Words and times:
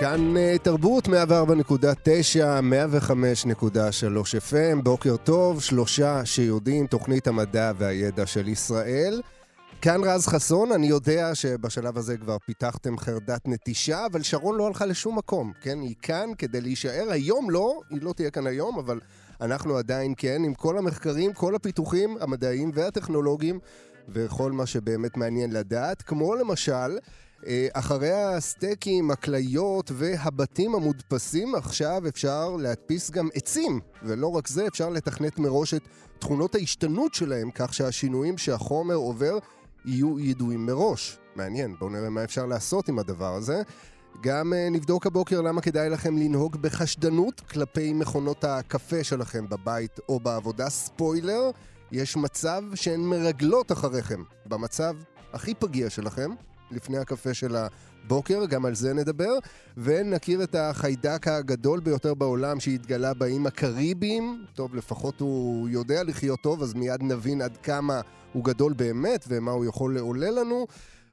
כאן 0.00 0.36
אה, 0.36 0.56
תרבות 0.62 1.08
104.9, 1.08 1.10
105.3 1.10 1.12
FM, 4.50 4.82
בוקר 4.82 5.16
טוב, 5.16 5.62
שלושה 5.62 6.24
שיודעים, 6.24 6.86
תוכנית 6.86 7.26
המדע 7.26 7.72
והידע 7.78 8.26
של 8.26 8.48
ישראל. 8.48 9.22
כאן 9.82 10.00
רז 10.04 10.26
חסון, 10.26 10.72
אני 10.72 10.86
יודע 10.86 11.34
שבשלב 11.34 11.98
הזה 11.98 12.16
כבר 12.16 12.36
פיתחתם 12.38 12.98
חרדת 12.98 13.48
נטישה, 13.48 14.06
אבל 14.06 14.22
שרון 14.22 14.56
לא 14.58 14.66
הלכה 14.66 14.86
לשום 14.86 15.18
מקום, 15.18 15.52
כן? 15.60 15.80
היא 15.80 15.94
כאן 16.02 16.30
כדי 16.38 16.60
להישאר. 16.60 17.06
היום 17.10 17.50
לא, 17.50 17.80
היא 17.90 18.02
לא 18.02 18.12
תהיה 18.12 18.30
כאן 18.30 18.46
היום, 18.46 18.78
אבל 18.78 19.00
אנחנו 19.40 19.76
עדיין 19.76 20.14
כן, 20.16 20.42
עם 20.44 20.54
כל 20.54 20.78
המחקרים, 20.78 21.32
כל 21.32 21.54
הפיתוחים 21.54 22.16
המדעיים 22.20 22.70
והטכנולוגיים, 22.74 23.58
וכל 24.08 24.52
מה 24.52 24.66
שבאמת 24.66 25.16
מעניין 25.16 25.52
לדעת, 25.52 26.02
כמו 26.02 26.34
למשל... 26.34 26.98
אה, 27.46 27.68
אחרי 27.72 28.12
הסטייקים, 28.12 29.10
הכליות 29.10 29.90
והבתים 29.94 30.74
המודפסים, 30.74 31.54
עכשיו 31.54 32.02
אפשר 32.08 32.56
להדפיס 32.56 33.10
גם 33.10 33.28
עצים. 33.34 33.80
ולא 34.02 34.26
רק 34.26 34.48
זה, 34.48 34.66
אפשר 34.66 34.88
לתכנת 34.88 35.38
מראש 35.38 35.74
את 35.74 35.82
תכונות 36.18 36.54
ההשתנות 36.54 37.14
שלהם, 37.14 37.50
כך 37.54 37.74
שהשינויים 37.74 38.38
שהחומר 38.38 38.94
עובר 38.94 39.38
יהיו 39.84 40.20
ידועים 40.20 40.66
מראש. 40.66 41.18
מעניין, 41.36 41.76
בואו 41.78 41.90
נראה 41.90 42.10
מה 42.10 42.24
אפשר 42.24 42.46
לעשות 42.46 42.88
עם 42.88 42.98
הדבר 42.98 43.34
הזה. 43.34 43.62
גם 44.22 44.52
uh, 44.52 44.70
נבדוק 44.70 45.06
הבוקר 45.06 45.40
למה 45.40 45.60
כדאי 45.60 45.90
לכם 45.90 46.18
לנהוג 46.18 46.56
בחשדנות 46.56 47.40
כלפי 47.40 47.92
מכונות 47.92 48.44
הקפה 48.44 49.04
שלכם 49.04 49.48
בבית 49.48 50.00
או 50.08 50.20
בעבודה. 50.20 50.70
ספוילר, 50.70 51.50
יש 51.92 52.16
מצב 52.16 52.62
שהן 52.74 53.00
מרגלות 53.00 53.72
אחריכם. 53.72 54.22
במצב 54.46 54.96
הכי 55.32 55.54
פגיע 55.54 55.90
שלכם, 55.90 56.30
לפני 56.70 56.98
הקפה 56.98 57.34
של 57.34 57.56
הבוקר, 57.56 58.46
גם 58.46 58.64
על 58.64 58.74
זה 58.74 58.94
נדבר, 58.94 59.38
ונכיר 59.76 60.42
את 60.42 60.54
החיידק 60.54 61.28
הגדול 61.28 61.80
ביותר 61.80 62.14
בעולם 62.14 62.60
שהתגלה 62.60 63.14
באיים 63.14 63.46
הקריביים. 63.46 64.44
טוב, 64.54 64.74
לפחות 64.74 65.20
הוא 65.20 65.68
יודע 65.68 66.02
לחיות 66.02 66.40
טוב, 66.40 66.62
אז 66.62 66.74
מיד 66.74 67.02
נבין 67.02 67.42
עד 67.42 67.56
כמה 67.56 68.00
הוא 68.32 68.44
גדול 68.44 68.72
באמת 68.72 69.24
ומה 69.28 69.50
הוא 69.50 69.64
יכול 69.64 69.94
לעולל 69.94 70.40
לנו. 70.40 70.66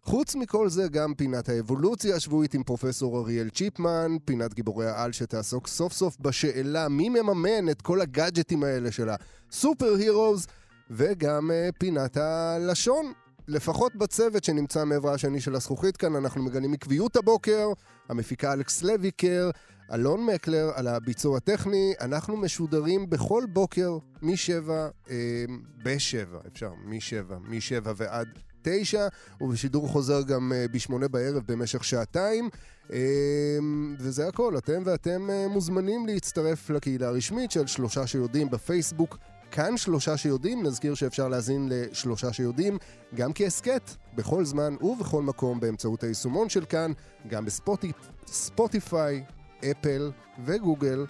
חוץ 0.03 0.35
מכל 0.35 0.69
זה, 0.69 0.88
גם 0.88 1.13
פינת 1.13 1.50
האבולוציה 1.50 2.16
השבועית 2.16 2.53
עם 2.53 2.63
פרופסור 2.63 3.19
אריאל 3.19 3.50
צ'יפמן, 3.50 4.17
פינת 4.25 4.53
גיבורי 4.53 4.88
העל 4.88 5.11
שתעסוק 5.11 5.67
סוף 5.67 5.94
סוף 5.94 6.17
בשאלה 6.19 6.89
מי 6.89 7.09
מממן 7.09 7.69
את 7.69 7.81
כל 7.81 8.02
הגאדג'טים 8.02 8.63
האלה 8.63 8.91
של 8.91 9.09
הסופר 9.09 9.95
הירוז, 9.95 10.47
וגם 10.91 11.52
uh, 11.52 11.72
פינת 11.80 12.17
הלשון, 12.17 13.11
לפחות 13.48 13.95
בצוות 13.95 14.44
שנמצא 14.44 14.86
מעברה 14.86 15.14
השני 15.14 15.42
של 15.42 15.56
הזכוכית 15.56 15.98
כאן, 15.98 16.16
אנחנו 16.16 16.44
מגלים 16.44 16.73
עקביות 16.73 17.16
הבוקר, 17.16 17.67
המפיקה 18.09 18.53
אלכס 18.53 18.84
לויקר, 18.84 19.50
אלון 19.94 20.26
מקלר 20.26 20.72
על 20.76 20.88
הביצוע 20.88 21.38
הטכני. 21.38 21.94
אנחנו 22.02 22.38
משודרים 22.38 23.09
בכל 23.09 23.44
בוקר 23.50 23.97
מ-7, 24.22 24.69
אה, 25.09 25.46
ב-7, 25.84 26.47
אפשר, 26.47 26.72
מ-7, 26.86 27.34
מ-7 27.40 27.90
ועד 27.96 28.28
9, 28.62 29.07
ובשידור 29.41 29.88
חוזר 29.88 30.22
גם 30.22 30.53
אה, 30.53 30.66
ב-8 30.72 31.07
בערב 31.07 31.44
במשך 31.47 31.84
שעתיים. 31.84 32.50
אה, 32.94 33.57
וזה 34.00 34.28
הכל, 34.28 34.57
אתם 34.57 34.81
ואתם 34.86 35.30
אה, 35.30 35.47
מוזמנים 35.47 36.07
להצטרף 36.07 36.69
לקהילה 36.69 37.07
הרשמית 37.07 37.52
של 37.52 37.68
שלושה 37.68 38.07
שיודעים 38.07 38.50
בפייסבוק. 38.50 39.18
כאן 39.52 39.78
שלושה 39.78 40.18
שיודעים, 40.18 40.63
נזכיר 40.63 40.96
שאפשר 40.96 41.28
להזין 41.28 41.69
לשלושה 41.72 42.34
שיודעים 42.34 42.78
גם 43.16 43.31
כהסכת, 43.35 43.91
בכל 44.16 44.46
זמן 44.46 44.75
ובכל 44.81 45.22
מקום 45.22 45.59
באמצעות 45.59 46.03
היישומון 46.03 46.50
של 46.50 46.66
כאן, 46.66 46.91
גם 47.28 47.46
בספוטיפיי, 47.46 49.24
אפל 49.72 50.12
וגוגל. 50.46 51.06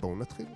בואו 0.00 0.16
נתחיל. 0.16 0.46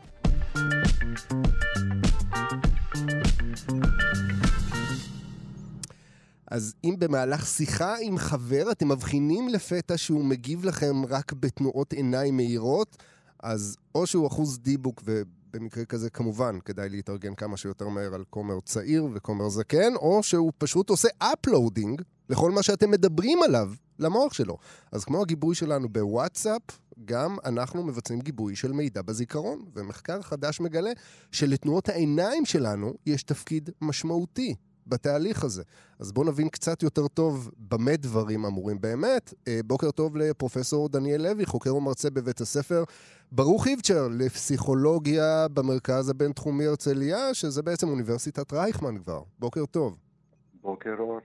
אז 6.46 6.74
אם 6.84 6.94
במהלך 6.98 7.46
שיחה 7.46 7.94
עם 8.00 8.18
חבר 8.18 8.72
אתם 8.72 8.88
מבחינים 8.88 9.48
לפתע 9.48 9.98
שהוא 9.98 10.24
מגיב 10.24 10.64
לכם 10.64 11.04
רק 11.08 11.32
בתנועות 11.32 11.92
עיניים 11.92 12.36
מהירות, 12.36 13.02
אז 13.42 13.76
או 13.94 14.06
שהוא 14.06 14.26
אחוז 14.26 14.58
דיבוק 14.58 15.02
ו... 15.04 15.22
במקרה 15.52 15.84
כזה 15.84 16.10
כמובן 16.10 16.58
כדאי 16.64 16.88
להתארגן 16.88 17.34
כמה 17.34 17.56
שיותר 17.56 17.88
מהר 17.88 18.14
על 18.14 18.24
כומר 18.30 18.60
צעיר 18.60 19.06
וכומר 19.14 19.48
זקן, 19.48 19.94
או 19.94 20.22
שהוא 20.22 20.52
פשוט 20.58 20.90
עושה 20.90 21.08
uploading 21.18 22.02
לכל 22.28 22.50
מה 22.50 22.62
שאתם 22.62 22.90
מדברים 22.90 23.42
עליו 23.42 23.70
למוח 23.98 24.32
שלו. 24.32 24.58
אז 24.92 25.04
כמו 25.04 25.22
הגיבוי 25.22 25.54
שלנו 25.54 25.88
בוואטסאפ, 25.88 26.62
גם 27.04 27.36
אנחנו 27.44 27.82
מבצעים 27.82 28.20
גיבוי 28.20 28.56
של 28.56 28.72
מידע 28.72 29.02
בזיכרון, 29.02 29.64
ומחקר 29.74 30.22
חדש 30.22 30.60
מגלה 30.60 30.90
שלתנועות 31.32 31.88
העיניים 31.88 32.44
שלנו 32.44 32.94
יש 33.06 33.22
תפקיד 33.22 33.70
משמעותי 33.80 34.54
בתהליך 34.86 35.44
הזה. 35.44 35.62
אז 35.98 36.12
בואו 36.12 36.26
נבין 36.26 36.48
קצת 36.48 36.82
יותר 36.82 37.08
טוב 37.08 37.50
במה 37.58 37.96
דברים 37.96 38.44
אמורים 38.44 38.80
באמת. 38.80 39.34
אה, 39.48 39.60
בוקר 39.66 39.90
טוב 39.90 40.16
לפרופסור 40.16 40.88
דניאל 40.88 41.22
לוי, 41.22 41.46
חוקר 41.46 41.76
ומרצה 41.76 42.10
בבית 42.10 42.40
הספר 42.40 42.84
ברוך 43.32 43.66
איבצ'ר 43.66 44.08
לפסיכולוגיה 44.10 45.48
במרכז 45.48 46.08
הבינתחומי 46.08 46.66
הרצליה, 46.66 47.34
שזה 47.34 47.62
בעצם 47.62 47.88
אוניברסיטת 47.88 48.52
רייכמן 48.52 48.98
כבר. 48.98 49.22
בוקר 49.38 49.66
טוב. 49.66 49.98
בוקר 50.62 50.94
אור. 50.98 51.20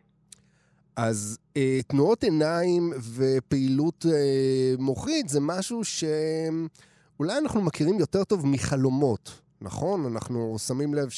אז 0.96 1.38
אה, 1.58 1.80
תנועות 1.88 2.24
עיניים 2.24 2.94
ופעילות 3.16 4.06
אה, 4.10 4.74
מוחית 4.80 5.30
זה 5.30 5.40
משהו 5.40 5.82
שאולי 5.84 7.38
אנחנו 7.38 7.62
מכירים 7.62 8.00
יותר 8.00 8.24
טוב 8.24 8.48
מחלומות. 8.48 9.47
נכון, 9.62 10.06
אנחנו 10.06 10.60
שמים 10.60 10.94
לב 10.94 11.10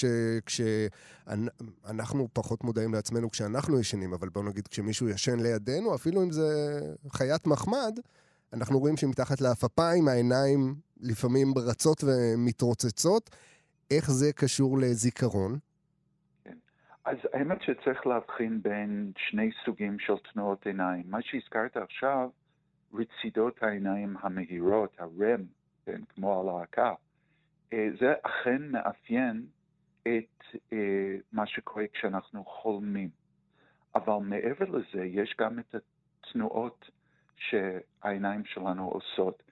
שכשאנחנו 0.52 1.48
פחות 2.34 2.64
מודעים 2.64 2.94
לעצמנו 2.94 3.30
כשאנחנו 3.30 3.80
ישנים, 3.80 4.14
אבל 4.14 4.30
בואו 4.30 4.46
נגיד 4.46 4.68
כשמישהו 4.68 5.10
ישן 5.10 5.40
לידינו, 5.40 5.96
אפילו 5.96 6.24
אם 6.24 6.32
זה 6.32 6.80
חיית 7.10 7.48
מחמד, 7.48 8.00
אנחנו 8.54 8.80
רואים 8.80 8.98
שמתחת 8.98 9.42
לאפפיים 9.42 10.08
העיניים 10.08 10.76
לפעמים 11.02 11.54
רצות 11.58 12.04
ומתרוצצות. 12.04 13.30
איך 13.92 14.12
זה 14.12 14.34
קשור 14.34 14.78
לזיכרון? 14.78 15.60
כן. 16.44 16.58
אז 17.06 17.18
האמת 17.34 17.58
שצריך 17.62 18.08
להבחין 18.08 18.62
בין 18.62 19.12
שני 19.18 19.50
סוגים 19.66 20.00
של 20.00 20.14
תנועות 20.34 20.66
עיניים. 20.66 21.04
מה 21.08 21.18
שהזכרת 21.22 21.78
עכשיו, 21.78 22.30
רצידות 22.94 23.64
העיניים 23.64 24.16
המהירות, 24.22 24.96
הרם, 25.00 25.44
כן, 25.86 26.02
כמו 26.16 26.42
הלהקה, 26.42 26.94
זה 27.72 28.14
אכן 28.22 28.72
מאפיין 28.72 29.46
את 30.02 30.44
אה, 30.74 31.16
מה 31.32 31.48
שקורה 31.48 31.84
כשאנחנו 31.94 32.46
חולמים. 32.46 33.10
אבל 33.96 34.14
מעבר 34.14 34.66
לזה, 34.66 35.06
יש 35.06 35.36
גם 35.40 35.60
את 35.60 35.76
התנועות 35.76 36.90
שהעיניים 37.38 38.46
שלנו 38.46 38.88
עושות 38.88 39.44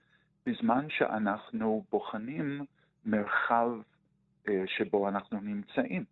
בזמן 0.46 0.86
שאנחנו 0.90 1.84
בוחנים 1.90 2.64
מרחב 3.04 3.70
אה, 4.48 4.62
שבו 4.66 5.08
אנחנו 5.08 5.40
נמצאים. 5.40 6.04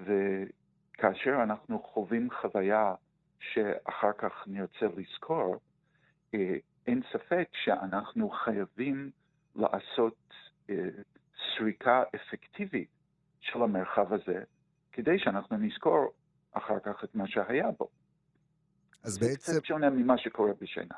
וכאשר 0.00 1.42
אנחנו 1.42 1.82
חווים 1.82 2.28
חוויה 2.40 2.94
שאחר 3.40 4.12
כך 4.18 4.44
נרצה 4.46 4.86
לזכור, 4.96 5.56
אין 6.86 7.02
ספק 7.12 7.48
שאנחנו 7.52 8.30
חייבים 8.30 9.10
לעשות 9.56 10.16
אה, 10.30 10.45
סריקה 11.58 12.02
אפקטיבית 12.14 12.88
של 13.40 13.62
המרחב 13.62 14.12
הזה, 14.12 14.42
כדי 14.92 15.18
שאנחנו 15.18 15.56
נזכור 15.56 16.12
אחר 16.52 16.78
כך 16.84 17.04
את 17.04 17.14
מה 17.14 17.24
שהיה 17.28 17.66
בו. 17.78 17.88
אז 19.02 19.18
בעצם... 19.18 19.52
זה 19.52 19.58
קצת 19.58 19.64
שונה 19.64 19.90
ממה 19.90 20.18
שקורה 20.18 20.52
בשינה. 20.60 20.94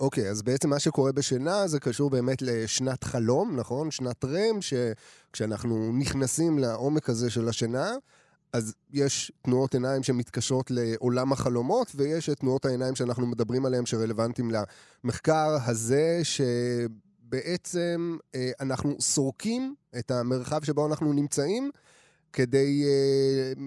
אוקיי, 0.00 0.30
אז 0.30 0.42
בעצם 0.42 0.70
מה 0.70 0.78
שקורה 0.78 1.12
בשינה 1.12 1.66
זה 1.66 1.80
קשור 1.80 2.10
באמת 2.10 2.42
לשנת 2.42 3.04
חלום, 3.04 3.56
נכון? 3.56 3.90
שנת 3.90 4.24
רם, 4.24 4.58
שכשאנחנו 4.60 5.92
נכנסים 5.98 6.58
לעומק 6.58 7.08
הזה 7.08 7.30
של 7.30 7.48
השינה, 7.48 7.86
אז 8.52 8.74
יש 8.90 9.32
תנועות 9.42 9.74
עיניים 9.74 10.02
שמתקשרות 10.02 10.70
לעולם 10.70 11.32
החלומות, 11.32 11.92
ויש 11.96 12.28
את 12.28 12.38
תנועות 12.38 12.64
העיניים 12.64 12.94
שאנחנו 12.94 13.26
מדברים 13.26 13.66
עליהן 13.66 13.86
שרלוונטיים 13.86 14.50
למחקר 15.04 15.56
הזה, 15.66 16.20
ש... 16.22 16.40
בעצם 17.30 18.16
אה, 18.34 18.50
אנחנו 18.60 19.00
סורקים 19.00 19.74
את 19.98 20.10
המרחב 20.10 20.64
שבו 20.64 20.86
אנחנו 20.86 21.12
נמצאים 21.12 21.70
כדי 22.32 22.82
uh, 22.84 23.58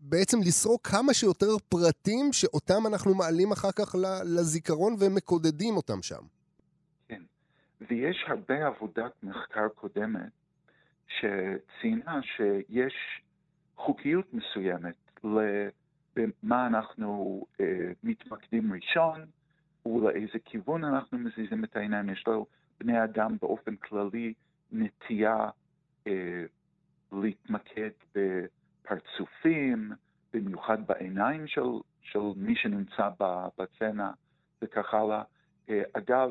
בעצם 0.00 0.38
לסרוק 0.40 0.86
כמה 0.86 1.14
שיותר 1.14 1.58
פרטים 1.68 2.32
שאותם 2.32 2.86
אנחנו 2.86 3.14
מעלים 3.14 3.52
אחר 3.52 3.72
כך 3.72 3.94
לזיכרון 4.24 4.96
ומקודדים 5.00 5.76
אותם 5.76 6.02
שם. 6.02 6.22
כן, 7.08 7.22
ויש 7.90 8.24
הרבה 8.28 8.66
עבודת 8.66 9.12
מחקר 9.22 9.68
קודמת 9.74 10.32
שציינה 11.08 12.20
שיש 12.36 12.94
חוקיות 13.76 14.26
מסוימת 14.34 15.24
למה 15.24 16.66
אנחנו 16.66 17.42
uh, 17.52 17.62
מתמקדים 18.02 18.72
ראשון, 18.72 19.26
ולאיזה 19.86 20.38
כיוון 20.44 20.84
אנחנו 20.84 21.18
מזיזים 21.18 21.64
את 21.64 21.76
העיניים. 21.76 22.10
יש 22.10 22.24
לו 22.26 22.46
בני 22.80 23.04
אדם 23.04 23.36
באופן 23.42 23.76
כללי 23.76 24.34
נטייה 24.72 25.48
אה, 26.06 26.44
להתמקד 27.12 27.90
בפרצופים, 28.14 29.92
במיוחד 30.32 30.86
בעיניים 30.86 31.46
של, 31.46 31.66
של 32.02 32.20
מי 32.36 32.56
שנמצא 32.56 33.08
בצנע 33.58 34.10
וכך 34.62 34.94
הלאה. 34.94 35.22
אה, 35.68 35.82
אגב, 35.92 36.30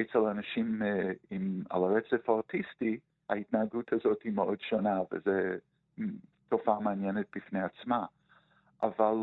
אצל 0.00 0.18
אנשים 0.18 0.82
אה, 0.82 1.12
עם, 1.30 1.62
על 1.70 1.84
הרצף 1.84 2.28
האוטיסטי, 2.28 2.98
ההתנהגות 3.28 3.92
הזאת 3.92 4.22
היא 4.22 4.32
מאוד 4.32 4.60
שונה, 4.60 5.00
וזו 5.12 5.30
תופעה 6.48 6.80
מעניינת 6.80 7.26
בפני 7.36 7.60
עצמה. 7.60 8.06
אבל 8.82 9.16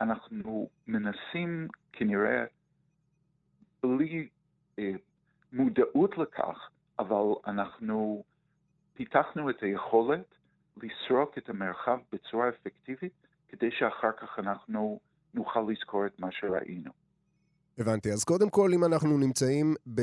אנחנו 0.00 0.68
מנסים 0.86 1.68
כנראה 1.92 2.44
בלי 3.82 4.28
אה, 4.78 4.92
מודעות 5.52 6.18
לכך, 6.18 6.68
אבל 6.98 7.34
אנחנו 7.46 8.24
פיתחנו 8.94 9.50
את 9.50 9.62
היכולת 9.62 10.34
לסרוק 10.76 11.38
את 11.38 11.48
המרחב 11.48 11.98
בצורה 12.12 12.48
אפקטיבית, 12.48 13.12
כדי 13.48 13.70
שאחר 13.70 14.12
כך 14.20 14.38
אנחנו 14.38 15.00
נוכל 15.34 15.64
לזכור 15.68 16.06
את 16.06 16.20
מה 16.20 16.28
שראינו. 16.32 16.90
הבנתי. 17.78 18.12
אז 18.12 18.24
קודם 18.24 18.50
כל, 18.50 18.70
אם 18.74 18.84
אנחנו 18.84 19.18
נמצאים 19.18 19.74
ב... 19.94 20.00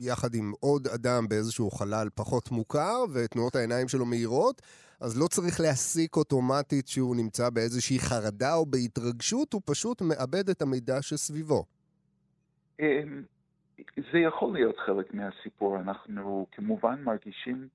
יחד 0.00 0.34
עם 0.34 0.52
עוד 0.60 0.88
אדם 0.88 1.28
באיזשהו 1.28 1.70
חלל 1.70 2.08
פחות 2.14 2.50
מוכר, 2.50 3.04
ותנועות 3.12 3.56
העיניים 3.56 3.88
שלו 3.88 4.06
מהירות, 4.06 4.62
אז 5.00 5.18
לא 5.18 5.26
צריך 5.26 5.60
להסיק 5.60 6.16
אוטומטית 6.16 6.88
שהוא 6.88 7.16
נמצא 7.16 7.50
באיזושהי 7.50 7.98
חרדה 7.98 8.54
או 8.54 8.66
בהתרגשות, 8.66 9.52
הוא 9.52 9.62
פשוט 9.64 10.02
מאבד 10.02 10.48
את 10.48 10.62
המידע 10.62 11.02
שסביבו. 11.02 11.64
זה 14.12 14.18
יכול 14.18 14.52
להיות 14.52 14.78
חלק 14.78 15.14
מהסיפור. 15.14 15.76
אנחנו 15.78 16.46
כמובן 16.52 17.02
מרגישים 17.02 17.68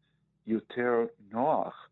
יותר 0.48 1.06
נוח 1.31 1.90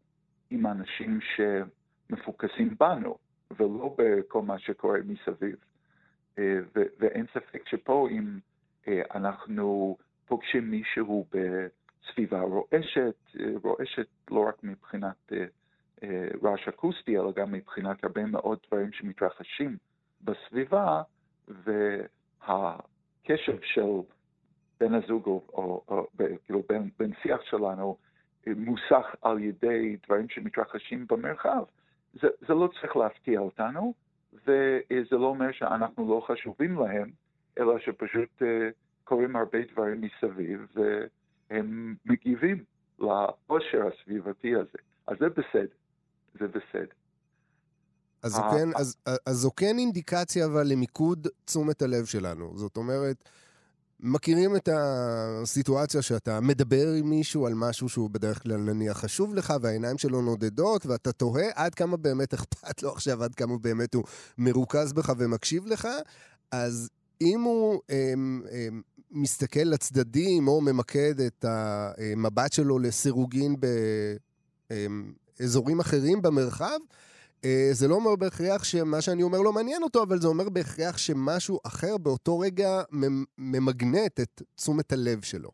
עם 0.50 0.68
אנשים 0.68 1.20
שמפוקסים 1.22 2.76
בנו, 2.80 3.18
ולא 3.60 3.96
בכל 3.98 4.42
מה 4.42 4.60
שקורה 4.60 5.00
מסביב. 5.06 5.56
אה, 6.40 6.60
ואין 7.00 7.26
ספק 7.34 7.70
שפה 7.70 8.08
אם 8.12 8.40
אה, 8.88 9.02
אנחנו 9.16 9.98
פוגשים 10.26 10.72
מישהו 10.72 11.26
בסביבה 11.32 12.42
רועשת, 12.42 13.16
אה, 13.40 13.46
רועשת 13.64 14.08
לא 14.32 14.48
רק 14.48 14.64
מבחינת 14.64 15.32
רעש 16.44 16.68
אקוסטי, 16.68 17.18
אלא 17.18 17.32
גם 17.32 17.52
מבחינת 17.52 18.04
הרבה 18.04 18.26
מאוד 18.26 18.60
דברים 18.68 18.92
שמתרחשים 18.92 19.78
בסביבה, 20.22 21.02
וה... 21.48 22.76
הקשב 23.30 23.58
של 23.62 24.02
בן 24.80 24.94
הזוג 24.94 25.26
או, 25.26 25.44
או, 25.54 25.84
או 25.88 26.08
כאילו 26.46 26.64
בן, 26.70 26.90
בן 27.00 27.10
שיח 27.22 27.42
שלנו 27.42 27.98
אה, 28.48 28.54
מוסך 28.56 29.16
על 29.22 29.40
ידי 29.40 29.98
דברים 30.06 30.30
שמתרחשים 30.30 31.08
במרחב, 31.10 31.64
זה, 32.14 32.28
זה 32.48 32.54
לא 32.54 32.70
צריך 32.82 32.96
להפתיע 32.96 33.40
אותנו, 33.40 33.94
וזה 34.34 35.16
לא 35.18 35.26
אומר 35.26 35.52
שאנחנו 35.52 36.10
לא 36.10 36.22
חשובים 36.28 36.80
להם, 36.80 37.12
אלא 37.60 37.80
שפשוט 37.80 38.42
uh, 38.42 38.46
קורים 39.04 39.36
הרבה 39.36 39.60
דברים 39.72 40.02
מסביב, 40.02 40.76
והם 40.76 41.96
מגיבים 42.06 42.64
לעושר 43.00 43.88
הסביבתי 43.88 44.56
הזה. 44.56 44.78
אז 45.08 45.18
זה 45.20 45.30
בסדר, 45.30 45.76
זה 46.34 46.48
בסדר. 46.48 46.96
אז 48.24 48.32
זו, 48.32 48.42
כן, 48.52 48.70
אז, 48.76 48.96
אז 49.26 49.38
זו 49.38 49.52
כן 49.56 49.80
אינדיקציה 49.80 50.46
אבל 50.46 50.68
למיקוד 50.68 51.28
תשומת 51.46 51.82
הלב 51.82 52.06
שלנו. 52.06 52.54
זאת 52.56 52.78
אומרת, 52.78 53.24
מכירים 54.00 54.56
את 54.56 54.70
הסיטואציה 54.74 56.02
שאתה 56.02 56.40
מדבר 56.40 56.88
עם 56.88 57.10
מישהו 57.10 57.48
על 57.48 57.54
משהו 57.54 57.90
שהוא 57.90 58.10
בדרך 58.10 58.44
כלל 58.44 58.58
נניח 58.58 58.98
חשוב 58.98 59.36
לך, 59.36 59.54
והעיניים 59.62 59.98
שלו 59.98 60.22
נודדות, 60.22 60.86
ואתה 60.86 61.12
תוהה 61.12 61.48
עד 61.56 61.76
כמה 61.76 61.98
באמת 61.98 62.34
אכפת 62.34 62.84
לו 62.84 62.92
עכשיו, 62.92 63.24
עד 63.24 63.36
כמה 63.36 63.58
באמת 63.58 63.94
הוא 63.94 64.04
מרוכז 64.38 64.94
בך 64.94 65.14
ומקשיב 65.18 65.68
לך, 65.68 65.88
אז 66.52 66.90
אם 67.22 67.42
הוא 67.42 67.82
הם, 67.90 68.42
הם, 68.52 68.82
מסתכל 69.12 69.60
לצדדים 69.60 70.48
או 70.48 70.62
ממקד 70.62 71.20
את 71.20 71.46
המבט 71.48 72.54
שלו 72.54 72.80
לסירוגין 72.80 73.56
באזורים 75.40 75.80
אחרים 75.80 76.22
במרחב, 76.22 76.66
אה, 76.66 76.78
זה 77.72 77.88
לא 77.88 77.96
אומר 77.96 78.16
בהכרח 78.16 78.64
שמה 78.64 79.02
שאני 79.02 79.24
אומר 79.24 79.42
לא 79.42 79.54
מעניין 79.54 79.84
אותו, 79.84 80.04
אבל 80.04 80.18
זה 80.18 80.28
אומר 80.28 80.50
בהכרח 80.50 80.98
שמשהו 80.98 81.60
אחר 81.68 81.98
באותו 81.98 82.40
רגע 82.40 82.70
ממגנט 83.38 84.20
את 84.20 84.42
תשומת 84.56 84.92
הלב 84.92 85.22
שלו. 85.22 85.50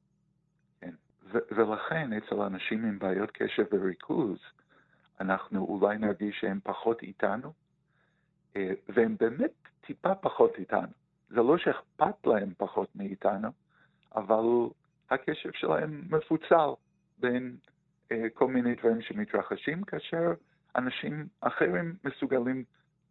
כן, 0.81 0.93
ולכן 1.31 2.13
אצל 2.13 2.41
אנשים 2.41 2.85
עם 2.85 2.99
בעיות 2.99 3.31
קשב 3.31 3.63
וריכוז, 3.71 4.37
אנחנו 5.21 5.65
אולי 5.65 5.97
נרגיש 5.97 6.37
שהם 6.41 6.59
פחות 6.63 7.01
איתנו, 7.01 7.53
אה, 8.55 8.71
והם 8.89 9.15
באמת 9.19 9.53
טיפה 9.85 10.15
פחות 10.15 10.51
איתנו. 10.57 10.87
זה 11.29 11.35
לא 11.41 11.57
שאכפת 11.57 12.27
להם 12.27 12.53
פחות 12.57 12.95
מאיתנו, 12.95 13.49
אבל 14.15 14.69
הקשב 15.09 15.49
שלהם 15.53 16.03
מפוצל 16.09 16.69
בין 17.19 17.55
אה, 18.11 18.29
כל 18.33 18.47
מיני 18.47 18.75
דברים 18.75 19.01
שמתרחשים, 19.01 19.83
כאשר 19.83 20.33
אנשים 20.75 21.27
אחרים 21.41 21.95
מסוגלים 22.03 22.63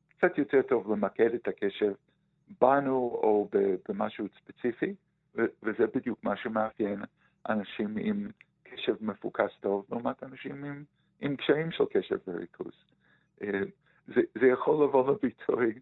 קצת 0.09 0.39
יותר 0.39 0.63
טוב 0.63 0.93
למקד 0.93 1.35
את 1.35 1.49
הקשב 1.49 1.93
בנו 2.61 2.97
או 2.97 3.49
במשהו 3.89 4.27
ספציפי, 4.39 4.95
וזה 5.35 5.87
בדיוק 5.95 6.25
מה 6.25 6.37
שמאפיין 6.37 7.03
אנשים 7.49 7.97
עם 8.01 8.31
קשב 8.63 8.97
מפוקס 9.01 9.53
טוב 9.61 9.87
לעומת 9.91 10.23
אנשים 10.23 10.65
עם, 10.65 10.85
עם 11.21 11.37
קשיים 11.37 11.71
של 11.71 11.85
קשב 11.93 12.19
וריכוז. 12.27 12.73
אה, 13.43 13.61
זה, 14.07 14.21
זה 14.41 14.47
יכול 14.47 14.85
לבוא 14.85 15.13
לביטוי 15.13 15.79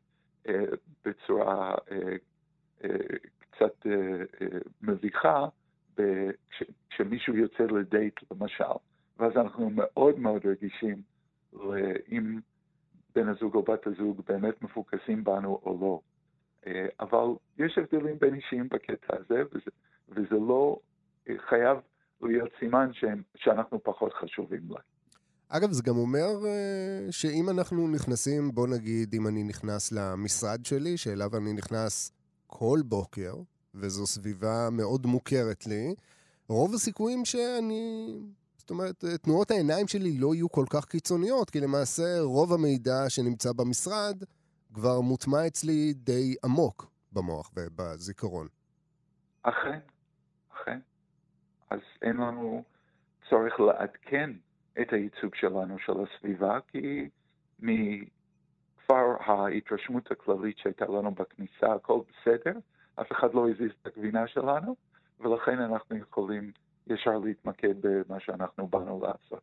אה, 0.49 0.64
בצורה 1.04 1.75
אה, 1.90 2.90
קצת 3.40 3.87
מביכה 4.83 5.47
כשמישהו 6.90 7.37
יוצא 7.37 7.62
לדייט 7.64 8.21
למשל, 8.31 8.64
ואז 9.19 9.33
אנחנו 9.37 9.71
מאוד 9.71 10.19
מאוד 10.19 10.47
רגישים 10.47 11.02
אם 12.12 12.40
בן 13.14 13.28
הזוג 13.28 13.54
או 13.54 13.62
בת 13.62 13.87
הזוג 13.87 14.23
באמת 14.28 14.62
מפוקסים 14.62 15.25
בנו 15.25 15.61
או 15.62 15.78
לא. 15.80 16.00
אה, 16.66 16.87
אבל 17.00 17.26
יש 17.59 17.78
הבדלים 17.78 18.19
בין 18.21 18.35
אישיים 18.35 18.69
בקטע 18.69 19.16
הזה, 19.16 19.42
וזה, 19.52 19.71
וזה 20.09 20.37
לא 20.49 20.78
אה, 21.28 21.35
חייב 21.49 21.78
להיות 22.23 22.50
סימן 22.59 22.90
שהם, 22.92 23.23
שאנחנו 23.37 23.83
פחות 23.83 24.12
חשובים 24.12 24.62
להם. 24.69 24.83
אגב, 25.49 25.71
זה 25.71 25.83
גם 25.83 25.97
אומר 25.97 26.28
uh, 26.42 27.12
שאם 27.12 27.50
אנחנו 27.50 27.88
נכנסים, 27.88 28.50
בוא 28.54 28.69
נגיד, 28.69 29.14
אם 29.14 29.26
אני 29.26 29.42
נכנס 29.45 29.92
למשרד 29.92 30.64
שלי, 30.64 30.97
שאליו 30.97 31.37
אני 31.37 31.52
נכנס 31.52 32.12
כל 32.47 32.78
בוקר, 32.85 33.35
וזו 33.75 34.07
סביבה 34.07 34.69
מאוד 34.73 35.07
מוכרת 35.07 35.66
לי, 35.66 35.95
רוב 36.49 36.75
הסיכויים 36.75 37.25
שאני 37.25 38.12
זאת 38.61 38.71
אומרת, 38.71 39.05
אה, 39.05 39.19
תנועות 39.19 39.50
העיניים 39.50 39.88
שלי 39.88 40.19
לא 40.19 40.35
יהיו 40.35 40.50
כל 40.50 40.64
כך 40.71 40.85
קיצוניות, 40.85 41.50
כי 41.50 41.61
למעשה 41.61 42.21
רוב 42.21 42.52
המידע 42.52 43.09
שנמצא 43.09 43.52
במשרד 43.52 44.17
כבר 44.75 45.00
מוטמע 45.00 45.47
אצלי 45.47 45.93
די 45.95 46.35
עמוק 46.45 46.90
במוח 47.12 47.50
ובזיכרון. 47.57 48.47
אכן, 49.43 49.79
אכן. 50.55 50.79
אז 51.71 51.81
אין 52.02 52.17
לנו 52.17 52.64
צורך 53.31 53.61
לעדכן 53.61 54.31
את 54.81 54.93
הייצוג 54.93 55.35
שלנו 55.35 55.79
של 55.79 55.93
הסביבה, 55.93 56.59
כי 56.69 57.09
מכבר 57.59 59.17
ההתרשמות 59.21 60.11
הכללית 60.11 60.59
שהייתה 60.59 60.85
לנו 60.85 61.14
בכניסה, 61.14 61.75
הכל 61.75 62.00
בסדר, 62.09 62.59
אף 63.00 63.12
אחד 63.12 63.35
לא 63.35 63.50
הזיז 63.50 63.71
את 63.83 63.87
הגבינה 63.87 64.26
שלנו, 64.26 64.76
ולכן 65.21 65.59
אנחנו 65.59 65.97
יכולים 65.97 66.52
ישר 66.87 67.18
להתמקד 67.18 67.75
במה 67.80 68.20
שאנחנו 68.20 68.68
באנו 68.68 69.00
לעשות. 69.02 69.42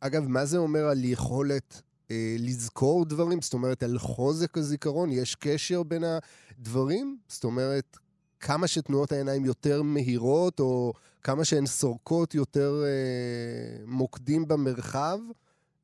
אגב, 0.00 0.28
מה 0.28 0.44
זה 0.44 0.58
אומר 0.58 0.84
על 0.84 1.04
יכולת 1.04 1.82
אה, 2.10 2.36
לזכור 2.38 3.04
דברים? 3.04 3.40
זאת 3.40 3.54
אומרת, 3.54 3.82
על 3.82 3.98
חוזק 3.98 4.58
הזיכרון? 4.58 5.10
יש 5.12 5.34
קשר 5.34 5.82
בין 5.82 6.04
הדברים? 6.04 7.18
זאת 7.28 7.44
אומרת, 7.44 7.96
כמה 8.40 8.66
שתנועות 8.66 9.12
העיניים 9.12 9.44
יותר 9.44 9.82
מהירות, 9.82 10.60
או 10.60 10.92
כמה 11.22 11.44
שהן 11.44 11.66
סורקות 11.66 12.34
יותר 12.34 12.82
אה, 12.84 13.84
מוקדים 13.86 14.48
במרחב, 14.48 15.18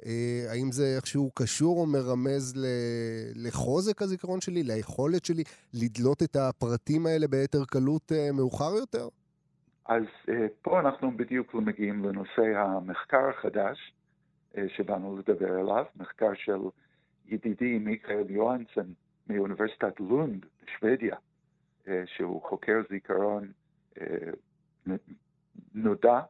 אה, 0.06 0.44
האם 0.48 0.72
זה 0.72 0.96
איכשהו 0.96 1.30
קשור 1.34 1.80
או 1.80 1.86
מרמז 1.86 2.52
ל, 2.56 2.66
לחוזק 3.34 4.02
הזיכרון 4.02 4.40
שלי, 4.40 4.62
ליכולת 4.62 5.24
שלי 5.24 5.42
לדלות 5.74 6.22
את 6.22 6.36
הפרטים 6.36 7.06
האלה 7.06 7.28
ביתר 7.28 7.64
קלות 7.64 8.12
אה, 8.12 8.32
מאוחר 8.32 8.72
יותר? 8.74 9.08
אז 9.90 10.04
אה, 10.28 10.46
פה 10.62 10.80
אנחנו 10.80 11.16
בדיוק 11.16 11.54
מגיעים 11.54 12.04
לנושא 12.04 12.58
המחקר 12.58 13.28
החדש 13.28 13.92
אה, 14.56 14.68
שבאנו 14.68 15.18
לדבר 15.18 15.52
עליו, 15.52 15.84
מחקר 15.96 16.34
של 16.34 16.60
ידידי 17.26 17.78
מיכאל 17.78 18.30
יוהנסון 18.30 18.94
מאוניברסיטת 19.26 20.00
לונד 20.00 20.46
בשוודיה, 20.64 21.16
אה, 21.88 22.02
שהוא 22.06 22.42
חוקר 22.42 22.82
זיכרון 22.90 23.52
נודע, 25.74 26.20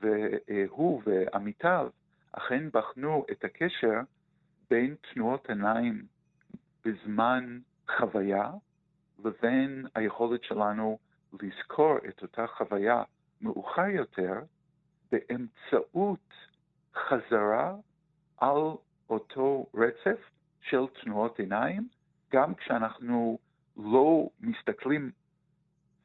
והוא 0.00 1.02
ועמיתיו 1.06 1.88
אכן 2.32 2.70
בחנו 2.72 3.24
את 3.32 3.44
הקשר 3.44 4.00
בין 4.70 4.94
תנועות 5.14 5.50
עיניים 5.50 6.06
בזמן 6.84 7.58
חוויה 7.96 8.50
לבין 9.24 9.86
היכולת 9.94 10.44
שלנו 10.44 10.98
לזכור 11.32 11.96
את 12.08 12.22
אותה 12.22 12.46
חוויה 12.46 13.02
מאוחר 13.40 13.86
יותר 13.86 14.34
באמצעות 15.12 16.34
חזרה 16.94 17.76
על 18.36 18.58
אותו 19.10 19.66
רצף 19.74 20.20
של 20.60 20.86
תנועות 21.02 21.38
עיניים, 21.38 21.88
גם 22.32 22.54
כשאנחנו 22.54 23.38
לא 23.76 24.28
מסתכלים 24.40 25.10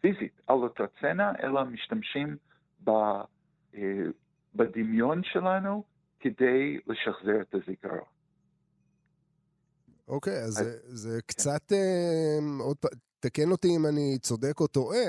פיזית 0.02 0.42
על 0.48 0.56
אותה 0.56 0.84
צנע, 1.02 1.32
אלא 1.44 1.64
משתמשים 1.64 2.38
ב, 2.84 2.90
אה, 3.76 3.82
בדמיון 4.56 5.22
שלנו 5.24 5.84
כדי 6.20 6.80
לשחזר 6.88 7.42
את 7.42 7.54
הזיכרון. 7.56 8.16
אוקיי, 10.08 10.34
okay, 10.34 10.36
אז, 10.36 10.48
אז 10.48 10.56
זה, 10.56 10.98
זה 10.98 11.22
כן. 11.22 11.28
קצת, 11.28 11.72
אה, 11.72 12.38
עוד 12.60 12.78
פעם, 12.78 12.92
תקן 13.26 13.52
אותי 13.52 13.76
אם 13.76 13.86
אני 13.86 14.18
צודק 14.22 14.60
או 14.60 14.68
טועה, 14.68 15.06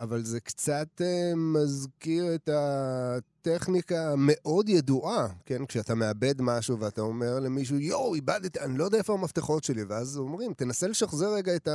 אבל 0.00 0.24
זה 0.24 0.40
קצת 0.40 0.88
אה, 1.00 1.32
מזכיר 1.36 2.34
את 2.34 2.50
הטכניקה 2.52 4.12
המאוד 4.12 4.68
ידועה, 4.68 5.28
כן? 5.46 5.66
כשאתה 5.66 5.94
מאבד 5.94 6.42
משהו 6.42 6.80
ואתה 6.80 7.00
אומר 7.00 7.40
למישהו, 7.40 7.78
יואו, 7.78 8.14
איבדתי, 8.14 8.60
אני 8.60 8.78
לא 8.78 8.84
יודע 8.84 8.98
איפה 8.98 9.12
המפתחות 9.12 9.64
שלי, 9.64 9.84
ואז 9.84 10.18
אומרים, 10.18 10.54
תנסה 10.54 10.88
לשחזר 10.88 11.32
רגע 11.32 11.56
את 11.56 11.68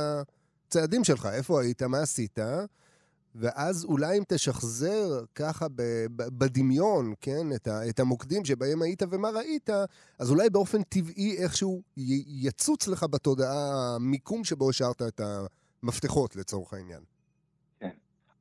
הצעדים 0.68 1.04
שלך, 1.04 1.28
איפה 1.32 1.60
היית, 1.60 1.82
מה 1.82 1.98
עשית, 1.98 2.38
ואז 3.34 3.84
אולי 3.84 4.18
אם 4.18 4.22
תשחזר 4.28 5.24
ככה 5.34 5.66
בדמיון, 6.16 7.14
כן, 7.20 7.46
את, 7.56 7.68
את 7.90 8.00
המוקדים 8.00 8.44
שבהם 8.44 8.82
היית 8.82 9.02
ומה 9.10 9.28
ראית, 9.28 9.70
אז 10.18 10.30
אולי 10.30 10.50
באופן 10.50 10.82
טבעי 10.82 11.36
איכשהו 11.42 11.82
יצוץ 12.42 12.88
לך 12.88 13.04
בתודעה 13.10 13.94
המיקום 13.96 14.44
שבו 14.44 14.70
השארת 14.70 15.02
את 15.02 15.20
המפתחות 15.20 16.36
לצורך 16.36 16.74
העניין. 16.74 17.00
כן, 17.80 17.90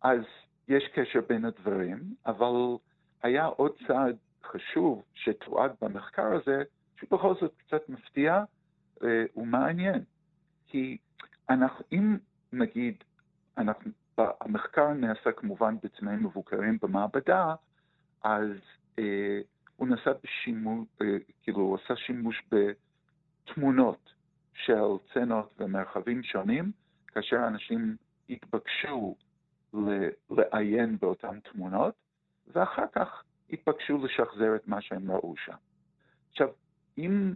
אז 0.02 0.20
יש 0.68 0.84
קשר 0.96 1.20
בין 1.30 1.46
הדברים, 1.46 2.16
אבל 2.26 2.78
היה 3.24 3.46
עוד 3.46 3.72
צעד 3.88 4.16
חשוב 4.52 5.02
שתועד 5.14 5.72
במחקר 5.82 6.28
הזה, 6.42 6.64
שבכל 7.00 7.34
זאת 7.42 7.54
קצת 7.68 7.90
מפתיע 7.90 8.44
אה, 9.04 9.08
ומעניין. 9.36 10.04
כי 10.68 10.98
אנחנו, 11.50 11.86
אם 11.92 12.18
נגיד, 12.54 12.96
אנחנו 13.58 13.92
המחקר 14.18 14.94
נעשה 14.94 15.32
כמובן 15.32 15.76
בתנאים 15.84 16.24
מבוקרים 16.24 16.78
במעבדה, 16.82 17.56
אז 18.24 18.52
אה, 19.00 19.40
הוא 19.76 19.88
נעשה 19.88 20.12
בשימוש, 20.24 20.88
אה, 21.02 21.08
כאילו 21.42 21.60
הוא 21.60 21.78
עשה 21.84 21.96
שימוש 21.96 22.44
בתמונות 22.52 24.14
של 24.54 24.84
צנות 25.14 25.56
ומרחבים 25.60 26.24
שונים, 26.24 26.72
כאשר 27.08 27.48
אנשים 27.48 27.96
התבקשו 28.30 29.16
לעיין 30.30 30.98
באותן 31.02 31.40
תמונות, 31.40 31.94
ואחר 32.48 32.86
כך 32.92 33.24
התבקשו 33.50 33.98
לשחזר 33.98 34.56
את 34.56 34.68
מה 34.68 34.82
שהם 34.82 35.12
ראו 35.12 35.34
שם. 35.38 35.56
עכשיו, 36.32 36.48
אם 36.98 37.34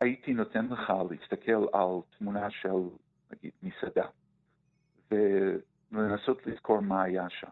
הייתי 0.00 0.34
נותן 0.34 0.66
לך 0.66 0.92
להסתכל 1.10 1.66
על 1.72 2.00
תמונה 2.18 2.50
של, 2.50 2.88
נגיד, 3.32 3.52
מסעדה, 3.62 4.06
ולנסות 5.10 6.46
לזכור 6.46 6.80
מה 6.80 7.02
היה 7.02 7.30
שם. 7.30 7.50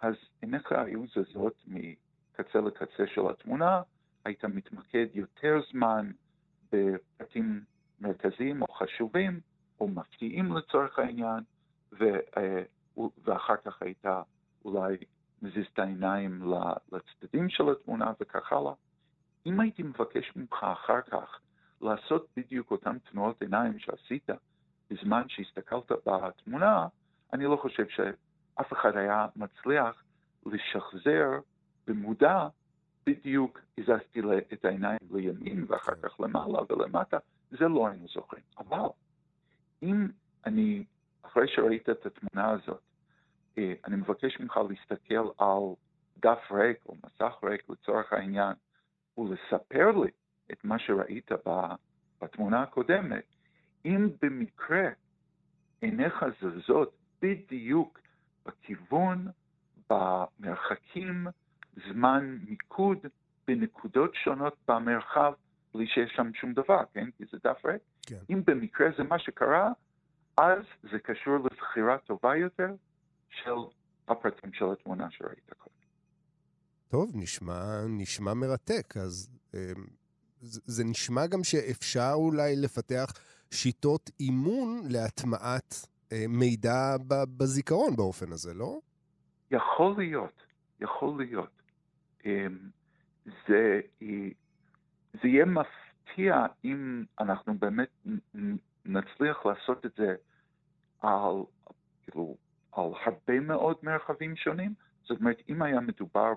אז 0.00 0.14
עיניך 0.42 0.72
היו 0.72 1.04
זזות 1.06 1.64
מקצה 1.66 2.60
לקצה 2.60 3.06
של 3.06 3.20
התמונה, 3.30 3.82
היית 4.24 4.44
מתמקד 4.44 5.06
יותר 5.14 5.60
זמן 5.70 6.10
בפרטים 6.72 7.64
מרכזיים 8.00 8.62
או 8.62 8.66
חשובים 8.72 9.40
או 9.80 9.88
מפתיעים 9.88 10.56
לצורך 10.56 10.98
העניין, 10.98 11.40
ו, 11.92 12.04
אה, 12.36 12.62
ואחר 13.24 13.56
כך 13.56 13.82
היית 13.82 14.04
אולי 14.64 14.96
מזיז 15.42 15.66
את 15.72 15.78
העיניים 15.78 16.42
לצדדים 16.92 17.48
של 17.48 17.70
התמונה 17.70 18.12
וכך 18.20 18.52
הלאה. 18.52 18.72
אם 19.46 19.60
הייתי 19.60 19.82
מבקש 19.82 20.32
ממך 20.36 20.66
אחר 20.72 21.00
כך 21.00 21.40
לעשות 21.80 22.26
בדיוק 22.36 22.70
אותן 22.70 22.98
תנועות 22.98 23.42
עיניים 23.42 23.78
שעשית 23.78 24.30
בזמן 24.92 25.22
שהסתכלת 25.28 25.92
בתמונה, 26.06 26.86
אני 27.32 27.44
לא 27.44 27.56
חושב 27.56 27.88
שאף 27.88 28.72
אחד 28.72 28.96
היה 28.96 29.26
מצליח 29.36 30.02
לשחזר 30.46 31.30
במודע 31.86 32.48
בדיוק 33.06 33.60
הזזתי 33.78 34.20
את 34.52 34.64
העיניים 34.64 34.98
לימין 35.10 35.64
ואחר 35.68 35.94
כך 36.02 36.20
למעלה 36.20 36.58
ולמטה, 36.68 37.18
זה 37.50 37.68
לא 37.68 37.88
היינו 37.88 38.06
זוכרים. 38.14 38.42
אבל 38.58 38.88
אם 39.82 40.08
אני, 40.46 40.84
אחרי 41.22 41.48
שראית 41.48 41.88
את 41.88 42.06
התמונה 42.06 42.50
הזאת, 42.50 42.80
אה, 43.58 43.74
אני 43.86 43.96
מבקש 43.96 44.40
ממך 44.40 44.60
להסתכל 44.70 45.28
על 45.38 45.62
דף 46.18 46.52
ריק 46.52 46.86
או 46.86 46.94
מסך 46.94 47.34
ריק 47.44 47.70
לצורך 47.70 48.12
העניין, 48.12 48.52
ולספר 49.18 49.90
לי 49.90 50.10
את 50.52 50.64
מה 50.64 50.78
שראית 50.78 51.30
בתמונה 52.22 52.62
הקודמת, 52.62 53.24
אם 53.84 54.08
במקרה 54.22 54.88
עיניך 55.80 56.24
זזות 56.40 56.92
בדיוק 57.22 57.98
בכיוון, 58.46 59.28
במרחקים, 59.90 61.26
זמן 61.88 62.38
מיקוד, 62.48 62.98
בנקודות 63.48 64.14
שונות 64.14 64.56
במרחב, 64.68 65.32
בלי 65.74 65.86
שיש 65.86 66.12
שם 66.16 66.30
שום 66.34 66.52
דבר, 66.52 66.82
כן? 66.94 67.10
כי 67.10 67.24
זה 67.32 67.38
דף 67.44 67.64
ריק. 67.64 67.82
כן. 68.02 68.18
אם 68.30 68.42
במקרה 68.46 68.86
זה 68.98 69.02
מה 69.02 69.18
שקרה, 69.18 69.72
אז 70.36 70.62
זה 70.82 70.98
קשור 70.98 71.38
לבחירה 71.38 71.98
טובה 71.98 72.36
יותר 72.36 72.74
של 73.30 73.54
הפרטים 74.08 74.52
של 74.52 74.64
התמונה 74.72 75.10
שראית 75.10 75.52
קודם. 75.58 75.72
טוב, 76.88 77.12
נשמע, 77.14 77.84
נשמע 77.88 78.34
מרתק. 78.34 78.96
אז 78.96 79.30
אה, 79.54 79.72
זה, 80.40 80.60
זה 80.64 80.84
נשמע 80.84 81.26
גם 81.26 81.44
שאפשר 81.44 82.12
אולי 82.14 82.56
לפתח 82.56 83.12
שיטות 83.52 84.10
אימון 84.20 84.82
להטמעת 84.90 85.86
אה, 86.12 86.24
מידע 86.28 86.96
בזיכרון 87.36 87.96
באופן 87.96 88.32
הזה, 88.32 88.54
לא? 88.54 88.78
יכול 89.50 89.94
להיות, 89.98 90.42
יכול 90.80 91.18
להיות. 91.18 91.62
אמ, 92.24 92.58
זה, 93.48 93.80
זה 95.12 95.28
יהיה 95.28 95.44
מפתיע 95.44 96.46
אם 96.64 97.04
אנחנו 97.20 97.54
באמת 97.58 97.88
נצליח 98.84 99.46
לעשות 99.46 99.86
את 99.86 99.92
זה 99.96 100.14
על, 101.00 101.36
כאילו, 102.02 102.36
על 102.72 102.90
הרבה 103.04 103.40
מאוד 103.40 103.76
מרחבים 103.82 104.36
שונים. 104.36 104.74
זאת 105.04 105.20
אומרת, 105.20 105.36
אם 105.48 105.62
היה 105.62 105.80
מדובר 105.80 106.32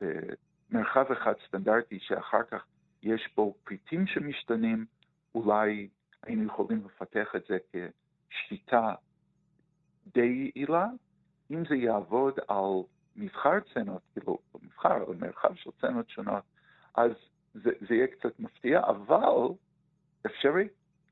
במרחב 0.00 1.12
אחד 1.12 1.32
סטנדרטי 1.48 1.98
שאחר 2.00 2.42
כך 2.50 2.64
יש 3.02 3.28
בו 3.36 3.54
פריטים 3.64 4.06
שמשתנים, 4.06 4.86
אולי 5.34 5.88
היינו 6.26 6.44
יכולים 6.44 6.86
לפתח 6.86 7.28
את 7.36 7.42
זה 7.48 7.58
כ... 7.72 7.76
שיטה 8.30 8.94
די 10.14 10.50
יעילה, 10.54 10.86
אם 11.50 11.64
זה 11.68 11.74
יעבוד 11.76 12.34
על 12.48 12.82
מבחר 13.16 13.60
צנות, 13.74 14.02
כאילו, 14.12 14.38
מבחר, 14.62 15.02
או 15.02 15.14
מרחב 15.14 15.54
של 15.54 15.70
צנות 15.80 16.10
שונות, 16.10 16.42
אז 16.94 17.10
זה, 17.54 17.70
זה 17.88 17.94
יהיה 17.94 18.06
קצת 18.06 18.40
מפתיע, 18.40 18.80
אבל 18.80 19.48
אפשרי, 20.26 20.68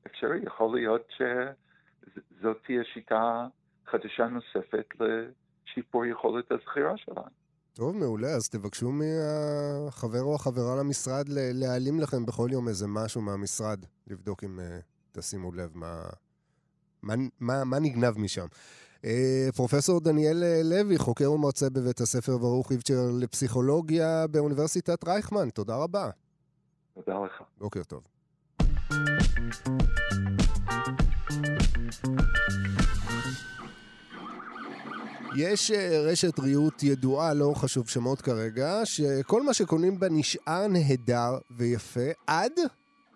אפשרי, 0.07 0.41
יכול 0.47 0.79
להיות 0.79 1.09
שזאת 1.11 2.57
תהיה 2.67 2.85
שיטה 2.85 3.47
חדשה 3.87 4.27
נוספת 4.27 4.87
לשיפור 5.01 6.07
יכולת 6.07 6.53
הזכירה 6.53 6.97
שלנו. 6.97 7.45
טוב, 7.75 7.97
מעולה. 7.97 8.29
אז 8.29 8.49
תבקשו 8.49 8.91
מהחבר 8.93 10.23
או 10.23 10.35
החברה 10.35 10.77
למשרד 10.81 11.25
להעלים 11.29 12.01
לכם 12.01 12.27
בכל 12.27 12.49
יום 12.53 12.69
איזה 12.69 12.87
משהו 12.89 13.21
מהמשרד, 13.21 13.79
לבדוק 14.07 14.45
אם 14.45 14.59
uh, 14.59 14.94
תשימו 15.19 15.53
לב 15.53 15.71
מה, 15.75 16.03
מה, 17.03 17.15
מה, 17.41 17.65
מה 17.65 17.79
נגנב 17.79 18.19
משם? 18.19 18.47
אה, 19.05 19.49
פרופסור 19.57 20.01
דניאל 20.01 20.43
לוי, 20.65 20.99
חוקר 20.99 21.33
ומרצה 21.33 21.71
בבית 21.71 22.01
הספר 22.01 22.39
ברוך 22.39 22.73
איבצ'ר 22.73 23.11
לפסיכולוגיה 23.19 24.27
באוניברסיטת 24.27 25.05
רייכמן, 25.09 25.51
תודה 25.51 25.77
רבה. 25.77 26.11
תודה 26.95 27.19
לך. 27.25 27.43
בוקר 27.59 27.83
טוב. 27.83 28.03
יש 35.37 35.71
אה, 35.71 36.01
רשת 36.01 36.39
ריהוט 36.39 36.83
ידועה, 36.83 37.35
לא 37.35 37.53
חשוב 37.57 37.89
שמות 37.89 38.21
כרגע, 38.21 38.81
שכל 38.85 39.43
מה 39.43 39.55
שקונים 39.55 39.99
בה 40.01 40.09
נשאר 40.11 40.67
נהדר 40.67 41.39
ויפה 41.57 42.11
עד 42.27 42.53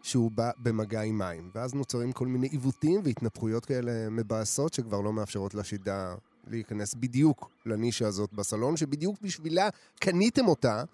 שהוא 0.02 0.30
בא 0.30 0.50
במגע 0.58 1.02
עם 1.02 1.18
מים. 1.18 1.50
ואז 1.54 1.74
נוצרים 1.74 2.12
כל 2.12 2.26
מיני 2.26 2.46
עיוותים 2.46 3.00
והתנפחויות 3.04 3.64
כאלה 3.64 4.10
מבאסות 4.10 4.74
שכבר 4.74 5.00
לא 5.00 5.12
מאפשרות 5.12 5.54
לשידה 5.54 6.14
להיכנס 6.46 6.94
בדיוק 6.94 7.50
לנישה 7.66 8.06
הזאת 8.06 8.32
בסלון, 8.32 8.76
שבדיוק 8.76 9.16
בשבילה 9.22 9.68
קניתם 10.00 10.48
אותה. 10.48 10.84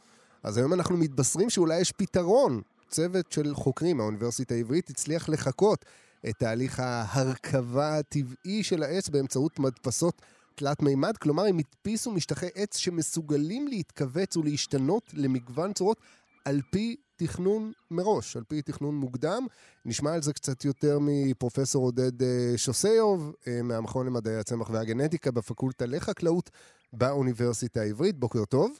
אז 0.42 0.56
היום 0.56 0.72
אנחנו 0.72 0.96
מתבשרים 0.96 1.50
שאולי 1.50 1.80
יש 1.80 1.92
פתרון. 1.92 2.62
צוות 2.88 3.32
של 3.32 3.54
חוקרים 3.54 3.96
מהאוניברסיטה 3.96 4.54
העברית 4.54 4.90
הצליח 4.90 5.28
לחקות 5.28 5.84
את 6.28 6.34
תהליך 6.38 6.80
ההרכבה 6.80 7.98
הטבעי 7.98 8.62
של 8.62 8.82
העץ 8.82 9.08
באמצעות 9.08 9.58
מדפסות 9.58 10.22
תלת 10.54 10.82
מימד, 10.82 11.16
כלומר 11.16 11.44
הם 11.44 11.58
הדפיסו 11.58 12.10
משטחי 12.10 12.46
עץ 12.54 12.76
שמסוגלים 12.76 13.68
להתכווץ 13.68 14.36
ולהשתנות 14.36 15.10
למגוון 15.14 15.72
צורות 15.72 16.00
על 16.44 16.60
פי 16.70 16.96
תכנון 17.16 17.72
מראש, 17.90 18.36
על 18.36 18.44
פי 18.44 18.62
תכנון 18.62 18.94
מוקדם. 18.94 19.46
נשמע 19.84 20.14
על 20.14 20.22
זה 20.22 20.32
קצת 20.32 20.64
יותר 20.64 20.98
מפרופסור 21.00 21.84
עודד 21.84 22.22
אה, 22.22 22.52
שוסיוב, 22.56 23.34
אה, 23.46 23.62
מהמכון 23.62 24.06
למדעי 24.06 24.36
הצמח 24.36 24.70
והגנטיקה 24.70 25.30
בפקולטה 25.30 25.84
לחקלאות 25.86 26.50
באוניברסיטה 26.92 27.80
העברית. 27.80 28.16
בוקר 28.16 28.44
טוב. 28.44 28.78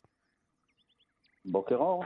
בוקר 1.45 1.77
אור. 1.77 2.05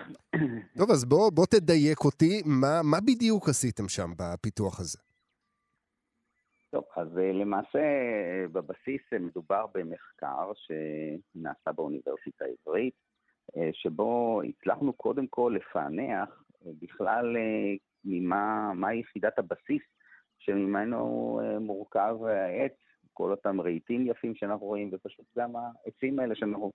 טוב, 0.78 0.90
אז 0.90 1.04
בוא, 1.04 1.30
בוא 1.30 1.46
תדייק 1.46 2.04
אותי, 2.04 2.42
מה, 2.46 2.80
מה 2.82 3.00
בדיוק 3.00 3.48
עשיתם 3.48 3.88
שם 3.88 4.12
בפיתוח 4.16 4.80
הזה? 4.80 4.98
טוב, 6.70 6.84
אז 6.96 7.18
אה, 7.18 7.32
למעשה 7.32 7.78
בבסיס 8.52 9.02
מדובר 9.20 9.66
במחקר 9.74 10.52
שנעשה 10.54 11.72
באוניברסיטה 11.72 12.44
העברית, 12.44 13.07
שבו 13.72 14.42
הצלחנו 14.48 14.92
קודם 14.92 15.26
כל 15.26 15.54
לפענח 15.56 16.44
אה, 16.66 16.70
בכלל 16.82 17.36
ממה, 18.04 18.72
מה 18.74 18.94
יחידת 18.94 19.38
הבסיס 19.38 19.82
שממנו 20.38 21.40
מורכב 21.60 22.16
העץ, 22.24 22.72
כל 23.12 23.30
אותם 23.30 23.60
רהיטים 23.60 24.06
יפים 24.06 24.34
שאנחנו 24.34 24.66
רואים, 24.66 24.90
ופשוט 24.92 25.26
גם 25.38 25.52
העצים 25.56 26.18
האלה 26.18 26.34
שאנחנו, 26.34 26.72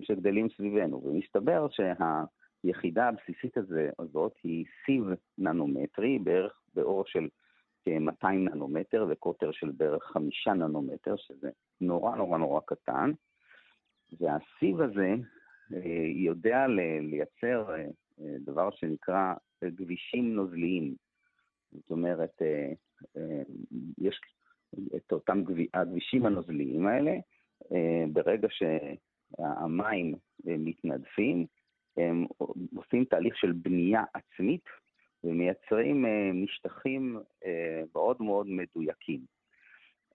שגדלים 0.00 0.48
סביבנו. 0.56 1.02
ומסתבר 1.04 1.66
שהיחידה 1.70 3.08
הבסיסית 3.08 3.54
הזאת 3.98 4.32
היא 4.42 4.64
סיב 4.86 5.04
ננומטרי, 5.38 6.18
בערך 6.18 6.60
באור 6.74 7.04
של 7.06 7.28
כ-200 7.84 8.26
ננומטר 8.26 9.06
וקוטר 9.08 9.52
של 9.52 9.70
בערך 9.76 10.02
5 10.02 10.48
ננומטר, 10.48 11.16
שזה 11.16 11.50
נורא 11.80 12.16
נורא 12.16 12.38
נורא 12.38 12.60
קטן, 12.66 13.12
והסיב 14.20 14.80
הזה 14.80 15.08
אה, 15.08 15.35
יודע 16.14 16.66
לייצר 17.00 17.74
אה, 17.74 17.84
אה, 18.20 18.36
דבר 18.38 18.70
שנקרא 18.70 19.34
גבישים 19.64 20.34
נוזליים. 20.34 20.94
זאת 21.72 21.90
אומרת, 21.90 22.42
יש 23.98 24.20
את 24.96 25.12
אותם 25.12 25.42
הגבישים 25.74 26.26
הנוזליים 26.26 26.86
האלה, 26.86 27.12
ברגע 28.12 28.48
שהמים 28.50 30.14
מתנדפים, 30.44 31.46
הם 31.96 32.26
עושים 32.76 33.04
תהליך 33.04 33.36
של 33.36 33.52
בנייה 33.52 34.04
עצמית 34.14 34.64
ומייצרים 35.24 36.06
אה, 36.06 36.30
משטחים 36.34 37.18
אה, 37.46 37.82
מאוד 37.94 38.22
מאוד 38.22 38.46
מדויקים. 38.46 39.35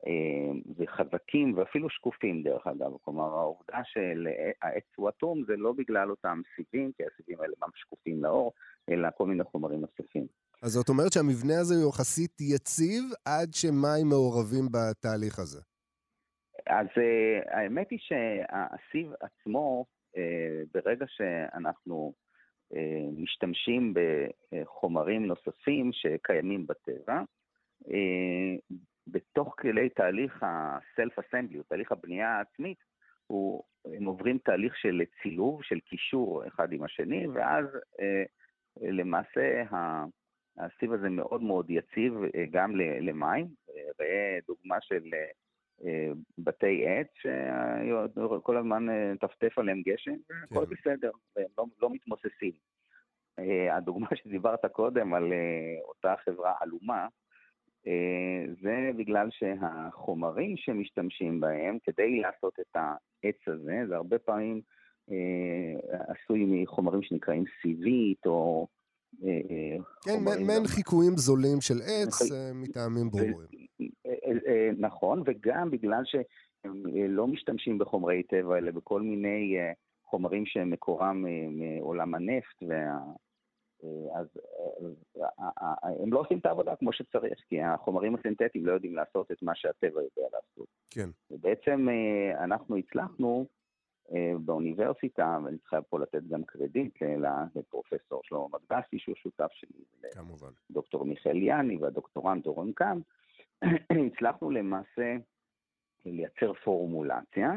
אה, 0.07 0.51
וחזקים 0.77 1.57
ואפילו 1.57 1.89
שקופים 1.89 2.43
דרך 2.43 2.67
אגב, 2.67 2.91
כלומר 3.01 3.23
העובדה 3.23 3.79
שהעץ 3.83 4.83
הוא 4.95 5.09
אטום 5.09 5.43
זה 5.47 5.53
לא 5.57 5.71
בגלל 5.71 6.11
אותם 6.11 6.41
סיבים, 6.55 6.91
כי 6.97 7.03
הסיבים 7.03 7.41
האלה 7.41 7.53
ממש 7.61 7.73
שקופים 7.75 8.23
לאור, 8.23 8.53
אלא 8.89 9.09
כל 9.17 9.25
מיני 9.25 9.43
חומרים 9.43 9.81
נוספים. 9.81 10.27
אז 10.63 10.71
זאת 10.71 10.89
אומרת 10.89 11.13
שהמבנה 11.13 11.59
הזה 11.59 11.75
הוא 11.83 11.89
יחסית 11.89 12.41
יציב 12.41 13.03
עד 13.25 13.53
שמים 13.53 14.07
מעורבים 14.09 14.65
בתהליך 14.71 15.39
הזה. 15.39 15.61
אז 16.67 16.87
האמת 17.47 17.89
היא 17.91 17.99
שהסיב 18.01 19.11
עצמו, 19.19 19.85
ברגע 20.73 21.05
שאנחנו 21.07 22.13
משתמשים 23.17 23.93
בחומרים 23.93 25.25
נוספים 25.25 25.89
שקיימים 25.93 26.67
בטבע. 26.67 27.21
בתוך 29.07 29.55
כלי 29.59 29.89
תהליך 29.89 30.43
ה-self-assembly, 30.43 31.63
תהליך 31.67 31.91
הבנייה 31.91 32.29
העצמית, 32.29 32.77
הוא, 33.27 33.63
הם 33.85 34.05
עוברים 34.05 34.37
תהליך 34.37 34.77
של 34.77 35.01
צילוב, 35.21 35.63
של 35.63 35.79
קישור 35.79 36.47
אחד 36.47 36.73
עם 36.73 36.83
השני, 36.83 37.27
ואז 37.27 37.65
למעשה 38.81 39.63
הסיב 40.57 40.93
הזה 40.93 41.09
מאוד 41.09 41.41
מאוד 41.41 41.69
יציב 41.69 42.13
גם 42.51 42.75
למים. 42.75 43.47
ראה 43.99 44.39
דוגמה 44.47 44.81
של 44.81 45.03
בתי 46.37 46.85
עץ 46.87 47.07
שכל 47.13 48.57
הזמן 48.57 48.89
אה, 48.89 49.13
טפטף 49.19 49.57
עליהם 49.57 49.81
גשם, 49.81 50.15
כן. 50.27 50.33
הכל 50.43 50.65
בסדר, 50.65 51.11
והם 51.35 51.47
לא, 51.57 51.65
לא 51.81 51.89
מתמוססים. 51.89 52.51
אה, 53.39 53.75
הדוגמה 53.77 54.07
שדיברת 54.15 54.65
קודם 54.65 55.13
על 55.13 55.33
אה, 55.33 55.81
אותה 55.87 56.15
חברה 56.25 56.53
עלומה, 56.59 57.07
זה 58.61 58.91
בגלל 58.97 59.27
שהחומרים 59.31 60.57
שמשתמשים 60.57 61.39
בהם 61.39 61.77
כדי 61.83 62.19
לעשות 62.19 62.53
את 62.59 62.75
העץ 62.75 63.47
הזה, 63.47 63.83
זה 63.87 63.95
הרבה 63.95 64.19
פעמים 64.19 64.61
עשוי 65.89 66.45
מחומרים 66.47 67.03
שנקראים 67.03 67.43
סיבית 67.61 68.25
או... 68.25 68.67
כן, 70.03 70.45
מעין 70.47 70.67
חיקויים 70.67 71.17
זולים 71.17 71.61
של 71.61 71.73
עץ 71.81 72.31
מטעמים 72.53 73.09
ברורים. 73.09 73.47
אה, 74.47 74.69
נכון, 74.77 75.23
וגם 75.25 75.71
בגלל 75.71 76.01
שהם 76.05 76.83
אה, 76.95 77.07
לא 77.07 77.27
משתמשים 77.27 77.77
בחומרי 77.77 78.23
טבע, 78.23 78.57
אלא 78.57 78.71
בכל 78.71 79.01
מיני 79.01 79.57
אה, 79.59 79.71
חומרים 80.05 80.45
שהם 80.45 80.69
מקורם 80.69 81.25
מעולם 81.51 82.15
הנפט, 82.15 82.63
וה... 82.67 82.97
אז 84.15 84.27
הם 86.03 86.13
לא 86.13 86.19
עושים 86.19 86.37
את 86.37 86.45
העבודה 86.45 86.75
כמו 86.75 86.93
שצריך, 86.93 87.39
כי 87.49 87.61
החומרים 87.61 88.15
הסינתטיים 88.15 88.65
לא 88.65 88.71
יודעים 88.71 88.95
לעשות 88.95 89.31
את 89.31 89.43
מה 89.43 89.55
שהטבע 89.55 90.01
יודע 90.01 90.21
לעשות. 90.33 90.67
כן. 90.89 91.09
ובעצם 91.31 91.87
אנחנו 92.43 92.77
הצלחנו 92.77 93.45
באוניברסיטה, 94.39 95.37
ואני 95.43 95.57
צריך 95.57 95.81
פה 95.89 95.99
לתת 95.99 96.23
גם 96.23 96.43
קרדיט 96.43 96.99
לפרופסור 97.55 98.21
שלמה 98.23 98.45
מדגסי, 98.53 98.99
שהוא 98.99 99.15
שותף 99.15 99.49
שלי, 99.51 100.09
כמובן. 100.11 100.51
לדוקטור 100.69 101.05
מיכאל 101.05 101.37
יאני 101.37 101.77
והדוקטורנט 101.77 102.47
אורן 102.47 102.71
קאם, 102.71 103.01
הצלחנו 104.07 104.51
למעשה 104.51 105.15
לייצר 106.05 106.53
פורמולציה 106.53 107.51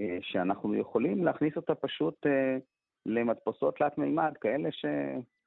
אה, 0.00 0.18
שאנחנו 0.20 0.74
יכולים 0.74 1.24
להכניס 1.24 1.56
אותה 1.56 1.74
פשוט 1.74 2.26
אה, 2.26 2.56
למדפסות 3.06 3.76
תלת 3.76 3.98
מימד, 3.98 4.32
כאלה 4.40 4.68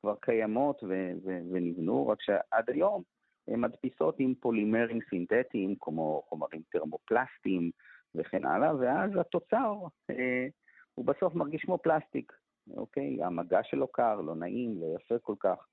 שכבר 0.06 0.16
קיימות 0.22 0.84
ו- 0.84 1.12
ו- 1.24 1.40
ונבנו, 1.52 2.08
רק 2.08 2.22
שעד 2.22 2.70
היום 2.70 3.04
הן 3.48 3.62
מדפיסות 3.62 4.16
עם 4.20 4.34
פולימרים 4.40 5.00
סינתטיים, 5.10 5.76
כמו 5.80 6.22
חומרים 6.30 6.62
טרמופלסטיים 6.72 7.72
וכן 8.16 8.46
הלאה, 8.46 8.76
ואז 8.76 9.12
התוצר 9.20 9.74
אה, 10.10 10.48
הוא 10.96 11.06
בסוף 11.06 11.36
מרגיש 11.36 11.62
כמו 11.62 11.78
פלסטיק, 11.78 12.34
אוקיי? 12.78 13.24
המגע 13.24 13.60
שלו 13.64 13.88
קר, 13.88 14.22
לא 14.22 14.36
נעים, 14.36 14.82
לא 14.82 14.96
יפה 14.96 15.16
כל 15.22 15.36
כך, 15.40 15.68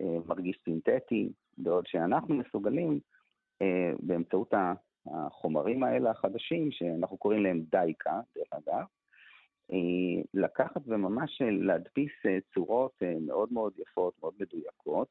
אה, 0.00 0.16
מרגיש 0.26 0.58
סינתטי, 0.64 1.32
בעוד 1.58 1.86
שאנחנו 1.86 2.34
מסוגלים 2.34 3.00
אה, 3.62 3.92
באמצעות 4.00 4.54
החומרים 5.06 5.82
האלה 5.82 6.10
החדשים, 6.10 6.70
שאנחנו 6.70 7.16
קוראים 7.16 7.42
להם 7.42 7.60
דייקה, 7.70 8.20
דרך 8.36 8.48
אגב, 8.52 8.84
לקחת 10.34 10.80
וממש 10.86 11.42
להדפיס 11.42 12.12
אה, 12.26 12.38
צורות 12.54 12.92
מאוד 13.20 13.52
מאוד 13.52 13.72
יפות, 13.78 14.14
מאוד 14.20 14.34
מדויקות, 14.40 15.08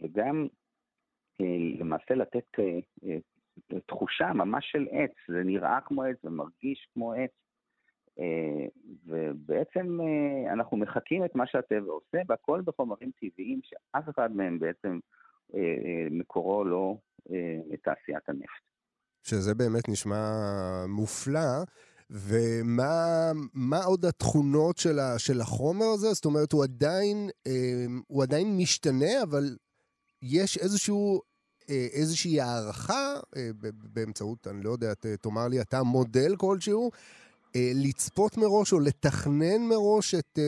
וגם 0.00 0.46
למעשה 1.78 2.14
לתת 2.14 2.44
תחושה 3.86 4.32
ממש 4.32 4.64
של 4.72 4.86
עץ, 4.90 5.10
זה 5.28 5.42
נראה 5.44 5.78
כמו 5.84 6.02
עץ 6.02 6.16
ומרגיש 6.24 6.88
כמו 6.94 7.12
עץ, 7.12 7.30
ובעצם 9.06 9.98
אנחנו 10.52 10.76
מחקים 10.76 11.24
את 11.24 11.34
מה 11.34 11.46
שהטבע 11.46 11.92
עושה, 11.92 12.18
והכל 12.28 12.62
בחומרים 12.64 13.10
טבעיים 13.20 13.60
שאף 13.64 14.08
אחד 14.08 14.36
מהם 14.36 14.58
בעצם 14.58 14.98
מקורו 16.10 16.64
לא 16.64 16.96
לתעשיית 17.70 18.28
הנפט. 18.28 18.62
שזה 19.22 19.54
באמת 19.54 19.88
נשמע 19.88 20.16
מופלא. 20.88 21.64
ומה 22.10 23.78
עוד 23.84 24.04
התכונות 24.04 24.76
של, 24.76 24.98
ה, 24.98 25.18
של 25.18 25.40
החומר 25.40 25.86
הזה? 25.94 26.12
זאת 26.12 26.24
אומרת, 26.24 26.52
הוא 26.52 26.64
עדיין, 26.64 27.28
אה, 27.46 27.84
הוא 28.06 28.22
עדיין 28.22 28.56
משתנה, 28.56 29.22
אבל 29.22 29.56
יש 30.22 30.58
איזשהו, 30.58 31.20
אה, 31.70 31.86
איזושהי 31.92 32.40
הערכה 32.40 33.14
אה, 33.36 33.50
באמצעות, 33.94 34.46
אני 34.46 34.62
לא 34.64 34.70
יודע, 34.70 34.94
תאמר 35.22 35.48
לי 35.48 35.60
אתה 35.60 35.82
מודל 35.82 36.36
כלשהו, 36.36 36.90
לצפות 37.84 38.36
מראש 38.36 38.72
או 38.72 38.80
לתכנן 38.80 39.62
מראש 39.68 40.14
את 40.14 40.38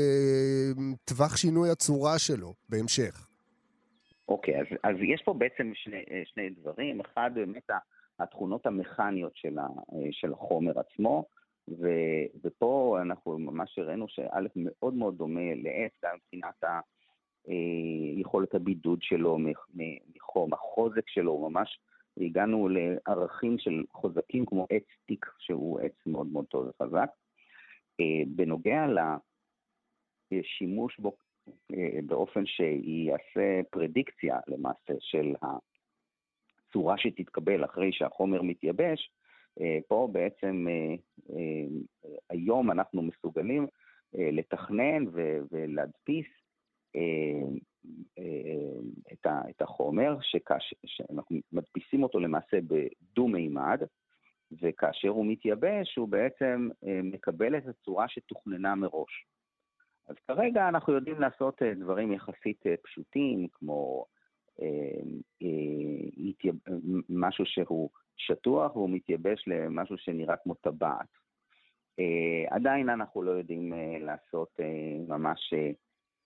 טווח 1.04 1.36
שינוי 1.36 1.70
הצורה 1.70 2.18
שלו 2.18 2.54
בהמשך. 2.68 3.28
אוקיי, 4.28 4.54
okay, 4.54 4.60
אז, 4.60 4.66
אז 4.82 4.96
יש 5.14 5.22
פה 5.24 5.34
בעצם 5.34 5.72
שני, 5.74 6.02
שני 6.24 6.50
דברים. 6.50 7.00
אחד, 7.00 7.30
באמת 7.34 7.70
התכונות 8.18 8.66
המכניות 8.66 9.32
של, 9.34 9.58
ה, 9.58 9.66
של 10.10 10.32
החומר 10.32 10.72
עצמו. 10.78 11.24
ו, 11.68 11.88
ופה 12.44 12.98
אנחנו 13.02 13.38
ממש 13.38 13.78
הראינו 13.78 14.08
שא' 14.08 14.40
מאוד 14.56 14.94
מאוד 14.94 15.18
דומה 15.18 15.54
לעץ, 15.54 15.92
גם 16.04 16.16
מבחינת 16.16 16.64
ה... 16.64 16.80
אה, 17.48 18.20
יכולת 18.20 18.54
הבידוד 18.54 19.02
שלו 19.02 19.38
מחום, 19.74 20.54
החוזק 20.54 21.08
שלו, 21.08 21.50
ממש 21.50 21.78
הגענו 22.20 22.68
לערכים 22.68 23.58
של 23.58 23.84
חוזקים 23.92 24.46
כמו 24.46 24.66
עץ 24.70 24.84
תיק, 25.06 25.26
שהוא 25.38 25.80
עץ 25.80 26.06
מאוד 26.06 26.26
מאוד 26.26 26.44
טוב 26.44 26.66
וחזק. 26.68 27.10
אה, 28.00 28.22
בנוגע 28.26 28.86
לשימוש 30.32 30.98
בו 30.98 31.16
אה, 31.48 31.98
באופן 32.06 32.46
שיעשה 32.46 33.60
פרדיקציה 33.70 34.38
למעשה 34.46 34.92
של 35.00 35.34
הצורה 36.68 36.98
שתתקבל 36.98 37.64
אחרי 37.64 37.92
שהחומר 37.92 38.42
מתייבש, 38.42 39.10
פה 39.88 40.08
בעצם 40.12 40.66
אה, 40.68 40.94
אה, 41.30 41.66
היום 42.30 42.70
אנחנו 42.70 43.02
מסוגלים 43.02 43.66
לתכנן 44.14 45.04
ולהדפיס 45.50 46.26
את 49.50 49.62
החומר, 49.62 50.16
שאנחנו 50.86 51.36
מדפיסים 51.52 52.02
אותו 52.02 52.20
למעשה 52.20 52.56
בדו-מימד, 52.60 53.82
וכאשר 54.62 55.08
הוא 55.08 55.26
מתייבש 55.26 55.96
הוא 55.96 56.08
בעצם 56.08 56.68
מקבל 56.82 57.56
את 57.56 57.66
הצורה 57.66 58.08
שתוכננה 58.08 58.74
מראש. 58.74 59.26
אז 60.08 60.16
כרגע 60.28 60.68
אנחנו 60.68 60.92
יודעים 60.92 61.20
לעשות 61.20 61.62
דברים 61.62 62.12
יחסית 62.12 62.62
פשוטים, 62.82 63.48
כמו 63.52 64.04
משהו 67.08 67.44
שהוא 67.46 67.90
שטוח 68.16 68.76
והוא 68.76 68.90
מתייבש 68.90 69.44
למשהו 69.46 69.98
שנראה 69.98 70.36
כמו 70.36 70.54
טבעת. 70.54 71.08
Uh, 72.00 72.54
עדיין 72.54 72.88
אנחנו 72.88 73.22
לא 73.22 73.30
יודעים 73.30 73.72
לעשות 74.00 74.60
ממש, 75.08 75.54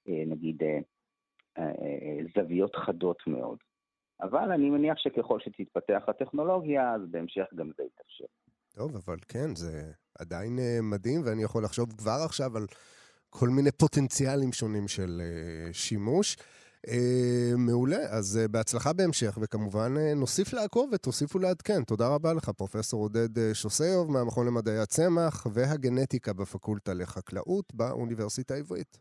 נגיד, 0.07 0.63
זוויות 2.35 2.77
חדות 2.77 3.23
מאוד. 3.27 3.59
אבל 4.21 4.53
אני 4.53 4.71
מניח 4.71 4.99
שככל 4.99 5.41
שתתפתח 5.41 6.03
הטכנולוגיה, 6.09 6.95
אז 6.95 7.01
בהמשך 7.11 7.45
גם 7.55 7.71
זה 7.77 7.83
יתאפשר. 7.83 8.25
טוב, 8.75 8.97
אבל 8.97 9.17
כן, 9.29 9.55
זה 9.55 9.93
עדיין 10.19 10.59
מדהים, 10.83 11.21
ואני 11.25 11.43
יכול 11.43 11.65
לחשוב 11.65 11.93
כבר 11.93 12.21
עכשיו 12.25 12.57
על 12.57 12.67
כל 13.31 13.49
מיני 13.49 13.71
פוטנציאלים 13.73 14.53
שונים 14.53 14.89
של 14.89 15.21
שימוש. 15.73 16.37
אה, 16.89 17.53
מעולה, 17.59 17.97
אז 18.11 18.39
אה, 18.43 18.49
בהצלחה 18.49 18.93
בהמשך, 18.93 19.39
וכמובן 19.43 19.95
אה, 19.97 20.15
נוסיף 20.15 20.53
לעקוב 20.53 20.91
ותוסיפו 20.93 21.39
לעדכן. 21.39 21.85
תודה 21.85 22.09
רבה 22.09 22.33
לך, 22.35 22.49
פרופ' 22.49 22.93
עודד 22.93 23.39
אה, 23.39 23.55
שוסיוב 23.55 24.11
מהמכון 24.11 24.47
למדעי 24.47 24.79
הצמח 24.79 25.47
והגנטיקה 25.53 26.33
בפקולטה 26.33 26.95
לחקלאות 26.95 27.75
באוניברסיטה 27.75 28.55
העברית. 28.55 28.99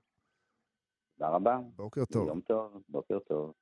תודה 1.17 1.31
רבה. 1.31 1.57
בוקר 1.75 2.05
טוב. 2.05 2.27
יום 2.27 2.41
טוב, 2.41 2.81
בוקר 2.89 3.19
טוב. 3.19 3.53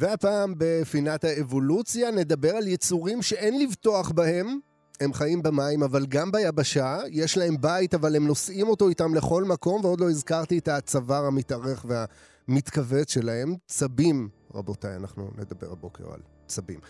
והפעם 0.00 0.54
בפינת 0.58 1.24
האבולוציה 1.24 2.10
נדבר 2.10 2.56
על 2.56 2.68
יצורים 2.68 3.22
שאין 3.22 3.62
לבטוח 3.62 4.10
בהם. 4.10 4.58
הם 5.00 5.12
חיים 5.12 5.42
במים, 5.42 5.82
אבל 5.82 6.06
גם 6.06 6.32
ביבשה. 6.32 6.98
יש 7.10 7.38
להם 7.38 7.56
בית, 7.60 7.94
אבל 7.94 8.16
הם 8.16 8.26
נושאים 8.26 8.68
אותו 8.68 8.88
איתם 8.88 9.14
לכל 9.14 9.44
מקום, 9.44 9.84
ועוד 9.84 10.00
לא 10.00 10.10
הזכרתי 10.10 10.58
את 10.58 10.68
הצוואר 10.68 11.24
המתארך 11.24 11.86
והמתכווץ 11.88 13.12
שלהם. 13.12 13.54
צבים, 13.66 14.28
רבותיי, 14.54 14.96
אנחנו 14.96 15.30
נדבר 15.38 15.72
הבוקר 15.72 16.04
על 16.12 16.20
צבים. 16.46 16.80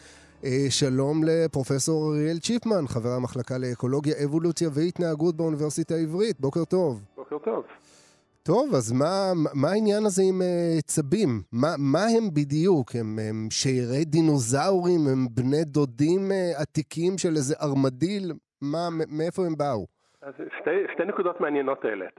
אה, 0.44 0.66
שלום 0.68 1.25
לפרופסור 1.25 2.14
אריאל 2.14 2.38
צ'יפמן, 2.38 2.88
חבר 2.88 3.11
המחלקה 3.11 3.59
לאקולוגיה, 3.59 4.14
אבולוציה 4.25 4.68
והתנהגות 4.73 5.37
באוניברסיטה 5.37 5.94
העברית. 5.94 6.40
בוקר 6.40 6.64
טוב. 6.64 7.03
בוקר 7.16 7.38
טוב. 7.44 7.64
טוב, 8.46 8.74
אז 8.74 8.92
מה, 8.92 9.33
מה 9.62 9.68
העניין 9.68 10.03
הזה 10.07 10.22
עם 10.29 10.38
uh, 10.40 10.83
צבים? 10.83 11.31
מה, 11.53 11.68
מה 11.92 12.05
הם 12.16 12.24
בדיוק? 12.37 12.88
הם, 13.00 13.18
הם 13.29 13.38
שיירי 13.50 14.05
דינוזאורים? 14.05 15.00
הם 15.12 15.20
בני 15.37 15.64
דודים 15.64 16.20
uh, 16.31 16.62
עתיקים 16.62 17.12
של 17.18 17.29
איזה 17.29 17.55
ארמדיל? 17.62 18.33
מה, 18.62 18.83
מאיפה 19.18 19.42
הם 19.46 19.55
באו? 19.59 19.87
אז 20.22 20.35
שתי, 20.59 20.76
שתי 20.92 21.05
נקודות 21.05 21.40
מעניינות 21.40 21.85
העלית. 21.85 22.18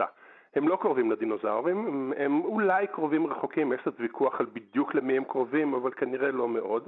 הם 0.56 0.68
לא 0.68 0.76
קרובים 0.76 1.12
לדינוזאורים, 1.12 1.78
הם, 1.88 2.14
הם 2.18 2.42
אולי 2.42 2.88
קרובים 2.88 3.28
רחוקים, 3.28 3.74
יש 3.74 3.82
קצת 3.82 4.00
ויכוח 4.00 4.40
על 4.40 4.46
בדיוק 4.54 4.96
למי 4.96 5.18
הם 5.18 5.24
קרובים, 5.24 5.74
אבל 5.74 5.92
כנראה 5.92 6.32
לא 6.32 6.48
מאוד. 6.48 6.88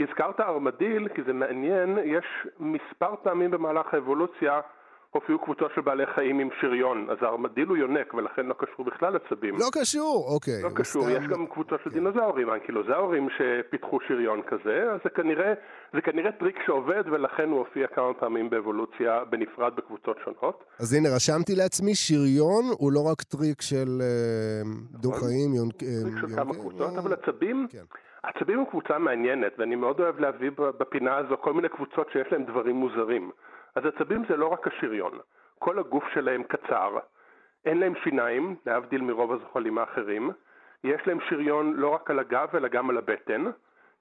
הזכרת 0.00 0.40
ארמדיל 0.40 1.08
כי 1.08 1.22
זה 1.22 1.32
מעניין, 1.32 1.98
יש 2.04 2.46
מספר 2.58 3.14
פעמים 3.22 3.50
במהלך 3.50 3.94
האבולוציה 3.94 4.60
הופיעו 5.10 5.38
קבוצות 5.38 5.70
של 5.74 5.80
בעלי 5.80 6.06
חיים 6.14 6.38
עם 6.38 6.48
שריון, 6.60 7.06
אז 7.10 7.16
הארמדיל 7.20 7.68
הוא 7.68 7.76
יונק 7.76 8.14
ולכן 8.14 8.46
לא 8.46 8.54
קשור 8.58 8.84
בכלל 8.84 9.14
לצבים. 9.14 9.54
לא 9.54 9.66
קשור, 9.72 10.26
אוקיי. 10.34 10.62
לא 10.62 10.68
קשור, 10.74 11.02
סתם... 11.02 11.12
יש 11.12 11.26
גם 11.28 11.46
קבוצות 11.46 11.80
של 11.84 11.90
כן. 11.90 11.96
דינוזאורים, 11.96 12.50
אנקילוזאורים 12.50 13.28
שפיתחו 13.36 13.98
שריון 14.08 14.42
כזה, 14.42 14.92
אז 14.92 15.00
זה 15.04 15.10
כנראה, 15.10 15.54
זה 15.92 16.00
כנראה 16.00 16.32
טריק 16.32 16.56
שעובד 16.66 17.02
ולכן 17.06 17.48
הוא 17.48 17.58
הופיע 17.58 17.86
כמה 17.86 18.14
פעמים 18.14 18.50
באבולוציה 18.50 19.24
בנפרד 19.30 19.76
בקבוצות 19.76 20.16
שונות. 20.24 20.64
אז 20.80 20.94
הנה, 20.94 21.08
רשמתי 21.16 21.54
לעצמי, 21.54 21.94
שריון 21.94 22.64
הוא 22.78 22.92
לא 22.92 23.00
רק 23.10 23.22
טריק 23.22 23.60
של 23.60 23.88
אה, 24.00 24.62
דו-חיים, 24.90 25.54
יונק... 25.54 25.76
טריק 25.76 26.14
של 26.20 26.36
כמה 26.36 26.54
קבוצות, 26.54 26.98
אבל 26.98 27.12
הצבים... 27.12 27.66
כן. 27.70 27.84
הצבים 28.22 28.58
הם 28.58 28.64
קבוצה 28.64 28.98
מעניינת, 28.98 29.52
ואני 29.58 29.74
מאוד 29.74 30.00
אוהב 30.00 30.20
להביא 30.20 30.50
בפינה 30.56 31.16
הזו 31.16 31.36
כל 31.40 31.52
מיני 31.52 31.68
קבוצות 31.68 32.06
שיש 32.12 32.26
להם 32.32 32.44
דברים 32.44 32.76
מוזרים. 32.76 33.30
אז 33.74 33.86
הצבים 33.86 34.24
זה 34.28 34.36
לא 34.36 34.46
רק 34.46 34.66
השריון, 34.66 35.18
כל 35.58 35.78
הגוף 35.78 36.04
שלהם 36.14 36.42
קצר, 36.42 36.98
אין 37.64 37.80
להם 37.80 37.94
שיניים, 38.04 38.56
להבדיל 38.66 39.02
מרוב 39.02 39.32
הזוחלים 39.32 39.78
האחרים, 39.78 40.30
יש 40.84 41.06
להם 41.06 41.18
שריון 41.28 41.74
לא 41.76 41.88
רק 41.88 42.10
על 42.10 42.18
הגב 42.18 42.48
אלא 42.56 42.68
גם 42.68 42.90
על 42.90 42.98
הבטן, 42.98 43.44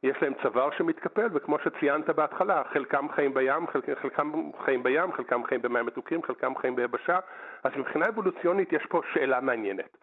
יש 0.03 0.17
להם 0.21 0.34
צוואר 0.41 0.69
שמתקפל, 0.77 1.27
וכמו 1.34 1.58
שציינת 1.60 2.10
בהתחלה, 2.10 2.63
חלקם 2.73 3.08
חיים 3.15 3.34
בים, 3.34 3.67
חלק, 3.67 3.99
חלקם 4.01 4.32
חיים 4.65 4.84
בים, 4.84 5.13
חלקם 5.13 5.43
חיים 5.43 5.62
במים 5.62 5.86
מתוקים, 5.86 6.23
חלקם 6.23 6.56
חיים 6.56 6.75
ביבשה, 6.75 7.19
אז 7.63 7.71
מבחינה 7.77 8.08
אבולוציונית 8.08 8.73
יש 8.73 8.86
פה 8.86 9.01
שאלה 9.13 9.41
מעניינת. 9.41 9.97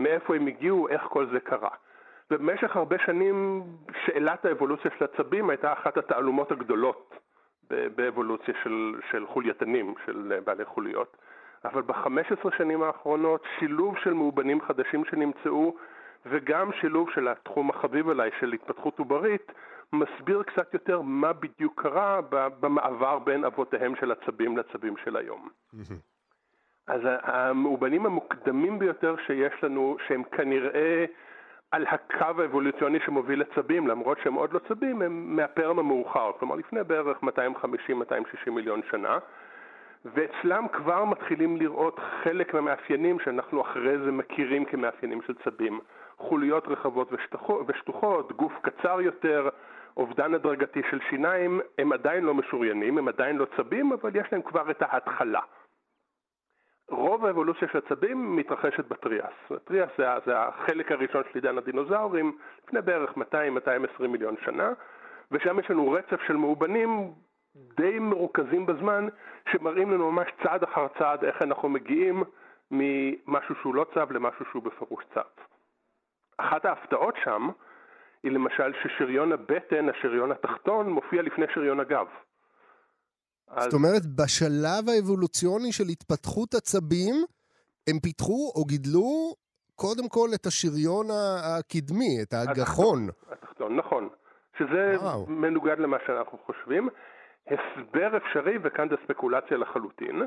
מאיפה 0.00 0.36
הם 0.36 0.46
הגיעו, 0.46 0.88
איך 0.88 1.02
כל 1.02 1.26
זה 1.26 1.40
קרה. 1.40 1.70
ובמשך 2.30 2.76
הרבה 2.76 2.96
שנים 3.06 3.62
שאלת 4.04 4.44
האבולוציה 4.44 4.90
של 4.98 5.04
עצבים 5.04 5.50
הייתה 5.50 5.72
אחת 5.72 5.96
התעלומות 5.96 6.52
הגדולות 6.52 7.14
באבולוציה 7.70 8.54
של, 8.62 8.94
של 9.10 9.26
חולייתנים, 9.26 9.94
של 10.06 10.38
בעלי 10.44 10.64
חוליות. 10.64 11.16
אבל 11.64 11.82
ב-15 11.82 12.56
שנים 12.56 12.82
האחרונות 12.82 13.42
שילוב 13.58 13.98
של 13.98 14.12
מאובנים 14.12 14.60
חדשים 14.60 15.04
שנמצאו 15.04 15.76
וגם 16.26 16.72
שילוב 16.72 17.10
של 17.10 17.28
התחום 17.28 17.70
החביב 17.70 18.08
עליי 18.08 18.30
של 18.40 18.52
התפתחות 18.52 18.98
עוברית 18.98 19.52
מסביר 19.92 20.42
קצת 20.42 20.74
יותר 20.74 21.00
מה 21.00 21.32
בדיוק 21.32 21.82
קרה 21.82 22.20
במעבר 22.60 23.18
בין 23.18 23.44
אבותיהם 23.44 23.96
של 23.96 24.12
הצבים 24.12 24.56
לצבים 24.56 24.94
של 25.04 25.16
היום. 25.16 25.48
אז 26.86 27.00
המאובנים 27.04 28.06
המוקדמים 28.06 28.78
ביותר 28.78 29.14
שיש 29.26 29.52
לנו, 29.62 29.96
שהם 30.06 30.22
כנראה 30.22 31.04
על 31.70 31.86
הקו 31.86 32.42
האבולוציוני 32.42 32.98
שמוביל 33.00 33.40
לצבים, 33.40 33.88
למרות 33.88 34.18
שהם 34.22 34.34
עוד 34.34 34.52
לא 34.52 34.58
צבים, 34.68 35.02
הם 35.02 35.36
מהפרם 35.36 35.78
המאוחר, 35.78 36.30
כלומר 36.38 36.56
לפני 36.56 36.84
בערך 36.84 37.18
250-260 37.22 38.50
מיליון 38.50 38.80
שנה, 38.90 39.18
ואצלם 40.04 40.66
כבר 40.72 41.04
מתחילים 41.04 41.56
לראות 41.56 42.00
חלק 42.22 42.54
מהמאפיינים 42.54 43.20
שאנחנו 43.20 43.60
אחרי 43.60 43.98
זה 43.98 44.12
מכירים 44.12 44.64
כמאפיינים 44.64 45.22
של 45.22 45.34
צבים. 45.44 45.80
חוליות 46.18 46.68
רחבות 46.68 47.12
ושטוחות, 47.66 48.32
גוף 48.32 48.52
קצר 48.62 49.00
יותר, 49.00 49.48
אובדן 49.96 50.34
הדרגתי 50.34 50.82
של 50.90 51.00
שיניים, 51.10 51.60
הם 51.78 51.92
עדיין 51.92 52.24
לא 52.24 52.34
משוריינים, 52.34 52.98
הם 52.98 53.08
עדיין 53.08 53.36
לא 53.36 53.46
צבים, 53.56 53.92
אבל 53.92 54.10
יש 54.16 54.26
להם 54.32 54.42
כבר 54.42 54.70
את 54.70 54.82
ההתחלה. 54.82 55.40
רוב 56.90 57.24
האבולוציה 57.24 57.68
של 57.72 57.78
עצבים 57.78 58.36
מתרחשת 58.36 58.84
בטריאס. 58.88 59.34
הטריאס 59.50 59.90
זה, 59.98 60.06
זה 60.26 60.38
החלק 60.38 60.92
הראשון 60.92 61.22
של 61.24 61.34
עידן 61.34 61.58
הדינוזאורים, 61.58 62.38
לפני 62.64 62.80
בערך 62.80 63.10
200-220 63.10 64.06
מיליון 64.08 64.34
שנה, 64.44 64.72
ושם 65.30 65.58
יש 65.58 65.70
לנו 65.70 65.90
רצף 65.90 66.20
של 66.26 66.36
מאובנים 66.36 67.12
די 67.54 67.98
מרוכזים 67.98 68.66
בזמן, 68.66 69.08
שמראים 69.52 69.90
לנו 69.90 70.12
ממש 70.12 70.28
צעד 70.42 70.62
אחר 70.62 70.86
צעד 70.98 71.24
איך 71.24 71.42
אנחנו 71.42 71.68
מגיעים 71.68 72.22
ממשהו 72.70 73.54
שהוא 73.60 73.74
לא 73.74 73.86
צב 73.94 74.12
למשהו 74.12 74.44
שהוא 74.50 74.62
בפירוש 74.62 75.04
צב. 75.14 75.20
אחת 76.38 76.64
ההפתעות 76.64 77.14
שם 77.24 77.48
היא 78.22 78.32
למשל 78.32 78.72
ששריון 78.82 79.32
הבטן, 79.32 79.88
השריון 79.88 80.32
התחתון, 80.32 80.90
מופיע 80.90 81.22
לפני 81.22 81.46
שריון 81.54 81.80
הגב. 81.80 82.06
זאת 83.56 83.74
אומרת, 83.74 84.06
בשלב 84.16 84.88
האבולוציוני 84.88 85.72
של 85.72 85.84
התפתחות 85.92 86.54
עצבים, 86.54 87.14
הם 87.88 87.98
פיתחו 88.02 88.52
או 88.54 88.64
גידלו 88.64 89.34
קודם 89.76 90.08
כל 90.08 90.28
את 90.34 90.46
השריון 90.46 91.06
הקדמי, 91.10 92.22
את 92.22 92.32
הגחון. 92.32 93.08
התחתון 93.32 93.76
נכון. 93.76 94.08
שזה 94.58 94.96
וואו. 95.00 95.26
מנוגד 95.26 95.78
למה 95.78 95.96
שאנחנו 96.06 96.38
חושבים. 96.46 96.88
הסבר 97.46 98.16
אפשרי, 98.16 98.58
וכאן 98.62 98.88
זה 98.88 98.94
ספקולציה 99.04 99.56
לחלוטין. 99.56 100.22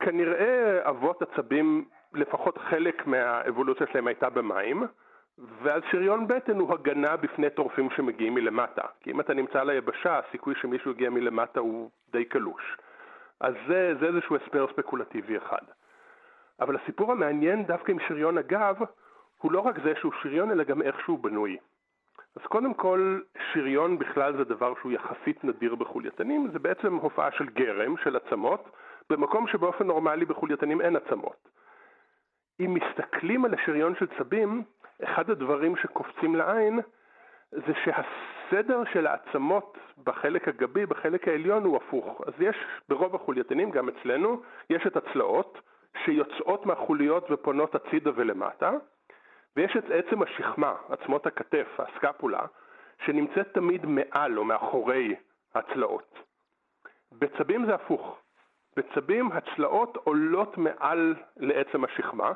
כנראה 0.00 0.88
אבות 0.90 1.22
עצבים, 1.22 1.84
לפחות 2.12 2.58
חלק 2.70 3.06
מהאבולוציה 3.06 3.86
שלהם 3.92 4.06
הייתה 4.06 4.30
במים, 4.30 4.86
ואז 5.62 5.82
שריון 5.90 6.26
בטן 6.26 6.58
הוא 6.58 6.72
הגנה 6.72 7.16
בפני 7.16 7.50
טורפים 7.50 7.90
שמגיעים 7.96 8.34
מלמטה. 8.34 8.82
כי 9.00 9.10
אם 9.10 9.20
אתה 9.20 9.34
נמצא 9.34 9.60
על 9.60 9.70
היבשה, 9.70 10.18
הסיכוי 10.18 10.54
שמישהו 10.54 10.90
יגיע 10.90 11.10
מלמטה 11.10 11.60
הוא 11.60 11.90
די 12.12 12.24
קלוש. 12.24 12.76
אז 13.40 13.54
זה, 13.68 13.94
זה 14.00 14.06
איזשהו 14.06 14.36
הסבר 14.36 14.66
ספקולטיבי 14.72 15.36
אחד. 15.36 15.62
אבל 16.60 16.76
הסיפור 16.76 17.12
המעניין 17.12 17.64
דווקא 17.64 17.92
עם 17.92 17.98
שריון 18.08 18.38
הגב, 18.38 18.76
הוא 19.38 19.52
לא 19.52 19.60
רק 19.60 19.78
זה 19.84 19.92
שהוא 20.00 20.12
שריון, 20.22 20.50
אלא 20.50 20.64
גם 20.64 20.82
איך 20.82 21.00
שהוא 21.00 21.18
בנוי. 21.18 21.56
אז 22.36 22.42
קודם 22.46 22.74
כל, 22.74 23.20
שריון 23.52 23.98
בכלל 23.98 24.36
זה 24.36 24.44
דבר 24.44 24.74
שהוא 24.80 24.92
יחסית 24.92 25.44
נדיר 25.44 25.74
בחולייתנים, 25.74 26.48
זה 26.52 26.58
בעצם 26.58 26.94
הופעה 26.94 27.32
של 27.32 27.46
גרם, 27.46 27.96
של 27.96 28.16
עצמות, 28.16 28.70
במקום 29.10 29.46
שבאופן 29.46 29.86
נורמלי 29.86 30.24
בחולייתנים 30.24 30.80
אין 30.80 30.96
עצמות. 30.96 31.48
אם 32.60 32.74
מסתכלים 32.74 33.44
על 33.44 33.54
השריון 33.54 33.94
של 33.94 34.06
צבים, 34.18 34.62
אחד 35.04 35.30
הדברים 35.30 35.76
שקופצים 35.76 36.34
לעין 36.36 36.80
זה 37.52 37.72
שהסדר 37.84 38.84
של 38.92 39.06
העצמות 39.06 39.78
בחלק 40.04 40.48
הגבי, 40.48 40.86
בחלק 40.86 41.28
העליון, 41.28 41.64
הוא 41.64 41.76
הפוך. 41.76 42.22
אז 42.26 42.32
יש 42.40 42.56
ברוב 42.88 43.14
החולייתנים, 43.14 43.70
גם 43.70 43.88
אצלנו, 43.88 44.42
יש 44.70 44.86
את 44.86 44.96
הצלעות 44.96 45.60
שיוצאות 46.04 46.66
מהחוליות 46.66 47.26
ופונות 47.30 47.74
הצידה 47.74 48.10
ולמטה, 48.14 48.72
ויש 49.56 49.76
את 49.76 49.84
עצם 49.90 50.22
השכמה, 50.22 50.74
עצמות 50.88 51.26
הכתף, 51.26 51.66
הסקפולה, 51.78 52.46
שנמצאת 53.04 53.54
תמיד 53.54 53.86
מעל 53.86 54.38
או 54.38 54.44
מאחורי 54.44 55.14
הצלעות. 55.54 56.18
בצבים 57.12 57.66
זה 57.66 57.74
הפוך. 57.74 58.20
בצבים 58.76 59.32
הצלעות 59.32 59.96
עולות 59.96 60.58
מעל 60.58 61.14
לעצם 61.36 61.84
השכמה, 61.84 62.32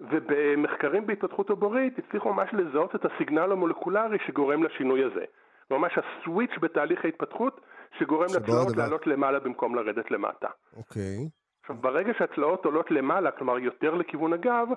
ובמחקרים 0.00 1.06
בהתפתחות 1.06 1.50
עוברית 1.50 1.98
הצליחו 1.98 2.32
ממש 2.32 2.50
לזהות 2.52 2.94
את 2.94 3.04
הסיגנל 3.04 3.52
המולקולרי 3.52 4.18
שגורם 4.26 4.62
לשינוי 4.62 5.04
הזה. 5.04 5.24
ממש 5.70 5.98
הסוויץ' 5.98 6.58
בתהליך 6.60 7.04
ההתפתחות 7.04 7.60
שגורם 7.98 8.26
לצלעות 8.36 8.76
לעלות 8.76 9.06
למעלה 9.06 9.40
במקום 9.40 9.74
לרדת 9.74 10.10
למטה. 10.10 10.48
אוקיי. 10.76 11.28
עכשיו, 11.60 11.76
ברגע 11.76 12.12
שהצלעות 12.18 12.64
עולות 12.64 12.90
למעלה, 12.90 13.30
כלומר 13.30 13.58
יותר 13.58 13.94
לכיוון 13.94 14.32
הגב, 14.32 14.68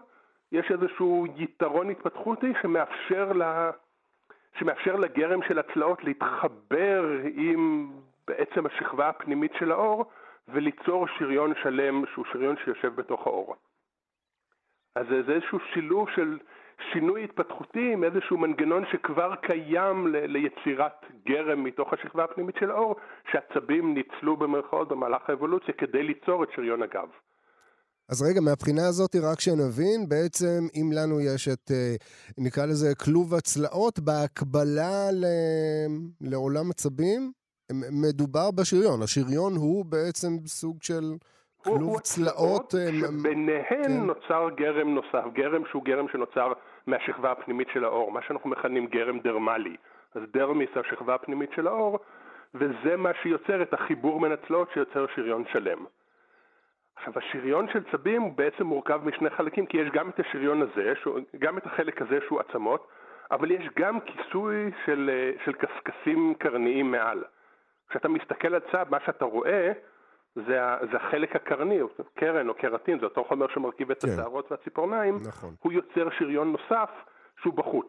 יש 0.52 0.72
איזשהו 0.72 1.26
יתרון 1.36 1.90
התפתחותי 1.90 2.54
שמאפשר, 2.62 3.34
לה, 3.34 3.72
שמאפשר 4.60 4.96
לגרם 4.96 5.40
של 5.48 5.60
הצלעות 5.60 6.04
להתחבר 6.04 7.06
עם 7.36 7.92
בעצם 8.28 8.66
השכבה 8.66 9.10
הפנימית 9.10 9.52
של 9.60 9.72
האור 9.72 10.06
וליצור 10.48 11.08
שריון 11.18 11.54
שלם 11.64 12.04
שהוא 12.14 12.26
שריון 12.32 12.56
שיושב 12.64 12.96
בתוך 12.96 13.28
האור. 13.28 13.56
אז 14.96 15.06
זה 15.28 15.34
איזשהו 15.34 15.60
שילוב 15.74 16.08
של 16.16 16.38
שינוי 16.94 17.24
התפתחותי 17.24 17.94
עם 17.94 18.04
איזשהו 18.04 18.38
מנגנון 18.38 18.84
שכבר 18.92 19.36
קיים 19.36 20.08
ל- 20.08 20.26
ליצירת 20.26 21.06
גרם 21.28 21.64
מתוך 21.64 21.94
השכבה 21.94 22.24
הפנימית 22.24 22.56
של 22.60 22.72
האור, 22.72 22.96
שעצבים 23.32 23.94
ניצלו 23.94 24.38
במרכאות 24.38 24.88
במהלך 24.90 25.22
האבולוציה 25.30 25.74
כדי 25.74 26.04
ליצור 26.04 26.44
את 26.44 26.50
שריון 26.56 26.84
הגב. 26.84 27.08
אז 28.10 28.22
רגע, 28.30 28.42
מהבחינה 28.42 28.88
הזאת, 28.88 29.16
רק 29.16 29.40
שנבין, 29.40 30.10
בעצם 30.10 30.68
אם 30.76 30.90
לנו 30.94 31.22
יש 31.22 31.48
את, 31.48 31.72
אה, 31.72 31.96
נקרא 32.38 32.66
לזה, 32.66 32.96
כלוב 32.96 33.34
הצלעות, 33.34 34.00
בהקבלה 34.00 35.12
ל... 35.12 35.26
לעולם 36.22 36.72
עצבים, 36.72 37.32
מדובר 37.92 38.52
בשריון. 38.52 39.02
השריון 39.02 39.56
הוא 39.56 39.86
בעצם 39.86 40.30
סוג 40.46 40.78
של... 40.84 41.04
כלוב 41.64 42.00
צלעות... 42.00 42.76
אה, 42.76 42.92
שביניהן 43.00 43.84
כן. 43.84 44.04
נוצר 44.04 44.50
גרם 44.56 44.96
נוסף, 44.96 45.24
גרם 45.34 45.66
שהוא 45.70 45.84
גרם 45.84 46.08
שנוצר 46.08 46.54
מהשכבה 46.88 47.32
הפנימית 47.32 47.68
של 47.74 47.84
האור, 47.84 48.12
מה 48.12 48.22
שאנחנו 48.28 48.50
מכנים 48.50 48.88
גרם 48.88 49.20
דרמלי. 49.20 49.76
אז 50.16 50.22
דרמיס 50.34 50.70
זה 50.74 50.80
השכבה 50.80 51.16
הפנימית 51.16 51.50
של 51.56 51.68
האור, 51.68 52.00
וזה 52.56 52.98
מה 52.98 53.12
שיוצר 53.22 53.62
את 53.62 53.74
החיבור 53.74 54.22
בין 54.22 54.32
הצלעות 54.32 54.70
שיוצר 54.74 55.06
שריון 55.16 55.44
שלם. 55.52 55.86
עכשיו, 56.96 57.14
השריון 57.16 57.68
של 57.74 57.84
צבים 57.92 58.22
הוא 58.22 58.34
בעצם 58.34 58.64
מורכב 58.64 59.02
משני 59.06 59.30
חלקים, 59.30 59.66
כי 59.66 59.78
יש 59.78 59.90
גם 59.94 60.10
את 60.10 60.20
השריון 60.20 60.62
הזה, 60.62 60.94
גם 61.40 61.58
את 61.58 61.66
החלק 61.66 62.02
הזה 62.02 62.20
שהוא 62.28 62.40
עצמות, 62.40 62.88
אבל 63.32 63.52
יש 63.52 63.70
גם 63.80 64.00
כיסוי 64.00 64.72
של, 64.86 65.10
אה, 65.14 65.32
של 65.46 65.54
קשקשים 65.54 66.34
קרניים 66.38 66.92
מעל. 66.92 67.24
כשאתה 67.90 68.08
מסתכל 68.10 68.56
על 68.56 68.62
צב, 68.72 68.86
מה 68.90 68.98
שאתה 69.06 69.26
רואה 69.26 69.72
זה, 70.36 70.60
זה 70.92 70.98
החלק 70.98 71.36
הקרני, 71.36 71.80
קרן 72.16 72.50
או 72.50 72.54
קרטין, 72.54 73.00
זה 73.00 73.06
אותו 73.06 73.24
חומר 73.24 73.46
שמרכיב 73.54 73.92
את 73.92 74.02
כן. 74.02 74.08
השערות 74.08 74.52
והציפורניים, 74.52 75.20
נכון. 75.28 75.56
הוא 75.60 75.72
יוצר 75.72 76.10
שריון 76.20 76.52
נוסף 76.52 76.90
שהוא 77.42 77.54
בחוץ. 77.54 77.88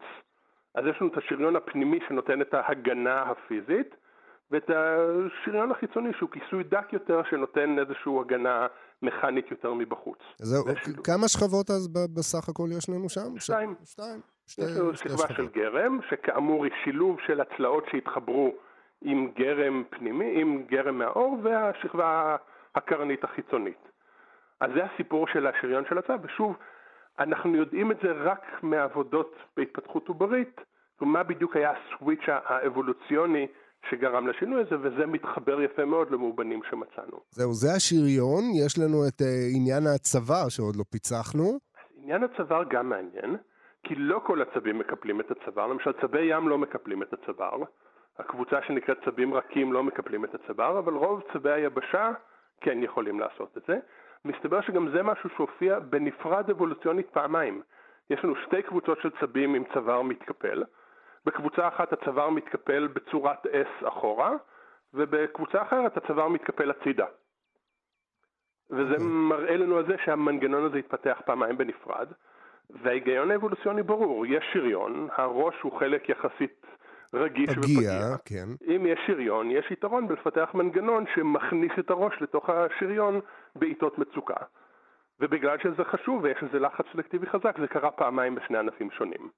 אז 0.75 0.85
יש 0.85 1.01
לנו 1.01 1.11
את 1.11 1.17
השריון 1.17 1.55
הפנימי 1.55 1.99
שנותן 2.07 2.41
את 2.41 2.53
ההגנה 2.53 3.21
הפיזית, 3.21 3.95
ואת 4.51 4.69
השריון 4.69 5.71
החיצוני 5.71 6.09
שהוא 6.17 6.29
כיסוי 6.29 6.63
דק 6.63 6.93
יותר 6.93 7.21
שנותן 7.29 7.79
איזושהי 7.79 8.11
הגנה 8.21 8.67
מכנית 9.01 9.51
יותר 9.51 9.73
מבחוץ. 9.73 10.19
זהו, 10.37 10.65
כמה 11.03 11.27
שכבות 11.27 11.69
אז 11.69 11.87
בסך 11.87 12.49
הכל 12.49 12.67
יש 12.77 12.89
לנו 12.89 13.09
שם? 13.09 13.39
שתיים. 13.39 13.75
שתיים. 13.83 14.19
שתי, 14.47 14.61
יש 14.61 14.77
לנו 14.77 14.95
שכבה 14.95 15.35
של 15.35 15.47
גרם, 15.47 15.99
שכאמור 16.09 16.63
היא 16.63 16.73
שילוב 16.83 17.17
של 17.27 17.41
הצלעות 17.41 17.83
שהתחברו 17.91 18.55
עם 19.07 19.31
גרם 19.35 19.83
פנימי, 19.89 20.41
עם 20.41 20.63
גרם 20.67 20.97
מהאור 20.97 21.37
והשכבה 21.43 22.35
הקרנית 22.75 23.23
החיצונית. 23.23 23.89
אז 24.59 24.71
זה 24.75 24.85
הסיפור 24.85 25.27
של 25.27 25.47
השריון 25.47 25.83
של 25.89 25.97
הצו, 25.97 26.13
ושוב, 26.23 26.55
אנחנו 27.19 27.55
יודעים 27.55 27.91
את 27.91 27.97
זה 28.03 28.11
רק 28.11 28.63
מעבודות 28.63 29.35
בהתפתחות 29.57 30.07
עוברית, 30.07 30.61
ומה 31.01 31.23
בדיוק 31.23 31.55
היה 31.55 31.71
הסוויץ' 31.71 32.23
האבולוציוני 32.27 33.47
שגרם 33.89 34.27
לשינוי 34.27 34.61
הזה, 34.61 34.75
וזה 34.81 35.05
מתחבר 35.05 35.61
יפה 35.61 35.85
מאוד 35.85 36.11
למאובנים 36.11 36.61
שמצאנו. 36.69 37.19
זהו, 37.29 37.53
זה 37.53 37.67
השריון, 37.75 38.43
יש 38.65 38.79
לנו 38.79 38.97
את 39.07 39.21
uh, 39.21 39.25
עניין 39.55 39.83
הצוואר 39.95 40.49
שעוד 40.49 40.75
לא 40.75 40.83
פיצחנו. 40.91 41.59
עניין 42.03 42.23
הצוואר 42.23 42.63
גם 42.69 42.89
מעניין, 42.89 43.37
כי 43.83 43.95
לא 43.95 44.21
כל 44.25 44.41
הצבים 44.41 44.79
מקפלים 44.79 45.21
את 45.21 45.31
הצוואר, 45.31 45.67
למשל 45.67 45.91
צבי 46.01 46.21
ים 46.21 46.49
לא 46.49 46.57
מקפלים 46.57 47.03
את 47.03 47.13
הצוואר, 47.13 47.63
הקבוצה 48.19 48.61
שנקראת 48.61 48.97
צבים 49.05 49.33
רכים 49.33 49.73
לא 49.73 49.83
מקפלים 49.83 50.25
את 50.25 50.35
הצוואר, 50.35 50.79
אבל 50.79 50.93
רוב 50.93 51.23
צבי 51.33 51.51
היבשה 51.51 52.11
כן 52.61 52.83
יכולים 52.83 53.19
לעשות 53.19 53.57
את 53.57 53.63
זה. 53.67 53.79
מסתבר 54.25 54.61
שגם 54.61 54.89
זה 54.89 55.03
משהו 55.03 55.29
שהופיע 55.29 55.79
בנפרד 55.79 56.49
אבולוציונית 56.49 57.09
פעמיים. 57.09 57.61
יש 58.09 58.23
לנו 58.23 58.35
שתי 58.35 58.61
קבוצות 58.61 59.01
של 59.01 59.09
צבים 59.19 59.55
עם 59.55 59.63
צוואר 59.73 60.01
מתקפל. 60.01 60.63
בקבוצה 61.25 61.67
אחת 61.67 61.93
הצוואר 61.93 62.29
מתקפל 62.29 62.87
בצורת 62.87 63.45
S 63.45 63.87
אחורה, 63.87 64.31
ובקבוצה 64.93 65.61
אחרת 65.61 65.97
הצוואר 65.97 66.27
מתקפל 66.27 66.71
הצידה. 66.71 67.05
וזה. 68.69 68.93
אוקיי. 68.93 69.07
מראה 69.07 69.57
לנו 69.57 69.77
על 69.77 69.85
זה 69.87 69.95
שהמנגנון 70.05 70.65
הזה 70.65 70.77
התפתח 70.77 71.21
פעמיים 71.25 71.57
בנפרד, 71.57 72.07
וההיגיון 72.69 73.31
האבולוציוני 73.31 73.83
ברור, 73.83 74.25
יש 74.25 74.45
שריון, 74.53 75.07
הראש 75.11 75.61
הוא 75.61 75.79
חלק 75.79 76.09
יחסית 76.09 76.65
רגיש 77.13 77.49
פגיע, 77.49 77.59
ופגיע. 77.59 78.15
כן. 78.25 78.47
אם 78.75 78.85
יש 78.85 78.99
שריון, 79.07 79.51
יש 79.51 79.71
יתרון 79.71 80.07
בלפתח 80.07 80.49
מנגנון 80.53 81.05
שמכניס 81.15 81.71
את 81.79 81.89
הראש 81.89 82.13
לתוך 82.21 82.49
השריון 82.49 83.19
בעיתות 83.55 83.97
מצוקה. 83.97 84.43
ובגלל 85.19 85.57
שזה 85.63 85.83
חשוב 85.91 86.23
ויש 86.23 86.37
איזה 86.41 86.59
לחץ 86.59 86.85
סלקטיבי 86.93 87.25
חזק, 87.27 87.55
זה 87.61 87.67
קרה 87.67 87.91
פעמיים 87.91 88.35
בשני 88.35 88.57
ענפים 88.57 88.91
שונים. 88.91 89.29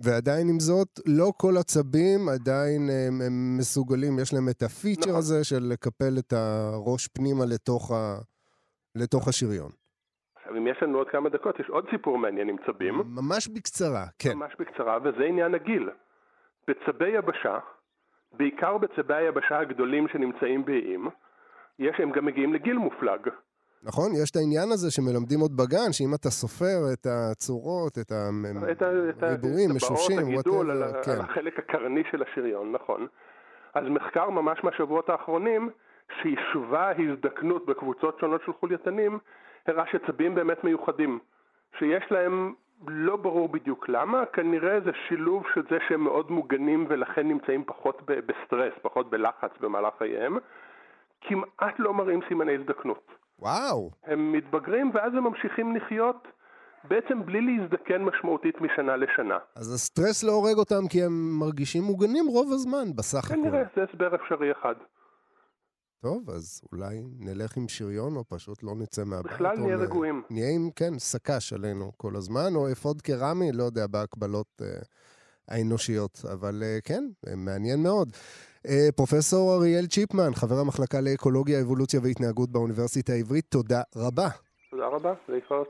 ועדיין 0.00 0.48
עם 0.48 0.60
זאת, 0.60 0.88
לא 1.06 1.32
כל 1.36 1.56
עצבים 1.60 2.28
עדיין 2.28 2.82
הם, 2.90 3.20
הם 3.26 3.56
מסוגלים, 3.58 4.18
יש 4.22 4.34
להם 4.34 4.48
את 4.50 4.62
הפיצ'ר 4.62 5.10
נכון. 5.10 5.18
הזה 5.18 5.44
של 5.44 5.62
לקפל 5.72 6.14
את 6.18 6.32
הראש 6.32 7.08
פנימה 7.08 7.44
לתוך 7.54 7.92
ה... 7.92 8.18
לתוך 8.94 9.28
השריון. 9.28 9.70
עכשיו, 10.36 10.56
אם 10.56 10.66
יש 10.66 10.78
לנו 10.82 10.98
עוד 10.98 11.08
כמה 11.08 11.28
דקות, 11.28 11.60
יש 11.60 11.68
עוד 11.68 11.84
סיפור 11.90 12.18
מעניין 12.18 12.48
עם 12.48 12.56
צבים. 12.66 12.94
ממש 12.94 13.48
בקצרה, 13.48 14.04
כן. 14.18 14.34
ממש 14.34 14.52
בקצרה, 14.58 14.98
וזה 15.04 15.24
עניין 15.24 15.54
הגיל. 15.54 15.90
בצבי 16.68 17.08
יבשה, 17.08 17.58
בעיקר 18.32 18.78
בצבי 18.78 19.14
היבשה 19.14 19.58
הגדולים 19.58 20.08
שנמצאים 20.08 20.64
באיים, 20.64 21.08
יש, 21.78 21.96
הם 21.98 22.10
גם 22.10 22.24
מגיעים 22.24 22.54
לגיל 22.54 22.78
מופלג. 22.78 23.28
נכון, 23.82 24.10
יש 24.22 24.30
את 24.30 24.36
העניין 24.36 24.68
הזה 24.72 24.90
שמלמדים 24.90 25.40
עוד 25.40 25.56
בגן, 25.56 25.92
שאם 25.92 26.14
אתה 26.14 26.30
סופר 26.30 26.78
את 26.92 27.06
הצורות, 27.06 27.98
את 27.98 28.12
הריבועים, 29.22 29.70
משושים, 29.76 30.16
whatever, 30.16 30.38
הגידול, 30.38 30.70
על, 30.70 31.02
כן. 31.02 31.10
על 31.10 31.20
החלק 31.20 31.58
הקרני 31.58 32.02
של 32.10 32.22
השריון, 32.22 32.72
נכון. 32.72 33.06
אז 33.74 33.84
מחקר 33.88 34.30
ממש 34.30 34.58
מהשבועות 34.64 35.08
האחרונים, 35.08 35.70
שהשווה 36.22 36.92
הזדקנות 36.98 37.66
בקבוצות 37.66 38.18
שונות 38.20 38.40
של 38.46 38.52
חולייתנים, 38.60 39.18
הראה 39.66 39.84
שצבים 39.92 40.34
באמת 40.34 40.64
מיוחדים, 40.64 41.18
שיש 41.78 42.04
להם 42.10 42.54
לא 42.86 43.16
ברור 43.16 43.48
בדיוק 43.48 43.88
למה, 43.88 44.26
כנראה 44.26 44.80
זה 44.80 44.90
שילוב 45.08 45.42
של 45.54 45.62
זה 45.70 45.78
שהם 45.88 46.04
מאוד 46.04 46.30
מוגנים 46.30 46.86
ולכן 46.88 47.28
נמצאים 47.28 47.64
פחות 47.64 48.02
בסטרס, 48.06 48.72
פחות 48.82 49.10
בלחץ 49.10 49.50
במהלך 49.60 49.94
חייהם, 49.98 50.38
כמעט 51.20 51.74
לא 51.78 51.94
מראים 51.94 52.20
סימני 52.28 52.54
הזדקנות. 52.54 53.10
וואו. 53.38 53.90
הם 54.04 54.32
מתבגרים 54.32 54.90
ואז 54.94 55.14
הם 55.14 55.24
ממשיכים 55.24 55.76
לחיות 55.76 56.28
בעצם 56.84 57.26
בלי 57.26 57.40
להזדקן 57.40 58.02
משמעותית 58.02 58.60
משנה 58.60 58.96
לשנה. 58.96 59.38
אז 59.56 59.74
הסטרס 59.74 60.24
לא 60.24 60.32
הורג 60.32 60.56
אותם 60.56 60.88
כי 60.90 61.02
הם 61.02 61.12
מרגישים 61.40 61.82
מוגנים 61.82 62.26
רוב 62.26 62.52
הזמן, 62.52 62.96
בסך 62.96 63.30
הכול. 63.30 63.44
כנראה, 63.44 63.62
זה 63.76 63.82
הסבר 63.82 64.14
אפשרי 64.14 64.52
אחד. 64.52 64.74
טוב, 66.00 66.30
אז 66.30 66.60
אולי 66.72 67.02
נלך 67.18 67.56
עם 67.56 67.68
שריון, 67.68 68.16
או 68.16 68.24
פשוט 68.28 68.62
לא 68.62 68.74
נצא 68.74 69.04
מהבית. 69.04 69.32
בכלל 69.32 69.56
נהיה 69.58 69.76
רגועים. 69.76 70.22
נהיה 70.30 70.50
עם, 70.50 70.70
כן, 70.76 70.98
סק"ש 70.98 71.52
עלינו 71.52 71.92
כל 71.96 72.16
הזמן, 72.16 72.54
או 72.54 72.72
אפוד 72.72 73.02
קרמי, 73.02 73.52
לא 73.52 73.64
יודע, 73.64 73.86
בהקבלות 73.86 74.62
אה, 74.62 74.66
האנושיות. 75.48 76.22
אבל 76.32 76.62
אה, 76.62 76.78
כן, 76.84 77.04
מעניין 77.36 77.82
מאוד. 77.82 78.12
אה, 78.66 78.88
פרופסור 78.96 79.54
אריאל 79.54 79.86
צ'יפמן, 79.86 80.34
חבר 80.34 80.58
המחלקה 80.58 81.00
לאקולוגיה, 81.00 81.60
אבולוציה 81.60 82.00
והתנהגות 82.02 82.50
באוניברסיטה 82.50 83.12
העברית, 83.12 83.44
תודה 83.48 83.82
רבה. 83.96 84.28
תודה 84.70 84.86
רבה, 84.86 85.14
להתראות. 85.28 85.68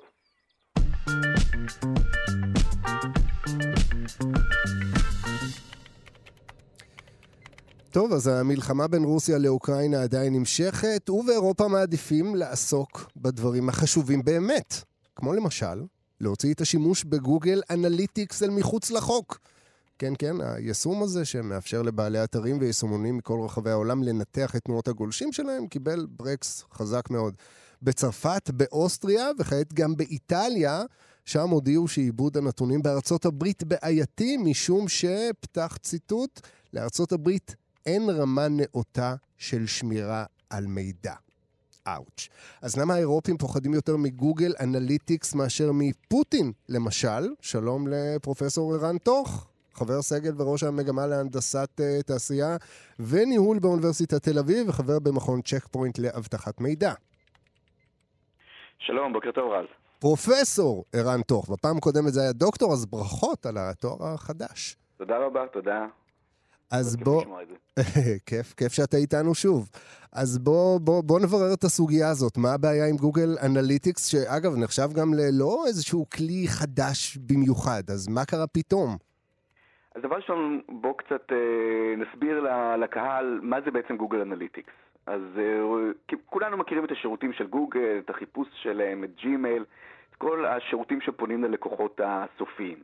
טוב, 7.91 8.13
אז 8.13 8.27
המלחמה 8.27 8.87
בין 8.87 9.05
רוסיה 9.05 9.39
לאוקראינה 9.39 10.03
עדיין 10.03 10.33
נמשכת, 10.33 11.11
ובאירופה 11.11 11.69
מעדיפים 11.69 12.35
לעסוק 12.35 13.11
בדברים 13.17 13.69
החשובים 13.69 14.25
באמת. 14.25 14.75
כמו 15.17 15.33
למשל, 15.33 15.85
להוציא 16.21 16.55
את 16.55 16.61
השימוש 16.61 17.05
בגוגל 17.05 17.63
אנליטיקס 17.71 18.43
אל 18.43 18.51
מחוץ 18.51 18.91
לחוק. 18.91 19.39
כן, 19.99 20.13
כן, 20.19 20.37
היישום 20.41 21.03
הזה 21.03 21.25
שמאפשר 21.25 21.83
לבעלי 21.83 22.25
אתרים 22.25 22.59
ויישומונים 22.61 23.17
מכל 23.17 23.41
רחבי 23.45 23.71
העולם 23.71 24.03
לנתח 24.03 24.57
את 24.57 24.63
תנועות 24.65 24.89
הגולשים 24.89 25.33
שלהם, 25.33 25.67
קיבל 25.67 26.07
ברקס 26.11 26.65
חזק 26.73 27.11
מאוד. 27.11 27.35
בצרפת, 27.83 28.51
באוסטריה 28.55 29.31
וכעת 29.39 29.73
גם 29.73 29.97
באיטליה, 29.97 30.83
שם 31.25 31.49
הודיעו 31.49 31.89
שעיבוד 31.89 32.37
הנתונים 32.37 32.83
בארצות 32.83 33.25
הברית 33.25 33.65
בעייתי, 33.65 34.37
משום 34.37 34.89
שפתח 34.89 35.79
ציטוט, 35.83 36.41
לארצות 36.73 37.13
הברית 37.13 37.57
אין 37.89 38.11
רמה 38.11 38.49
נאותה 38.49 39.15
של 39.39 39.67
שמירה 39.67 40.25
על 40.51 40.67
מידע. 40.67 41.15
אאוץ'. 41.87 42.29
אז 42.63 42.77
למה 42.77 42.95
האירופים 42.95 43.37
פוחדים 43.39 43.75
יותר 43.75 43.97
מגוגל 43.97 44.53
אנליטיקס 44.61 45.35
מאשר 45.35 45.71
מפוטין, 45.73 46.53
למשל? 46.69 47.23
שלום 47.41 47.89
לפרופסור 47.89 48.75
ערן 48.75 48.99
טוך. 48.99 49.49
חבר 49.75 50.03
סגל 50.03 50.33
וראש 50.37 50.63
המגמה 50.63 51.07
להנדסת 51.07 51.81
uh, 51.81 52.03
תעשייה 52.07 52.57
וניהול 52.99 53.59
באוניברסיטת 53.59 54.23
תל 54.23 54.39
אביב 54.39 54.69
וחבר 54.69 54.99
במכון 54.99 55.43
צ'ק 55.43 55.67
פוינט 55.67 55.99
לאבטחת 55.99 56.61
מידע. 56.61 56.93
שלום, 58.79 59.13
בוקר 59.13 59.33
טוב 59.33 59.53
רז. 59.53 59.67
פרופסור 59.99 60.85
ערן 60.93 61.23
טוך, 61.23 61.49
בפעם 61.51 61.77
הקודמת 61.77 62.13
זה 62.13 62.21
היה 62.21 62.33
דוקטור, 62.33 62.73
אז 62.73 62.87
ברכות 62.87 63.47
על 63.47 63.55
התואר 63.59 64.07
החדש. 64.15 64.77
תודה 64.99 65.19
רבה, 65.19 65.47
תודה. 65.53 65.87
אז 66.71 66.97
בוא... 66.97 67.23
כיף, 68.29 68.55
כיף 68.55 68.73
שאתה 68.73 68.97
איתנו 68.97 69.35
שוב. 69.35 69.69
אז 70.13 70.39
בוא, 70.39 70.81
בוא, 70.81 71.03
בוא 71.03 71.21
נברר 71.21 71.55
את 71.55 71.65
הסוגיה 71.65 72.09
הזאת. 72.11 72.39
מה 72.39 72.55
הבעיה 72.55 72.87
עם 72.89 72.97
גוגל 72.97 73.31
אנליטיקס, 73.47 74.07
שאגב, 74.07 74.53
נחשב 74.57 74.89
גם 74.99 75.09
ללא 75.15 75.65
איזשהו 75.67 76.07
כלי 76.17 76.45
חדש 76.49 77.17
במיוחד, 77.17 77.83
אז 77.89 78.09
מה 78.09 78.25
קרה 78.25 78.47
פתאום? 78.47 78.97
אז 79.95 80.03
דבר 80.03 80.17
ראשון, 80.17 80.61
בוא 80.69 80.95
קצת 80.97 81.33
אה, 81.33 81.97
נסביר 81.97 82.45
לקהל 82.77 83.41
מה 83.43 83.61
זה 83.65 83.71
בעצם 83.71 83.97
גוגל 83.97 84.21
אנליטיקס. 84.21 84.73
אז 85.07 85.21
אה, 85.39 86.17
כולנו 86.27 86.57
מכירים 86.57 86.85
את 86.85 86.91
השירותים 86.91 87.33
של 87.33 87.47
גוגל, 87.47 88.01
את 88.05 88.11
החיפוש 88.11 88.49
שלהם, 88.63 89.05
את 89.05 89.11
ג'ימייל, 89.23 89.65
את 90.11 90.15
כל 90.15 90.47
השירותים 90.47 91.01
שפונים 91.01 91.45
ללקוחות 91.45 92.01
הסופיים. 92.05 92.79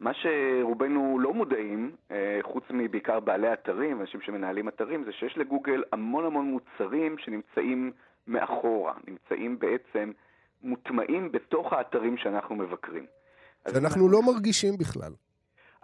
מה 0.00 0.10
שרובנו 0.14 1.18
לא 1.20 1.34
מודעים, 1.34 1.96
אה, 2.10 2.38
חוץ 2.42 2.64
מבעיקר 2.70 3.20
בעלי 3.20 3.52
אתרים, 3.52 4.00
אנשים 4.00 4.20
שמנהלים 4.20 4.68
אתרים, 4.68 5.04
זה 5.04 5.12
שיש 5.12 5.38
לגוגל 5.38 5.82
המון 5.92 6.24
המון 6.24 6.44
מוצרים 6.44 7.18
שנמצאים 7.18 7.92
מאחורה, 8.26 8.92
נמצאים 9.06 9.58
בעצם 9.58 10.10
מוטמעים 10.62 11.32
בתוך 11.32 11.72
האתרים 11.72 12.16
שאנחנו 12.16 12.54
מבקרים. 12.54 13.06
שאנחנו 13.68 14.08
לא 14.08 14.18
מרגישים 14.22 14.76
בכלל. 14.76 15.12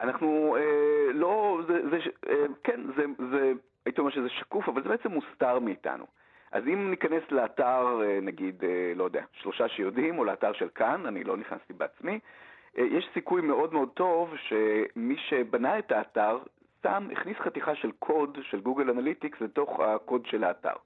אנחנו 0.01 0.57
אה, 0.57 1.13
לא, 1.13 1.61
זה, 1.69 1.81
זה, 1.91 1.97
אה, 2.29 2.47
כן, 2.65 2.81
זה, 2.97 3.05
זה, 3.31 3.53
הייתי 3.85 4.01
אומר 4.01 4.11
שזה 4.11 4.29
שקוף, 4.29 4.69
אבל 4.69 4.83
זה 4.83 4.89
בעצם 4.89 5.11
מוסתר 5.11 5.59
מאיתנו. 5.59 6.07
אז 6.53 6.63
אם 6.67 6.91
ניכנס 6.91 7.23
לאתר, 7.31 8.01
אה, 8.03 8.19
נגיד, 8.23 8.65
אה, 8.65 8.93
לא 8.97 9.05
יודע, 9.05 9.23
שלושה 9.33 9.69
שיודעים, 9.69 10.19
או 10.19 10.25
לאתר 10.25 10.53
של 10.53 10.69
כאן, 10.75 11.07
אני 11.07 11.25
לא 11.25 11.37
נכנסתי 11.37 11.73
בעצמי, 11.73 12.19
יש 12.77 13.09
סיכוי 13.15 13.43
מאוד 13.43 13.73
מאוד 13.73 13.89
טוב 13.89 14.35
שמי 14.37 15.17
שבנה 15.17 15.79
את 15.79 15.93
האתר, 15.93 16.39
שם, 16.83 17.09
הכניס 17.13 17.37
חתיכה 17.37 17.75
של 17.75 17.91
קוד 17.99 18.39
של 18.43 18.61
גוגל 18.61 18.91
אנליטיקס 18.91 19.41
לתוך 19.41 19.81
הקוד 19.81 20.27
של 20.27 20.45
האתר. 20.45 20.77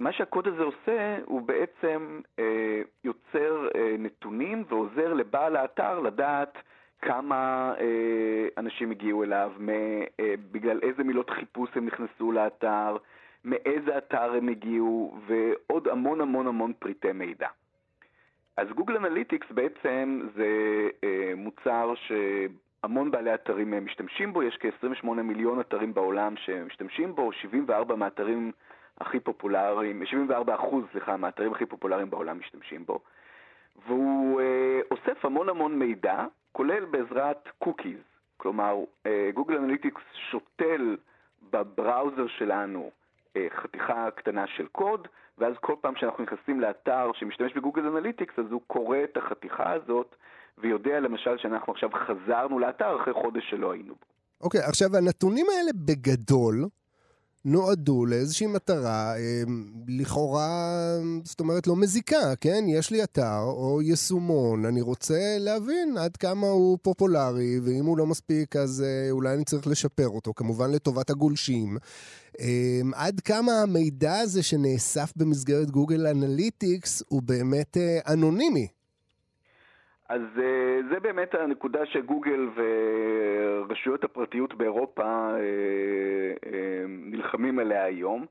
מה 0.00 0.12
שהקוד 0.12 0.48
הזה 0.48 0.62
עושה, 0.62 1.18
הוא 1.24 1.42
בעצם 1.42 2.20
אה, 2.38 2.82
יוצר 3.04 3.68
אה, 3.74 3.94
נתונים 3.98 4.64
ועוזר 4.68 5.14
לבעל 5.14 5.56
האתר 5.56 5.98
לדעת 5.98 6.58
כמה 7.02 7.72
אה, 7.80 8.48
אנשים 8.58 8.90
הגיעו 8.90 9.24
אליו, 9.24 9.52
מ, 9.58 9.68
אה, 10.20 10.34
בגלל 10.52 10.80
איזה 10.82 11.04
מילות 11.04 11.30
חיפוש 11.30 11.70
הם 11.74 11.86
נכנסו 11.86 12.32
לאתר, 12.32 12.96
מאיזה 13.44 13.98
אתר 13.98 14.32
הם 14.32 14.48
הגיעו, 14.48 15.18
ועוד 15.26 15.88
המון 15.88 16.20
המון 16.20 16.46
המון 16.46 16.72
פריטי 16.78 17.12
מידע. 17.12 17.48
אז 18.56 18.68
Google 18.68 18.96
Analytics 18.96 19.46
בעצם 19.50 20.20
זה 20.36 20.48
אה, 21.04 21.32
מוצר 21.36 21.94
שהמון 21.94 23.10
בעלי 23.10 23.34
אתרים 23.34 23.74
אה, 23.74 23.80
משתמשים 23.80 24.32
בו, 24.32 24.42
יש 24.42 24.56
כ-28 24.60 25.08
מיליון 25.08 25.60
אתרים 25.60 25.94
בעולם 25.94 26.36
שמשתמשים 26.36 27.14
בו, 27.14 27.32
74 27.32 27.94
מהאתרים 27.94 28.52
הכי 29.00 29.20
פופולריים, 29.20 30.06
74 30.06 30.54
אחוז, 30.54 30.84
סליחה, 30.92 31.16
מהאתרים 31.16 31.52
הכי 31.52 31.66
פופולריים 31.66 32.10
בעולם 32.10 32.38
משתמשים 32.38 32.86
בו. 32.86 33.00
והוא 33.86 34.40
אה, 34.40 34.80
אוסף 34.90 35.24
המון 35.24 35.48
המון 35.48 35.78
מידע, 35.78 36.24
כולל 36.52 36.84
בעזרת 36.84 37.48
cookies. 37.58 38.00
כלומר, 38.36 38.76
אה, 39.06 39.30
Google 39.34 39.56
Analytics 39.56 40.02
שותל 40.30 40.96
ב 41.50 41.60
browser 41.60 42.26
שלנו 42.26 42.90
חתיכה 43.62 44.08
קטנה 44.16 44.44
של 44.56 44.66
קוד, 44.66 45.08
ואז 45.38 45.54
כל 45.60 45.74
פעם 45.80 45.96
שאנחנו 45.96 46.24
נכנסים 46.24 46.60
לאתר 46.60 47.10
שמשתמש 47.14 47.52
ב 47.56 47.60
Google 47.60 47.86
Analytics, 47.86 48.38
אז 48.38 48.44
הוא 48.50 48.60
קורא 48.66 48.98
את 49.04 49.16
החתיכה 49.16 49.72
הזאת, 49.72 50.16
ויודע 50.58 51.00
למשל 51.00 51.38
שאנחנו 51.38 51.72
עכשיו 51.72 51.90
חזרנו 52.06 52.58
לאתר 52.58 52.96
אחרי 53.02 53.14
חודש 53.14 53.50
שלא 53.50 53.72
היינו 53.72 53.94
בו. 53.94 54.06
אוקיי, 54.40 54.60
okay, 54.60 54.68
עכשיו 54.68 54.88
הנתונים 54.96 55.46
האלה 55.50 55.70
בגדול, 55.74 56.64
נועדו 57.46 58.06
לאיזושהי 58.06 58.46
מטרה 58.46 59.16
אה, 59.16 59.42
לכאורה, 59.88 60.78
זאת 61.24 61.40
אומרת, 61.40 61.66
לא 61.66 61.76
מזיקה, 61.76 62.36
כן? 62.40 62.64
יש 62.68 62.90
לי 62.90 63.04
אתר 63.04 63.40
או 63.42 63.82
יישומון, 63.82 64.64
אני 64.64 64.80
רוצה 64.80 65.36
להבין 65.38 65.96
עד 65.98 66.16
כמה 66.16 66.46
הוא 66.46 66.78
פופולרי, 66.82 67.60
ואם 67.60 67.86
הוא 67.86 67.98
לא 67.98 68.06
מספיק 68.06 68.56
אז 68.56 68.84
אה, 68.86 69.10
אולי 69.10 69.34
אני 69.34 69.44
צריך 69.44 69.66
לשפר 69.66 70.08
אותו, 70.08 70.32
כמובן 70.34 70.70
לטובת 70.70 71.10
הגולשים. 71.10 71.76
אה, 72.40 72.80
עד 72.94 73.20
כמה 73.20 73.52
המידע 73.52 74.18
הזה 74.18 74.42
שנאסף 74.42 75.12
במסגרת 75.16 75.70
Google 75.70 76.06
Analytics 76.06 77.02
הוא 77.08 77.22
באמת 77.22 77.76
אנונימי? 78.08 78.75
אז 80.08 80.22
אה, 80.38 80.80
זה 80.90 81.00
באמת 81.00 81.34
הנקודה 81.34 81.86
שגוגל 81.86 82.48
ורשויות 82.54 84.04
הפרטיות 84.04 84.54
באירופה 84.54 85.02
אה, 85.02 85.38
אה, 86.46 86.84
נלחמים 86.88 87.58
עליה 87.58 87.84
היום. 87.84 88.26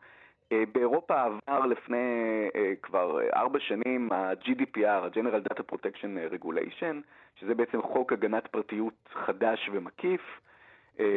באירופה 0.71 1.21
עבר 1.21 1.65
לפני 1.65 2.49
כבר 2.81 3.19
ארבע 3.33 3.59
שנים 3.59 4.11
ה-GDPR, 4.11 4.87
ה-General 4.87 5.53
Data 5.53 5.73
Protection 5.73 6.33
Regulation, 6.33 6.95
שזה 7.35 7.55
בעצם 7.55 7.81
חוק 7.81 8.13
הגנת 8.13 8.47
פרטיות 8.47 9.09
חדש 9.13 9.69
ומקיף. 9.73 10.21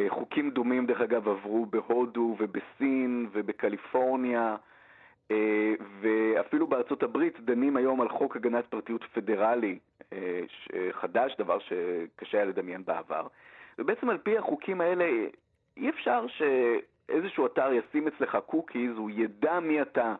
חוקים 0.09 0.51
דומים, 0.51 0.85
דרך 0.85 1.01
אגב, 1.01 1.29
עברו 1.29 1.65
בהודו 1.65 2.35
ובסין 2.39 3.29
ובקליפורניה. 3.31 4.55
אה, 5.31 5.73
ואפילו 6.01 6.67
בארצות 6.67 7.03
הברית 7.03 7.39
דנים 7.39 7.77
היום 7.77 8.01
על 8.01 8.09
חוק 8.09 8.35
הגנת 8.35 8.65
פרטיות 8.65 9.03
פדרלי 9.13 9.79
אה, 10.13 10.41
חדש, 10.91 11.35
דבר 11.37 11.57
שקשה 11.59 12.37
היה 12.37 12.45
לדמיין 12.45 12.85
בעבר. 12.85 13.27
ובעצם 13.79 14.09
על 14.09 14.17
פי 14.17 14.37
החוקים 14.37 14.81
האלה 14.81 15.05
אי 15.77 15.89
אפשר 15.89 16.25
שאיזשהו 16.27 17.45
אתר 17.45 17.71
ישים 17.73 18.07
אצלך 18.07 18.37
cookies, 18.45 18.97
הוא 18.97 19.09
ידע 19.13 19.59
מי 19.59 19.81
אתה 19.81 20.15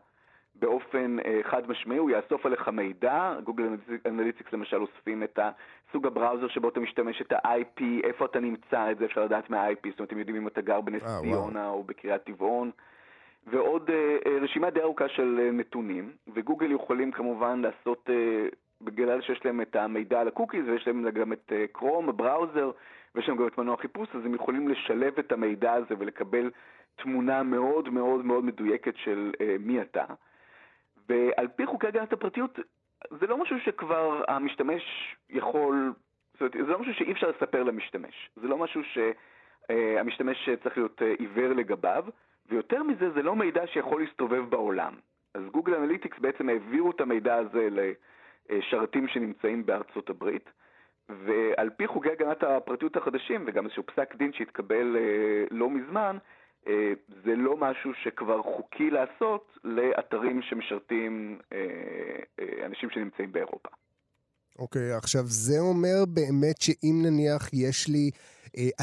באופן 0.56 1.18
אה, 1.26 1.40
חד 1.44 1.70
משמעי, 1.70 1.98
הוא 1.98 2.12
יאסוף 2.12 2.46
עליך 2.46 2.68
מידע, 2.68 3.36
Google 3.44 3.64
Analytics 4.06 4.54
למשל 4.54 4.82
אוספים 4.82 5.24
את 5.24 5.40
סוג 5.92 6.08
ה 6.08 6.13
browser 6.13 6.48
שבו 6.48 6.70
אתה 6.70 6.80
משתמש, 6.80 7.22
את 7.22 7.32
ה-IP, 7.32 7.84
איפה 8.04 8.26
אתה 8.26 8.40
נמצא, 8.40 8.92
את 8.92 8.98
זה 8.98 9.06
אפשר 9.06 9.26
לדעת 9.26 9.50
מה-IP, 9.50 9.90
זאת 9.90 10.00
אומרת, 10.00 10.12
הם 10.12 10.20
יודעים 10.20 10.38
אם 10.38 10.48
אתה 10.48 10.62
גר 10.62 10.82
בנס 10.82 11.04
ציונה 11.22 11.70
או 11.70 11.84
בקריית 11.84 12.24
טבעון. 12.24 12.72
ועוד 13.48 13.90
אה, 13.90 14.18
אה, 14.26 14.38
רשימה 14.42 14.70
די 14.70 14.82
ארוכה 14.82 15.10
של 15.10 15.40
אה, 15.40 15.52
נתונים, 15.52 16.12
וגוגל 16.34 16.72
יכולים 16.72 17.12
כמובן 17.12 17.62
לעשות, 17.62 18.10
בגלל 18.82 19.22
שיש 19.22 19.46
להם 19.46 19.62
את 19.62 19.76
המידע 19.76 20.22
על 20.22 20.28
ה 20.28 20.33
cookies 20.33 20.68
ויש 20.68 20.88
להם 20.88 21.10
גם 21.10 21.34
את 21.34 21.52
Chrome, 21.72 22.10
ה 22.10 22.16
browser, 22.16 22.72
ויש 23.16 23.28
להם 23.30 23.38
גם 23.38 23.48
את 23.48 23.58
מנוע 23.58 23.78
חיפוש, 23.78 24.10
אז 24.16 24.26
הם 24.26 24.34
יכולים 24.34 24.68
לשלב 24.68 25.20
את 25.20 25.32
המידע 25.32 25.74
הזה 25.74 25.96
ולקבל 25.98 26.52
תמונה 26.96 27.44
מאוד 27.44 27.90
מאוד 27.90 28.26
מאוד 28.26 28.46
מדויקת 28.46 28.94
של 28.98 29.32
מי 29.60 29.82
אתה. 29.82 30.06
ועל 31.10 31.48
פי 31.48 31.66
חוקי 31.66 31.88
הגנת 31.88 32.14
הפרטיות, 32.14 32.60
זה 33.20 33.28
לא 33.28 33.38
משהו 33.38 33.60
שכבר 33.60 34.24
המשתמש 34.28 35.16
יכול, 35.30 35.94
זאת 36.34 36.42
אומרת, 36.42 36.68
זה 36.68 36.72
לא 36.72 36.80
משהו 36.80 36.94
שאי 36.94 37.12
אפשר 37.12 37.30
לספר 37.30 37.64
למשתמש. 37.64 38.30
זה 38.36 38.48
לא 38.48 38.58
משהו 38.58 38.82
שהמשתמש 38.84 40.50
צריך 40.64 40.78
להיות 40.78 41.02
עיוור 41.20 41.54
לגביו. 41.54 42.06
ויותר 42.50 42.84
מזה, 42.84 43.12
זה 43.16 43.22
לא 43.22 43.36
מידע 43.36 43.68
שיכול 43.68 44.02
להסתובב 44.02 44.50
בעולם. 44.50 44.94
אז 45.34 45.42
גוגל 45.52 45.76
אנליטיקס 45.76 46.20
בעצם 46.20 46.50
העבירו 46.50 46.92
את 46.92 47.02
המידע 47.02 47.36
הזה 47.36 47.68
לשרתים 48.50 49.08
שנמצאים 49.08 49.66
בארצות 49.66 50.10
הברית, 50.10 50.50
ועל 51.10 51.70
פי 51.70 51.88
חוגי 51.88 52.10
הגנת 52.10 52.44
הפרטיות 52.44 52.98
החדשים, 52.98 53.44
וגם 53.48 53.66
איזשהו 53.66 53.84
פסק 53.84 54.16
דין 54.16 54.34
שהתקבל 54.34 54.98
אה, 54.98 55.46
לא 55.52 55.70
מזמן, 55.70 56.18
אה, 56.68 56.94
זה 57.26 57.36
לא 57.36 57.58
משהו 57.58 57.92
שכבר 58.04 58.42
חוקי 58.44 58.90
לעשות 58.90 59.58
לאתרים 59.64 60.42
שמשרתים 60.42 61.40
אה, 61.54 62.66
אנשים 62.66 62.90
שנמצאים 62.90 63.32
באירופה. 63.32 63.70
אוקיי, 64.60 64.94
okay, 64.94 64.98
עכשיו 64.98 65.22
זה 65.26 65.60
אומר 65.60 66.06
באמת 66.08 66.62
שאם 66.62 66.96
נניח 67.04 67.54
יש 67.54 67.88
לי 67.88 68.12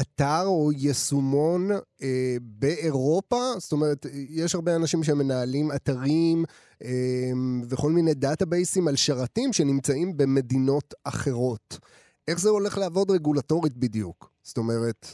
אתר 0.01 0.43
או 0.45 0.71
יישומון 0.71 1.71
אה, 2.01 2.37
באירופה, 2.41 3.51
זאת 3.57 3.71
אומרת, 3.71 4.05
יש 4.29 4.55
הרבה 4.55 4.75
אנשים 4.75 5.03
שמנהלים 5.03 5.71
אתרים 5.71 6.45
אה, 6.83 7.31
וכל 7.69 7.91
מיני 7.91 8.13
database 8.13 8.72
ים 8.72 8.87
על 8.87 8.95
שרתים 8.95 9.53
שנמצאים 9.53 10.17
במדינות 10.17 10.93
אחרות. 11.03 11.79
איך 12.27 12.39
זה 12.39 12.49
הולך 12.49 12.77
לעבוד 12.77 13.11
רגולטורית 13.11 13.77
בדיוק? 13.77 14.29
זאת 14.43 14.57
אומרת, 14.57 15.07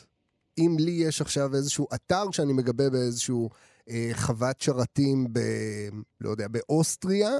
אם 0.57 0.75
לי 0.79 0.91
יש 0.91 1.21
עכשיו 1.21 1.55
איזשהו 1.55 1.87
אתר 1.95 2.31
שאני 2.31 2.53
מגבה 2.53 2.89
באיזשהו 2.89 3.49
אה, 3.89 4.09
חוות 4.13 4.61
שרתים 4.61 5.27
ב... 5.33 5.39
לא 6.21 6.29
יודע, 6.29 6.47
באוסטריה, 6.47 7.31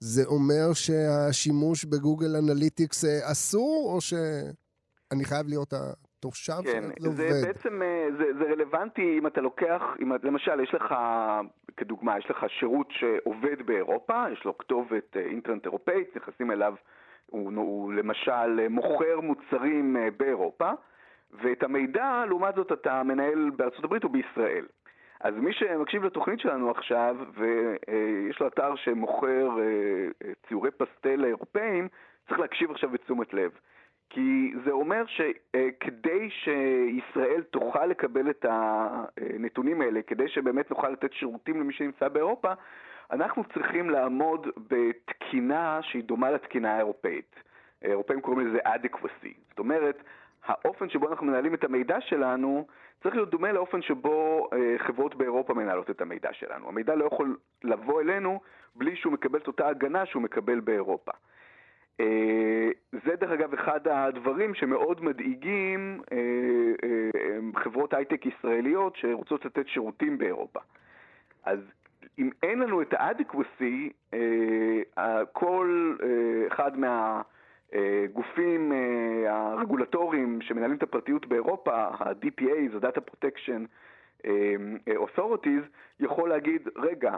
זה 0.00 0.24
אומר 0.24 0.72
שהשימוש 0.72 1.84
ב 1.84 1.91
Google 1.91 2.36
Analytics 2.36 3.04
אה, 3.04 3.32
אסור, 3.32 3.90
או 3.94 4.00
שאני 4.00 5.24
חייב 5.24 5.48
להיות 5.48 5.74
התושב 6.20 6.62
כן, 6.64 6.82
זה 6.98 7.08
עובד? 7.08 7.16
זה 7.16 7.46
בעצם, 7.46 7.82
אה, 7.82 8.08
זה, 8.18 8.24
זה 8.38 8.44
רלוונטי 8.44 9.18
אם 9.18 9.26
אתה 9.26 9.40
לוקח, 9.40 9.82
אם, 10.02 10.12
למשל, 10.22 10.60
יש 10.60 10.74
לך, 10.74 10.94
כדוגמה, 11.76 12.18
יש 12.18 12.30
לך 12.30 12.46
שירות 12.48 12.88
שעובד 12.90 13.62
באירופה, 13.66 14.24
יש 14.32 14.44
לו 14.44 14.58
כתובת 14.58 15.16
אה, 15.16 15.20
אינטרנט 15.20 15.64
אירופאית, 15.64 16.16
נכנסים 16.16 16.50
אליו, 16.50 16.74
הוא, 17.26 17.52
הוא 17.56 17.92
למשל 17.92 18.68
מוכר 18.68 19.20
מוצרים 19.20 19.96
באירופה, 20.16 20.70
ואת 21.42 21.62
המידע, 21.62 22.24
לעומת 22.28 22.54
זאת, 22.54 22.72
אתה 22.72 23.02
מנהל 23.02 23.50
בארצות 23.56 23.84
הברית 23.84 24.04
או 24.04 24.08
בישראל. 24.08 24.66
אז 25.20 25.34
מי 25.34 25.52
שמקשיב 25.52 26.04
לתוכנית 26.04 26.40
שלנו 26.40 26.70
עכשיו, 26.70 27.16
ויש 27.34 28.40
לו 28.40 28.46
אתר 28.46 28.76
שמוכר 28.76 29.48
אה, 29.58 29.64
אה, 30.24 30.32
ציורי 30.48 30.70
פסטל 30.70 31.24
אירופאים, 31.24 31.88
צריך 32.28 32.40
להקשיב 32.40 32.70
עכשיו 32.70 32.90
בתשומת 32.90 33.34
לב. 33.34 33.50
כי 34.10 34.52
זה 34.64 34.70
אומר 34.70 35.04
שכדי 35.06 36.30
שישראל 36.30 37.42
תוכל 37.42 37.86
לקבל 37.86 38.30
את 38.30 38.46
הנתונים 38.48 39.80
האלה, 39.80 40.02
כדי 40.02 40.28
שבאמת 40.28 40.70
נוכל 40.70 40.88
לתת 40.88 41.12
שירותים 41.12 41.60
למי 41.60 41.72
שנמצא 41.72 42.08
באירופה, 42.08 42.52
אנחנו 43.10 43.44
צריכים 43.44 43.90
לעמוד 43.90 44.46
בתקינה 44.68 45.78
שהיא 45.82 46.04
דומה 46.04 46.30
לתקינה 46.30 46.74
האירופאית. 46.74 47.36
האירופאים 47.82 48.20
קוראים 48.20 48.48
לזה 48.48 48.58
adequacy. 48.58 49.34
זאת 49.48 49.58
אומרת, 49.58 50.02
האופן 50.44 50.88
שבו 50.88 51.08
אנחנו 51.08 51.26
מנהלים 51.26 51.54
את 51.54 51.64
המידע 51.64 52.00
שלנו 52.00 52.66
צריך 53.02 53.14
להיות 53.14 53.30
דומה 53.30 53.52
לאופן 53.52 53.82
שבו 53.82 54.48
אה, 54.52 54.78
חברות 54.78 55.14
באירופה 55.14 55.54
מנהלות 55.54 55.90
את 55.90 56.00
המידע 56.00 56.32
שלנו. 56.32 56.68
המידע 56.68 56.94
לא 56.94 57.04
יכול 57.04 57.36
לבוא 57.64 58.00
אלינו 58.00 58.40
בלי 58.74 58.96
שהוא 58.96 59.12
מקבל 59.12 59.38
את 59.38 59.46
אותה 59.46 59.68
הגנה 59.68 60.06
שהוא 60.06 60.22
מקבל 60.22 60.60
באירופה. 60.60 61.12
אה, 62.00 62.70
זה 62.92 63.16
דרך 63.16 63.30
אגב 63.30 63.54
אחד 63.54 63.88
הדברים 63.88 64.54
שמאוד 64.54 65.04
מדאיגים 65.04 66.00
אה, 66.12 66.16
אה, 66.84 67.38
חברות 67.64 67.94
הייטק 67.94 68.26
ישראליות 68.26 68.96
שרוצות 68.96 69.44
לתת 69.44 69.68
שירותים 69.68 70.18
באירופה. 70.18 70.60
אז 71.44 71.58
אם 72.18 72.30
אין 72.42 72.58
לנו 72.58 72.82
את 72.82 72.94
אה, 74.98 75.24
כל 75.32 75.96
אחד 76.48 76.78
מה... 76.78 77.22
הגופים 77.72 78.72
אה, 78.72 79.52
הרגולטוריים 79.52 80.40
שמנהלים 80.42 80.76
את 80.76 80.82
הפרטיות 80.82 81.26
באירופה, 81.26 81.74
ה-DPA, 81.74 82.72
זה 82.72 82.88
Data 82.88 83.00
Protection 83.10 83.66
Authorities, 84.88 85.64
יכול 86.00 86.28
להגיד, 86.28 86.68
רגע, 86.76 87.16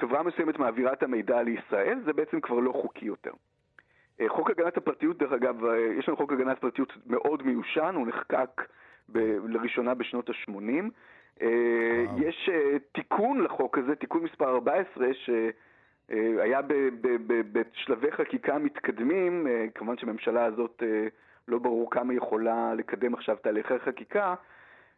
חברה 0.00 0.22
מסוימת 0.22 0.58
מעבירה 0.58 0.92
את 0.92 1.02
המידע 1.02 1.42
לישראל, 1.42 1.98
זה 2.04 2.12
בעצם 2.12 2.40
כבר 2.40 2.58
לא 2.60 2.72
חוקי 2.72 3.04
יותר. 3.06 3.32
חוק 4.26 4.50
הגנת 4.50 4.76
הפרטיות, 4.76 5.18
דרך 5.18 5.32
אגב, 5.32 5.56
יש 5.98 6.08
לנו 6.08 6.16
חוק 6.16 6.32
הגנת 6.32 6.58
פרטיות 6.58 6.92
מאוד 7.06 7.42
מיושן, 7.46 7.94
הוא 7.94 8.06
נחקק 8.06 8.62
ב- 9.08 9.46
לראשונה 9.48 9.94
בשנות 9.94 10.30
ה-80. 10.30 11.44
יש 12.16 12.50
תיקון 12.92 13.40
לחוק 13.40 13.78
הזה, 13.78 13.94
תיקון 13.94 14.22
מספר 14.22 14.54
14, 14.54 15.14
ש... 15.14 15.30
אה, 16.12 16.42
היה 16.42 16.60
בשלבי 17.52 18.12
חקיקה 18.12 18.58
מתקדמים, 18.58 19.46
אה, 19.46 19.66
כמובן 19.74 19.98
שהממשלה 19.98 20.44
הזאת 20.44 20.82
אה, 20.86 21.08
לא 21.48 21.58
ברור 21.58 21.90
כמה 21.90 22.14
יכולה 22.14 22.74
לקדם 22.74 23.14
עכשיו 23.14 23.36
תהליכי 23.36 23.78
חקיקה, 23.78 24.34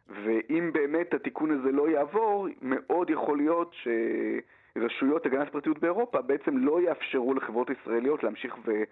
ואם 0.09 0.69
באמת 0.73 1.13
התיקון 1.13 1.51
הזה 1.51 1.71
לא 1.71 1.89
יעבור, 1.89 2.47
מאוד 2.61 3.09
יכול 3.09 3.37
להיות 3.37 3.75
שרשויות 4.73 5.25
הגנת 5.25 5.51
פרטיות 5.51 5.79
באירופה 5.79 6.21
בעצם 6.21 6.57
לא 6.57 6.81
יאפשרו 6.81 7.33
לחברות 7.33 7.67
ישראליות 7.69 8.23
להמשיך 8.23 8.53
ו- 8.67 8.83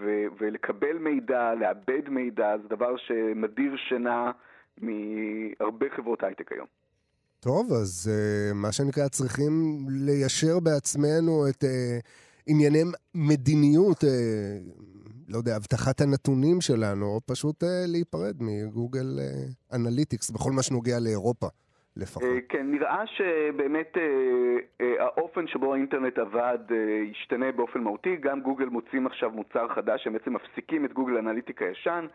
ו- 0.00 0.26
ולקבל 0.40 0.98
מידע, 0.98 1.54
לעבד 1.54 2.08
מידע, 2.08 2.56
זה 2.62 2.68
דבר 2.68 2.96
שמדיר 2.96 3.76
שינה 3.88 4.32
מהרבה 4.80 5.86
חברות 5.96 6.22
הייטק 6.22 6.52
היום. 6.52 6.66
טוב, 7.40 7.72
אז 7.72 8.10
uh, 8.10 8.54
מה 8.54 8.72
שנקרא, 8.72 9.08
צריכים 9.08 9.52
ליישר 9.88 10.60
בעצמנו 10.60 11.48
את 11.48 11.64
uh, 11.64 11.66
ענייני 12.46 12.82
מדיניות, 13.14 14.04
uh, 14.04 14.06
לא 15.28 15.38
יודע, 15.38 15.56
אבטחת 15.56 16.00
הנתונים 16.00 16.60
שלנו, 16.60 17.06
או 17.06 17.20
פשוט 17.26 17.62
uh, 17.62 17.66
להיפרד 17.86 18.36
מגוגל 18.40 19.18
Analytics, 19.72 20.30
uh, 20.30 20.34
בכל 20.34 20.52
מה 20.52 20.62
שנוגע 20.62 20.98
לאירופה. 21.00 21.46
לפחות. 21.98 22.22
כן, 22.48 22.70
נראה 22.70 23.06
שבאמת 23.06 23.96
האופן 24.98 25.46
שבו 25.46 25.74
האינטרנט 25.74 26.18
עבד 26.18 26.58
ישתנה 27.10 27.52
באופן 27.52 27.80
מהותי. 27.80 28.16
גם 28.16 28.40
גוגל 28.40 28.66
מוצאים 28.66 29.06
עכשיו 29.06 29.30
מוצר 29.30 29.68
חדש, 29.68 30.06
הם 30.06 30.12
בעצם 30.12 30.32
מפסיקים 30.32 30.84
את 30.84 30.92
Google 30.92 31.16
Analytics 31.16 31.64
ישן. 31.64 32.06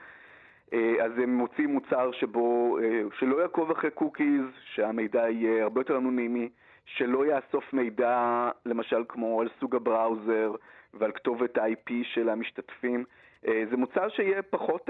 אה, 0.73 1.05
אז 1.05 1.11
הם 1.17 1.37
מוציאים 1.37 1.73
מוצר 1.73 2.11
שבו, 2.11 2.77
אה, 2.77 3.01
שלא 3.19 3.41
יעקוב 3.41 3.71
אחרי 3.71 3.91
cookies, 3.91 4.45
שהמידע 4.73 5.29
יהיה 5.29 5.63
הרבה 5.63 5.81
יותר 5.81 5.97
אנונימי, 5.97 6.49
שלא 6.85 7.25
יאסוף 7.25 7.73
מידע, 7.73 8.49
למשל 8.65 9.03
כמו 9.09 9.41
על 9.41 9.49
סוג 9.59 9.75
ה 9.75 9.85
browser 9.85 10.55
ועל 10.93 11.11
כתובת 11.11 11.57
ה-IP 11.57 11.91
של 12.03 12.29
המשתתפים. 12.29 13.05
אה, 13.47 13.63
זה 13.69 13.77
מוצר 13.77 14.09
שיהיה 14.09 14.41
פחות, 14.41 14.89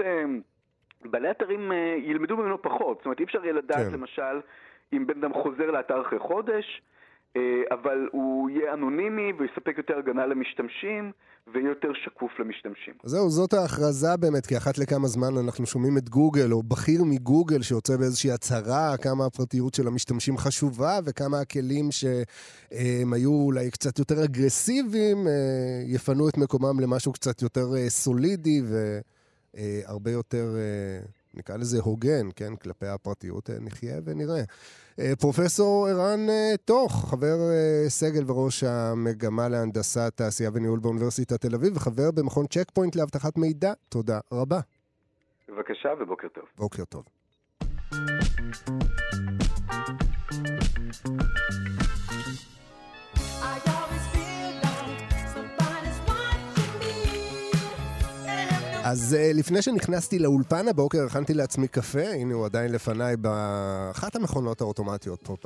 בעלי 1.04 1.30
אתרים 1.30 1.72
ילמדו 1.96 2.36
ממנו 2.36 2.62
פחות, 2.62 2.96
זאת 2.96 3.04
אומרת 3.04 3.20
אי 3.20 3.24
אפשר 3.24 3.44
יהיה 3.44 3.52
לדעת 3.52 3.86
כן. 3.86 3.92
למשל 3.92 4.40
אם 4.92 5.06
בן 5.06 5.18
אדם 5.24 5.32
חוזר 5.42 5.70
לאתר 5.70 6.02
אחרי 6.02 6.18
חודש, 6.18 6.82
אה, 7.36 7.62
אבל 7.70 8.08
הוא 8.12 8.50
יהיה 8.50 8.74
אנונימי 8.74 9.32
ויספק 9.38 9.74
יותר 9.78 9.98
הגנה 9.98 10.26
למשתמשים 10.26 11.12
ויהיה 11.52 11.68
יותר 11.68 11.92
שקוף 12.04 12.32
למשתמשים. 12.38 12.94
זהו, 13.02 13.30
זאת 13.30 13.52
ההכרזה 13.52 14.16
באמת, 14.20 14.46
כי 14.46 14.56
אחת 14.56 14.78
לכמה 14.78 15.06
זמן 15.06 15.28
אנחנו 15.44 15.66
שומעים 15.66 15.98
את 15.98 16.08
גוגל, 16.08 16.52
או 16.52 16.62
בכיר 16.62 17.04
מגוגל 17.04 17.62
שיוצא 17.62 17.96
באיזושהי 17.96 18.30
הצהרה, 18.32 18.96
כמה 19.02 19.26
הפרטיות 19.26 19.74
של 19.74 19.86
המשתמשים 19.86 20.36
חשובה, 20.36 20.98
וכמה 21.04 21.40
הכלים 21.40 21.88
שהם 21.90 23.12
היו 23.12 23.32
אולי 23.32 23.70
קצת 23.70 23.98
יותר 23.98 24.24
אגרסיביים, 24.24 25.26
אה, 25.26 25.82
יפנו 25.86 26.28
את 26.28 26.38
מקומם 26.38 26.80
למשהו 26.80 27.12
קצת 27.12 27.42
יותר 27.42 27.66
אה, 27.76 27.90
סולידי 27.90 28.62
והרבה 29.54 30.10
יותר... 30.10 30.46
נקרא 31.36 31.56
לזה 31.56 31.80
הוגן, 31.80 32.28
כן, 32.36 32.56
כלפי 32.56 32.86
הפרטיות, 32.86 33.50
נחיה 33.60 34.00
ונראה. 34.04 34.42
אה, 34.98 35.12
פרופסור 35.20 35.88
ערן 35.88 36.28
אה, 36.28 36.54
טוך, 36.64 37.10
חבר 37.10 37.36
אה, 37.50 37.88
סגל 37.88 38.30
וראש 38.30 38.64
המגמה 38.64 39.48
להנדסת 39.48 40.12
תעשייה 40.16 40.50
וניהול 40.54 40.78
באוניברסיטת 40.78 41.40
תל 41.40 41.54
אביב, 41.54 41.76
וחבר 41.76 42.10
במכון 42.10 42.46
צ'ק 42.46 42.70
פוינט 42.74 42.96
לאבטחת 42.96 43.36
מידע. 43.38 43.72
תודה 43.88 44.18
רבה. 44.32 44.60
בבקשה 45.48 45.88
ובוקר 46.00 46.28
טוב. 46.28 46.44
בוקר 46.58 46.84
טוב. 46.84 47.04
אז 58.94 59.16
uh, 59.18 59.36
לפני 59.36 59.62
שנכנסתי 59.62 60.18
לאולפן 60.18 60.68
הבוקר, 60.68 61.04
הכנתי 61.06 61.34
לעצמי 61.34 61.68
קפה, 61.68 62.08
הנה 62.08 62.34
הוא 62.34 62.44
עדיין 62.44 62.72
לפניי 62.72 63.16
באחת 63.16 64.16
המכונות 64.16 64.60
האוטומטיות 64.60 65.20
פה 65.22 65.36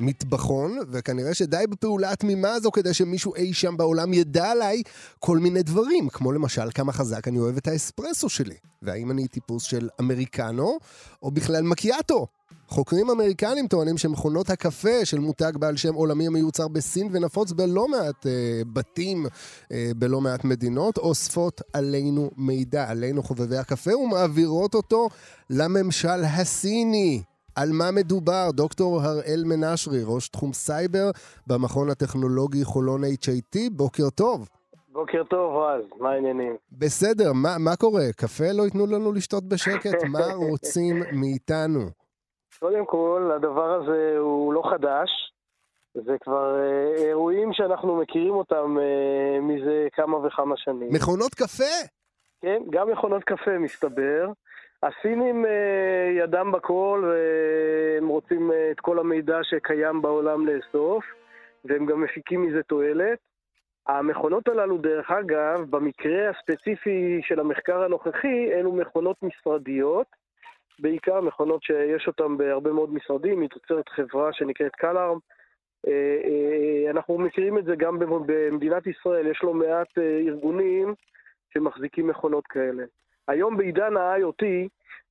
במטבחון, 0.00 0.78
וכנראה 0.90 1.34
שדי 1.34 1.64
בפעולה 1.70 2.12
התמימה 2.12 2.52
הזו 2.52 2.70
כדי 2.70 2.94
שמישהו 2.94 3.34
אי 3.34 3.52
שם 3.52 3.76
בעולם 3.76 4.12
ידע 4.12 4.50
עליי 4.50 4.82
כל 5.18 5.38
מיני 5.38 5.62
דברים, 5.62 6.08
כמו 6.08 6.32
למשל 6.32 6.70
כמה 6.74 6.92
חזק 6.92 7.28
אני 7.28 7.38
אוהב 7.38 7.56
את 7.56 7.68
האספרסו 7.68 8.28
שלי, 8.28 8.56
והאם 8.82 9.10
אני 9.10 9.28
טיפוס 9.28 9.62
של 9.62 9.88
אמריקנו, 10.00 10.78
או 11.22 11.30
בכלל 11.30 11.62
מקיאטו. 11.62 12.26
חוקרים 12.74 13.10
אמריקנים 13.10 13.66
טוענים 13.66 13.98
שמכונות 13.98 14.50
הקפה 14.50 15.04
של 15.04 15.18
מותג 15.18 15.52
בעל 15.56 15.76
שם 15.76 15.94
עולמי 15.94 16.26
המיוצר 16.26 16.68
בסין 16.68 17.08
ונפוץ 17.12 17.52
בלא 17.52 17.88
מעט 17.88 18.26
אה, 18.26 18.62
בתים 18.72 19.26
אה, 19.72 19.90
בלא 19.96 20.20
מעט 20.20 20.44
מדינות, 20.44 20.98
אוספות 20.98 21.60
עלינו 21.72 22.30
מידע, 22.36 22.90
עלינו 22.90 23.22
חובבי 23.22 23.56
הקפה, 23.56 23.96
ומעבירות 23.96 24.74
אותו 24.74 25.08
לממשל 25.50 26.24
הסיני. 26.38 27.22
על 27.56 27.68
מה 27.72 27.90
מדובר? 27.90 28.50
דוקטור 28.50 29.00
הראל 29.02 29.42
מנשרי, 29.46 30.00
ראש 30.04 30.28
תחום 30.28 30.52
סייבר 30.52 31.10
במכון 31.46 31.90
הטכנולוגי 31.90 32.64
חולון 32.64 33.04
HIT, 33.04 33.56
בוקר 33.72 34.10
טוב. 34.10 34.48
בוקר 34.92 35.22
טוב, 35.30 35.56
רז, 35.56 35.84
מה 36.00 36.10
העניינים? 36.10 36.56
בסדר, 36.72 37.32
מה, 37.32 37.58
מה 37.58 37.76
קורה? 37.76 38.12
קפה 38.16 38.52
לא 38.52 38.62
ייתנו 38.62 38.86
לנו 38.86 39.12
לשתות 39.12 39.44
בשקט? 39.44 39.94
מה 40.08 40.32
רוצים 40.32 41.02
מאיתנו? 41.12 42.03
קודם 42.64 42.86
כל, 42.86 43.30
הדבר 43.36 43.72
הזה 43.74 44.14
הוא 44.18 44.54
לא 44.54 44.62
חדש. 44.70 45.10
זה 45.94 46.16
כבר 46.20 46.56
אה, 46.60 47.04
אירועים 47.04 47.52
שאנחנו 47.52 47.96
מכירים 47.96 48.34
אותם 48.34 48.76
אה, 48.80 49.40
מזה 49.40 49.86
כמה 49.92 50.26
וכמה 50.26 50.56
שנים. 50.56 50.88
מכונות 50.92 51.34
קפה? 51.34 51.74
כן, 52.42 52.62
גם 52.70 52.90
מכונות 52.90 53.24
קפה, 53.24 53.58
מסתבר. 53.58 54.32
הסינים 54.82 55.46
אה, 55.46 56.24
ידם 56.24 56.52
בכל, 56.52 57.10
והם 57.10 58.08
רוצים 58.08 58.52
אה, 58.52 58.70
את 58.70 58.80
כל 58.80 58.98
המידע 58.98 59.38
שקיים 59.42 60.02
בעולם 60.02 60.46
לאסוף, 60.46 61.04
והם 61.64 61.86
גם 61.86 62.00
מפיקים 62.00 62.42
מזה 62.42 62.62
תועלת. 62.62 63.18
המכונות 63.86 64.48
הללו, 64.48 64.78
דרך 64.78 65.10
אגב, 65.10 65.60
במקרה 65.70 66.30
הספציפי 66.30 67.20
של 67.22 67.40
המחקר 67.40 67.82
הנוכחי, 67.82 68.52
אלו 68.52 68.72
מכונות 68.72 69.16
משרדיות. 69.22 70.23
בעיקר 70.78 71.20
מכונות 71.20 71.62
שיש 71.62 72.06
אותן 72.06 72.36
בהרבה 72.36 72.72
מאוד 72.72 72.94
משרדים, 72.94 73.40
היא 73.40 73.48
תוצרת 73.48 73.88
חברה 73.88 74.32
שנקראת 74.32 74.72
קלארם. 74.72 75.18
אה, 75.86 76.20
אה, 76.24 76.90
אנחנו 76.90 77.18
מכירים 77.18 77.58
את 77.58 77.64
זה 77.64 77.76
גם 77.76 77.98
במדינת 78.26 78.86
ישראל, 78.86 79.26
יש 79.26 79.40
לא 79.42 79.54
מעט 79.54 79.98
אה, 79.98 80.18
ארגונים 80.26 80.94
שמחזיקים 81.54 82.06
מכונות 82.06 82.46
כאלה. 82.46 82.84
היום 83.28 83.56
בעידן 83.56 83.96
ה-IoT, 83.96 84.44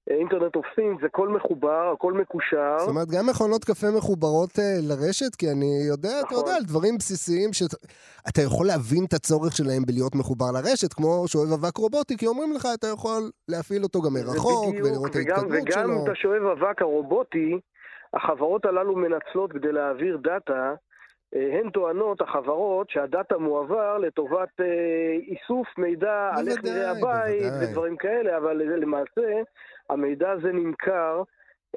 אינטרנט 0.10 0.56
אוף 0.56 0.66
זה 1.02 1.06
הכל 1.06 1.30
מחובר, 1.30 1.94
הכל 1.94 2.14
מקושר. 2.14 2.76
זאת 2.80 2.90
אומרת, 2.90 3.08
גם 3.08 3.26
מכונות 3.30 3.64
קפה 3.64 3.88
מחוברות 3.98 4.50
uh, 4.50 4.62
לרשת? 4.90 5.36
כי 5.36 5.46
אני 5.52 5.72
יודע, 5.90 6.10
נכון. 6.10 6.28
אתה 6.28 6.36
יודע. 6.36 6.56
על 6.56 6.64
דברים 6.64 6.98
בסיסיים 6.98 7.54
שאתה 7.54 8.42
יכול 8.42 8.66
להבין 8.68 9.06
את 9.08 9.14
הצורך 9.14 9.56
שלהם 9.56 9.84
בלהיות 9.88 10.16
מחובר 10.16 10.46
לרשת, 10.54 10.94
כמו 10.94 11.28
שואב 11.28 11.52
אבק 11.54 11.78
רובוטי, 11.78 12.18
כי 12.18 12.28
אומרים 12.28 12.54
לך, 12.54 12.68
אתה 12.80 12.88
יכול 12.88 13.22
להפעיל 13.48 13.84
אותו 13.84 14.02
גם 14.02 14.14
מרחוק, 14.14 14.76
ולראות 14.84 15.12
את 15.12 15.16
ההתקדמות 15.16 15.52
שלו. 15.72 15.84
וגם 15.84 15.92
אם 15.92 16.04
אתה 16.04 16.16
שואב 16.16 16.44
אבק 16.44 16.82
הרובוטי, 16.82 17.60
החברות 18.14 18.66
הללו 18.66 18.96
מנצלות 18.96 19.52
כדי 19.52 19.72
להעביר 19.72 20.18
דאטה, 20.18 20.74
אה, 21.36 21.60
הן 21.60 21.70
טוענות, 21.70 22.22
החברות, 22.22 22.90
שהדאטה 22.90 23.38
מועבר 23.38 23.98
לטובת 23.98 24.50
אה, 24.60 24.66
איסוף 25.28 25.68
מידע 25.78 26.32
על 26.38 26.48
איך 26.48 26.64
נראה 26.64 26.92
הבית 26.92 27.54
ודברים 27.62 27.98
כאלה, 27.98 28.38
אבל 28.38 28.58
למעשה 28.58 29.42
המידע 29.94 30.32
הזה 30.32 30.52
נמכר, 30.52 31.24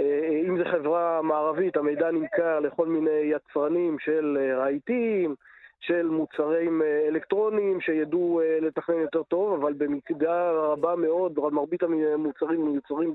אה, 0.01 0.43
אם 0.49 0.59
זו 0.59 0.65
חברה 0.71 1.23
מערבית, 1.23 1.77
המידע 1.77 2.11
נמכר 2.11 2.61
לכל 2.61 2.87
מיני 2.87 3.11
יצרנים 3.11 3.99
של 3.99 4.39
אה, 4.41 4.59
רהיטים, 4.59 5.35
של 5.81 6.09
מוצרים 6.09 6.83
אה, 6.83 7.09
אלקטרוניים 7.09 7.81
שידעו 7.81 8.41
לתכנן 8.61 8.97
יותר 8.97 9.23
טוב, 9.23 9.61
אבל 9.61 9.73
במידה 9.73 10.51
רבה 10.51 10.97
מאוד, 10.97 11.39
מרבית 11.53 11.83
המוצרים 11.83 12.67
מיוצרים 12.67 13.15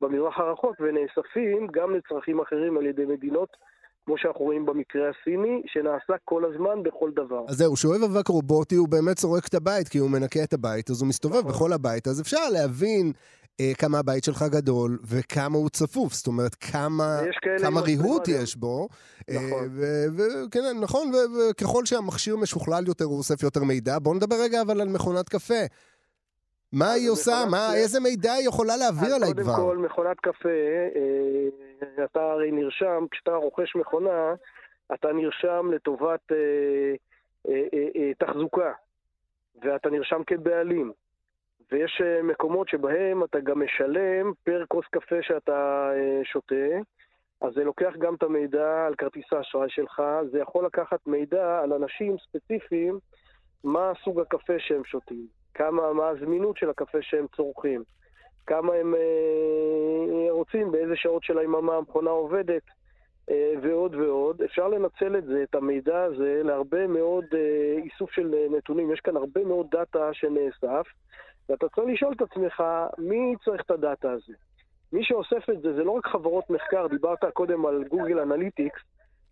במזרח 0.00 0.38
הרחוק 0.38 0.76
ונאספים 0.80 1.66
גם 1.66 1.94
לצרכים 1.94 2.40
אחרים 2.40 2.76
על 2.76 2.86
ידי 2.86 3.04
מדינות 3.04 3.56
כמו 4.10 4.18
שאנחנו 4.18 4.44
רואים 4.44 4.66
במקרה 4.66 5.02
הסיני, 5.10 5.62
שנעשה 5.66 6.12
כל 6.24 6.42
הזמן 6.44 6.82
בכל 6.82 7.10
דבר. 7.10 7.44
אז 7.48 7.56
זהו, 7.56 7.76
שואב 7.76 8.02
אבק 8.02 8.28
רובוטי 8.28 8.74
הוא 8.74 8.88
באמת 8.88 9.16
צורק 9.16 9.48
את 9.48 9.54
הבית, 9.54 9.88
כי 9.88 9.98
הוא 9.98 10.10
מנקה 10.10 10.42
את 10.42 10.52
הבית, 10.52 10.90
אז 10.90 11.00
הוא 11.00 11.08
מסתובב 11.08 11.38
נכון. 11.38 11.52
בכל 11.52 11.72
הבית, 11.72 12.08
אז 12.08 12.20
אפשר 12.20 12.48
להבין 12.52 13.12
אה, 13.60 13.72
כמה 13.78 13.98
הבית 13.98 14.24
שלך 14.24 14.42
גדול 14.42 14.98
וכמה 15.04 15.58
הוא 15.58 15.68
צפוף, 15.68 16.12
זאת 16.14 16.26
אומרת, 16.26 16.54
כמה, 16.54 17.20
כמה 17.62 17.80
ריהוט 17.80 18.28
יש 18.28 18.56
בו. 18.56 18.88
אה, 19.30 19.34
נכון. 19.34 19.68
וכן, 20.16 20.60
נכון, 20.80 21.12
וככל 21.50 21.86
שהמכשיר 21.86 22.36
משוכלל 22.36 22.86
יותר, 22.86 23.04
הוא 23.04 23.18
אוסף 23.18 23.42
יותר 23.42 23.64
מידע. 23.64 23.98
בואו 23.98 24.14
נדבר 24.14 24.36
רגע 24.42 24.62
אבל 24.62 24.80
על 24.80 24.88
מכונת 24.88 25.28
קפה. 25.28 25.64
מה 26.72 26.92
היא 26.92 27.10
עושה? 27.10 27.32
מה, 27.50 27.74
איזה 27.74 28.00
מידע 28.00 28.32
היא 28.32 28.48
יכולה 28.48 28.76
להעביר 28.76 29.14
עליי 29.14 29.32
כבר? 29.34 29.54
קודם 29.54 29.66
כל, 29.66 29.78
מכונת 29.78 30.20
קפה, 30.20 30.48
אה, 30.96 32.04
אתה 32.04 32.22
הרי 32.22 32.50
נרשם, 32.52 33.04
כשאתה 33.10 33.34
רוכש 33.34 33.76
מכונה, 33.76 34.34
אתה 34.94 35.12
נרשם 35.12 35.70
לטובת 35.72 36.32
אה, 36.32 36.36
אה, 37.48 37.62
אה, 37.74 37.88
אה, 37.96 38.12
תחזוקה, 38.18 38.72
ואתה 39.62 39.90
נרשם 39.90 40.22
כבעלים. 40.26 40.92
ויש 41.72 42.02
אה, 42.04 42.22
מקומות 42.22 42.68
שבהם 42.68 43.24
אתה 43.24 43.40
גם 43.40 43.62
משלם 43.64 44.32
פר 44.44 44.64
כוס 44.68 44.84
קפה 44.90 45.16
שאתה 45.22 45.90
אה, 45.94 46.20
שותה, 46.24 46.78
אז 47.40 47.52
זה 47.54 47.64
לוקח 47.64 47.92
גם 47.98 48.14
את 48.14 48.22
המידע 48.22 48.86
על 48.86 48.94
כרטיס 48.94 49.32
האשראי 49.32 49.70
שלך, 49.70 50.02
זה 50.30 50.38
יכול 50.38 50.66
לקחת 50.66 51.06
מידע 51.06 51.60
על 51.62 51.72
אנשים 51.72 52.16
ספציפיים, 52.18 52.98
מה 53.64 53.92
סוג 54.04 54.20
הקפה 54.20 54.52
שהם 54.58 54.84
שותים, 54.84 55.26
כמה, 55.54 55.92
מה 55.92 56.08
הזמינות 56.08 56.56
של 56.56 56.70
הקפה 56.70 56.98
שהם 57.02 57.26
צורכים, 57.36 57.82
כמה 58.46 58.74
הם 58.74 58.94
אה, 58.94 60.30
רוצים, 60.30 60.72
באיזה 60.72 60.96
שעות 60.96 61.24
של 61.24 61.38
היממה 61.38 61.76
המכונה 61.76 62.10
עובדת, 62.10 62.62
אה, 63.30 63.52
ועוד 63.62 63.94
ועוד. 63.94 64.42
אפשר 64.42 64.68
לנצל 64.68 65.16
את 65.16 65.24
זה, 65.24 65.42
את 65.42 65.54
המידע 65.54 66.02
הזה, 66.02 66.40
להרבה 66.44 66.86
מאוד 66.86 67.24
אה, 67.34 67.82
איסוף 67.84 68.10
של 68.10 68.34
אה, 68.34 68.46
נתונים. 68.56 68.92
יש 68.92 69.00
כאן 69.00 69.16
הרבה 69.16 69.44
מאוד 69.44 69.66
דאטה 69.70 70.10
שנאסף. 70.12 70.86
ואתה 71.48 71.68
צריך 71.68 71.88
לשאול 71.88 72.14
את 72.16 72.22
עצמך, 72.22 72.62
מי 72.98 73.34
צריך 73.44 73.62
את 73.62 73.70
הדאטה 73.70 74.12
הזה? 74.12 74.32
מי 74.92 75.04
שאוסף 75.04 75.50
את 75.50 75.62
זה, 75.62 75.72
זה 75.72 75.84
לא 75.84 75.90
רק 75.90 76.06
חברות 76.06 76.50
מחקר, 76.50 76.86
דיברת 76.86 77.24
קודם 77.32 77.66
על 77.66 77.84
Google 77.84 78.18
Analytics 78.18 78.80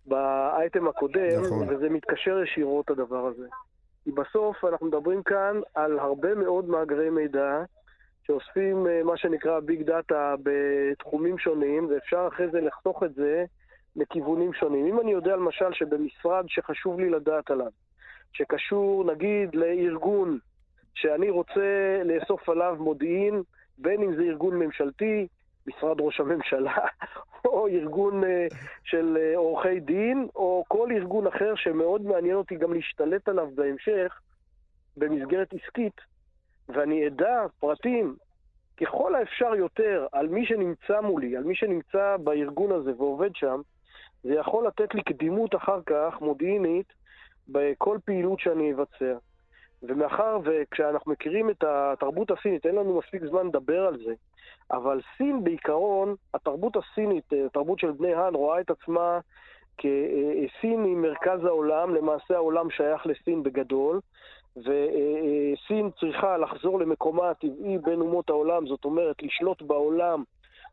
באייטם 0.07 0.89
הקודם, 0.89 1.41
נכון. 1.45 1.69
וזה 1.69 1.89
מתקשר 1.89 2.43
ישירות 2.43 2.91
הדבר 2.91 3.27
הזה. 3.27 3.47
כי 4.09 4.13
בסוף 4.13 4.65
אנחנו 4.65 4.87
מדברים 4.87 5.23
כאן 5.23 5.61
על 5.75 5.99
הרבה 5.99 6.35
מאוד 6.35 6.69
מאגרי 6.69 7.11
מידע 7.11 7.63
שאוספים 8.27 8.87
אה, 8.87 9.03
מה 9.05 9.17
שנקרא 9.17 9.61
ביג 9.61 9.83
דאטה 9.83 10.35
בתחומים 10.43 11.39
שונים, 11.39 11.87
ואפשר 11.91 12.29
אחרי 12.29 12.51
זה 12.51 12.61
לחתוך 12.61 13.03
את 13.03 13.15
זה 13.15 13.45
לכיוונים 13.97 14.53
שונים. 14.53 14.87
אם 14.87 15.01
אני 15.01 15.13
יודע 15.13 15.37
למשל 15.37 15.73
שבמשרד 15.73 16.45
שחשוב 16.49 17.01
לי 17.01 17.11
לדעת 17.11 17.51
עליו, 17.51 17.71
שקשור 18.33 19.05
נגיד 19.13 19.55
לארגון 19.55 20.39
שאני 20.95 21.31
רוצה 21.31 22.01
לאסוף 22.05 22.49
עליו 22.49 22.77
מודיעין, 22.81 23.43
בין 23.79 24.03
אם 24.03 24.15
זה 24.15 24.23
ארגון 24.23 24.59
ממשלתי, 24.59 25.27
משרד 25.69 26.01
ראש 26.01 26.21
הממשלה, 26.21 26.77
או 27.45 27.69
ארגון 27.69 28.25
אה, 28.25 28.47
של 28.85 29.19
אה, 29.21 29.37
עורכי 29.37 29.81
דין, 29.81 30.29
או 30.37 30.65
כל 30.69 30.89
ארגון 30.93 31.27
אחר 31.27 31.55
שמאוד 31.57 32.03
מעניין 32.03 32.35
אותי 32.35 32.57
גם 32.57 32.73
להשתלט 32.73 33.29
עליו 33.29 33.49
בהמשך, 33.55 34.21
במסגרת 34.97 35.55
עסקית, 35.55 36.01
ואני 36.69 37.07
אדע 37.07 37.47
פרטים 37.61 38.17
ככל 38.81 39.15
האפשר 39.15 39.55
יותר 39.55 40.07
על 40.13 40.29
מי 40.29 40.47
שנמצא 40.47 41.01
מולי, 41.01 41.37
על 41.37 41.45
מי 41.45 41.55
שנמצא 41.55 42.17
בארגון 42.17 42.73
הזה 42.73 42.93
ועובד 42.97 43.31
שם, 43.35 43.61
זה 44.23 44.35
יכול 44.35 44.67
לתת 44.67 44.95
לי 44.95 45.03
קדימות 45.03 45.55
אחר 45.55 45.81
כך, 45.87 46.15
מודיעינית, 46.21 46.93
בכל 47.49 47.99
פעילות 48.05 48.41
שאני 48.41 48.73
אבצע. 48.73 49.15
ומאחר 49.83 50.39
וכשאנחנו 50.45 51.13
מכירים 51.13 51.51
את 51.51 51.65
התרבות 51.67 52.31
הסינית, 52.31 52.67
אין 52.67 52.75
לנו 52.75 52.99
מספיק 52.99 53.25
זמן 53.25 53.47
לדבר 53.47 53.87
על 53.87 53.97
זה, 54.05 54.15
אבל 54.71 55.01
סין 55.17 55.45
בעיקרון, 55.45 56.15
התרבות 56.35 56.77
הסינית, 56.77 57.25
התרבות 57.47 57.79
של 57.79 57.91
בני 57.91 58.15
האן, 58.15 58.35
רואה 58.35 58.61
את 58.61 58.71
עצמה 58.71 59.21
כסין 59.79 60.85
היא 60.85 60.97
מרכז 60.97 61.45
העולם, 61.45 61.95
למעשה 61.95 62.35
העולם 62.35 62.71
שייך 62.71 63.07
לסין 63.07 63.43
בגדול, 63.43 64.01
וסין 64.57 65.91
צריכה 66.01 66.37
לחזור 66.39 66.81
למקומה 66.81 67.31
הטבעי 67.31 67.79
בין 67.79 68.01
אומות 68.01 68.31
העולם, 68.31 68.67
זאת 68.67 68.85
אומרת 68.85 69.23
לשלוט 69.23 69.63
בעולם, 69.63 70.23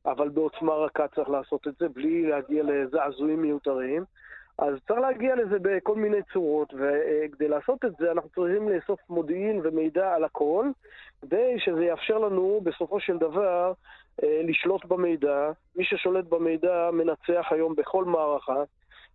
אבל 0.05 0.29
בעוצמה 0.29 0.73
רכה 0.73 1.07
צריך 1.07 1.29
לעשות 1.29 1.67
את 1.67 1.73
זה, 1.79 1.89
בלי 1.89 2.25
להגיע 2.25 2.63
לזעזועים 2.63 3.41
מיותרים. 3.41 4.03
אז 4.57 4.73
צריך 4.87 4.99
להגיע 4.99 5.35
לזה 5.35 5.57
בכל 5.61 5.95
מיני 5.95 6.17
צורות, 6.33 6.73
וכדי 6.73 7.47
לעשות 7.47 7.85
את 7.85 7.91
זה 7.99 8.11
אנחנו 8.11 8.29
צריכים 8.29 8.69
לאסוף 8.69 8.99
מודיעין 9.09 9.61
ומידע 9.63 10.13
על 10.13 10.23
הכל, 10.23 10.69
כדי 11.21 11.55
שזה 11.59 11.85
יאפשר 11.85 12.17
לנו 12.17 12.61
בסופו 12.63 12.99
של 12.99 13.17
דבר 13.17 13.73
אה, 14.23 14.41
לשלוט 14.43 14.85
במידע. 14.85 15.51
מי 15.75 15.83
ששולט 15.85 16.25
במידע 16.25 16.89
מנצח 16.93 17.45
היום 17.51 17.75
בכל 17.75 18.05
מערכה, 18.05 18.63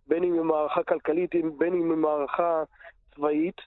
בין 0.07 0.23
אם 0.23 0.33
היא 0.33 0.41
מערכה 0.41 0.83
כלכלית, 0.83 1.31
בין 1.57 1.73
אם 1.73 1.91
היא 1.91 1.97
מערכה 1.97 2.63
צבאית. 3.15 3.57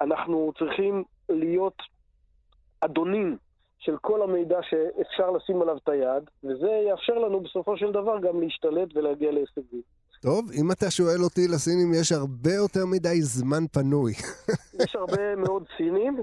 אנחנו 0.00 0.52
צריכים 0.58 1.04
להיות 1.28 1.82
אדונים 2.80 3.36
של 3.78 3.96
כל 4.00 4.22
המידע 4.22 4.58
שאפשר 4.62 5.30
לשים 5.30 5.62
עליו 5.62 5.76
את 5.76 5.88
היד, 5.88 6.30
וזה 6.44 6.70
יאפשר 6.88 7.14
לנו 7.14 7.40
בסופו 7.40 7.76
של 7.76 7.92
דבר 7.92 8.18
גם 8.18 8.40
להשתלט 8.40 8.88
ולהגיע 8.94 9.32
להישגים. 9.32 9.82
טוב, 10.22 10.50
אם 10.60 10.72
אתה 10.72 10.90
שואל 10.90 11.20
אותי, 11.24 11.48
לסינים 11.48 11.94
יש 12.00 12.12
הרבה 12.12 12.50
יותר 12.50 12.86
מדי 12.86 13.22
זמן 13.22 13.66
פנוי. 13.72 14.12
יש 14.82 14.96
הרבה 14.96 15.36
מאוד 15.36 15.64
סינים 15.76 16.16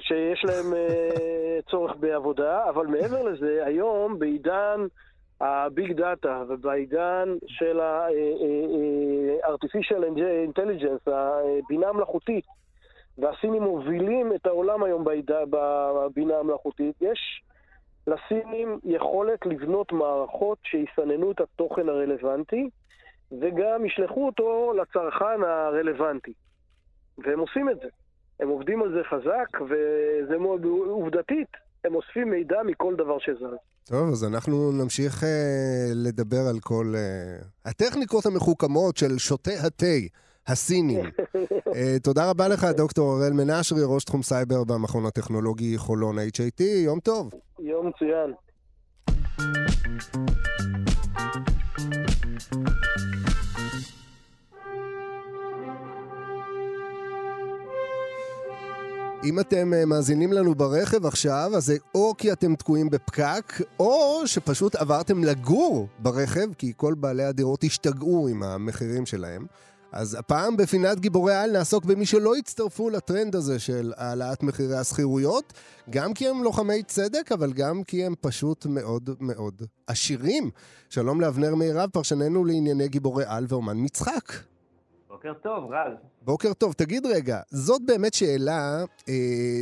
שיש 0.00 0.44
להם 0.44 0.72
uh, 0.72 1.66
צורך 1.70 1.96
בעבודה, 2.00 2.68
אבל 2.68 2.86
מעבר 2.86 3.22
לזה, 3.22 3.62
היום 3.66 4.18
בעידן 4.18 4.80
הביג 5.40 5.92
דאטה 5.92 6.42
ובעידן 6.48 7.28
של 7.46 7.80
ה-artificial 7.80 10.02
intelligence, 10.50 11.10
הבינה 11.10 11.88
המלאכותית, 11.88 12.44
והסינים 13.18 13.62
מובילים 13.62 14.32
את 14.34 14.46
העולם 14.46 14.82
היום 14.82 15.04
בבינה 15.50 16.38
המלאכותית, 16.38 16.94
יש 17.00 17.42
לסינים 18.06 18.78
יכולת 18.84 19.46
לבנות 19.46 19.92
מערכות 19.92 20.58
שיסננו 20.62 21.30
את 21.30 21.40
התוכן 21.40 21.88
הרלוונטי, 21.88 22.70
וגם 23.40 23.86
ישלחו 23.86 24.26
אותו 24.26 24.72
לצרכן 24.72 25.42
הרלוונטי. 25.46 26.32
והם 27.18 27.38
עושים 27.38 27.70
את 27.70 27.76
זה. 27.82 27.88
הם 28.40 28.48
עובדים 28.48 28.82
על 28.82 28.92
זה 28.92 29.00
חזק, 29.10 29.60
וזה 29.64 30.38
מאוד 30.38 30.64
עובדתית. 30.64 31.48
הם 31.84 31.94
אוספים 31.94 32.30
מידע 32.30 32.62
מכל 32.66 32.94
דבר 32.96 33.18
שזז. 33.18 33.56
טוב, 33.84 34.08
אז 34.08 34.24
אנחנו 34.24 34.72
נמשיך 34.72 35.24
אה, 35.24 35.90
לדבר 35.94 36.40
על 36.50 36.56
כל 36.60 36.92
אה, 36.96 37.36
הטכניקות 37.64 38.26
המחוכמות 38.26 38.96
של 38.96 39.18
שותי 39.18 39.56
התה. 39.66 40.22
הסינים. 40.46 41.04
uh, 41.04 42.00
תודה 42.04 42.30
רבה 42.30 42.48
לך, 42.48 42.64
דוקטור 42.64 43.18
אראל 43.18 43.32
מנשרי, 43.32 43.80
ראש 43.86 44.04
תחום 44.04 44.22
סייבר 44.22 44.64
במכון 44.64 45.06
הטכנולוגי 45.06 45.78
חולון 45.78 46.18
HIT. 46.18 46.62
יום 46.62 47.00
טוב. 47.00 47.30
יום 47.58 47.86
מצוין. 47.86 48.32
אם 59.24 59.40
אתם 59.40 59.74
אה, 59.74 59.84
מאזינים 59.84 60.32
לנו 60.32 60.54
ברכב 60.54 61.06
עכשיו, 61.06 61.50
אז 61.56 61.66
זה 61.66 61.76
או 61.94 62.14
כי 62.18 62.32
אתם 62.32 62.54
תקועים 62.54 62.90
בפקק, 62.90 63.60
או 63.80 64.22
שפשוט 64.26 64.76
עברתם 64.76 65.24
לגור 65.24 65.88
ברכב, 65.98 66.54
כי 66.58 66.72
כל 66.76 66.94
בעלי 66.94 67.24
הדירות 67.24 67.64
השתגעו 67.64 68.28
עם 68.28 68.42
המחירים 68.42 69.06
שלהם. 69.06 69.46
אז 69.92 70.14
הפעם 70.14 70.56
בפינת 70.56 71.00
גיבורי 71.00 71.34
על 71.34 71.50
נעסוק 71.52 71.84
במי 71.84 72.06
שלא 72.06 72.36
הצטרפו 72.36 72.90
לטרנד 72.90 73.36
הזה 73.36 73.58
של 73.58 73.92
העלאת 73.96 74.42
מחירי 74.42 74.76
השכירויות, 74.76 75.52
גם 75.90 76.14
כי 76.14 76.28
הם 76.28 76.42
לוחמי 76.42 76.82
צדק, 76.82 77.32
אבל 77.32 77.52
גם 77.52 77.84
כי 77.84 78.04
הם 78.04 78.14
פשוט 78.20 78.66
מאוד 78.66 79.10
מאוד 79.20 79.62
עשירים. 79.86 80.50
שלום 80.88 81.20
לאבנר 81.20 81.54
מירב, 81.54 81.90
פרשננו 81.92 82.44
לענייני 82.44 82.88
גיבורי 82.88 83.24
על 83.26 83.46
ואומן 83.48 83.76
מצחק. 83.76 84.51
בוקר 85.22 85.34
טוב, 85.42 85.72
רז. 85.72 85.92
בוקר 86.22 86.52
טוב. 86.52 86.72
תגיד 86.72 87.06
רגע, 87.06 87.40
זאת 87.50 87.82
באמת 87.86 88.14
שאלה 88.14 88.84
אה, 89.08 89.14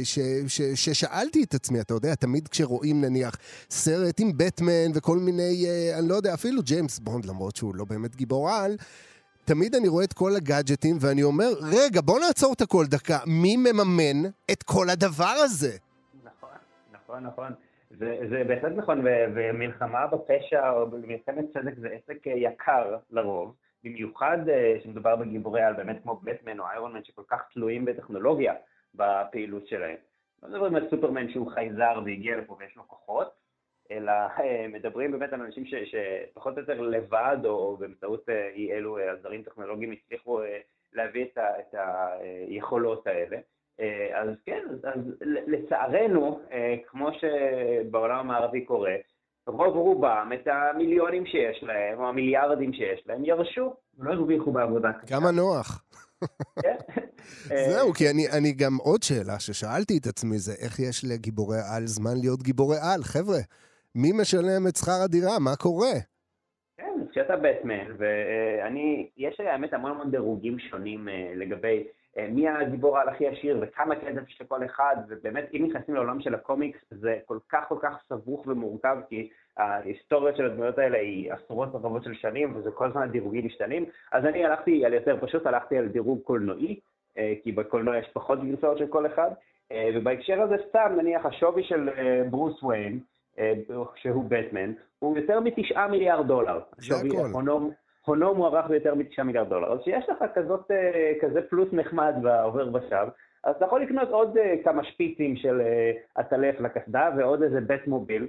ש, 0.04 0.18
ש, 0.46 0.62
ששאלתי 0.74 1.42
את 1.42 1.54
עצמי, 1.54 1.80
אתה 1.80 1.94
יודע, 1.94 2.14
תמיד 2.14 2.48
כשרואים 2.48 3.00
נניח 3.00 3.36
סרט 3.70 4.20
עם 4.20 4.32
בטמן 4.36 4.90
וכל 4.94 5.18
מיני, 5.18 5.66
אה, 5.66 5.98
אני 5.98 6.08
לא 6.08 6.14
יודע, 6.14 6.34
אפילו 6.34 6.62
ג'יימס 6.62 6.98
בונד, 6.98 7.24
למרות 7.24 7.56
שהוא 7.56 7.74
לא 7.74 7.84
באמת 7.84 8.16
גיבור 8.16 8.50
על, 8.50 8.76
תמיד 9.44 9.74
אני 9.74 9.88
רואה 9.88 10.04
את 10.04 10.12
כל 10.12 10.30
הגאדג'טים 10.36 10.96
ואני 11.00 11.22
אומר, 11.22 11.50
רגע, 11.60 12.00
בוא 12.00 12.20
נעצור 12.20 12.52
את 12.52 12.60
הכל 12.60 12.84
דקה, 12.86 13.18
מי 13.26 13.56
מממן 13.56 14.30
את 14.52 14.62
כל 14.62 14.90
הדבר 14.90 15.34
הזה? 15.44 15.76
נכון, 16.24 16.50
נכון, 16.92 17.24
נכון. 17.24 17.52
זה, 17.98 18.18
זה 18.30 18.42
בהחלט 18.48 18.72
נכון, 18.76 19.04
ומלחמה 19.34 20.06
בפשע 20.06 20.70
או 20.70 20.90
במלחמת 20.90 21.44
צדק 21.54 21.72
זה 21.80 21.88
עסק 21.88 22.26
יקר 22.26 22.96
לרוב, 23.10 23.54
במיוחד 23.84 24.38
כשמדובר 24.80 25.16
בגיבורי 25.16 25.62
על 25.62 25.74
באמת 25.74 26.02
כמו 26.02 26.16
בטמן 26.16 26.60
או 26.60 26.64
איירון 26.66 26.92
מן 26.92 27.04
שכל 27.04 27.22
כך 27.28 27.42
תלויים 27.52 27.84
בטכנולוגיה 27.84 28.54
בפעילות 28.94 29.66
שלהם. 29.66 29.96
לא 30.42 30.48
מדברים 30.48 30.74
על 30.74 30.90
סופרמן 30.90 31.30
שהוא 31.30 31.50
חייזר 31.50 32.00
והגיע 32.04 32.36
לפה 32.36 32.56
ויש 32.60 32.76
לו 32.76 32.88
כוחות, 32.88 33.40
אלא 33.90 34.12
אה, 34.12 34.66
מדברים 34.68 35.12
באמת 35.12 35.32
על 35.32 35.40
אנשים 35.42 35.66
ש, 35.66 35.74
שפחות 35.74 36.54
או 36.54 36.60
יותר 36.60 36.80
לבד, 36.80 37.38
או 37.44 37.76
באמצעות 37.76 38.28
אה, 38.28 38.48
אי 38.48 38.72
אלו 38.72 38.98
עזרים 38.98 39.42
טכנולוגיים 39.42 39.92
הצליחו 39.92 40.42
אה, 40.42 40.58
להביא 40.92 41.24
את, 41.24 41.38
ה, 41.38 41.60
את 41.60 41.74
היכולות 42.48 43.06
האלה. 43.06 43.38
אז 44.14 44.28
כן, 44.44 44.64
אז 44.84 45.00
לצערנו, 45.20 46.40
כמו 46.86 47.08
שבעולם 47.12 48.18
המערבי 48.18 48.64
קורה, 48.64 48.94
רוב 49.54 49.76
רובם 49.76 50.30
את 50.34 50.48
המיליונים 50.48 51.26
שיש 51.26 51.62
להם, 51.62 51.98
או 51.98 52.08
המיליארדים 52.08 52.72
שיש 52.72 53.02
להם, 53.06 53.24
ירשו, 53.24 53.74
לא 53.98 54.12
הרוויחו 54.12 54.52
בעבודה. 54.52 54.90
כמה 55.06 55.30
נוח. 55.30 55.84
כן. 56.62 56.76
זהו, 57.70 57.92
כי 57.92 58.10
אני, 58.10 58.28
אני 58.38 58.52
גם 58.52 58.76
עוד 58.82 59.02
שאלה 59.02 59.40
ששאלתי 59.40 59.98
את 59.98 60.06
עצמי 60.06 60.38
זה 60.38 60.52
איך 60.64 60.78
יש 60.78 61.04
לגיבורי 61.04 61.58
על 61.74 61.86
זמן 61.86 62.16
להיות 62.20 62.42
גיבורי 62.42 62.76
על, 62.82 63.02
חבר'ה. 63.02 63.40
מי 63.94 64.12
משלם 64.20 64.66
את 64.68 64.76
שכר 64.76 65.02
הדירה? 65.04 65.38
מה 65.38 65.56
קורה? 65.56 65.94
כן, 66.76 66.98
כשאתה 67.10 67.36
בטמן, 67.36 67.86
ואני, 67.98 69.08
יש 69.16 69.40
האמת 69.40 69.72
המון 69.72 69.90
המון 69.90 70.10
דירוגים 70.10 70.58
שונים 70.58 71.08
אה, 71.08 71.32
לגבי 71.36 71.84
מי 72.16 72.48
הגיבור 72.48 72.98
העל 72.98 73.08
הכי 73.08 73.28
עשיר 73.28 73.58
וכמה 73.60 73.96
כסף 73.96 74.28
יש 74.28 74.40
לכל 74.40 74.64
אחד, 74.64 74.96
ובאמת 75.08 75.48
אם 75.54 75.66
נכנסים 75.68 75.94
לעולם 75.94 76.20
של 76.20 76.34
הקומיקס 76.34 76.78
זה 76.90 77.18
כל 77.26 77.38
כך 77.48 77.64
כל 77.68 77.78
כך 77.82 77.96
סבוך 78.08 78.46
ומורכב, 78.46 78.96
כי 79.08 79.28
ההיסטוריה 79.56 80.36
של 80.36 80.46
הדמויות 80.46 80.78
האלה 80.78 80.98
היא 80.98 81.32
עשרות 81.32 81.68
רבות 81.74 82.04
של 82.04 82.14
שנים, 82.14 82.56
וזה 82.56 82.70
כל 82.70 82.86
הזמן 82.86 83.10
דירוגים 83.10 83.46
משתנים, 83.46 83.84
אז 84.12 84.24
אני 84.24 84.44
הלכתי 84.44 84.84
על 84.84 84.94
יותר 84.94 85.16
פשוט, 85.20 85.46
הלכתי 85.46 85.78
על 85.78 85.88
דירוג 85.88 86.20
קולנועי, 86.24 86.80
אה, 87.18 87.34
כי 87.42 87.52
בקולנוע 87.52 87.98
יש 87.98 88.08
פחות 88.12 88.44
גרסאות 88.44 88.78
של 88.78 88.86
כל 88.86 89.06
אחד, 89.06 89.30
ובהקשר 89.94 90.42
הזה 90.42 90.56
סתם, 90.68 90.92
נניח 90.98 91.26
השווי 91.26 91.62
של 91.62 91.88
ברוס 92.30 92.62
ויין, 92.62 93.00
אה, 93.38 93.52
שהוא 93.96 94.24
בטמן, 94.28 94.72
הוא 94.98 95.18
יותר 95.18 95.40
מתשעה 95.40 95.88
מיליארד 95.88 96.26
דולר. 96.26 96.60
זה 96.78 96.94
הכל. 96.96 97.30
הונו 97.32 97.70
מוערך 98.08 98.66
ביותר 98.66 98.94
מתשעה 98.94 99.24
מיליארד 99.24 99.48
דולר. 99.48 99.72
אז 99.72 99.78
כשיש 99.80 100.04
לך 100.08 100.24
כזאת, 100.34 100.70
אה, 100.70 101.12
כזה 101.20 101.40
פלוס 101.50 101.68
נחמד 101.72 102.14
בעובר 102.22 102.74
ושב, 102.74 103.06
אז 103.44 103.56
אתה 103.56 103.64
יכול 103.64 103.82
לקנות 103.82 104.08
עוד 104.08 104.36
אה, 104.36 104.54
כמה 104.64 104.84
שפיצים 104.84 105.36
של 105.36 105.62
עטלף 106.14 106.60
לקסדה 106.60 107.10
ועוד 107.16 107.42
איזה 107.42 107.60
בית 107.60 107.86
מוביל, 107.86 108.28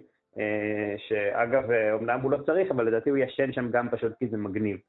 שאגב, 0.97 1.72
אמנם 1.72 2.22
הוא 2.22 2.32
לא 2.32 2.38
צריך, 2.45 2.72
אבל 2.72 2.88
לדעתי 2.88 3.09
הוא 3.09 3.17
ישן 3.17 3.53
שם 3.53 3.72
גם 3.72 3.89
פשוט 3.89 4.11
כי 4.19 4.28
זה 4.28 4.38
מגניב. 4.38 4.78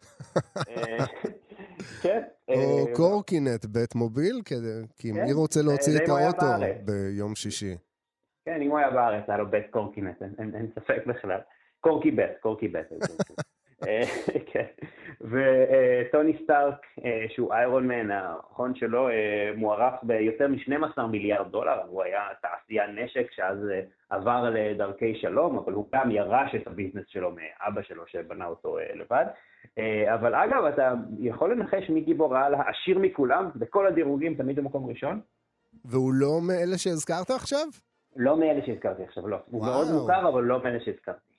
כן. 2.02 2.22
או 2.48 2.86
קורקינט 2.94 3.64
בית 3.64 3.94
מוביל, 3.94 4.40
כי 4.98 5.12
מי 5.12 5.20
כן, 5.26 5.32
רוצה 5.34 5.60
להוציא 5.62 5.96
את 5.96 6.08
האוטו 6.08 6.46
ביום 6.84 7.34
שישי? 7.34 7.76
כן, 8.44 8.62
אם 8.62 8.70
הוא 8.70 8.78
היה 8.78 8.90
בארץ, 8.90 9.24
היה 9.28 9.38
לו 9.38 9.50
בית 9.50 9.66
קורקינט, 9.70 10.22
אין 10.38 10.70
ספק 10.74 11.06
בכלל. 11.06 11.40
קורקי 11.80 12.10
בית, 12.10 12.38
קורקי 12.40 12.68
בית. 12.68 12.86
אה, 13.88 14.02
כן. 14.52 14.66
וטוני 15.20 16.38
סטארק, 16.44 16.86
אה, 17.04 17.26
שהוא 17.28 17.52
איירון 17.52 17.86
מן, 17.86 18.10
ההון 18.10 18.74
שלו 18.74 19.08
אה, 19.08 19.50
מוערך 19.56 19.94
ביותר 20.02 20.48
מ-12 20.48 21.02
מיליארד 21.02 21.50
דולר, 21.50 21.80
הוא 21.86 22.02
היה 22.02 22.20
תעשיין 22.42 22.98
נשק 22.98 23.26
שאז 23.30 23.58
עבר 24.10 24.50
לדרכי 24.50 25.14
שלום, 25.14 25.58
אבל 25.58 25.72
הוא 25.72 25.86
גם 25.94 26.10
ירש 26.10 26.54
את 26.54 26.66
הביזנס 26.66 27.04
שלו 27.08 27.30
מאבא 27.30 27.82
שלו 27.82 28.02
שבנה 28.06 28.46
אותו 28.46 28.78
לבד. 28.94 29.24
אבל 30.14 30.34
אגב, 30.34 30.64
אתה 30.64 30.92
יכול 31.18 31.52
לנחש 31.52 31.90
מי 31.90 32.00
גיבור 32.00 32.36
העל 32.36 32.54
העשיר 32.54 32.98
מכולם, 32.98 33.50
בכל 33.56 33.86
הדירוגים 33.86 34.34
תמיד 34.34 34.56
במקום 34.56 34.86
ראשון? 34.86 35.20
והוא 35.84 36.12
לא 36.14 36.40
מאלה 36.48 36.78
שהזכרת 36.78 37.30
עכשיו? 37.30 37.66
לא 38.16 38.40
מאלה 38.40 38.66
שהזכרתי 38.66 39.02
עכשיו, 39.02 39.28
לא. 39.28 39.36
הוא 39.50 39.64
מאוד 39.66 39.86
מוכר, 39.92 40.28
אבל 40.28 40.42
לא 40.42 40.62
מאלה 40.62 40.80
שהזכרתי. 40.80 41.32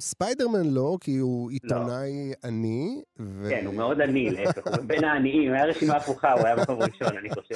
ספיידרמן 0.00 0.74
לא, 0.74 0.96
כי 1.00 1.16
הוא 1.16 1.50
עיתונאי 1.50 2.32
עני. 2.44 3.02
כן, 3.48 3.66
הוא 3.66 3.74
מאוד 3.74 4.00
עני, 4.00 4.30
להפך, 4.30 4.78
בין 4.86 5.04
העניים, 5.04 5.52
היה 5.52 5.64
רשימה 5.64 5.96
הפוכה, 5.96 6.32
הוא 6.32 6.46
היה 6.46 6.56
מקום 6.56 6.78
ראשון, 6.82 7.16
אני 7.18 7.30
חושב. 7.30 7.54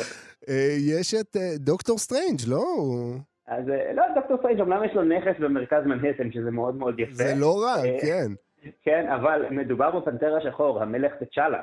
אה, 0.49 0.77
יש 0.81 1.15
את 1.15 1.37
אה, 1.37 1.55
דוקטור 1.57 1.99
סטרנג', 1.99 2.41
לא? 2.49 2.65
אז 3.47 3.69
אה, 3.69 3.93
לא, 3.93 4.05
דוקטור 4.15 4.37
סטרנג', 4.39 4.61
אמנם 4.61 4.85
יש 4.85 4.95
לו 4.95 5.03
נכס 5.03 5.41
במרכז 5.41 5.87
מנהטן, 5.87 6.33
שזה 6.33 6.51
מאוד 6.51 6.75
מאוד 6.75 7.01
יפה. 7.01 7.15
זה 7.15 7.35
לא 7.37 7.63
רע, 7.63 7.83
כן. 8.01 8.27
כן, 8.83 9.09
אבל 9.09 9.47
מדובר 9.51 10.01
בפנתר 10.01 10.37
השחור, 10.37 10.83
המלך 10.83 11.13
תצ'אלה, 11.21 11.63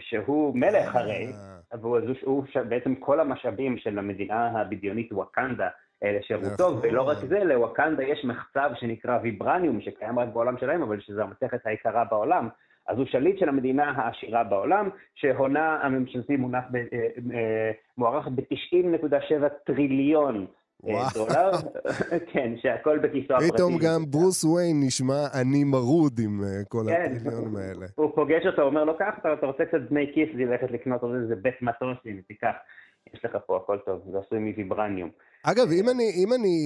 שהוא 0.00 0.56
מלך 0.56 0.96
הרי, 0.96 1.32
והוא 1.80 2.44
בעצם 2.68 2.94
כל 2.94 3.20
המשאבים 3.20 3.78
של 3.78 3.98
המדינה 3.98 4.60
הבדיונית 4.60 5.12
וואקנדה, 5.12 5.68
לשירותו, 6.02 6.70
נכון. 6.70 6.80
ולא 6.82 7.02
רק 7.02 7.18
זה, 7.28 7.44
לוואקנדה 7.44 8.02
יש 8.02 8.24
מחצב 8.24 8.70
שנקרא 8.74 9.18
ויברניום, 9.22 9.80
שקיים 9.80 10.18
רק 10.18 10.28
בעולם 10.28 10.58
שלהם, 10.58 10.82
אבל 10.82 11.00
שזו 11.00 11.22
המתכת 11.22 11.66
היקרה 11.66 12.04
בעולם. 12.04 12.48
אז 12.88 12.98
הוא 12.98 13.06
שליט 13.06 13.38
של 13.38 13.48
המדינה 13.48 13.92
העשירה 13.96 14.44
בעולם, 14.44 14.88
שהונה 15.14 15.78
הממשלתי 15.82 16.36
מונח 16.36 16.64
ב, 16.70 16.76
אה, 16.76 16.82
אה, 17.34 17.70
מוערך 17.98 18.28
ב-90.7 18.28 19.48
טריליון 19.66 20.46
אה, 20.88 21.08
דולר, 21.14 21.50
כן, 22.32 22.52
שהכל 22.56 22.98
בכיסו 22.98 23.34
הפרטי. 23.34 23.52
פתאום 23.52 23.78
גם 23.78 24.04
ברוס 24.10 24.44
וויין 24.44 24.76
נשמע 24.86 25.26
עני 25.40 25.64
מרוד 25.64 26.12
עם 26.24 26.40
כל 26.68 26.84
כן, 26.88 27.12
הטריליונים 27.16 27.56
האלה. 27.56 27.86
הוא 27.94 28.12
פוגש 28.14 28.46
אותו, 28.46 28.62
אומר 28.62 28.84
לו, 28.84 28.98
קח, 28.98 29.14
אתה 29.18 29.46
רוצה 29.46 29.64
קצת 29.64 29.80
דמי 29.90 30.10
כיס 30.14 30.28
ללכת 30.34 30.70
לקנות 30.70 31.02
עוד 31.02 31.14
איזה 31.14 31.36
בית 31.36 31.62
מטוסים, 31.62 32.22
תיקח, 32.28 32.54
יש 33.14 33.24
לך 33.24 33.36
פה 33.46 33.56
הכל 33.56 33.78
טוב, 33.78 34.02
זה 34.12 34.18
עשוי 34.18 34.38
מוויברניום. 34.38 35.10
אגב, 35.42 35.70
אם 35.72 35.88
אני, 35.88 36.10
אם 36.24 36.32
אני, 36.32 36.56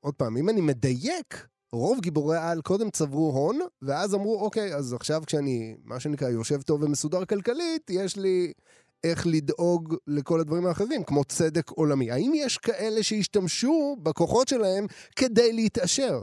עוד 0.00 0.14
פעם, 0.14 0.36
אם 0.36 0.48
אני 0.48 0.60
מדייק, 0.60 1.46
רוב 1.72 2.00
גיבורי 2.00 2.36
העל 2.36 2.60
קודם 2.62 2.90
צברו 2.90 3.30
הון, 3.30 3.58
ואז 3.82 4.14
אמרו, 4.14 4.40
אוקיי, 4.40 4.74
אז 4.74 4.94
עכשיו 4.94 5.20
כשאני, 5.26 5.76
מה 5.84 6.00
שנקרא, 6.00 6.28
יושב 6.28 6.62
טוב 6.62 6.82
ומסודר 6.82 7.24
כלכלית, 7.24 7.90
יש 7.90 8.16
לי 8.16 8.52
איך 9.04 9.26
לדאוג 9.26 9.94
לכל 10.06 10.40
הדברים 10.40 10.66
האחרים, 10.66 11.04
כמו 11.04 11.24
צדק 11.24 11.70
עולמי. 11.70 12.10
האם 12.10 12.32
יש 12.34 12.58
כאלה 12.58 13.02
שהשתמשו 13.02 13.96
בכוחות 14.02 14.48
שלהם 14.48 14.86
כדי 15.16 15.52
להתעשר? 15.52 16.22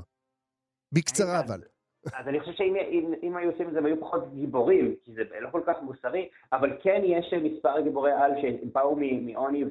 בקצרה 0.92 1.40
אבל. 1.40 1.62
אז 2.06 2.28
אני 2.28 2.40
חושב 2.40 2.52
שאם 2.52 2.76
אם, 2.92 3.14
אם 3.24 3.38
היו 3.38 3.52
עושים 3.52 3.68
את 3.68 3.74
זה, 3.74 3.78
הם 3.80 3.86
היו 3.86 4.00
פחות 4.00 4.34
גיבורים, 4.34 4.96
כי 5.04 5.14
זה 5.14 5.24
לא 5.40 5.50
כל 5.52 5.62
כך 5.68 5.76
מוסרי, 5.82 6.30
אבל 6.54 6.78
כן 6.84 7.02
יש 7.04 7.34
מספר 7.44 7.82
גיבורי 7.82 8.12
על 8.12 8.32
שבאו 8.42 8.96
מעוני 8.96 9.64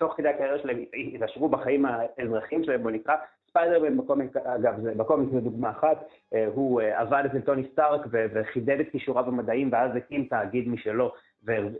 תוך 0.00 0.14
כדי 0.16 0.28
הקריירה 0.28 0.58
שלהם 0.58 0.84
התעשרו 1.14 1.48
בחיים 1.48 1.84
האזרחיים 1.86 2.64
שלהם, 2.64 2.82
בוא 2.82 2.90
נקרא, 2.90 3.14
ספיידרמן 3.48 3.96
בקומיק, 3.96 4.36
אגב, 4.36 4.80
זה, 4.80 4.94
בקומיק 4.96 5.28
זו 5.32 5.40
דוגמה 5.40 5.70
אחת, 5.70 6.08
אה, 6.34 6.46
הוא 6.54 6.80
אה, 6.80 7.00
עבד 7.00 7.22
אצל 7.26 7.40
טוני 7.40 7.62
סטארק 7.72 8.00
וחידד 8.12 8.80
את 8.80 8.86
כישוריו 8.92 9.28
המדעיים 9.28 9.68
ואז 9.72 9.96
הקים 9.96 10.24
תאגיד 10.24 10.68
משלו 10.68 11.12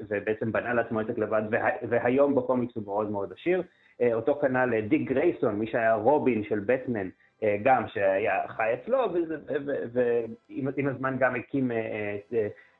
ובעצם 0.08 0.52
בנה 0.52 0.74
לעצמו 0.74 1.00
עסק 1.00 1.18
לבד, 1.18 1.42
והיום 1.88 2.34
בקומיקס 2.34 2.76
הוא 2.76 2.84
מאוד 2.84 3.10
מאוד 3.10 3.32
עשיר. 3.32 3.62
אה, 4.00 4.14
אותו 4.14 4.38
כנ"ל 4.40 4.80
דיק 4.80 5.08
גרייסון, 5.08 5.54
מי 5.54 5.66
שהיה 5.66 5.94
רובין 5.94 6.44
של 6.44 6.60
בטמן, 6.66 7.08
גם 7.62 7.88
שהיה 7.88 8.48
חי 8.48 8.74
אצלו, 8.74 8.98
ועם 9.92 10.88
הזמן 10.88 11.16
גם 11.18 11.34
הקים 11.36 11.70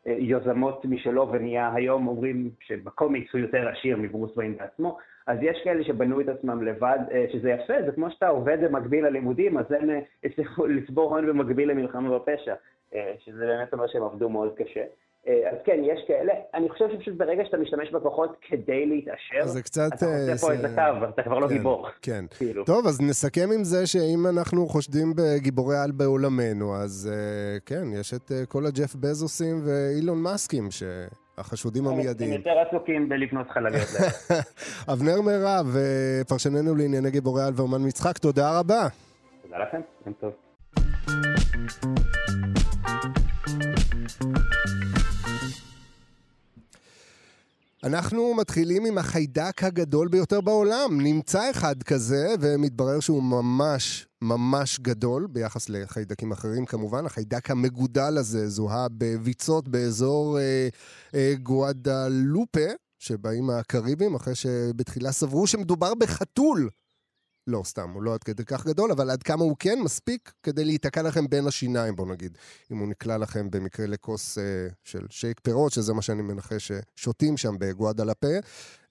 יוזמות 0.07 0.85
משלו 0.85 1.29
ונהיה 1.33 1.75
היום 1.75 2.09
אומרים 2.09 2.51
שבקומיקס 2.61 3.33
הוא 3.33 3.41
יותר 3.41 3.69
עשיר 3.69 3.97
מברוס 3.97 4.37
ויין 4.37 4.57
בעצמו, 4.57 4.99
אז 5.27 5.39
יש 5.43 5.61
כאלה 5.65 5.85
שבנו 5.85 6.21
את 6.21 6.29
עצמם 6.29 6.63
לבד, 6.63 6.99
אה, 7.13 7.27
שזה 7.33 7.51
יפה, 7.51 7.75
זה 7.87 7.93
כמו 7.93 8.11
שאתה 8.11 8.29
עובד 8.29 8.59
במקביל 8.65 9.07
ללימודים, 9.07 9.59
אז 9.59 9.73
הם 9.73 9.91
אה, 9.91 10.01
הצליחו 10.25 10.67
לצבור 10.67 11.17
הון 11.17 11.27
במקביל 11.27 11.71
למלחמה 11.71 12.19
בפשע, 12.19 12.55
אה, 12.95 13.15
שזה 13.19 13.47
באמת 13.47 13.73
אומר 13.73 13.87
שהם 13.87 14.03
עבדו 14.03 14.29
מאוד 14.29 14.55
קשה. 14.57 14.85
אז 15.27 15.59
כן, 15.65 15.81
יש 15.85 16.01
כאלה. 16.09 16.33
אני 16.55 16.69
חושב 16.69 16.85
שפשוט 16.93 17.15
ברגע 17.17 17.45
שאתה 17.45 17.57
משתמש 17.57 17.91
בכוחות 17.91 18.37
כדי 18.49 18.87
להתעשר, 18.87 19.47
זה 19.47 19.63
קצת... 19.63 19.91
אתה 19.95 20.07
עושה 20.07 20.47
פה 20.47 20.53
איזה 20.53 20.69
קו, 20.75 21.09
אתה 21.09 21.23
כבר 21.23 21.39
לא 21.39 21.49
כן, 21.49 21.55
גיבור. 21.57 21.89
כן. 22.03 22.25
כאילו. 22.39 22.65
טוב, 22.65 22.87
אז 22.87 23.01
נסכם 23.01 23.49
עם 23.55 23.65
זה 23.65 23.87
שאם 23.87 24.27
אנחנו 24.35 24.67
חושדים 24.67 25.13
בגיבורי 25.17 25.79
על 25.79 25.91
בעולמנו, 25.91 26.77
אז 26.77 27.11
כן, 27.67 27.85
יש 28.01 28.15
את 28.15 28.33
כל 28.49 28.67
הג'ף 28.67 28.95
בזוסים 28.95 29.61
ואילון 29.65 30.19
מאסקים, 30.23 30.71
ש... 30.71 30.83
החשודים 31.39 31.87
המיידיים. 31.87 32.33
הם 32.33 32.39
יותר 32.39 32.51
עסוקים 32.69 33.09
בלבנות 33.09 33.51
חלליות. 33.51 33.89
אבנר 34.93 35.21
מירב, 35.21 35.77
פרשננו 36.29 36.75
לענייני 36.75 37.11
גיבורי 37.11 37.43
על 37.43 37.53
ואומן 37.57 37.87
מצחק, 37.87 38.19
תודה 38.19 38.59
רבה. 38.59 38.89
תודה 39.43 39.59
לכם, 39.59 39.81
יום 40.07 40.15
טוב. 40.21 40.33
אנחנו 47.85 48.35
מתחילים 48.35 48.85
עם 48.85 48.99
החיידק 48.99 49.65
הגדול 49.65 50.09
ביותר 50.09 50.41
בעולם. 50.41 51.01
נמצא 51.01 51.51
אחד 51.51 51.83
כזה, 51.83 52.35
ומתברר 52.41 53.01
שהוא 53.01 53.23
ממש 53.23 54.07
ממש 54.23 54.81
גדול 54.81 55.27
ביחס 55.31 55.69
לחיידקים 55.69 56.33
אחרים 56.33 56.67
כמובן. 56.67 57.07
החיידק 57.07 57.51
המגודל 57.51 58.19
הזה 58.19 58.49
זוהה 58.49 58.87
בביצות 58.99 59.69
באזור 59.69 60.39
אה, 60.39 60.69
אה, 61.15 61.35
גואדלופה, 61.43 62.69
שבאים 62.99 63.51
הקריבים, 63.51 64.15
אחרי 64.15 64.35
שבתחילה 64.35 65.13
סברו 65.13 65.47
שמדובר 65.47 65.95
בחתול. 65.95 66.69
לא, 67.47 67.63
סתם, 67.65 67.91
הוא 67.91 68.03
לא 68.03 68.15
עד 68.15 68.23
כדי 68.23 68.45
כך 68.45 68.67
גדול, 68.67 68.93
אבל 68.93 69.11
עד 69.11 69.23
כמה 69.23 69.45
הוא 69.45 69.57
כן 69.59 69.79
מספיק 69.81 70.33
כדי 70.43 70.65
להיתקע 70.65 71.03
לכם 71.03 71.29
בין 71.29 71.47
השיניים, 71.47 71.97
בוא 71.97 72.07
נגיד. 72.07 72.39
אם 72.73 72.79
הוא 72.79 72.89
נקלע 72.89 73.19
לכם 73.19 73.51
במקרה 73.51 73.87
לכוס 73.87 74.39
אה, 74.39 74.43
של 74.85 75.07
שייק 75.11 75.41
פירות, 75.41 75.73
שזה 75.73 75.93
מה 75.93 76.03
שאני 76.03 76.23
מנחש 76.23 76.73
ששותים 76.97 77.37
שם 77.37 77.55
בגואדלפה, 77.59 78.37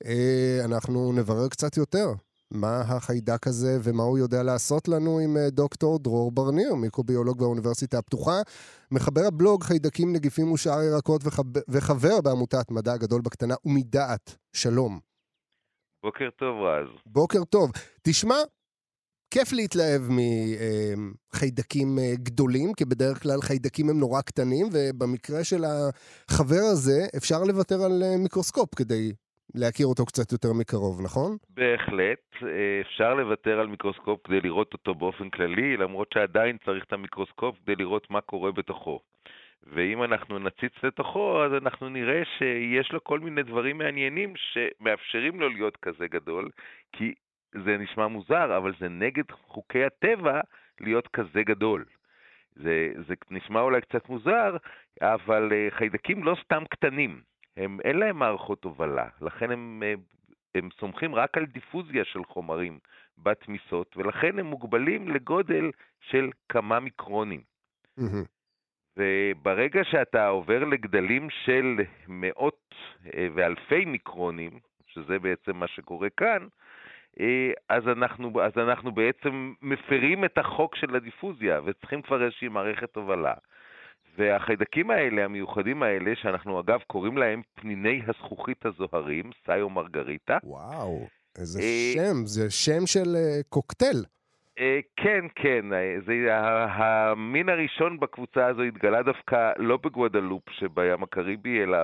אה, 0.05 0.59
אנחנו 0.63 1.11
נברר 1.13 1.47
קצת 1.47 1.77
יותר 1.77 2.13
מה 2.51 2.81
החיידק 2.81 3.47
הזה 3.47 3.77
ומה 3.83 4.03
הוא 4.03 4.17
יודע 4.17 4.43
לעשות 4.43 4.87
לנו 4.87 5.19
עם 5.19 5.37
אה, 5.37 5.49
דוקטור 5.49 5.99
דרור 5.99 6.31
ברניר, 6.31 6.75
מיקרוביולוג 6.75 7.39
באוניברסיטה 7.39 7.97
הפתוחה, 7.97 8.41
מחבר 8.91 9.25
הבלוג 9.25 9.63
חיידקים, 9.63 10.13
נגיפים 10.13 10.51
ושאר 10.51 10.83
ירקות 10.83 11.21
וחבר, 11.25 11.61
וחבר 11.69 12.21
בעמותת 12.21 12.71
מדע 12.71 12.93
הגדול 12.93 13.21
בקטנה 13.21 13.55
ומדעת. 13.65 14.35
שלום. 14.53 15.08
בוקר 16.03 16.29
טוב, 16.29 16.61
רז. 16.61 16.87
בוקר 17.05 17.43
טוב. 17.43 17.71
תשמע, 18.03 18.35
כיף 19.33 19.53
להתלהב 19.53 20.01
מחיידקים 20.99 21.87
אה, 21.99 22.13
גדולים, 22.15 22.73
כי 22.77 22.85
בדרך 22.85 23.23
כלל 23.23 23.39
חיידקים 23.41 23.89
הם 23.89 23.99
נורא 23.99 24.21
קטנים, 24.21 24.65
ובמקרה 24.73 25.43
של 25.43 25.63
החבר 25.69 26.63
הזה 26.71 26.99
אפשר 27.17 27.39
לוותר 27.47 27.75
על 27.85 28.03
אה, 28.03 28.17
מיקרוסקופ 28.23 28.75
כדי 28.75 29.11
להכיר 29.55 29.87
אותו 29.87 30.05
קצת 30.05 30.31
יותר 30.31 30.53
מקרוב, 30.53 31.01
נכון? 31.01 31.37
בהחלט. 31.49 32.23
אה, 32.43 32.81
אפשר 32.81 33.13
לוותר 33.13 33.59
על 33.59 33.67
מיקרוסקופ 33.67 34.19
כדי 34.23 34.41
לראות 34.41 34.73
אותו 34.73 34.95
באופן 34.95 35.29
כללי, 35.29 35.77
למרות 35.77 36.07
שעדיין 36.13 36.57
צריך 36.65 36.83
את 36.87 36.93
המיקרוסקופ 36.93 37.55
כדי 37.63 37.75
לראות 37.75 38.07
מה 38.09 38.21
קורה 38.21 38.51
בתוכו. 38.51 38.99
ואם 39.63 40.03
אנחנו 40.03 40.39
נציץ 40.39 40.73
לתוכו, 40.83 41.43
אז 41.43 41.53
אנחנו 41.53 41.89
נראה 41.89 42.21
שיש 42.37 42.91
לו 42.91 43.03
כל 43.03 43.19
מיני 43.19 43.43
דברים 43.43 43.77
מעניינים 43.77 44.33
שמאפשרים 44.35 45.39
לו 45.39 45.49
להיות 45.49 45.77
כזה 45.77 46.07
גדול, 46.07 46.49
כי 46.91 47.13
זה 47.51 47.77
נשמע 47.77 48.07
מוזר, 48.07 48.57
אבל 48.57 48.73
זה 48.79 48.89
נגד 48.89 49.31
חוקי 49.31 49.83
הטבע 49.85 50.41
להיות 50.81 51.07
כזה 51.07 51.43
גדול. 51.43 51.85
זה, 52.55 52.89
זה 53.07 53.13
נשמע 53.31 53.61
אולי 53.61 53.81
קצת 53.81 54.09
מוזר, 54.09 54.57
אבל 55.01 55.53
אה, 55.53 55.67
חיידקים 55.69 56.23
לא 56.23 56.35
סתם 56.43 56.63
קטנים. 56.69 57.21
הם, 57.57 57.77
אין 57.83 57.97
להם 57.99 58.19
מערכות 58.19 58.63
הובלה, 58.63 59.07
לכן 59.21 59.51
הם, 59.51 59.83
אה, 59.85 59.93
הם 60.55 60.69
סומכים 60.79 61.15
רק 61.15 61.37
על 61.37 61.45
דיפוזיה 61.45 62.05
של 62.05 62.23
חומרים 62.23 62.79
בתמיסות, 63.17 63.97
ולכן 63.97 64.39
הם 64.39 64.45
מוגבלים 64.45 65.07
לגודל 65.07 65.71
של 66.01 66.29
כמה 66.49 66.79
מיקרונים. 66.79 67.41
Mm-hmm. 67.99 68.38
וברגע 68.99 69.81
שאתה 69.83 70.27
עובר 70.27 70.63
לגדלים 70.63 71.27
של 71.45 71.75
מאות 72.07 72.75
אה, 73.13 73.27
ואלפי 73.35 73.85
מיקרונים, 73.85 74.59
שזה 74.87 75.19
בעצם 75.19 75.55
מה 75.55 75.67
שקורה 75.67 76.09
כאן, 76.17 76.47
אה, 77.19 77.51
אז 77.69 77.83
אנחנו, 77.87 78.41
אז 78.41 78.51
אנחנו 78.57 78.91
בעצם 78.91 79.53
מפרים 79.61 80.25
את 80.25 80.37
החוק 80.37 80.75
של 80.75 80.95
הדיפוזיה, 80.95 81.61
וצריכים 81.65 82.01
כבר 82.01 82.25
איזושהי 82.25 82.47
מערכת 82.47 82.95
הובלה. 82.95 83.33
והחיידקים 84.17 84.91
האלה, 84.91 85.25
המיוחדים 85.25 85.83
האלה, 85.83 86.11
שאנחנו 86.15 86.59
אגב 86.59 86.79
קוראים 86.87 87.17
להם 87.17 87.41
פניני 87.55 88.01
הזכוכית 88.07 88.65
הזוהרים, 88.65 89.31
סאיו 89.45 89.69
מרגריטה. 89.69 90.37
וואו, 90.43 91.07
איזה 91.37 91.59
אה, 91.59 91.91
שם, 91.93 92.25
זה 92.25 92.51
שם 92.51 92.85
של 92.85 93.15
קוקטייל. 93.49 94.03
כן, 94.95 95.25
כן, 95.35 95.65
זה, 96.05 96.35
המין 96.69 97.49
הראשון 97.49 97.99
בקבוצה 97.99 98.45
הזו 98.45 98.61
התגלה 98.61 99.03
דווקא 99.03 99.51
לא 99.57 99.77
בגוודלופ 99.77 100.49
שבים 100.49 101.03
הקריבי, 101.03 101.63
אלא 101.63 101.77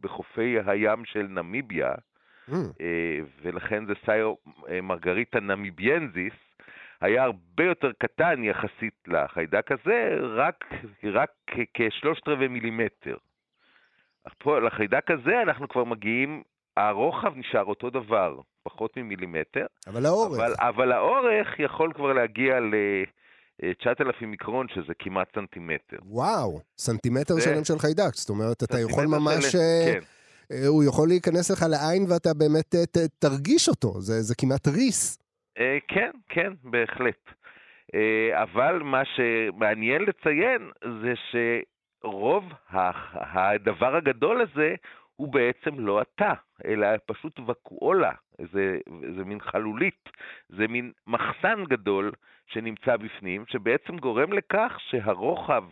בחופי 0.00 0.56
הים 0.66 1.04
של 1.04 1.26
נמיביה, 1.28 1.94
mm. 2.50 2.54
ולכן 3.42 3.86
זה 3.86 3.92
סאיו 4.06 4.34
מרגריטה 4.82 5.40
נמיביאנזיס, 5.40 6.32
היה 7.00 7.24
הרבה 7.24 7.64
יותר 7.64 7.92
קטן 7.98 8.44
יחסית 8.44 8.94
לחיידק 9.06 9.72
הזה, 9.72 10.16
רק, 10.20 10.64
רק 11.04 11.30
כשלושת 11.74 12.28
רבעי 12.28 12.48
מילימטר. 12.48 13.16
פה, 14.38 14.58
לחיידק 14.60 15.10
הזה 15.10 15.42
אנחנו 15.42 15.68
כבר 15.68 15.84
מגיעים, 15.84 16.42
הרוחב 16.76 17.36
נשאר 17.36 17.64
אותו 17.64 17.90
דבר, 17.90 18.40
פחות 18.66 18.96
ממילימטר. 18.96 19.66
אבל 19.86 20.06
האורך. 20.06 20.38
אבל, 20.38 20.54
אבל 20.58 20.92
האורך 20.92 21.48
יכול 21.58 21.92
כבר 21.92 22.12
להגיע 22.12 22.60
ל... 22.60 22.74
9,000 23.78 24.30
מיקרון, 24.30 24.66
שזה 24.68 24.92
כמעט 24.98 25.28
סנטימטר. 25.34 25.96
וואו, 26.02 26.60
סנטימטר 26.78 27.34
זה... 27.34 27.40
שלם 27.40 27.64
של 27.64 27.78
חיידק, 27.78 28.14
זאת 28.14 28.30
אומרת, 28.30 28.62
אתה 28.62 28.80
יכול 28.80 29.06
ממש... 29.06 29.44
של... 29.44 29.58
אה, 29.58 29.92
כן. 29.92 30.00
אה, 30.52 30.66
הוא 30.66 30.84
יכול 30.84 31.08
להיכנס 31.08 31.50
לך 31.50 31.62
לעין 31.70 32.02
ואתה 32.10 32.34
באמת 32.34 32.74
ת, 32.74 32.98
תרגיש 33.18 33.68
אותו, 33.68 34.00
זה, 34.00 34.22
זה 34.22 34.34
כמעט 34.40 34.68
ריס. 34.68 35.18
אה, 35.58 35.78
כן, 35.88 36.10
כן, 36.28 36.52
בהחלט. 36.64 37.22
אה, 37.94 38.42
אבל 38.42 38.78
מה 38.82 39.02
שמעניין 39.04 40.02
לציין 40.02 40.70
זה 41.02 41.12
שרוב 41.30 42.44
הדבר 43.14 43.96
הגדול 43.96 44.40
הזה 44.40 44.74
הוא 45.16 45.32
בעצם 45.32 45.78
לא 45.78 46.02
אתה, 46.02 46.32
אלא 46.64 46.86
פשוט 47.06 47.40
וקואולה, 47.48 48.12
זה, 48.52 48.78
זה 49.16 49.24
מין 49.24 49.40
חלולית, 49.40 50.08
זה 50.48 50.68
מין 50.68 50.92
מחסן 51.06 51.64
גדול 51.68 52.12
שנמצא 52.46 52.96
בפנים, 52.96 53.44
שבעצם 53.48 53.96
גורם 53.96 54.32
לכך 54.32 54.76
שהרוחב 54.90 55.64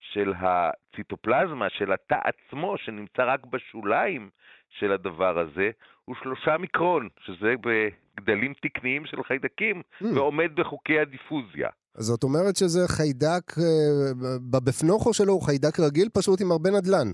של 0.00 0.32
הציטופלזמה, 0.40 1.66
של 1.70 1.92
התא 1.92 2.18
עצמו, 2.24 2.78
שנמצא 2.78 3.22
רק 3.26 3.46
בשוליים 3.46 4.30
של 4.78 4.92
הדבר 4.92 5.38
הזה, 5.38 5.70
הוא 6.04 6.16
שלושה 6.22 6.58
מיקרון, 6.58 7.08
שזה 7.26 7.54
בגדלים 7.60 8.52
תקניים 8.62 9.06
של 9.06 9.22
חיידקים, 9.22 9.82
mm. 10.02 10.06
ועומד 10.14 10.50
בחוקי 10.54 11.00
הדיפוזיה. 11.00 11.68
זאת 11.94 12.22
אומרת 12.24 12.56
שזה 12.56 12.88
חיידק, 12.88 13.58
אה, 13.58 14.60
בפנוכו 14.64 15.14
שלו 15.14 15.32
הוא 15.32 15.42
חיידק 15.42 15.80
רגיל, 15.80 16.08
פשוט 16.14 16.40
עם 16.40 16.50
הרבה 16.50 16.70
נדל"ן. 16.70 17.12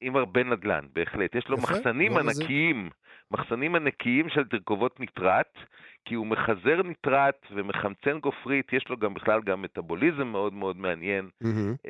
עם 0.00 0.16
הרבה 0.16 0.44
נדל"ן, 0.44 0.84
בהחלט. 0.92 1.34
יש 1.34 1.48
לו 1.48 1.56
יפה, 1.58 1.72
מחסנים 1.72 2.16
ענקיים, 2.16 2.88
זה... 2.90 3.36
מחסנים 3.36 3.74
ענקיים 3.74 4.28
של 4.28 4.44
תרכובות 4.44 5.00
ניטרט, 5.00 5.58
כי 6.04 6.14
הוא 6.14 6.26
מחזר 6.26 6.82
ניטרט 6.82 7.46
ומחמצן 7.50 8.18
גופרית, 8.18 8.72
יש 8.72 8.88
לו 8.88 8.96
גם 8.96 9.14
בכלל 9.14 9.40
גם 9.42 9.62
מטאבוליזם 9.62 10.26
מאוד 10.26 10.52
מאוד 10.52 10.76
מעניין. 10.76 11.28
Mm-hmm. 11.44 11.88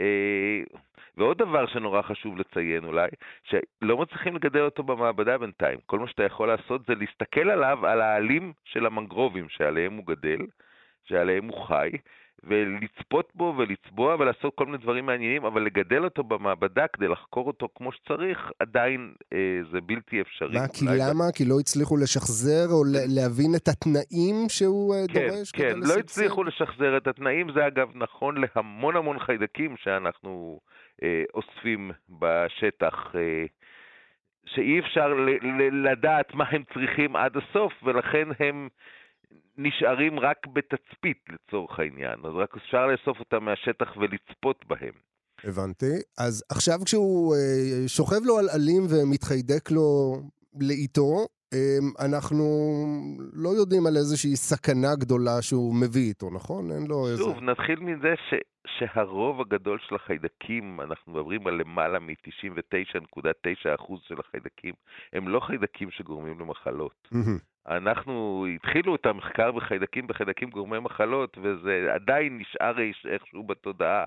ועוד 1.17 1.39
דבר 1.39 1.67
שנורא 1.67 2.03
חשוב 2.03 2.39
לציין 2.39 2.85
אולי, 2.85 3.09
שלא 3.45 3.97
מצליחים 3.97 4.37
לגדל 4.37 4.61
אותו 4.61 4.83
במעבדה 4.83 5.39
בינתיים. 5.39 5.79
כל 5.87 5.99
מה 5.99 6.09
שאתה 6.09 6.23
יכול 6.25 6.49
לעשות 6.49 6.87
זה 6.87 6.95
להסתכל 6.95 7.51
עליו, 7.51 7.87
על 7.87 8.01
העלים 8.01 8.53
של 8.65 8.87
המנגרובים 8.87 9.49
שעליהם 9.49 9.97
הוא 9.97 10.07
גדל, 10.07 10.39
שעליהם 11.05 11.49
הוא 11.49 11.67
חי, 11.67 11.91
ולצפות 12.45 13.33
בו 13.35 13.55
ולצבוע 13.59 14.15
ולעשות 14.15 14.55
כל 14.55 14.67
מיני 14.67 14.79
דברים 14.79 15.07
מעניינים, 15.07 15.45
אבל 15.45 15.63
לגדל 15.63 16.05
אותו 16.05 16.23
במעבדה 16.23 16.87
כדי 16.93 17.09
לחקור 17.09 17.47
אותו 17.47 17.69
כמו 17.75 17.93
שצריך, 17.93 18.39
עדיין 18.59 19.13
אה, 19.33 19.39
זה 19.73 19.81
בלתי 19.81 20.21
אפשרי. 20.21 20.59
מה, 20.59 20.69
כי 20.69 20.85
למה? 20.85 21.25
זה... 21.25 21.33
כי 21.35 21.45
לא 21.45 21.61
הצליחו 21.61 21.97
לשחזר 21.97 22.67
או 22.73 22.83
להבין 23.09 23.51
את 23.57 23.69
התנאים 23.69 24.49
שהוא 24.49 24.95
אה, 24.95 25.01
כן, 25.09 25.29
דורש? 25.29 25.51
כן, 25.51 25.71
כן, 25.73 25.79
לא 25.79 25.95
הצליחו 25.95 26.45
לשחזר 26.45 26.97
את 26.97 27.07
התנאים, 27.07 27.53
זה 27.53 27.67
אגב 27.67 27.89
נכון 27.95 28.35
להמון 28.57 28.97
המון 28.97 29.19
חיידקים 29.19 29.77
שאנחנו 29.77 30.61
אה, 31.03 31.23
אוספים 31.35 31.91
בשטח. 32.09 32.95
אה, 33.15 33.45
שאי 34.47 34.79
אפשר 34.79 35.15
לדעת 35.73 36.35
מה 36.35 36.45
הם 36.51 36.63
צריכים 36.75 37.17
עד 37.17 37.37
הסוף, 37.37 37.73
ולכן 37.83 38.29
הם 38.39 38.69
נשארים 39.63 40.21
רק 40.21 40.47
בתצפית 40.47 41.23
לצורך 41.33 41.79
העניין, 41.79 42.19
אז 42.25 42.33
רק 42.43 42.57
אפשר 42.57 42.87
לאסוף 42.87 43.19
אותם 43.21 43.45
מהשטח 43.45 43.97
ולצפות 43.97 44.65
בהם. 44.69 44.95
הבנתי. 45.45 45.95
אז 46.19 46.45
עכשיו 46.51 46.79
כשהוא 46.85 47.35
אה, 47.35 47.89
שוכב 47.89 48.21
לו 48.25 48.39
על 48.39 48.49
עלים 48.49 48.83
ומתחיידק 48.91 49.71
לו 49.71 50.17
לאיתו, 50.61 51.27
אנחנו 52.07 52.45
לא 53.33 53.49
יודעים 53.49 53.87
על 53.87 53.97
איזושהי 53.97 54.37
סכנה 54.37 54.95
גדולה 54.99 55.43
שהוא 55.43 55.75
מביא 55.75 56.09
איתו, 56.09 56.31
נכון? 56.31 56.71
אין 56.71 56.87
לו 56.89 57.07
איזה... 57.07 57.23
שוב, 57.23 57.41
נתחיל 57.41 57.81
מזה 57.81 58.15
ש, 58.29 58.35
שהרוב 58.67 59.41
הגדול 59.41 59.79
של 59.89 59.95
החיידקים, 59.95 60.81
אנחנו 60.81 61.13
מדברים 61.13 61.47
על 61.47 61.55
למעלה 61.55 61.99
מ-99.9% 61.99 63.95
של 64.09 64.15
החיידקים, 64.21 64.75
הם 65.13 65.29
לא 65.29 65.41
חיידקים 65.41 65.91
שגורמים 65.91 66.41
למחלות. 66.41 67.09
אנחנו, 67.69 68.47
התחילו 68.55 68.95
את 68.95 69.07
המחקר 69.07 69.53
בחיידקים 69.53 70.07
בחיידקים 70.07 70.51
גורמי 70.51 70.79
מחלות, 70.79 71.39
וזה 71.43 71.95
עדיין 71.95 72.39
נשאר 72.39 72.75
איכשהו 73.13 73.43
בתודעה. 73.43 74.07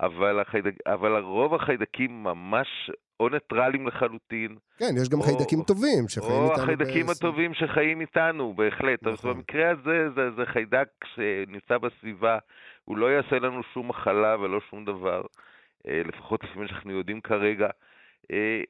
אבל, 0.00 0.40
החיידק, 0.40 0.74
אבל 0.86 1.22
רוב 1.22 1.54
החיידקים 1.54 2.24
ממש 2.24 2.90
או 3.20 3.28
ניטרלים 3.28 3.86
לחלוטין. 3.86 4.56
כן, 4.78 4.94
יש 5.02 5.08
גם 5.08 5.18
או, 5.18 5.24
חיידקים 5.24 5.62
טובים 5.62 6.08
שחיים 6.08 6.30
איתנו. 6.32 6.48
או 6.48 6.54
החיידקים 6.54 7.06
בעצם. 7.06 7.26
הטובים 7.26 7.54
שחיים 7.54 8.00
איתנו, 8.00 8.54
בהחלט. 8.54 9.02
נכון. 9.02 9.30
אז 9.30 9.36
במקרה 9.36 9.70
הזה 9.70 10.10
זה, 10.14 10.30
זה 10.36 10.46
חיידק 10.46 10.88
שנמצא 11.14 11.78
בסביבה, 11.78 12.38
הוא 12.84 12.96
לא 12.96 13.06
יעשה 13.06 13.38
לנו 13.38 13.62
שום 13.74 13.88
מחלה 13.88 14.36
ולא 14.40 14.60
שום 14.70 14.84
דבר, 14.84 15.22
אה, 15.88 16.02
לפחות 16.04 16.44
לפי 16.44 16.58
מה 16.58 16.68
שאנחנו 16.68 16.92
יודעים 16.92 17.20
כרגע. 17.20 17.68
אה, 18.32 18.62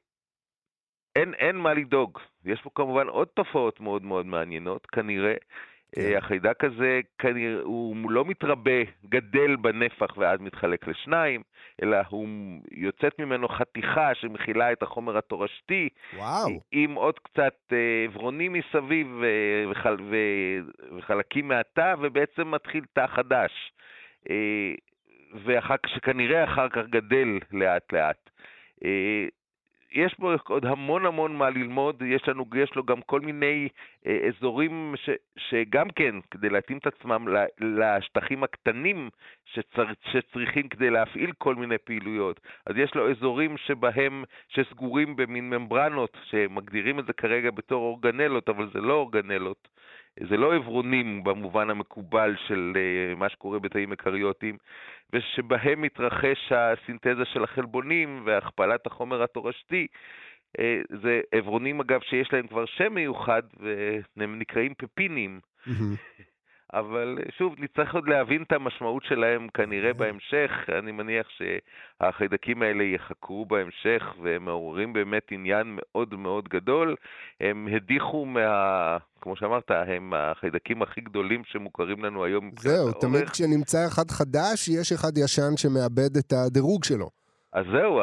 אין, 1.17 1.35
אין 1.35 1.57
מה 1.57 1.75
לדאוג. 1.75 2.19
יש 2.45 2.61
פה 2.63 2.71
כמובן 2.75 3.09
עוד 3.09 3.29
תופעות 3.35 3.81
מאוד 3.81 4.03
מאוד 4.03 4.27
מעניינות, 4.27 4.87
כנראה. 4.87 5.35
כן. 5.95 6.01
אה, 6.01 6.19
החיידק 6.19 6.65
הזה 6.65 7.01
כנראה, 7.19 7.63
הוא 7.63 8.11
לא 8.11 8.25
מתרבה, 8.25 8.83
גדל 9.09 9.57
בנפח 9.57 10.17
ואז 10.17 10.41
מתחלק 10.41 10.89
לשניים, 10.89 11.43
אלא 11.83 11.97
הוא 12.09 12.29
יוצאת 12.71 13.19
ממנו 13.19 13.49
חתיכה 13.49 14.15
שמכילה 14.15 14.73
את 14.73 14.83
החומר 14.83 15.19
התורשתי, 15.19 15.89
וואו. 16.17 16.61
עם 16.73 16.95
עוד 16.95 17.19
קצת 17.19 17.55
אה, 17.73 18.05
עברונים 18.05 18.53
מסביב 18.53 19.23
אה, 19.23 19.71
וחל, 19.71 19.97
וחלקים 20.97 21.49
מהתא, 21.49 21.95
ובעצם 22.01 22.51
מתחיל 22.51 22.85
תא 22.93 23.07
חדש. 23.07 23.73
ואחר 25.45 25.77
כך, 25.77 25.89
שכנראה 25.89 26.45
אחר 26.45 26.69
כך 26.69 26.83
גדל 26.91 27.39
לאט 27.53 27.93
לאט. 27.93 28.31
יש 29.95 30.15
בו 30.19 30.33
עוד 30.49 30.67
המון 30.67 31.07
המון 31.07 31.37
מה 31.37 31.51
ללמוד, 31.51 32.03
יש, 32.03 32.29
לנו, 32.29 32.45
יש 32.55 32.75
לו 32.75 32.85
גם 32.85 33.03
כל 33.03 33.21
מיני 33.21 33.69
אה, 34.07 34.29
אזורים 34.29 34.95
ש, 34.97 35.11
שגם 35.37 35.91
כן, 35.91 36.15
כדי 36.31 36.49
להתאים 36.49 36.79
את 36.79 36.87
עצמם 36.87 37.27
לשטחים 37.61 38.45
הקטנים 38.45 39.11
שצר, 39.45 39.85
שצריכים 40.13 40.69
כדי 40.69 40.91
להפעיל 40.91 41.33
כל 41.39 41.55
מיני 41.55 41.79
פעילויות. 41.79 42.41
אז 42.67 42.77
יש 42.77 42.95
לו 42.95 43.11
אזורים 43.11 43.57
שבהם, 43.57 44.25
שסגורים 44.49 45.17
במין 45.17 45.51
ממברנות, 45.51 46.17
שמגדירים 46.25 46.99
את 46.99 47.07
זה 47.07 47.13
כרגע 47.13 47.51
בתור 47.51 47.83
אורגנלות, 47.83 48.49
אבל 48.49 48.71
זה 48.73 48.81
לא 48.81 48.95
אורגנלות. 48.95 49.69
זה 50.21 50.37
לא 50.37 50.55
עברונים 50.55 51.25
במובן 51.25 51.71
המקובל 51.71 52.35
של 52.49 52.73
uh, 52.75 53.19
מה 53.19 53.29
שקורה 53.29 53.59
בתאים 53.59 53.91
מקריוטיים, 53.91 54.57
ושבהם 55.13 55.83
מתרחש 55.83 56.53
הסינתזה 56.53 57.25
של 57.25 57.45
החלבונים 57.45 58.23
והכפלת 58.27 58.87
החומר 58.87 59.23
התורשתי. 59.23 59.87
Uh, 60.59 60.61
זה 61.03 61.21
עברונים, 61.33 61.81
אגב, 61.81 62.01
שיש 62.01 62.33
להם 62.33 62.47
כבר 62.47 62.67
שם 62.67 62.95
מיוחד, 62.95 63.43
והם 64.17 64.39
נקראים 64.39 64.75
פפינים. 64.79 65.41
אבל 66.75 67.19
שוב, 67.39 67.55
נצטרך 67.59 67.95
עוד 67.95 68.09
להבין 68.09 68.43
את 68.43 68.53
המשמעות 68.53 69.05
שלהם 69.05 69.49
כנראה 69.55 69.93
כן. 69.93 69.99
בהמשך. 69.99 70.51
אני 70.79 70.93
מניח 70.93 71.27
שהחיידקים 71.37 72.63
האלה 72.63 72.83
ייחקרו 72.83 73.47
בהמשך, 73.47 74.03
והם 74.23 74.45
מעוררים 74.45 74.93
באמת 74.93 75.23
עניין 75.31 75.67
מאוד 75.77 76.15
מאוד 76.15 76.49
גדול. 76.49 76.97
הם 77.41 77.69
הדיחו 77.77 78.25
מה... 78.25 78.97
כמו 79.21 79.37
שאמרת, 79.37 79.71
הם 79.71 80.13
החיידקים 80.17 80.83
הכי 80.83 81.01
גדולים 81.01 81.43
שמוכרים 81.45 82.05
לנו 82.05 82.25
היום. 82.25 82.51
זהו, 82.59 82.93
תמיד 82.93 83.29
כשנמצא 83.29 83.79
אחד 83.89 84.11
חדש, 84.11 84.69
יש 84.69 84.93
אחד 84.93 85.19
ישן 85.19 85.57
שמאבד 85.57 86.17
את 86.17 86.33
הדירוג 86.33 86.85
שלו. 86.85 87.11
אז 87.53 87.65
זהו, 87.73 88.01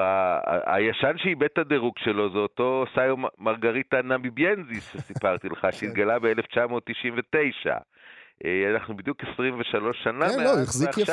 הישן 0.65 1.17
שאיבד 1.17 1.47
את 1.53 1.57
הדירוג 1.57 1.93
שלו 1.97 2.31
זה 2.31 2.37
אותו 2.37 2.85
סיו 2.93 3.15
מרגריטה 3.39 4.01
נמיביאנזיס 4.01 4.93
שסיפרתי 4.93 5.49
לך, 5.49 5.61
כן. 5.65 5.71
שהתגלה 5.71 6.19
ב-1999. 6.19 7.81
אה, 8.45 8.71
אנחנו 8.73 8.97
בדיוק 8.97 9.23
23 9.33 9.97
שנה 10.03 10.19
מאז, 10.19 10.35
כן, 10.35 10.43
לא, 10.43 10.61
החזיק 10.63 10.97
יפה. 10.97 11.11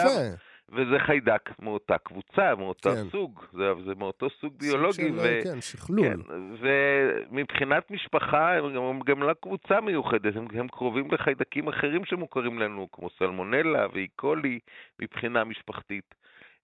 וזה 0.72 0.98
חיידק 1.06 1.50
מאותה 1.62 1.98
קבוצה, 1.98 2.54
מאותו 2.58 2.90
כן. 2.90 3.10
סוג, 3.10 3.40
זה, 3.52 3.64
זה 3.86 3.94
מאותו 3.98 4.26
סוג 4.40 4.52
ביולוגי. 4.58 4.92
סוג 4.92 5.04
של, 5.06 5.18
ו... 5.18 5.40
כן, 5.44 5.60
שכלול. 5.60 6.06
כן, 6.06 6.20
ומבחינת 6.60 7.90
משפחה, 7.90 8.54
הם 8.54 8.74
גם, 8.74 9.00
גם 9.06 9.22
לא 9.22 9.34
קבוצה 9.42 9.80
מיוחדת, 9.80 10.36
הם, 10.36 10.46
הם 10.54 10.68
קרובים 10.68 11.08
לחיידקים 11.12 11.68
אחרים 11.68 12.04
שמוכרים 12.04 12.58
לנו, 12.58 12.88
כמו 12.92 13.08
סלמונלה 13.18 13.86
ואיקולי, 13.92 14.58
מבחינה 15.02 15.44
משפחתית. 15.44 16.14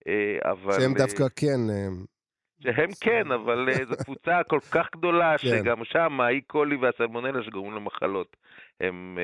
אה, 0.07 0.51
אבל... 0.51 0.79
שהם 0.79 0.91
אה, 0.91 0.97
דווקא 0.97 1.23
כן... 1.35 1.59
אה, 2.67 2.73
שהם 2.75 2.89
כן, 2.99 3.31
אבל 3.31 3.69
זו 3.89 3.95
קבוצה 4.03 4.41
כל 4.47 4.59
כך 4.71 4.87
גדולה, 4.95 5.35
כן. 5.41 5.47
שגם 5.47 5.83
שם 5.83 6.21
האי-קולי 6.21 6.75
והסלמונלה 6.75 7.43
שגורמים 7.43 7.75
למחלות. 7.75 8.35
הם, 8.81 9.17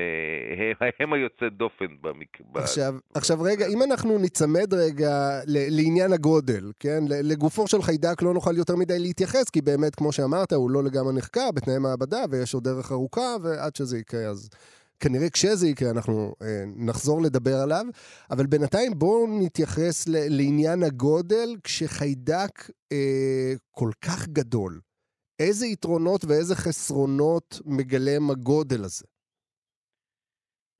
הם, 0.80 0.88
הם 1.00 1.12
היוצא 1.12 1.48
דופן 1.48 1.86
במק... 2.00 2.38
עכשיו. 2.54 2.94
עכשיו 3.14 3.42
רגע, 3.42 3.66
אם 3.66 3.82
אנחנו 3.82 4.18
ניצמד 4.18 4.74
רגע 4.74 5.40
לעניין 5.46 6.12
הגודל, 6.12 6.72
כן? 6.80 7.04
לגופו 7.08 7.68
של 7.68 7.82
חיידק 7.82 8.22
לא 8.22 8.34
נוכל 8.34 8.56
יותר 8.56 8.76
מדי 8.76 8.98
להתייחס, 8.98 9.50
כי 9.50 9.60
באמת, 9.60 9.94
כמו 9.94 10.12
שאמרת, 10.12 10.52
הוא 10.52 10.70
לא 10.70 10.84
לגמרי 10.84 11.12
נחקר 11.14 11.50
בתנאי 11.54 11.78
מעבדה, 11.78 12.24
ויש 12.30 12.54
עוד 12.54 12.64
דרך 12.64 12.92
ארוכה, 12.92 13.36
ועד 13.42 13.76
שזה 13.76 13.98
יקרה, 13.98 14.20
אז 14.20 14.50
כנראה 15.02 15.30
כשזה 15.34 15.66
יקרה 15.68 15.90
אנחנו 15.90 16.12
אה, 16.42 16.62
נחזור 16.88 17.22
לדבר 17.22 17.56
עליו, 17.64 17.84
אבל 18.30 18.46
בינתיים 18.46 18.92
בואו 18.98 19.26
נתייחס 19.44 20.08
ל- 20.08 20.28
לעניין 20.36 20.82
הגודל, 20.82 21.48
כשחיידק 21.64 22.54
אה, 22.92 23.52
כל 23.70 23.90
כך 24.04 24.28
גדול, 24.28 24.72
איזה 25.40 25.66
יתרונות 25.66 26.20
ואיזה 26.24 26.54
חסרונות 26.54 27.48
מגלם 27.66 28.30
הגודל 28.30 28.84
הזה? 28.84 29.06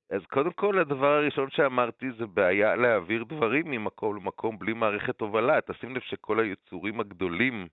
אז 0.09 0.21
קודם 0.33 0.51
כל, 0.51 0.79
הדבר 0.79 1.11
הראשון 1.17 1.49
שאמרתי 1.51 2.05
זה 2.19 2.25
בעיה 2.25 2.75
להעביר 2.75 3.23
דברים 3.23 3.71
ממקום 3.71 4.15
למקום 4.15 4.59
בלי 4.59 4.73
מערכת 4.73 5.21
הובלה. 5.21 5.61
תשים 5.61 5.95
לב 5.95 6.01
שכל 6.01 6.39
היצורים 6.39 6.99
הגדולים 6.99 7.67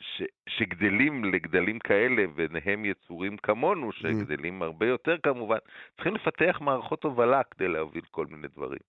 ש, 0.00 0.22
שגדלים 0.48 1.24
לגדלים 1.24 1.78
כאלה, 1.78 2.26
ביניהם 2.26 2.84
יצורים 2.84 3.36
כמונו, 3.36 3.90
mm. 3.90 3.92
שגדלים 3.92 4.62
הרבה 4.62 4.86
יותר 4.86 5.16
כמובן, 5.22 5.58
צריכים 5.94 6.14
לפתח 6.14 6.58
מערכות 6.60 7.04
הובלה 7.04 7.42
כדי 7.50 7.68
להוביל 7.68 8.04
כל 8.10 8.26
מיני 8.26 8.48
דברים. 8.48 8.80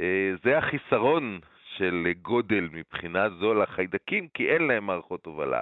אה, 0.00 0.32
זה 0.44 0.58
החיסרון 0.58 1.40
של 1.76 2.06
גודל 2.22 2.68
מבחינה 2.72 3.28
זו 3.40 3.54
לחיידקים, 3.54 4.28
כי 4.34 4.48
אין 4.48 4.62
להם 4.62 4.86
מערכות 4.86 5.26
הובלה. 5.26 5.60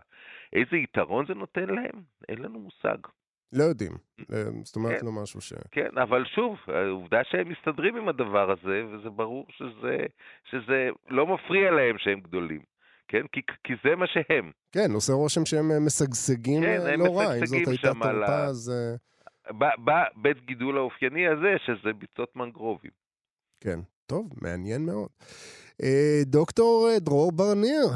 איזה 0.53 0.77
יתרון 0.77 1.27
זה 1.27 1.35
נותן 1.35 1.67
להם? 1.67 2.03
אין 2.29 2.39
לנו 2.39 2.59
מושג. 2.59 2.99
לא 3.53 3.65
יודעים. 3.65 3.93
אה, 4.33 4.45
זאת 4.65 4.77
אומרת, 4.77 5.01
כן, 5.01 5.07
לא 5.07 5.13
משהו 5.23 5.41
ש... 5.41 5.53
כן, 5.71 5.99
אבל 6.03 6.25
שוב, 6.25 6.59
העובדה 6.67 7.25
שהם 7.25 7.49
מסתדרים 7.49 7.97
עם 7.97 8.09
הדבר 8.09 8.51
הזה, 8.51 8.85
וזה 8.91 9.11
ברור 9.11 9.47
שזה, 9.51 9.97
שזה 10.51 10.89
לא 11.09 11.27
מפריע 11.27 11.71
להם 11.71 11.99
שהם 11.99 12.21
גדולים. 12.21 12.61
כן? 13.09 13.23
כי, 13.33 13.41
כי 13.65 13.73
זה 13.85 13.97
מה 13.97 14.07
שהם. 14.07 14.51
כן, 14.73 14.91
עושה 14.95 15.13
רושם 15.13 15.47
שהם 15.47 15.71
אה, 15.71 15.81
משגשגים 15.81 16.63
כן, 16.63 16.81
אה, 16.87 16.97
לא 16.97 17.19
רע, 17.19 17.35
אם 17.35 17.47
זאת 17.47 17.69
הייתה 17.69 17.93
תורפה, 17.95 18.45
אז... 18.45 18.73
בבית 19.51 20.47
גידול 20.47 20.79
האופייני 20.79 21.29
הזה, 21.29 21.55
שזה 21.67 21.93
ביצות 21.99 22.37
מנגרובים. 22.37 22.91
כן, 23.61 23.81
טוב, 24.07 24.29
מעניין 24.43 24.87
מאוד. 24.87 25.09
אה, 25.83 26.21
דוקטור 26.27 26.89
דרור 27.01 27.33
ברניר, 27.33 27.87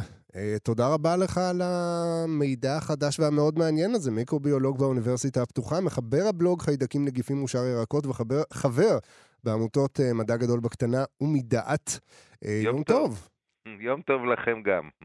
תודה 0.62 0.94
רבה 0.94 1.16
לך 1.16 1.38
על 1.38 1.62
המידע 1.64 2.76
החדש 2.76 3.20
והמאוד 3.20 3.58
מעניין 3.58 3.94
הזה, 3.94 4.10
מיקרוביולוג 4.10 4.78
באוניברסיטה 4.78 5.42
הפתוחה, 5.42 5.80
מחבר 5.80 6.22
הבלוג 6.28 6.62
חיידקים 6.62 7.04
נגיפים 7.04 7.42
ושאר 7.42 7.66
ירקות 7.66 8.06
וחבר 8.06 8.98
בעמותות 9.44 10.00
מדע 10.14 10.36
גדול 10.36 10.60
בקטנה 10.60 11.04
ומדעת. 11.20 11.98
יום, 12.42 12.76
יום 12.76 12.82
טוב. 12.82 13.06
טוב. 13.06 13.28
יום 13.86 14.02
טוב 14.02 14.24
לכם 14.24 14.62
גם. 14.62 14.88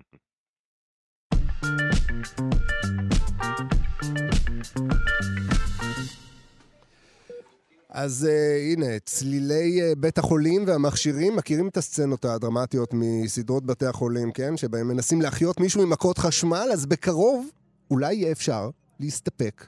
אז 7.90 8.28
uh, 8.30 8.32
הנה, 8.74 9.00
צלילי 9.00 9.82
uh, 9.82 9.96
בית 9.96 10.18
החולים 10.18 10.64
והמכשירים, 10.68 11.36
מכירים 11.36 11.68
את 11.68 11.78
הסצנות 11.78 12.26
הדרמטיות 12.26 12.90
מסדרות 12.94 13.66
בתי 13.66 13.86
החולים, 13.86 14.32
כן? 14.32 14.58
שבהם 14.58 14.88
מנסים 14.88 15.22
להחיות 15.22 15.60
מישהו 15.60 15.82
עם 15.82 15.90
מכות 15.90 16.18
חשמל, 16.18 16.70
אז 16.74 16.86
בקרוב 16.86 17.50
אולי 17.92 18.14
יהיה 18.14 18.32
אפשר 18.32 18.70
להסתפק 19.00 19.68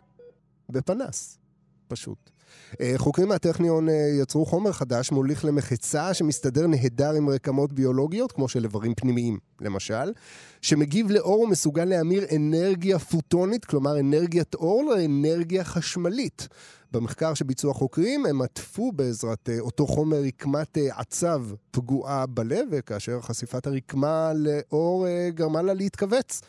בפנס, 0.69 1.39
פשוט. 1.87 2.38
אה, 2.81 2.93
חוקרים 2.97 3.27
מהטכניון 3.27 3.89
אה, 3.89 3.93
יצרו 4.21 4.45
חומר 4.45 4.71
חדש 4.71 5.11
מוליך 5.11 5.45
למחצה 5.45 6.13
שמסתדר 6.13 6.67
נהדר 6.67 7.11
עם 7.11 7.29
רקמות 7.29 7.73
ביולוגיות, 7.73 8.31
כמו 8.31 8.47
של 8.47 8.63
איברים 8.63 8.93
פנימיים, 8.95 9.37
למשל, 9.61 10.13
שמגיב 10.61 11.11
לאור 11.11 11.39
ומסוגל 11.39 11.85
להמיר 11.85 12.25
אנרגיה 12.35 12.99
פוטונית, 12.99 13.65
כלומר 13.65 13.99
אנרגיית 13.99 14.55
אור, 14.55 14.83
לאנרגיה 14.83 15.63
חשמלית. 15.63 16.47
במחקר 16.91 17.33
שביצעו 17.33 17.71
החוקרים 17.71 18.25
הם 18.25 18.41
עטפו 18.41 18.91
בעזרת 18.91 19.49
אה, 19.49 19.59
אותו 19.59 19.87
חומר 19.87 20.17
רקמת 20.17 20.77
עצב 20.97 21.43
פגועה 21.71 22.25
בלב, 22.25 22.67
וכאשר 22.71 23.21
חשיפת 23.21 23.67
הרקמה 23.67 24.31
לאור 24.35 25.07
גרמה 25.29 25.61
לה 25.61 25.73
להתכווץ. 25.73 26.41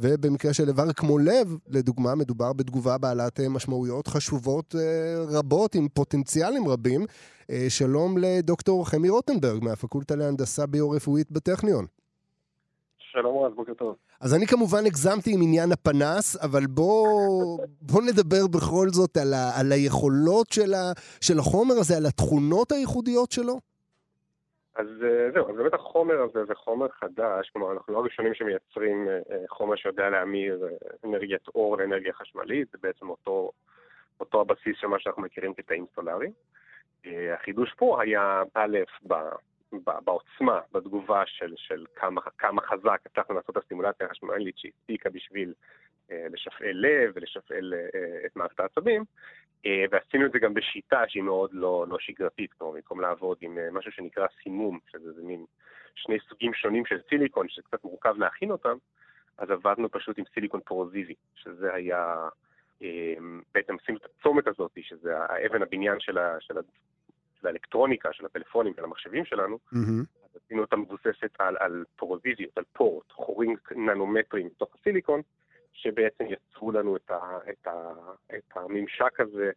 ובמקרה 0.00 0.52
של 0.52 0.68
איבר 0.68 0.92
כמו 0.92 1.18
לב, 1.18 1.56
לדוגמה, 1.68 2.14
מדובר 2.14 2.52
בתגובה 2.52 2.98
בעלת 2.98 3.40
אה, 3.40 3.48
משמעויות 3.48 4.06
חשובות 4.06 4.74
אה, 4.74 5.38
רבות 5.38 5.74
עם 5.74 5.88
פוטנציאלים 5.88 6.68
רבים. 6.68 7.06
אה, 7.50 7.66
שלום 7.68 8.18
לדוקטור 8.18 8.88
חמי 8.88 9.08
רוטנברג 9.08 9.64
מהפקולטה 9.64 10.16
להנדסה 10.16 10.66
ביו-רפואית 10.66 11.30
בטכניון. 11.30 11.86
שלום 12.98 13.44
רב, 13.44 13.52
בוקר 13.54 13.74
טוב. 13.74 13.94
אז 14.20 14.34
אני 14.34 14.46
כמובן 14.46 14.86
הגזמתי 14.86 15.34
עם 15.34 15.42
עניין 15.42 15.72
הפנס, 15.72 16.36
אבל 16.36 16.66
בוא, 16.66 17.58
בוא 17.92 18.02
נדבר 18.02 18.46
בכל 18.46 18.88
זאת 18.92 19.16
על, 19.16 19.34
ה, 19.34 19.60
על 19.60 19.72
היכולות 19.72 20.50
של, 20.50 20.74
ה, 20.74 20.92
של 21.20 21.38
החומר 21.38 21.74
הזה, 21.74 21.96
על 21.96 22.06
התכונות 22.06 22.72
הייחודיות 22.72 23.32
שלו. 23.32 23.60
אז 24.76 24.86
אה, 25.04 25.30
זהו, 25.32 25.50
אז 25.50 25.56
באמת 25.56 25.74
החומר 25.74 26.22
הזה 26.22 26.44
זה 26.44 26.54
חומר 26.54 26.88
חדש, 26.88 27.50
כלומר 27.50 27.72
אנחנו 27.72 27.92
לא 27.92 27.98
הראשונים 27.98 28.34
שמייצרים 28.34 29.08
אה, 29.08 29.14
אה, 29.30 29.44
חומר 29.48 29.76
שיודע 29.76 30.10
להמיר 30.10 30.64
אנרגיית 31.04 31.48
אור 31.48 31.78
לאנרגיה 31.78 32.12
חשמלית, 32.12 32.68
זה 32.72 32.78
בעצם 32.82 33.08
אותו, 33.08 33.50
אותו 34.20 34.40
הבסיס 34.40 34.76
של 34.80 34.86
מה 34.86 34.98
שאנחנו 35.00 35.22
מכירים 35.22 35.54
כתאים 35.54 35.86
סולאריים. 35.94 36.32
החידוש 37.34 37.74
פה 37.76 38.02
היה 38.02 38.42
א', 38.54 38.78
בעוצמה, 39.82 40.60
בתגובה 40.72 41.22
של, 41.26 41.54
של 41.56 41.84
כמה, 41.96 42.20
כמה 42.38 42.62
חזק 42.62 43.00
הצלחנו 43.06 43.34
לעשות 43.34 43.50
את 43.50 43.62
הסטימולציה 43.62 44.06
החשמלית 44.06 44.58
שהספיקה 44.58 45.10
בשביל 45.10 45.54
לשפעל 46.10 46.72
לב 46.72 47.12
ולשפעל 47.14 47.74
את 48.26 48.36
מערכת 48.36 48.60
העצבים, 48.60 49.04
ועשינו 49.90 50.26
את 50.26 50.32
זה 50.32 50.38
גם 50.38 50.54
בשיטה 50.54 51.02
שהיא 51.08 51.22
מאוד 51.22 51.50
לא, 51.52 51.86
לא 51.88 51.98
שגרתית, 51.98 52.52
כלומר, 52.52 52.74
במקום 52.74 53.00
לעבוד 53.00 53.38
עם 53.40 53.58
משהו 53.72 53.92
שנקרא 53.92 54.26
סימום, 54.42 54.78
שזה 54.92 55.22
מין 55.22 55.44
שני 55.94 56.16
סוגים 56.28 56.54
שונים 56.54 56.86
של 56.86 56.98
סיליקון, 57.08 57.48
שזה 57.48 57.62
קצת 57.62 57.84
מורכב 57.84 58.14
להכין 58.18 58.50
אותם, 58.50 58.76
אז 59.38 59.50
עבדנו 59.50 59.90
פשוט 59.90 60.18
עם 60.18 60.24
סיליקון 60.34 60.60
פורוזיבי, 60.64 61.14
שזה 61.34 61.74
היה, 61.74 62.28
בעצם 63.54 63.76
עשינו 63.82 63.98
את 63.98 64.04
הצומת 64.04 64.46
הזאת, 64.46 64.70
שזה 64.80 65.18
האבן 65.18 65.62
הבניין 65.62 66.00
של, 66.00 66.18
ה, 66.18 66.36
של, 66.40 66.58
ה, 66.58 66.60
של 67.40 67.46
האלקטרוניקה, 67.46 68.12
של 68.12 68.26
הפלאפונים, 68.26 68.74
של 68.76 68.84
המחשבים 68.84 69.24
שלנו, 69.24 69.58
mm-hmm. 69.74 69.78
אז 70.24 70.40
עשינו 70.44 70.62
אותה 70.62 70.76
מבוססת 70.76 71.30
על, 71.38 71.56
על 71.60 71.84
פורוזיביות, 71.96 72.58
על 72.58 72.64
פורט, 72.72 73.12
חורים 73.12 73.56
ננומטרים 73.76 74.48
בתוך 74.48 74.74
הסיליקון, 74.80 75.20
שבעצם 75.76 76.24
יצרו 76.24 76.72
לנו 76.72 76.96
את, 76.96 77.10
ה, 77.10 77.38
את, 77.50 77.66
ה, 77.66 77.92
את 78.36 78.56
הממשק 78.56 79.20
הזה 79.20 79.50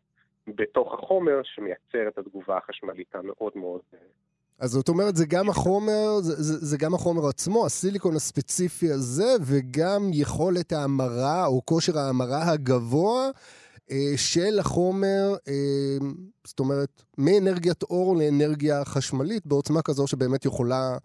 בתוך 0.47 0.93
החומר, 0.93 1.41
שמייצר 1.43 2.07
את 2.07 2.17
התגובה 2.17 2.57
החשמלית 2.57 3.15
המאוד 3.15 3.51
מאוד... 3.55 3.81
אה, 3.93 3.99
אז 4.59 4.69
זאת 4.69 4.89
אומרת, 4.89 5.15
זה 5.15 5.25
גם 5.29 5.49
החומר, 5.49 6.19
זה, 6.21 6.35
זה, 6.43 6.65
זה 6.65 6.77
גם 6.77 6.93
החומר 6.93 7.27
עצמו, 7.27 7.65
הסיליקון 7.65 8.15
הספציפי 8.15 8.91
הזה, 8.91 9.35
וגם 9.47 10.01
יכולת 10.13 10.71
ההמרה, 10.71 11.45
או 11.45 11.65
כושר 11.65 11.97
ההמרה 11.97 12.51
הגבוה 12.51 13.29
אה, 13.91 14.13
של 14.17 14.59
החומר, 14.59 15.35
אה, 15.47 15.97
זאת 16.43 16.59
אומרת, 16.59 17.03
מאנרגיית 17.17 17.83
אור 17.83 18.17
לאנרגיה 18.17 18.85
חשמלית, 18.85 19.45
בעוצמה 19.45 19.81
כזו 19.81 20.07
שבאמת 20.07 20.45
יכולה 20.45 20.97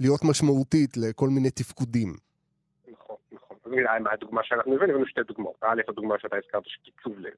להיות 0.00 0.24
משמעותית 0.24 0.96
לכל 0.96 1.28
מיני 1.28 1.50
תפקודים. 1.50 2.14
מהדוגמה 4.00 4.44
שאנחנו 4.44 4.74
הבאנו, 4.74 4.92
הבאנו 4.92 5.06
שתי 5.06 5.22
דוגמאות. 5.22 5.56
א', 5.60 5.82
הדוגמה 5.88 6.18
שאתה 6.18 6.36
הזכרת 6.36 6.66
של 6.66 6.80
קיצוב 6.82 7.20
לב. 7.20 7.34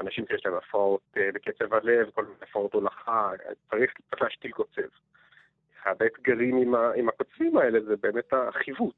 אנשים 0.00 0.24
שיש 0.28 0.46
להם 0.46 0.54
הפרעות 0.54 1.00
אה, 1.16 1.28
בקצב 1.34 1.74
הלב, 1.74 2.10
כל 2.14 2.24
מיני 2.24 2.36
הפרעות 2.42 2.72
הולכה, 2.72 3.30
צריך, 3.70 3.92
צריך 4.10 4.22
להשתיל 4.22 4.50
קוצב. 4.50 4.88
אחד 5.82 5.94
האתגרים 6.00 6.56
עם, 6.56 6.74
ה, 6.74 6.92
עם 6.92 7.08
הקוצבים 7.08 7.56
האלה 7.56 7.80
זה 7.80 7.96
באמת 7.96 8.32
החיווט. 8.32 8.94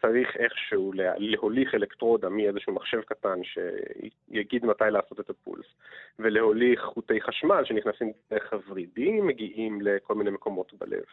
צריך 0.00 0.36
איכשהו 0.36 0.92
להוליך 1.18 1.74
אלקטרודה 1.74 2.28
מאיזשהו 2.28 2.74
מחשב 2.74 3.00
קטן 3.00 3.40
שיגיד 3.44 4.66
מתי 4.66 4.84
לעשות 4.90 5.20
את 5.20 5.30
הפולס, 5.30 5.66
ולהוליך 6.18 6.80
חוטי 6.80 7.20
חשמל 7.20 7.64
שנכנסים 7.64 8.12
דרך 8.30 8.52
הוורידים, 8.52 9.26
מגיעים 9.26 9.80
לכל 9.80 10.14
מיני 10.14 10.30
מקומות 10.30 10.74
בלב. 10.74 11.04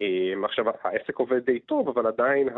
אמ, 0.00 0.44
עכשיו, 0.44 0.64
העסק 0.82 1.16
עובד 1.16 1.44
די 1.44 1.60
טוב, 1.60 1.88
אבל 1.88 2.06
עדיין 2.06 2.48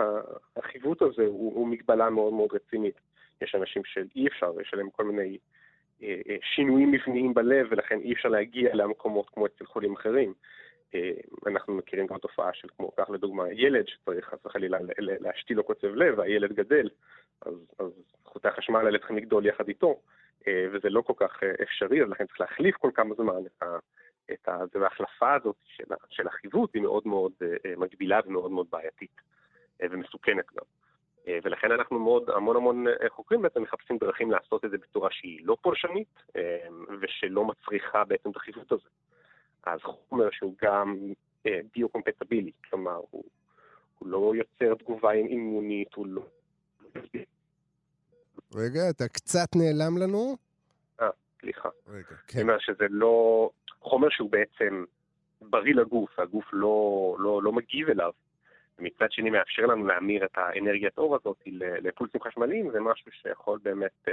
החיווט 0.57 1.03
הזה 1.03 1.23
הוא, 1.27 1.55
הוא 1.55 1.69
מגבלה 1.69 2.11
מאוד 2.11 2.33
מאוד 2.33 2.49
רצינית. 2.53 3.01
יש 3.43 3.55
אנשים 3.55 3.83
שאי 3.85 4.27
אפשר, 4.27 4.53
יש 4.61 4.75
להם 4.75 4.91
כל 4.91 5.05
מיני 5.05 5.39
אה, 6.03 6.21
אה, 6.29 6.37
שינויים 6.43 6.93
מבניים 6.93 7.35
בלב, 7.35 7.67
ולכן 7.71 8.01
אי 8.01 8.13
אפשר 8.13 8.29
להגיע 8.29 8.75
למקומות 8.75 9.31
כמו 9.31 9.47
אצל 9.47 9.67
חולים 9.67 9.95
אחרים. 9.95 10.35
אה, 10.95 11.11
אנחנו 11.47 11.75
מכירים 11.75 12.07
גם 12.07 12.19
תופעה 12.19 12.51
של 12.53 12.69
כמו, 12.77 12.91
כך 12.97 13.11
לדוגמה, 13.11 13.53
ילד 13.53 13.89
שצריך 13.89 14.29
חס 14.29 14.47
וחלילה 14.47 14.79
להשתיל 14.99 15.57
לו 15.57 15.65
קוצב 15.65 15.95
לב, 15.95 16.19
והילד 16.19 16.53
גדל, 16.53 16.89
אז, 17.41 17.55
אז 17.79 17.91
חוטי 18.25 18.49
החשמל 18.49 18.87
האלה 18.87 18.99
צריכים 18.99 19.17
לגדול 19.17 19.47
יחד 19.47 19.69
איתו, 19.69 20.01
וזה 20.47 20.91
לא 20.91 21.01
כל 21.01 21.13
כך 21.17 21.41
אפשרי, 21.63 22.03
אז 22.03 22.09
לכן 22.09 22.27
צריך 22.27 22.41
להחליף 22.41 22.77
כל 22.77 22.91
כמה 22.95 23.15
זמן 23.15 23.47
את 23.47 23.63
ה... 23.63 23.67
את 24.33 24.49
ה... 24.49 24.59
וההחלפה 24.75 25.35
הזאת 25.35 25.57
של, 25.65 25.85
של 26.11 26.29
החיווט 26.29 26.75
היא 26.75 26.83
מאוד 26.83 27.03
מאוד 27.07 27.33
מגבילה 27.77 28.21
ומאוד 28.27 28.51
מאוד 28.51 28.67
בעייתית 28.71 29.21
ומסוכנת 29.81 30.47
גם. 30.57 30.65
אה, 31.29 31.39
ולכן 31.43 31.73
אנחנו 31.73 31.99
מאוד, 31.99 32.31
המון 32.31 32.57
המון 32.57 32.89
אה, 32.89 33.09
חוקרים 33.09 33.43
בעצם 33.43 33.63
מחפשים 33.63 33.99
דרכים 33.99 34.31
לעשות 34.31 34.65
את 34.65 34.71
זה 34.71 34.79
בצורה 34.79 35.09
שהיא 35.13 35.41
לא 35.45 35.57
פולשנית 35.63 36.23
אה, 36.37 36.67
ושלא 37.01 37.45
מצריכה 37.45 38.05
בעצם 38.05 38.31
את 38.31 38.37
החיווט 38.37 38.73
הזה. 38.73 38.89
אז 39.65 39.81
חומר 39.83 40.29
שהוא 40.31 40.55
גם 40.63 40.97
ביו-קומפטבילי, 41.45 42.51
כלומר 42.71 43.01
הוא, 43.11 43.25
הוא 43.99 44.09
לא 44.09 44.33
יוצר 44.37 44.75
תגובה 44.75 45.13
אימונית, 45.13 45.95
הוא 45.95 46.07
לא... 46.07 46.23
רגע, 48.55 48.91
אתה 48.91 49.09
קצת 49.09 49.49
נעלם 49.57 49.99
לנו? 49.99 50.37
אה, 51.01 51.11
סליחה. 51.41 51.69
רגע, 51.89 52.17
כן. 52.27 52.39
אני 52.39 52.43
אומר 52.43 52.59
שזה 52.59 52.87
לא... 52.91 53.51
חומר 53.83 54.09
שהוא 54.11 54.31
בעצם 54.31 54.85
בריא 55.41 55.75
לגוף, 55.75 56.19
הגוף 56.19 56.45
לא, 56.53 57.17
לא, 57.19 57.43
לא 57.43 57.53
מגיב 57.53 57.89
אליו. 57.89 58.11
מצד 58.79 59.07
שני 59.11 59.31
מאפשר 59.31 59.63
לנו 59.63 59.87
להמיר 59.87 60.25
את 60.25 60.31
האנרגיית 60.35 60.99
אור 60.99 61.17
הזאת 61.17 61.37
לפולסים 61.83 62.21
חשמליים, 62.21 62.71
זה 62.73 62.81
משהו 62.81 63.13
שיכול 63.23 63.59
באמת 63.63 63.91
אה, 64.09 64.13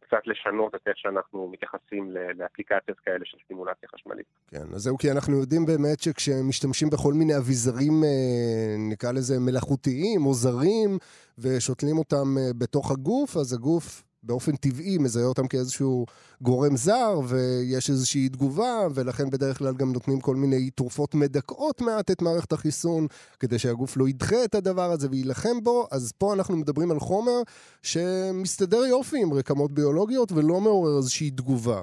קצת 0.00 0.26
לשנות 0.26 0.74
את 0.74 0.80
איך 0.86 0.98
שאנחנו 0.98 1.48
מתייחסים 1.48 2.10
לאפליקציות 2.34 2.98
כאלה 3.00 3.24
של 3.24 3.38
סטימולציה 3.44 3.88
חשמלית. 3.94 4.26
כן, 4.50 4.66
אז 4.74 4.80
זהו, 4.80 4.98
כי 4.98 5.10
אנחנו 5.10 5.40
יודעים 5.40 5.66
באמת 5.66 6.00
שכשמשתמשים 6.00 6.88
בכל 6.90 7.12
מיני 7.12 7.36
אביזרים, 7.36 8.04
אה, 8.04 8.74
נקרא 8.92 9.12
לזה 9.12 9.34
מלאכותיים 9.40 10.26
או 10.26 10.32
זרים, 10.34 10.90
ושותלים 11.38 11.98
אותם 11.98 12.26
אה, 12.38 12.50
בתוך 12.58 12.90
הגוף, 12.90 13.36
אז 13.36 13.52
הגוף 13.52 14.02
באופן 14.26 14.56
טבעי 14.56 14.98
מזהה 14.98 15.24
אותם 15.24 15.48
כאיזשהו 15.48 16.06
גורם 16.40 16.76
זר, 16.76 17.20
ויש 17.28 17.90
איזושהי 17.90 18.28
תגובה, 18.28 18.86
ולכן 18.94 19.30
בדרך 19.30 19.58
כלל 19.58 19.74
גם 19.74 19.92
נותנים 19.92 20.20
כל 20.20 20.36
מיני 20.36 20.70
תרופות 20.70 21.14
מדכאות 21.14 21.80
מעט 21.80 22.10
את 22.10 22.22
מערכת 22.22 22.52
החיסון, 22.52 23.06
כדי 23.40 23.58
שהגוף 23.58 23.96
לא 23.96 24.08
ידחה 24.08 24.44
את 24.44 24.54
הדבר 24.54 24.90
הזה 24.90 25.08
ויילחם 25.10 25.60
בו. 25.62 25.86
אז 25.92 26.12
פה 26.12 26.34
אנחנו 26.34 26.56
מדברים 26.56 26.90
על 26.90 26.98
חומר 26.98 27.42
שמסתדר 27.82 28.84
יופי 28.84 29.22
עם 29.22 29.32
רקמות 29.32 29.72
ביולוגיות 29.72 30.32
ולא 30.32 30.60
מעורר 30.60 30.96
איזושהי 30.96 31.30
תגובה. 31.30 31.82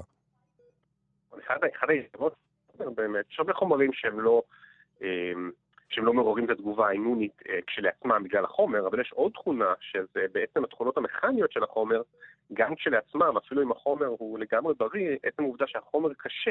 אחד 1.48 1.88
היתרונות 1.88 2.32
באמת, 2.78 3.24
יש 3.30 3.40
חומרים 3.54 3.90
שהם 3.92 4.20
לא... 4.20 4.42
שהם 5.92 6.04
לא 6.04 6.12
מעוררים 6.12 6.44
את 6.44 6.50
התגובה 6.50 6.88
האימונית 6.88 7.42
אה, 7.48 7.58
כשלעצמם 7.66 8.22
בגלל 8.24 8.44
החומר, 8.44 8.86
אבל 8.86 9.00
יש 9.00 9.12
עוד 9.12 9.32
תכונה, 9.32 9.72
שזה 9.80 10.26
בעצם 10.32 10.64
התכונות 10.64 10.96
המכניות 10.96 11.52
של 11.52 11.62
החומר, 11.62 12.02
גם 12.52 12.74
כשלעצמם, 12.74 13.36
אפילו 13.36 13.62
אם 13.62 13.72
החומר 13.72 14.06
הוא 14.06 14.38
לגמרי 14.38 14.74
בריא, 14.74 15.16
עצם 15.22 15.42
העובדה 15.42 15.66
שהחומר 15.66 16.14
קשה 16.14 16.50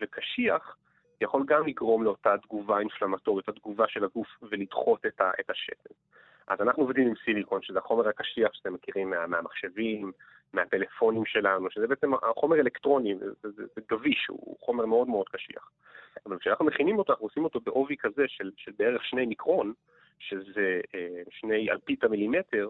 וקשיח, 0.00 0.76
יכול 1.20 1.42
גם 1.46 1.66
לגרום 1.66 2.04
לאותה 2.04 2.38
תגובה 2.42 2.78
אינפלמטורית, 2.78 3.48
התגובה 3.48 3.84
של 3.88 4.04
הגוף, 4.04 4.28
ולדחות 4.42 5.06
את, 5.06 5.20
ה, 5.20 5.30
את 5.40 5.50
השתן. 5.50 5.94
אז 6.46 6.60
אנחנו 6.60 6.82
עובדים 6.82 7.08
עם 7.08 7.14
סיליקון, 7.24 7.62
שזה 7.62 7.78
החומר 7.78 8.08
הקשיח 8.08 8.54
שאתם 8.54 8.74
מכירים 8.74 9.10
מה, 9.10 9.26
מהמחשבים, 9.26 10.12
מהטלפונים 10.52 11.26
שלנו, 11.26 11.70
שזה 11.70 11.86
בעצם 11.86 12.14
החומר 12.14 12.56
אלקטרוני, 12.56 13.14
זה, 13.18 13.26
זה, 13.42 13.48
זה, 13.74 13.80
גביש, 13.90 14.26
הוא 14.28 14.56
חומר 14.60 14.86
מאוד 14.86 15.08
מאוד 15.08 15.28
קשיח. 15.28 15.70
אבל 16.26 16.38
כשאנחנו 16.38 16.64
מכינים 16.64 16.98
אותו, 16.98 17.12
אנחנו 17.12 17.26
עושים 17.26 17.44
אותו 17.44 17.60
בעובי 17.60 17.96
כזה 17.96 18.24
של, 18.28 18.50
של 18.56 18.72
בערך 18.78 19.04
שני 19.04 19.26
מיקרון, 19.26 19.72
שזה 20.18 20.80
אה, 20.94 21.22
שני 21.30 21.70
אלפית 21.70 22.04
המילימטר, 22.04 22.68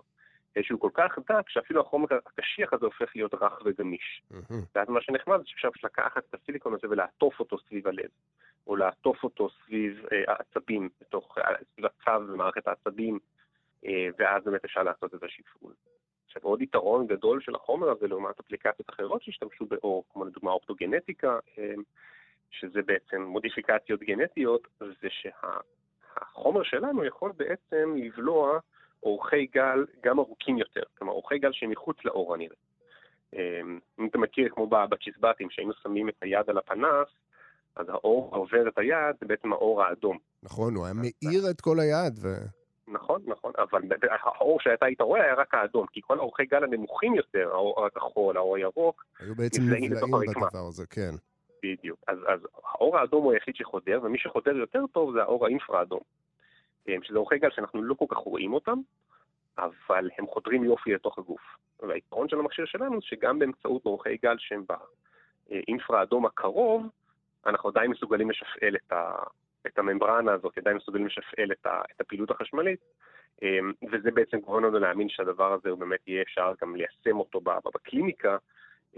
אה, 0.57 0.62
שהוא 0.62 0.80
כל 0.80 0.91
כך 0.95 1.18
דק, 1.28 1.49
שאפילו 1.49 1.80
החומר 1.80 2.07
הקשיח 2.26 2.72
הזה 2.72 2.87
הופך 2.87 3.16
להיות 3.16 3.35
רך 3.35 3.62
וגמיש. 3.64 4.22
Mm-hmm. 4.33 4.55
ואז 4.74 4.89
מה 4.89 5.03
שנחמד 5.03 5.39
זה 5.39 5.45
שאפשר 5.47 5.68
לקחת 5.85 6.22
את 6.30 6.35
הסיליקון 6.35 6.74
הזה 6.74 6.89
ולעטוף 6.91 7.41
אותו 7.41 7.59
סביב 7.59 7.89
הלב, 7.89 8.11
או 8.66 8.76
לעטוף 8.76 9.24
אותו 9.24 9.49
סביב 9.64 10.07
אה, 10.12 10.22
העצבים, 10.28 10.89
בתוך, 11.01 11.39
אה, 11.39 11.45
סביב 11.72 11.87
הצו 11.87 12.26
במערכת 12.33 12.68
העצבים, 12.68 13.18
אה, 13.87 14.09
ואז 14.18 14.45
באמת 14.45 14.64
אפשר 14.64 14.83
לעשות 14.83 15.14
את 15.14 15.22
השפעול. 15.22 15.72
עכשיו 16.37 16.51
עוד 16.51 16.62
יתרון 16.62 17.07
גדול 17.07 17.41
של 17.41 17.55
החומר 17.55 17.91
הזה 17.91 18.09
לעומת 18.09 18.41
אפליקציות 18.41 18.91
אחרות 18.91 19.22
שהשתמשו 19.22 19.66
באור, 19.66 20.05
כמו 20.12 20.24
לדוגמה 20.24 20.51
אופטוגנטיקה, 20.51 21.39
אה, 21.59 21.74
שזה 22.51 22.83
בעצם 22.87 23.22
מודיפיקציות 23.22 24.01
גנטיות, 24.01 24.68
זה 24.80 25.09
שהחומר 25.11 26.62
שלנו 26.62 27.05
יכול 27.05 27.33
בעצם 27.37 27.95
לבלוע 27.97 28.59
אורכי 29.03 29.47
גל 29.47 29.87
גם 30.05 30.18
ארוכים 30.18 30.59
יותר, 30.59 30.83
כלומר 30.99 31.12
אורכי 31.12 31.39
גל 31.39 31.53
שמחוץ 31.53 31.97
לאור 32.05 32.35
הנראה. 32.35 32.57
אמ, 33.33 33.78
אם 34.01 34.07
אתה 34.07 34.18
מכיר, 34.18 34.49
כמו 34.49 34.66
בצ'יזבטים, 34.66 35.51
שהיינו 35.51 35.72
שמים 35.83 36.09
את 36.09 36.14
היד 36.20 36.51
על 36.51 36.59
הפנס, 36.59 37.09
אז 37.76 37.89
האור 37.89 38.37
עובר 38.37 38.68
את 38.68 38.78
היד, 38.78 39.16
זה 39.20 39.26
בעצם 39.26 39.53
האור 39.53 39.83
האדום. 39.83 40.18
נכון, 40.43 40.74
הוא 40.74 40.85
היה 40.85 40.95
מאיר 40.95 41.51
את 41.51 41.61
כל 41.61 41.80
היד. 41.80 42.18
ו... 42.22 42.28
נכון, 42.89 43.22
נכון, 43.26 43.53
אבל 43.59 43.83
האור 44.11 44.61
שאתה 44.61 44.87
היית 44.87 45.01
רואה 45.01 45.22
היה 45.22 45.35
רק 45.35 45.55
האדום, 45.55 45.87
כי 45.87 46.01
כל 46.03 46.18
האורכי 46.18 46.45
גל 46.45 46.64
הנמוכים 46.64 47.14
יותר, 47.14 47.51
האור 47.53 47.87
הכחול, 47.87 48.37
האור 48.37 48.57
הירוק, 48.57 49.05
היו 49.20 49.35
בעצם 49.35 49.62
נבלעים 49.62 49.91
בדבר 49.91 50.66
הזה, 50.68 50.87
כן. 50.87 51.11
בדיוק. 51.62 52.01
אז, 52.09 52.18
אז 52.28 52.41
האור 52.64 52.99
האדום 52.99 53.24
הוא 53.24 53.33
היחיד 53.33 53.57
שחודר, 53.57 54.01
ומי 54.03 54.18
שחודר 54.18 54.57
יותר 54.57 54.85
טוב 54.93 55.12
זה 55.12 55.22
האור 55.22 55.47
האינפרה-אדום. 55.47 56.01
אה, 56.89 56.95
שזה 57.03 57.18
אורכי 57.18 57.39
גל 57.39 57.51
שאנחנו 57.51 57.83
לא 57.83 57.95
כל 57.95 58.05
כך 58.09 58.16
רואים 58.16 58.53
אותם, 58.53 58.78
אבל 59.59 60.11
הם 60.18 60.26
חודרים 60.26 60.64
יופי 60.64 60.95
לתוך 60.95 61.18
הגוף. 61.18 61.41
והיתרון 61.88 62.29
של 62.29 62.38
המכשיר 62.38 62.67
שלנו 62.67 63.00
זה 63.00 63.07
שגם 63.07 63.38
באמצעות 63.38 63.87
אורכי 63.87 64.17
גל 64.22 64.37
שהם 64.38 64.64
באינפרה-אדום 65.49 66.26
הקרוב, 66.26 66.87
אנחנו 67.46 67.68
עדיין 67.68 67.91
מסוגלים 67.91 68.30
לשפעל 68.30 68.76
את, 68.76 68.92
ה, 68.92 69.13
את 69.67 69.79
הממברנה 69.79 70.33
הזאת, 70.33 70.59
עדיין 70.59 70.76
מסוגלים 70.76 71.07
לשפעל 71.07 71.53
את, 71.53 71.67
ה, 71.67 71.80
את 71.97 72.01
הפעילות 72.01 72.30
החשמלית, 72.30 72.80
אה, 73.43 73.59
וזה 73.93 74.11
בעצם 74.11 74.41
גורם 74.41 74.64
לנו 74.64 74.79
להאמין 74.79 75.09
שהדבר 75.09 75.53
הזה 75.53 75.71
הוא 75.71 75.79
באמת 75.79 76.01
יהיה 76.07 76.22
אפשר 76.22 76.53
גם 76.63 76.76
ליישם 76.76 77.18
אותו 77.18 77.41
בקליניקה, 77.75 78.37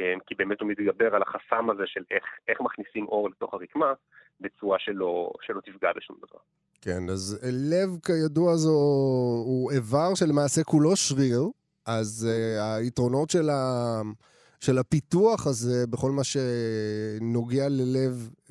אה, 0.01 0.15
כי 0.27 0.35
באמת 0.35 0.61
הוא 0.61 0.69
מתגבר 0.69 1.15
על 1.15 1.23
החסם 1.23 1.71
הזה 1.71 1.83
של 1.87 2.03
איך, 2.11 2.25
איך 2.49 2.61
מכניסים 2.61 3.07
אור 3.07 3.31
לתוך 3.31 3.55
הרקמה 3.55 3.93
בצורה 4.41 4.79
שלא, 4.79 5.33
שלא 5.43 5.61
תפגע 5.61 5.93
בשום 5.97 6.17
דבר. 6.17 6.39
כן, 6.81 7.11
אז 7.13 7.51
לב 7.73 7.89
כידוע 8.07 8.57
זו 8.57 8.71
הוא 9.47 9.73
איבר 9.73 10.15
שלמעשה 10.15 10.65
כולו 10.65 10.97
שריר, 10.97 11.43
אז 11.87 12.29
uh, 12.31 12.63
היתרונות 12.83 13.31
של, 13.31 13.51
ה, 13.51 14.01
של 14.65 14.79
הפיתוח 14.79 15.47
הזה 15.47 15.87
בכל 15.87 16.11
מה 16.11 16.23
שנוגע 16.25 17.69
ללב 17.69 18.31
uh, 18.47 18.51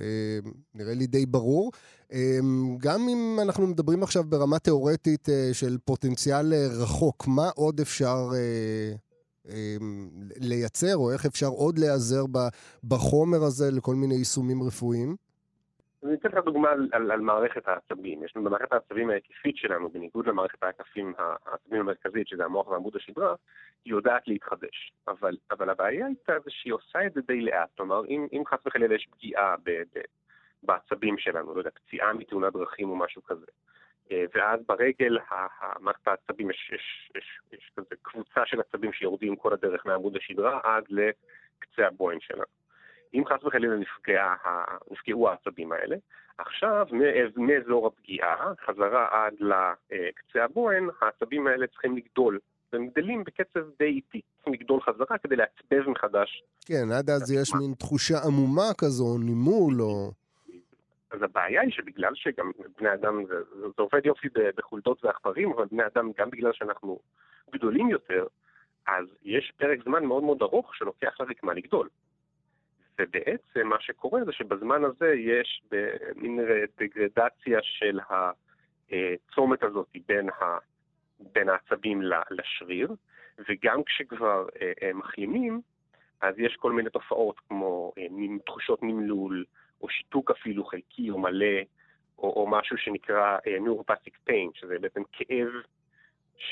נראה 0.75 0.93
לי 0.93 1.07
די 1.07 1.25
ברור. 1.25 1.71
Um, 2.11 2.15
גם 2.77 3.09
אם 3.09 3.39
אנחנו 3.41 3.67
מדברים 3.67 4.03
עכשיו 4.03 4.23
ברמה 4.23 4.59
תיאורטית 4.59 5.29
uh, 5.29 5.53
של 5.53 5.77
פוטנציאל 5.85 6.53
רחוק, 6.53 7.27
מה 7.27 7.49
עוד 7.55 7.79
אפשר 7.79 8.31
לייצר, 10.37 10.97
או 10.97 11.11
איך 11.11 11.25
אפשר 11.25 11.47
עוד 11.47 11.79
להיעזר 11.79 12.25
בחומר 12.83 13.43
הזה 13.43 13.71
לכל 13.71 13.95
מיני 13.95 14.15
יישומים 14.15 14.63
רפואיים? 14.63 15.15
אני 16.03 16.13
אתן 16.13 16.29
לך 16.29 16.45
דוגמה 16.45 16.71
על, 16.71 16.89
על, 16.91 17.11
על 17.11 17.21
מערכת 17.21 17.67
העצבים. 17.67 18.23
יש 18.23 18.35
לנו 18.35 18.45
במערכת 18.45 18.73
העצבים 18.73 19.09
ההיקפית 19.09 19.57
שלנו, 19.57 19.89
בניגוד 19.89 20.27
למערכת 20.27 20.63
העצבים 20.63 21.13
העצבים 21.17 21.79
המרכזית, 21.79 22.27
שזה 22.27 22.45
המוח 22.45 22.67
ועמוד 22.67 22.95
השדרה, 22.95 23.35
היא 23.85 23.93
יודעת 23.93 24.27
להתחדש. 24.27 24.93
אבל, 25.07 25.37
אבל 25.51 25.69
הבעיה 25.69 26.07
איתה 26.07 26.33
זה 26.45 26.51
שהיא 26.51 26.73
עושה 26.73 27.05
את 27.05 27.13
זה 27.13 27.21
די 27.27 27.41
לאט. 27.41 27.69
כלומר, 27.77 28.05
אם, 28.05 28.27
אם 28.33 28.43
חס 28.47 28.59
וחלילה 28.65 28.95
יש 28.95 29.07
פגיעה 29.11 29.55
ב, 29.63 29.69
ב, 29.69 30.01
בעצבים 30.63 31.17
שלנו, 31.17 31.53
לא 31.53 31.59
יודע, 31.59 31.69
פציעה 31.69 32.13
מתאונת 32.13 32.53
דרכים 32.53 32.89
או 32.89 32.95
משהו 32.95 33.23
כזה, 33.23 33.45
אה, 34.11 34.25
ואז 34.35 34.59
ברגל 34.67 35.17
מערכת 35.79 36.07
העצבים, 36.07 36.49
יש, 36.49 36.71
יש, 36.73 37.11
יש, 37.15 37.39
יש 37.51 37.71
כזה 37.77 37.95
קבוצה 38.01 38.45
של 38.45 38.59
עצבים 38.59 38.93
שיורדים 38.93 39.35
כל 39.35 39.53
הדרך 39.53 39.85
מעמוד 39.85 40.15
השדרה 40.15 40.59
עד 40.63 40.83
לקצה 40.89 41.87
הבוין 41.87 42.19
שלנו. 42.19 42.62
אם 43.13 43.23
חס 43.25 43.43
וחלילה 43.43 43.75
נפגע, 43.75 44.33
נפגעו 44.91 45.29
העצבים 45.29 45.71
האלה, 45.71 45.95
עכשיו 46.37 46.87
מאזור 47.35 47.87
הפגיעה, 47.87 48.53
חזרה 48.65 49.07
עד 49.11 49.33
לקצה 49.39 50.43
הבוהן, 50.43 50.89
העצבים 51.01 51.47
האלה 51.47 51.67
צריכים 51.67 51.97
לגדול. 51.97 52.39
והם 52.73 52.87
גדלים 52.87 53.23
בקצב 53.23 53.59
די 53.79 53.85
איטי, 53.85 54.21
צריכים 54.35 54.53
לגדול 54.53 54.81
חזרה 54.81 55.17
כדי 55.17 55.35
לעצבב 55.35 55.89
מחדש. 55.89 56.43
כן, 56.65 56.91
עד 56.97 57.09
אז 57.09 57.31
יש 57.31 57.53
מין 57.59 57.73
תחושה 57.79 58.15
עמומה 58.27 58.73
כזו, 58.77 59.17
נימול 59.17 59.81
או... 59.81 60.11
אז 61.11 61.23
הבעיה 61.23 61.61
היא 61.61 61.71
שבגלל 61.71 62.11
שגם 62.15 62.51
בני 62.79 62.93
אדם, 62.93 63.25
זה, 63.25 63.35
זה 63.59 63.67
עובד 63.77 64.05
יופי 64.05 64.27
בחולדות 64.55 65.05
ועכברים, 65.05 65.51
אבל 65.51 65.65
בני 65.71 65.83
אדם, 65.85 66.11
גם 66.17 66.29
בגלל 66.29 66.53
שאנחנו 66.53 66.99
גדולים 67.53 67.89
יותר, 67.89 68.25
אז 68.87 69.05
יש 69.23 69.53
פרק 69.57 69.83
זמן 69.83 70.05
מאוד 70.05 70.23
מאוד 70.23 70.41
ארוך 70.41 70.75
שלוקח 70.75 71.15
לרקמה 71.19 71.53
לגדול. 71.53 71.89
ובעצם 72.99 73.67
מה 73.67 73.75
שקורה 73.79 74.25
זה 74.25 74.31
שבזמן 74.31 74.83
הזה 74.83 75.13
יש 75.13 75.63
מין 76.15 76.39
דגרדציה 76.77 77.59
של 77.61 77.99
הצומת 78.89 79.63
הזאת 79.63 79.87
בין, 80.07 80.29
ה, 80.29 80.57
בין 81.19 81.49
העצבים 81.49 82.01
לשריר, 82.31 82.95
וגם 83.49 83.83
כשכבר 83.83 84.47
אה, 84.61 84.93
מחלימים, 84.93 85.61
אז 86.21 86.35
יש 86.37 86.55
כל 86.55 86.71
מיני 86.71 86.89
תופעות 86.89 87.39
כמו 87.47 87.93
אה, 87.97 88.07
תחושות 88.45 88.83
נמלול, 88.83 89.45
או 89.81 89.89
שיתוק 89.89 90.31
אפילו 90.31 90.65
חלקי 90.65 91.09
או 91.09 91.19
מלא, 91.19 91.61
או, 92.17 92.33
או 92.35 92.47
משהו 92.47 92.77
שנקרא 92.77 93.37
נורופסיק 93.61 94.15
uh, 94.15 94.29
pain, 94.31 94.59
שזה 94.59 94.79
בעצם 94.79 95.01
כאב 95.11 95.47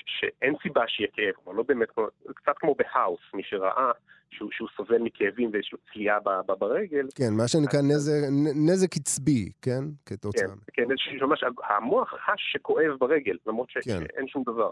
שאין 0.06 0.54
סיבה 0.64 0.82
שיהיה 0.88 1.10
כאב, 1.14 1.34
כלומר 1.44 1.58
לא 1.58 1.64
באמת, 1.64 1.90
קצת 2.36 2.58
כמו 2.58 2.76
בהאוס, 2.76 3.22
מי 3.34 3.44
שראה 3.44 3.92
שהוא, 4.32 4.50
שהוא 4.52 4.70
סובל 4.78 4.98
מכאבים 4.98 5.50
ויש 5.54 5.70
לו 5.74 5.78
צליעה 5.94 6.20
ברגל. 6.60 7.08
כן, 7.16 7.34
מה 7.38 7.48
שנקרא 7.48 7.80
אז... 7.80 7.86
נזק, 7.86 8.14
נזק 8.56 8.96
עצבי, 8.96 9.52
כן? 9.62 9.84
כתוצאה. 10.06 10.48
כן, 10.74 10.84
כן, 10.84 11.26
ממש, 11.26 11.44
המוח 11.70 12.14
חש 12.26 12.54
שכואב 12.54 12.92
ברגל, 13.00 13.38
למרות 13.48 13.70
ש- 13.70 13.78
כן. 13.78 13.82
שאין 13.84 14.28
שום 14.28 14.44
דבר. 14.44 14.72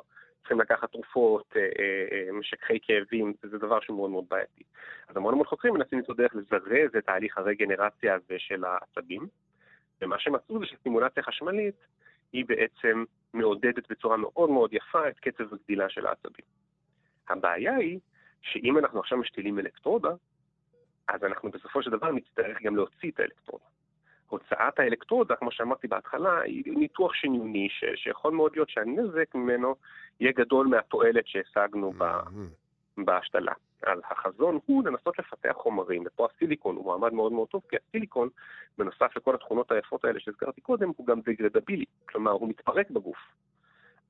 צריכים 0.50 0.62
לקחת 0.62 0.92
תרופות, 0.92 1.54
אה, 1.56 1.62
אה, 1.62 1.68
אה, 2.12 2.32
משככי 2.32 2.80
כאבים, 2.82 3.34
זה 3.52 3.58
דבר 3.58 3.80
שהוא 3.80 3.98
מאוד 3.98 4.10
מאוד 4.10 4.24
בעייתי. 4.30 4.64
אז 5.08 5.18
המון 5.18 5.34
המון 5.34 5.46
חוקרים 5.46 5.74
מנסים 5.74 6.00
למצוא 6.00 6.16
דרך 6.16 6.36
לזרז 6.36 6.96
את 6.98 7.06
תהליך 7.06 7.38
הרגנרציה 7.38 8.16
הזה 8.16 8.36
של 8.38 8.64
העצבים, 8.66 9.28
ומה 10.02 10.20
שמצאו 10.20 10.60
זה 10.60 10.66
שסימולציה 10.66 11.24
חשמלית 11.24 11.76
היא 12.34 12.46
בעצם 12.48 13.04
מעודדת 13.34 13.92
בצורה 13.92 14.18
מאוד 14.18 14.50
מאוד 14.50 14.74
יפה 14.74 15.10
את 15.10 15.20
קצב 15.20 15.54
הגדילה 15.54 15.90
של 15.90 16.06
העצבים. 16.06 16.46
הבעיה 17.30 17.76
היא 17.76 18.00
שאם 18.42 18.78
אנחנו 18.78 19.00
עכשיו 19.00 19.18
משתילים 19.18 19.60
אלקטרודה, 19.60 20.10
אז 21.08 21.24
אנחנו 21.24 21.52
בסופו 21.52 21.84
של 21.84 21.92
דבר 21.92 22.12
נצטרך 22.12 22.62
גם 22.62 22.76
להוציא 22.76 23.12
את 23.12 23.20
האלקטרודה. 23.20 23.66
הוצאת 24.28 24.80
האלקטרודה, 24.80 25.36
כמו 25.36 25.52
שאמרתי 25.52 25.88
בהתחלה, 25.88 26.42
היא 26.42 26.64
ניתוח 26.78 27.14
שניוני, 27.14 27.68
ש- 27.70 28.04
שיכול 28.04 28.34
מאוד 28.34 28.52
להיות 28.56 28.70
שהנזק 28.70 29.36
ממנו 29.36 29.76
יהיה 30.20 30.32
גדול 30.32 30.68
מהתועלת 30.68 31.28
שהשגנו 31.28 31.94
mm-hmm. 32.00 32.04
בהשתלה. 33.06 33.54
אז 33.88 34.00
החזון 34.10 34.60
הוא 34.66 34.84
לנסות 34.84 35.20
לפתח 35.20 35.54
חומרים, 35.54 36.04
ופה 36.06 36.28
הסיליקון 36.34 36.76
הוא 36.76 36.86
מעמד 36.86 37.14
מאוד 37.14 37.32
מאוד 37.32 37.48
טוב, 37.48 37.62
כי 37.70 37.76
הסיליקון, 37.76 38.30
בנוסף 38.78 39.18
לכל 39.18 39.36
התכונות 39.36 39.72
היפות 39.72 40.06
האלה 40.06 40.20
שהזכרתי 40.20 40.62
קודם, 40.62 40.92
הוא 40.98 41.08
גם 41.08 41.22
דגרדבילי, 41.22 41.86
כלומר 42.10 42.32
הוא 42.32 42.50
מתפרק 42.50 42.90
בגוף. 42.90 43.18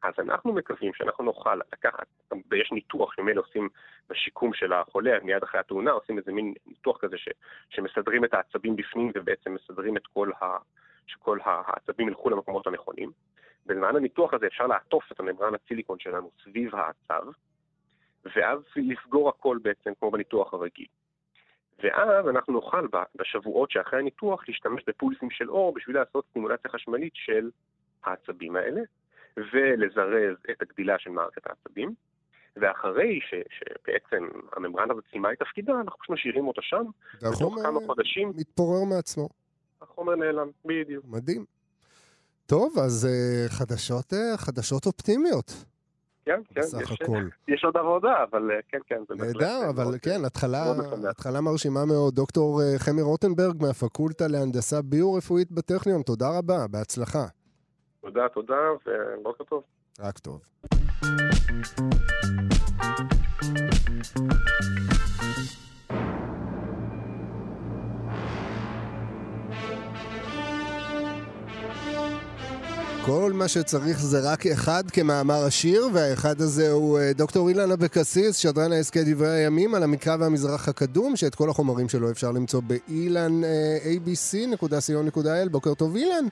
אז 0.03 0.13
אנחנו 0.19 0.53
מקווים 0.53 0.93
שאנחנו 0.93 1.23
נוכל 1.23 1.55
לקחת, 1.73 2.07
ויש 2.51 2.71
ניתוח 2.71 3.13
שממילא 3.13 3.41
עושים 3.41 3.69
בשיקום 4.09 4.53
של 4.53 4.73
החולה, 4.73 5.17
מיד 5.23 5.43
אחרי 5.43 5.59
התאונה, 5.59 5.91
עושים 5.91 6.17
איזה 6.17 6.31
מין 6.31 6.53
ניתוח 6.67 6.97
כזה 6.97 7.17
ש, 7.17 7.29
שמסדרים 7.69 8.25
את 8.25 8.33
העצבים 8.33 8.75
בפנים 8.75 9.11
ובעצם 9.15 9.53
מסדרים 9.53 9.97
את 9.97 10.07
כל 10.07 10.31
ה... 10.41 10.57
שכל 11.07 11.39
העצבים 11.43 12.07
ילכו 12.07 12.29
למקומות 12.29 12.67
הנכונים. 12.67 13.11
בזמן 13.65 13.95
הניתוח 13.95 14.33
הזה 14.33 14.47
אפשר 14.47 14.67
לעטוף 14.67 15.11
את 15.11 15.19
הממרן 15.19 15.53
הסיליקון 15.55 15.99
שלנו 15.99 16.31
סביב 16.43 16.75
העצב, 16.75 17.23
ואז 18.25 18.59
לסגור 18.75 19.29
הכל 19.29 19.57
בעצם 19.61 19.91
כמו 19.99 20.11
בניתוח 20.11 20.53
הרגיל. 20.53 20.87
ואז 21.83 22.27
אנחנו 22.29 22.53
נוכל 22.53 22.87
בשבועות 23.15 23.71
שאחרי 23.71 23.99
הניתוח 23.99 24.43
להשתמש 24.47 24.83
בפולסים 24.87 25.29
של 25.31 25.49
אור 25.49 25.73
בשביל 25.73 25.95
לעשות 25.95 26.25
סטימולציה 26.29 26.71
חשמלית 26.71 27.13
של 27.15 27.49
העצבים 28.03 28.55
האלה, 28.55 28.81
ולזרז 29.37 30.37
את 30.51 30.61
הגדילה 30.61 30.99
של 30.99 31.09
מערכת 31.09 31.47
העצבים. 31.47 31.93
ואחרי 32.55 33.19
ש, 33.21 33.33
שבעצם 33.33 34.27
הממברנה 34.55 34.93
הזאת 34.93 35.03
סיימה 35.11 35.33
את 35.33 35.39
תפקידה, 35.39 35.73
אנחנו 35.73 35.99
פשוט 35.99 36.09
משאירים 36.09 36.47
אותה 36.47 36.61
שם, 36.61 36.85
בתוך 37.15 37.55
כמה 37.63 37.79
חודשים. 37.85 38.31
מתפורר 38.35 38.83
מעצמו. 38.83 39.29
החומר 39.81 40.15
נעלם, 40.15 40.49
בדיוק. 40.65 41.05
מדהים. 41.07 41.45
טוב, 42.45 42.73
אז 42.79 43.07
uh, 43.07 43.51
חדשות, 43.51 44.13
uh, 44.13 44.37
חדשות 44.37 44.85
אופטימיות. 44.85 45.65
כן, 46.29 46.41
כן, 46.53 46.61
בסך 46.61 46.91
יש, 46.91 47.01
הכל. 47.01 47.27
יש 47.47 47.65
עוד 47.65 47.77
עבודה, 47.77 48.23
אבל 48.31 48.49
כן, 48.67 48.77
כן. 48.87 48.95
נהדר, 49.09 49.69
אבל 49.69 49.83
מאוד, 49.83 49.95
כן, 50.01 50.25
התחלה, 50.25 50.63
התחלה 51.09 51.41
מרשימה 51.41 51.85
מאוד. 51.85 52.15
דוקטור 52.15 52.61
חמי 52.77 53.01
רוטנברג 53.01 53.63
מהפקולטה 53.63 54.27
להנדסה 54.27 54.81
ביו-רפואית 54.81 55.51
בטכניון, 55.51 56.01
תודה 56.01 56.37
רבה, 56.37 56.67
בהצלחה. 56.71 57.25
תודה, 58.01 58.29
תודה, 58.33 58.55
ובוקר 59.21 59.43
טוב. 59.43 59.63
רק 59.99 60.19
טוב. 60.19 60.39
כל 73.11 73.31
מה 73.33 73.47
שצריך 73.47 73.97
זה 74.11 74.19
רק 74.31 74.41
אחד 74.55 74.83
כמאמר 74.95 75.41
השיר, 75.47 75.81
והאחד 75.93 76.37
הזה 76.45 76.67
הוא 76.71 76.99
אה, 76.99 77.11
דוקטור 77.21 77.49
אילן 77.49 77.71
אבקסיס, 77.71 78.33
שדרן 78.43 78.71
ההסכת 78.75 79.03
דברי 79.09 79.29
הימים 79.29 79.75
על 79.75 79.83
המקרא 79.83 80.15
והמזרח 80.19 80.63
הקדום, 80.69 81.15
שאת 81.15 81.35
כל 81.35 81.49
החומרים 81.49 81.87
שלו 81.89 82.11
אפשר 82.11 82.31
למצוא 82.37 82.61
באילן 82.67 83.43
אה, 83.43 83.77
abc.co.il. 83.93 85.49
בוקר 85.51 85.73
טוב 85.73 85.95
אילן. 85.95 86.25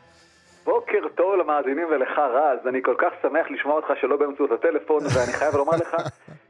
בוקר 0.65 1.03
טוב 1.15 1.35
למאזינים 1.35 1.87
ולך 1.91 2.13
רז, 2.19 2.67
אני 2.69 2.79
כל 2.83 2.95
כך 2.97 3.11
שמח 3.21 3.45
לשמוע 3.53 3.75
אותך 3.75 3.91
שלא 4.01 4.17
באמצעות 4.17 4.51
הטלפון, 4.51 5.03
ואני 5.03 5.33
חייב 5.39 5.55
לומר 5.55 5.75
לך 5.83 5.91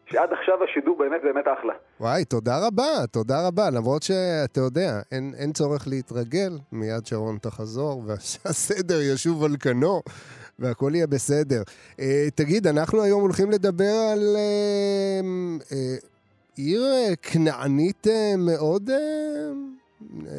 שעד 0.09 0.29
עכשיו 0.39 0.63
השידור 0.63 0.97
באמת 0.97 1.21
באמת 1.23 1.45
אחלה. 1.59 1.73
וואי, 1.99 2.25
תודה 2.25 2.67
רבה, 2.67 3.07
תודה 3.11 3.47
רבה, 3.47 3.69
למרות 3.69 4.03
שאתה 4.03 4.59
יודע, 4.59 4.99
אין, 5.11 5.33
אין 5.37 5.53
צורך 5.53 5.87
להתרגל, 5.87 6.57
מיד 6.71 7.05
שרון 7.05 7.37
תחזור 7.37 8.03
והסדר 8.05 9.01
ישוב 9.01 9.43
על 9.43 9.55
כנו. 9.59 10.01
והכל 10.59 10.91
יהיה 10.95 11.07
בסדר. 11.07 11.61
Uh, 11.91 12.01
תגיד, 12.35 12.67
אנחנו 12.67 13.01
היום 13.01 13.21
הולכים 13.21 13.51
לדבר 13.51 13.93
על 14.13 14.35
uh, 14.35 15.61
uh, 15.71 15.75
עיר 16.55 16.83
כנענית 17.21 18.07
uh, 18.07 18.37
מאוד 18.37 18.89
uh, 18.89 18.93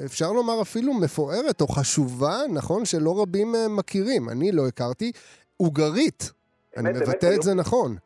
אפשר 0.05 0.33
לומר 0.33 0.63
אפילו 0.63 0.95
מפוארת 0.95 1.61
או 1.61 1.69
חשובה, 1.69 2.37
נכון? 2.53 2.85
שלא 2.85 3.23
רבים 3.23 3.55
אה, 3.55 3.69
מכירים. 3.69 4.29
אני 4.29 4.53
לא 4.53 4.69
הכרתי. 4.69 5.13
אוגרית. 5.61 6.33
אני 6.77 6.91
מבטא 6.91 7.35
את 7.35 7.43
זה 7.43 7.55
נכון. 7.55 7.97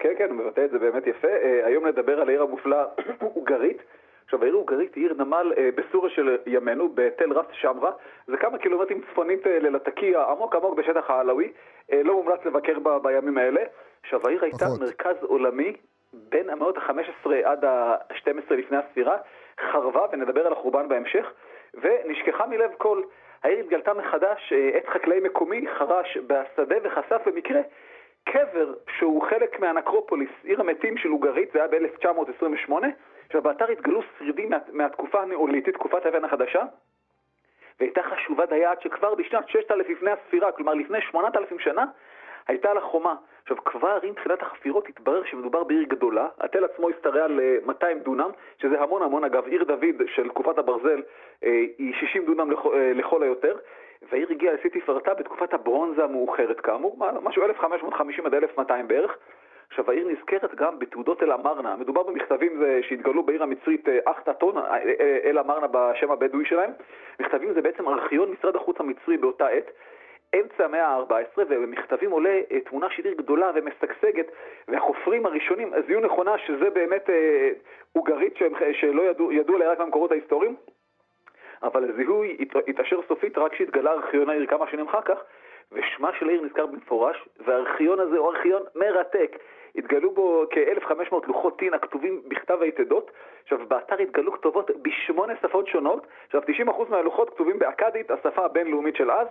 כן, 0.00 0.12
כן, 0.18 0.28
הוא 0.30 0.36
מבטא 0.36 0.64
את 0.64 0.70
זה 0.70 0.78
באמת 0.78 1.06
יפה. 1.06 1.28
Uh, 1.28 1.66
היום 1.66 1.86
נדבר 1.86 2.20
על 2.20 2.28
העיר 2.28 2.42
המופלאה 2.42 2.84
אוגרית. 3.36 3.82
עכשיו, 4.24 4.42
העיר 4.42 4.54
אוגרית 4.54 4.94
היא 4.94 5.04
עיר 5.04 5.14
נמל 5.14 5.52
uh, 5.56 5.58
בסוריה 5.74 6.10
של 6.10 6.36
ימינו, 6.46 6.88
בתל 6.94 7.32
רס 7.32 7.46
שמרה. 7.52 7.90
זה 8.26 8.36
כמה 8.36 8.58
קילומטרים 8.58 9.00
צפונית 9.10 9.46
uh, 9.46 9.48
ללטקיה, 9.48 10.22
עמוק 10.22 10.54
עמוק 10.54 10.78
בשטח 10.78 11.10
העלאווי. 11.10 11.52
Uh, 11.90 11.94
לא 12.04 12.14
מומלץ 12.14 12.44
לבקר 12.44 12.78
בה 12.78 12.98
בימים 12.98 13.38
האלה. 13.38 13.60
עכשיו, 14.02 14.26
העיר 14.26 14.44
הייתה 14.44 14.66
מרכז 14.80 15.16
עולמי 15.22 15.76
בין 16.12 16.50
המאות 16.50 16.76
ה-15 16.76 17.30
עד 17.44 17.64
ה-12 17.64 18.54
לפני 18.54 18.76
הספירה. 18.76 19.16
חרבה, 19.72 20.06
ונדבר 20.12 20.46
על 20.46 20.52
החורבן 20.52 20.88
בהמשך, 20.88 21.32
ונשכחה 21.74 22.46
מלב 22.46 22.70
כל. 22.78 23.02
העיר 23.42 23.58
התגלתה 23.58 23.94
מחדש, 23.94 24.52
עץ 24.74 24.86
חקלאי 24.86 25.20
מקומי 25.20 25.66
חרש 25.78 26.18
בשדה 26.26 26.76
וחשף 26.82 27.20
במקרה 27.26 27.60
קבר 28.32 28.74
שהוא 28.98 29.22
חלק 29.22 29.60
מהנקרופוליס, 29.60 30.30
עיר 30.44 30.60
המתים 30.60 30.96
של 30.96 31.12
אוגרית, 31.12 31.52
זה 31.52 31.58
היה 31.58 31.68
ב-1928. 31.68 32.72
עכשיו, 33.26 33.42
באתר 33.42 33.70
התגלו 33.70 34.02
שרידים 34.18 34.50
מה, 34.50 34.56
מהתקופה 34.72 35.22
הנאוליתית, 35.22 35.74
תקופת 35.74 36.06
האבן 36.06 36.24
החדשה, 36.24 36.62
והייתה 37.80 38.02
חשובה 38.02 38.46
דייה 38.46 38.72
שכבר 38.80 39.14
בשנת 39.14 39.48
6000 39.48 39.86
לפני 39.90 40.10
הספירה, 40.10 40.52
כלומר 40.52 40.74
לפני 40.74 40.98
8,000 41.00 41.58
שנה, 41.58 41.84
הייתה 42.48 42.74
לה 42.74 42.80
חומה. 42.80 43.14
עכשיו, 43.42 43.56
כבר 43.64 43.98
עם 44.02 44.14
תחילת 44.14 44.42
החפירות 44.42 44.88
התברר 44.88 45.24
שמדובר 45.24 45.64
בעיר 45.64 45.82
גדולה, 45.82 46.28
התל 46.40 46.64
עצמו 46.64 46.88
השתרע 46.90 47.24
על 47.24 47.40
200 47.66 47.98
דונם, 47.98 48.30
שזה 48.58 48.80
המון 48.80 49.02
המון, 49.02 49.24
אגב, 49.24 49.46
עיר 49.46 49.64
דוד 49.64 50.02
של 50.14 50.28
תקופת 50.28 50.58
הברזל 50.58 51.02
אה, 51.44 51.64
היא 51.78 51.94
60 51.94 52.24
דונם 52.26 52.50
לכ... 52.50 52.66
אה, 52.66 52.92
לכל 52.94 53.22
היותר, 53.22 53.56
והעיר 54.02 54.28
הגיעה 54.30 54.54
לשיא 54.54 54.70
תפארתה 54.70 55.14
בתקופת 55.14 55.54
הברונזה 55.54 56.04
המאוחרת 56.04 56.60
כאמור, 56.60 56.96
משהו 57.22 57.42
1550 57.44 58.26
עד 58.26 58.34
1200 58.34 58.88
בערך. 58.88 59.18
עכשיו, 59.68 59.90
העיר 59.90 60.08
נזכרת 60.08 60.54
גם 60.54 60.78
בתעודות 60.78 61.22
אל-אמרנה. 61.22 61.76
מדובר 61.76 62.02
במכתבים 62.02 62.62
שהתגלו 62.82 63.22
בעיר 63.22 63.42
המצרית 63.42 63.88
אחטאטון, 64.04 64.54
אל-אמרנה 65.24 65.66
בשם 65.66 66.10
הבדואי 66.10 66.44
שלהם. 66.44 66.70
מכתבים 67.20 67.52
זה 67.52 67.62
בעצם 67.62 67.88
ארכיון 67.88 68.30
משרד 68.30 68.56
החוץ 68.56 68.80
המצרי 68.80 69.16
באותה 69.16 69.48
עת. 69.48 69.70
אמצע 70.34 70.64
המאה 70.64 70.86
ה-14, 70.86 71.38
ובמכתבים 71.38 72.10
עולה 72.10 72.40
תמונה 72.64 72.90
של 72.90 73.04
עיר 73.04 73.14
גדולה 73.14 73.50
ומשגשגת, 73.54 74.26
והחופרים 74.68 75.26
הראשונים 75.26 75.72
זיהו 75.86 76.00
נכונה 76.00 76.38
שזה 76.38 76.70
באמת 76.70 77.10
אה, 77.10 77.50
אוגרית 77.96 78.34
שלא 78.72 79.02
ידעו, 79.02 79.32
ידעו 79.32 79.54
עליה 79.54 79.70
רק 79.70 79.78
במקורות 79.78 80.10
ההיסטוריים, 80.10 80.56
אבל 81.62 81.90
הזיהוי 81.90 82.36
התעשר 82.68 83.00
סופית 83.08 83.38
רק 83.38 83.52
כשהתגלה 83.52 83.92
ארכיון 83.92 84.28
העיר 84.28 84.46
כמה 84.46 84.66
שנים 84.70 84.88
אחר 84.88 85.02
כך, 85.02 85.18
ושמה 85.72 86.10
של 86.18 86.28
העיר 86.28 86.42
נזכר 86.42 86.66
במפורש, 86.66 87.28
והארכיון 87.46 88.00
הזה 88.00 88.18
הוא 88.18 88.30
ארכיון 88.30 88.62
מרתק. 88.74 89.36
התגלו 89.76 90.10
בו 90.10 90.44
כ-1,500 90.50 91.14
לוחות 91.26 91.58
טין 91.58 91.74
הכתובים 91.74 92.22
בכתב 92.28 92.62
היתדות. 92.62 93.10
עכשיו, 93.42 93.58
באתר 93.68 93.98
התגלו 93.98 94.32
כתובות 94.32 94.70
בשמונה 94.82 95.32
שפות 95.42 95.66
שונות. 95.66 96.06
עכשיו, 96.26 96.42
90% 96.42 96.88
מהלוחות 96.88 97.30
כתובים 97.30 97.58
באכדית, 97.58 98.10
השפה 98.10 98.44
הבינלאומית 98.44 98.96
של 98.96 99.10
אז, 99.10 99.26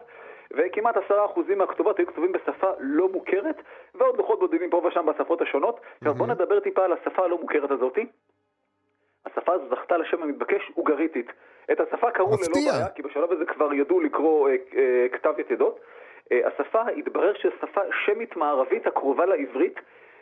וכמעט 0.52 0.98
10% 0.98 1.56
מהכתובות 1.56 1.98
היו 1.98 2.08
כתובים 2.08 2.32
בשפה 2.32 2.68
לא 2.80 3.10
מוכרת, 3.10 3.62
ועוד 3.96 4.18
לוחות 4.18 4.40
בודדים 4.40 4.70
פה 4.70 4.82
ושם 4.86 5.06
בשפות 5.06 5.42
השונות. 5.42 5.80
עכשיו, 5.98 6.14
בואו 6.14 6.30
נדבר 6.30 6.60
טיפה 6.60 6.86
על 6.86 6.94
השפה 6.94 7.24
הלא 7.24 7.38
מוכרת 7.38 7.72
הזאתי. 7.72 8.06
השפה 9.26 9.54
הזו 9.54 9.66
זכתה 9.70 9.98
לשם 9.98 10.24
המתבקש 10.24 10.72
אוגריתית. 10.78 11.32
את 11.72 11.80
השפה 11.80 12.12
קראו 12.12 12.30
ללא 12.30 12.72
בעיה, 12.72 12.90
כי 12.90 13.02
בשלב 13.02 13.32
הזה 13.32 13.46
כבר 13.46 13.74
ידעו 13.74 14.00
לקרוא 14.00 14.50
אה, 14.50 14.56
אה, 14.78 15.08
כתב 15.12 15.34
יתדות. 15.38 15.80
אה, 16.32 16.40
השפה 16.48 16.82
התברר 16.98 17.34
ששפה 17.34 17.82
שמית 18.06 18.36
מערבית 18.36 18.88
הקרובה 18.88 19.26
לעברית, 19.26 19.80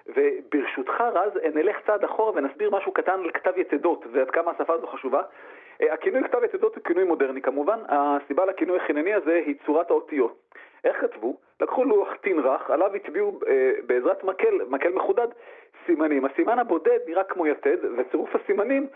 וברשותך 0.07 1.01
רז 1.13 1.31
נלך 1.53 1.77
צעד 1.85 2.03
אחורה 2.03 2.31
ונסביר 2.35 2.69
משהו 2.69 2.91
קטן 2.91 3.19
על 3.23 3.31
כתב 3.31 3.57
יתדות 3.57 4.05
ועד 4.11 4.29
כמה 4.29 4.51
השפה 4.51 4.73
הזו 4.73 4.87
חשובה. 4.87 5.21
אה, 5.81 5.93
הכינוי 5.93 6.23
כתב 6.23 6.43
יתדות 6.43 6.75
הוא 6.75 6.83
כינוי 6.83 7.03
מודרני 7.03 7.41
כמובן, 7.41 7.79
הסיבה 7.87 8.45
לכינוי 8.45 8.77
החינני 8.77 9.13
הזה 9.13 9.41
היא 9.45 9.55
צורת 9.65 9.89
האותיות. 9.89 10.35
איך 10.83 11.01
כתבו? 11.01 11.37
לקחו 11.61 11.83
לוח 11.83 12.13
טין 12.21 12.39
רך, 12.39 12.71
עליו 12.71 12.95
הצביעו 12.95 13.39
אה, 13.47 13.71
בעזרת 13.85 14.23
מקל, 14.23 14.61
מקל 14.69 14.89
מחודד, 14.89 15.27
סימנים. 15.85 16.25
הסימן 16.25 16.59
הבודד 16.59 16.99
נראה 17.07 17.23
כמו 17.23 17.47
יתד, 17.47 17.77
וצירוף 17.97 18.29
הסימנים 18.35 18.87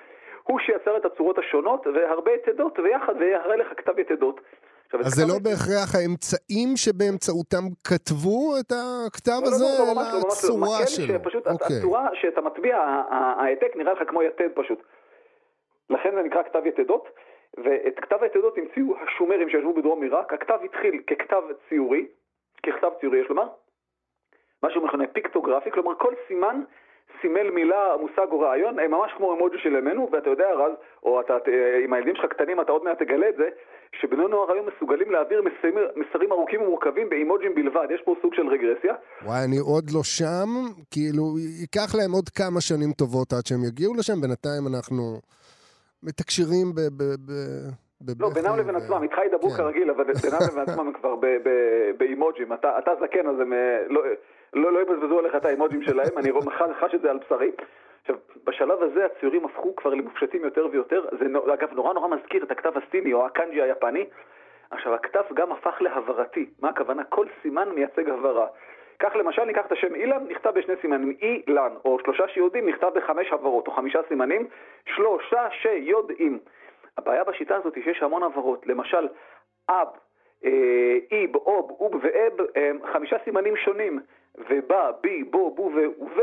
הוא 0.44 0.60
שיצר 0.60 0.98
את 0.98 1.06
הצורות 1.06 1.38
השונות, 1.38 1.88
והרבה 1.88 2.32
יתדות, 2.32 2.80
ויחד 2.80 3.14
ויראה 3.20 3.56
לך 3.56 3.68
כתב 3.78 4.00
יתדות. 4.00 4.42
אז 4.94 5.14
זה 5.14 5.26
לא 5.34 5.40
בהכרח 5.44 5.96
האמצעים 5.96 6.70
שבאמצעותם 6.76 7.64
כתבו 7.84 8.54
את 8.60 8.72
הכתב 8.72 9.40
לא, 9.42 9.48
הזה, 9.48 9.66
לא, 9.80 9.86
לא, 9.86 9.92
אלא 9.92 10.28
הצורה 10.28 10.88
שלו. 10.88 11.24
פשוט 11.24 11.48
אוקיי. 11.48 11.78
הצורה 11.78 12.10
שאתה 12.14 12.42
מטביע, 12.42 12.78
ההעתק 13.10 13.76
נראה 13.76 13.94
לך 13.94 14.10
כמו 14.10 14.24
יתד 14.24 14.50
פשוט. 14.56 14.84
לכן 15.90 16.12
זה 16.16 16.22
נקרא 16.24 16.44
כתב 16.44 16.66
יתדות, 16.66 17.08
ואת 17.58 18.00
כתב 18.00 18.18
היתדות 18.22 18.58
המציאו 18.58 18.96
השומרים 18.98 19.50
שישבו 19.50 19.74
בדרום 19.74 20.04
עיראק. 20.04 20.34
הכתב 20.34 20.60
התחיל 20.66 21.02
ככתב 21.08 21.42
ציורי, 21.70 22.08
ככתב 22.66 22.90
ציורי 23.00 23.20
יש 23.20 23.28
לומר, 23.30 23.48
מה 24.64 24.72
שהוא 24.72 24.84
מכונה 24.86 25.08
פיקטוגרפי, 25.08 25.72
כלומר 25.72 25.96
כל 25.98 26.14
סימן 26.28 26.62
סימל 27.22 27.50
מילה, 27.50 27.96
מושג 28.02 28.32
או 28.32 28.40
רעיון, 28.40 28.80
הם 28.80 28.92
ממש 28.92 29.12
כמו 29.18 29.34
אמוג'י 29.34 29.58
של 29.58 29.76
ימינו, 29.76 30.10
ואתה 30.12 30.30
יודע 30.30 30.54
רז, 30.54 30.72
או 31.04 31.22
אתה, 31.22 31.38
עם 31.84 31.94
הילדים 31.94 32.16
שלך 32.16 32.26
קטנים 32.26 32.62
אתה 32.62 32.72
עוד 32.72 32.84
מעט 32.84 33.00
תגלה 33.00 33.30
את 33.30 33.36
זה, 33.38 33.50
שבני 34.00 34.28
נוער 34.28 34.52
היום 34.52 34.66
מסוגלים 34.76 35.12
להעביר 35.12 35.42
מסרים, 35.42 35.74
מסרים 35.96 36.32
ארוכים 36.32 36.62
ומורכבים 36.62 37.10
באימוג'ים 37.10 37.56
בלבד, 37.56 37.88
יש 37.96 38.02
פה 38.02 38.16
סוג 38.22 38.34
של 38.34 38.48
רגרסיה. 38.48 38.94
וואי, 39.26 39.44
אני 39.48 39.58
עוד 39.58 39.84
לא 39.94 40.04
שם, 40.04 40.50
כאילו, 40.92 41.24
ייקח 41.60 41.96
להם 41.96 42.12
עוד 42.12 42.30
כמה 42.30 42.62
שנים 42.62 42.92
טובות 42.92 43.34
עד 43.34 43.46
שהם 43.46 43.64
יגיעו 43.68 43.94
לשם, 43.94 44.22
בינתיים 44.22 44.64
אנחנו 44.68 45.04
מתקשרים 46.04 46.68
ב... 46.76 46.80
ב, 46.80 47.04
ב... 47.26 47.32
לא, 48.20 48.30
בינם 48.30 48.58
לבין 48.60 48.76
עצמם, 48.76 49.04
איתך 49.04 49.18
ידברו 49.26 49.50
כן. 49.50 49.58
כרגיל, 49.58 49.92
אבל 49.92 50.04
בינם 50.04 50.40
לבין 50.48 50.60
עצמם 50.60 50.88
הם 50.88 50.94
כבר 50.94 51.16
באימוג'ים. 51.98 52.54
אתה, 52.54 52.80
אתה 52.80 52.92
זקן, 53.02 53.28
אז 53.28 53.40
הם 53.40 53.54
לא, 54.54 54.74
לא, 54.74 54.80
יבזבזו 54.80 55.20
עליך 55.20 55.36
את 55.36 55.46
האימוג'ים 55.46 55.84
שלהם, 55.84 56.18
אני 56.18 56.32
חש 56.80 56.96
את 56.96 57.02
זה 57.02 57.12
על 57.12 57.18
בשרי. 57.18 57.52
עכשיו, 58.02 58.16
בשלב 58.44 58.84
הזה 58.84 59.06
הציורים 59.06 59.46
הפכו 59.46 59.76
כבר 59.76 59.94
למופשטים 59.94 60.44
יותר 60.44 60.68
ויותר, 60.72 61.06
זה 61.20 61.26
אגב 61.54 61.74
נורא 61.74 61.94
נורא 61.94 62.08
מזכיר 62.08 62.44
את 62.44 62.52
הכתב 62.52 62.72
הסיני 62.78 63.14
או 63.14 63.26
הקאנג'י 63.26 63.62
היפני. 63.62 64.06
עכשיו, 64.72 64.94
הכתב 64.94 65.24
גם 65.34 65.52
הפך 65.52 65.78
להברתי. 65.82 66.50
מה 66.62 66.70
הכוונה? 66.70 67.04
כל 67.04 67.26
סימן 67.42 67.70
מייצג 67.70 68.10
הברה. 68.10 68.48
כך 69.00 69.16
למשל 69.16 69.44
ניקח 69.44 69.66
את 69.66 69.72
השם 69.72 69.96
אילן, 69.96 70.24
נכתב 70.28 70.50
בשני 70.50 70.74
סימנים, 70.82 71.16
אילן, 71.22 71.74
או 71.86 71.98
שלושה 72.04 72.28
שיודעים, 72.28 72.70
נכתב 72.70 72.92
בחמש 72.96 73.32
הברות, 73.32 73.68
או 73.68 73.72
חמישה 73.72 74.00
סימנים, 74.08 74.48
שלושה 74.96 75.48
שיודעים. 75.52 76.40
הבעיה 76.98 77.24
בשיטה 77.24 77.56
הזאת 77.56 77.76
היא 77.76 77.84
שיש 77.84 78.04
המון 78.04 78.24
הברות, 78.24 78.68
למשל, 78.68 79.08
אב, 79.70 79.88
אה, 80.46 80.98
איב, 81.12 81.36
אוב, 81.36 81.72
אוב 81.80 81.96
ואב, 82.04 82.34
הם 82.56 82.80
חמישה 82.94 83.16
סימנים 83.24 83.58
שונים, 83.58 84.00
ובא, 84.38 84.92
בי, 85.02 85.24
בו, 85.24 85.52
בו 85.52 85.72
וב, 85.76 86.20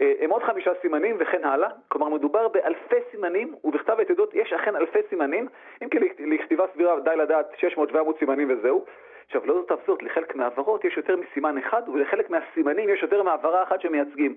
אה, 0.00 0.12
הם 0.20 0.30
עוד 0.30 0.42
חמישה 0.42 0.72
סימנים 0.82 1.16
וכן 1.18 1.44
הלאה, 1.44 1.68
כלומר 1.88 2.08
מדובר 2.08 2.48
באלפי 2.48 2.96
סימנים, 3.10 3.54
ובכתב 3.64 3.96
היתדות 3.98 4.34
יש 4.34 4.52
אכן 4.52 4.76
אלפי 4.76 4.98
סימנים, 5.08 5.48
אם 5.82 5.88
כי 5.88 5.98
לכתיבה 6.18 6.64
סבירה 6.74 7.00
די 7.00 7.16
לדעת 7.16 7.46
600-700 7.54 8.18
סימנים 8.18 8.50
וזהו. 8.50 8.84
עכשיו, 9.26 9.46
לא 9.46 9.54
זאת 9.54 9.80
זאת, 9.86 10.02
לחלק 10.02 10.36
מהעברות 10.36 10.84
יש 10.84 10.96
יותר 10.96 11.16
מסימן 11.16 11.58
אחד, 11.58 11.88
ולחלק 11.88 12.30
מהסימנים 12.30 12.88
יש 12.88 13.02
יותר 13.02 13.22
מהעברה 13.22 13.62
אחת 13.62 13.80
שמייצגים. 13.80 14.36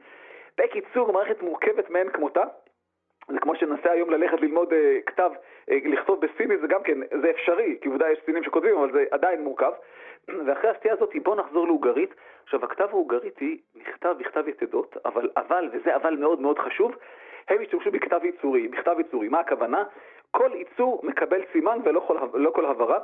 בקיצור, 0.58 1.12
מערכת 1.14 1.42
מורכבת 1.42 1.90
מאין 1.90 2.10
כמותה. 2.10 2.44
זה 3.28 3.40
כמו 3.40 3.56
שננסה 3.56 3.92
היום 3.92 4.10
ללכת 4.10 4.42
ללמוד 4.42 4.74
אה, 4.74 4.98
כתב, 5.06 5.32
אה, 5.70 5.78
לכתוב 5.86 6.26
בסיני, 6.26 6.58
זה 6.58 6.68
גם 6.68 6.84
כן, 6.84 6.98
זה 7.22 7.30
אפשרי, 7.30 7.78
כי 7.82 7.90
עובדה 7.90 8.12
יש 8.12 8.20
סינים 8.26 8.44
שכותבים, 8.44 8.78
אבל 8.78 8.92
זה 8.92 9.06
עדיין 9.12 9.44
מורכב. 9.44 9.72
ואחרי 10.46 10.70
הסטייה 10.70 10.94
הזאת, 10.94 11.10
בואו 11.24 11.36
נחזור 11.36 11.68
לאוגרית. 11.68 12.16
עכשיו, 12.44 12.66
הכתב 12.66 12.88
האוגריתי 12.92 13.62
נכתב 13.76 14.16
בכתב 14.20 14.48
יתדות, 14.48 14.98
אבל, 15.06 15.30
אבל, 15.38 15.70
וזה 15.74 15.96
אבל 15.96 16.16
מאוד 16.16 16.42
מאוד 16.42 16.60
חשוב, 16.60 16.96
הם 17.48 17.62
השתמשו 17.62 17.92
בכתב 17.92 18.20
ייצורי. 18.24 18.68
בכתב 18.68 18.96
ייצורי, 18.98 19.28
מה 19.28 19.40
הכוונה? 19.40 19.84
כל 20.32 20.50
ייצור 20.54 21.02
מקבל 21.04 21.42
סימן 21.52 21.80
ולא 21.84 22.00
כל, 22.00 22.18
לא 22.34 22.50
כל 22.50 22.66
הברה. 22.66 23.00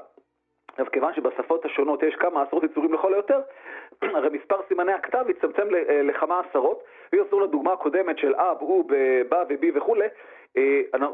עכשיו, 0.71 0.85
כיוון 0.91 1.13
שבשפות 1.13 1.65
השונות 1.65 2.03
יש 2.03 2.15
כמה 2.15 2.41
עשרות 2.41 2.63
יצורים 2.63 2.93
לכל 2.93 3.13
היותר, 3.13 3.39
הרי 4.15 4.29
מספר 4.29 4.55
סימני 4.67 4.93
הכתב 4.93 5.25
יצמצם 5.29 5.67
לכמה 6.03 6.41
עשרות, 6.49 6.83
ויחזור 7.13 7.41
לדוגמה 7.41 7.73
הקודמת 7.73 8.17
של 8.17 8.35
אב, 8.35 8.57
הוא, 8.59 8.91
בא 9.29 9.43
ובי 9.49 9.71
וכולי, 9.75 10.07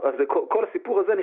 אז 0.04 0.14
כל 0.28 0.64
הסיפור 0.70 1.00
הזה 1.00 1.14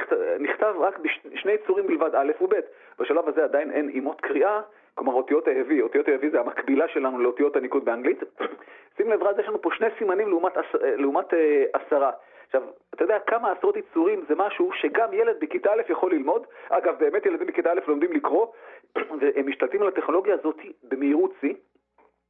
נכתב, 0.40 0.74
רק 0.78 0.98
בשני 0.98 1.52
יצורים 1.52 1.86
בלבד, 1.86 2.14
א' 2.14 2.32
וב'. 2.40 2.54
בשלב 2.98 3.28
הזה 3.28 3.44
עדיין 3.44 3.70
אין 3.70 3.88
אימות 3.88 4.20
קריאה, 4.20 4.60
כלומר 4.94 5.12
אותיות 5.12 5.48
ההביא, 5.48 5.82
אותיות 5.82 6.08
ההביא 6.08 6.30
זה 6.30 6.40
המקבילה 6.40 6.88
שלנו 6.88 7.18
לאותיות 7.18 7.56
הניקוד 7.56 7.84
באנגלית. 7.84 8.18
שים 8.96 9.10
לב 9.10 9.22
רז, 9.22 9.38
יש 9.38 9.48
לנו 9.48 9.62
פה 9.62 9.70
שני 9.72 9.86
סימנים 9.98 10.28
לעומת, 10.28 10.52
לעומת 10.82 11.34
אה, 11.34 11.64
עשרה. 11.72 12.10
עכשיו, 12.46 12.62
אתה 12.94 13.04
יודע 13.04 13.18
כמה 13.18 13.52
עשרות 13.52 13.76
יצורים 13.76 14.24
זה 14.28 14.34
משהו 14.36 14.72
שגם 14.72 15.12
ילד 15.12 15.36
בכיתה 15.40 15.72
א' 15.72 15.82
יכול 15.88 16.12
ללמוד. 16.12 16.46
אגב, 16.68 16.98
באמת 16.98 17.26
ילדים 17.26 17.46
בכיתה 17.46 17.72
א' 17.72 17.80
לומדים 17.86 18.12
לקרוא, 18.12 18.46
והם 19.20 19.48
משתלטים 19.48 19.82
על 19.82 19.88
הטכנולוגיה 19.88 20.34
הזאת 20.34 20.56
במהירות 20.82 21.32
שיא. 21.40 21.54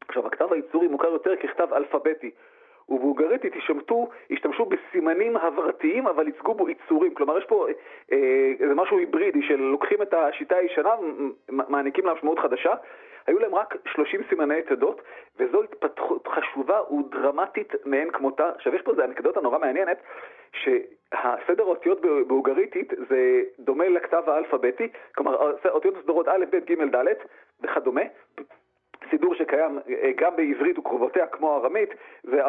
עכשיו, 0.09 0.27
הכתב 0.27 0.53
היצורי 0.53 0.89
מוכר 0.89 1.09
יותר 1.09 1.37
ככתב 1.37 1.75
אלפביתי. 1.75 2.31
ובולגרית 2.91 3.45
השתמשו, 3.57 4.09
השתמשו 4.31 4.67
בסימנים 4.67 5.37
הברתיים, 5.37 6.07
אבל 6.07 6.27
ייצגו 6.27 6.55
בו 6.55 6.69
יצורים. 6.69 7.15
כלומר, 7.15 7.39
יש 7.39 7.45
פה 7.45 7.67
אה, 8.13 8.53
איזה 8.61 8.75
משהו 8.75 8.99
היברידי 8.99 9.43
של 9.43 9.57
לוקחים 9.57 10.03
את 10.03 10.15
השיטה 10.15 10.57
הישנה 10.57 10.95
ומעניקים 11.49 12.07
לה 12.07 12.15
משמעות 12.15 12.39
חדשה. 12.39 12.75
היו 13.27 13.39
להם 13.39 13.55
רק 13.55 13.77
30 13.87 14.21
סימני 14.29 14.59
יתדות, 14.59 15.03
וזו 15.39 15.63
התפתחות 15.63 16.29
חשובה 16.29 16.81
ודרמטית 16.93 17.73
מאין 17.87 18.11
כמותה. 18.11 18.51
עכשיו, 18.55 18.75
יש 18.75 18.83
פה 18.83 18.91
איזו 18.91 19.05
אנקדוטה 19.05 19.41
נורא 19.41 19.59
מעניינת, 19.59 19.99
שהסדר 20.53 21.63
האותיות 21.63 22.01
באוגריתית 22.01 22.93
זה 23.09 23.43
דומה 23.59 23.89
לכתב 23.89 24.23
האלפביתי, 24.27 24.89
כלומר, 25.15 25.53
אותיות 25.69 25.97
מסודרות 25.97 26.29
א', 26.29 26.45
ב', 26.51 26.57
ג', 26.57 26.97
ד' 26.97 27.07
וכדומה. 27.63 28.03
סידור 29.11 29.35
שקיים 29.35 29.79
אה, 29.89 30.11
גם 30.17 30.37
בעברית 30.37 30.79
וקרובותיה 30.79 31.27
כמו 31.27 31.57
ארמית, 31.57 31.91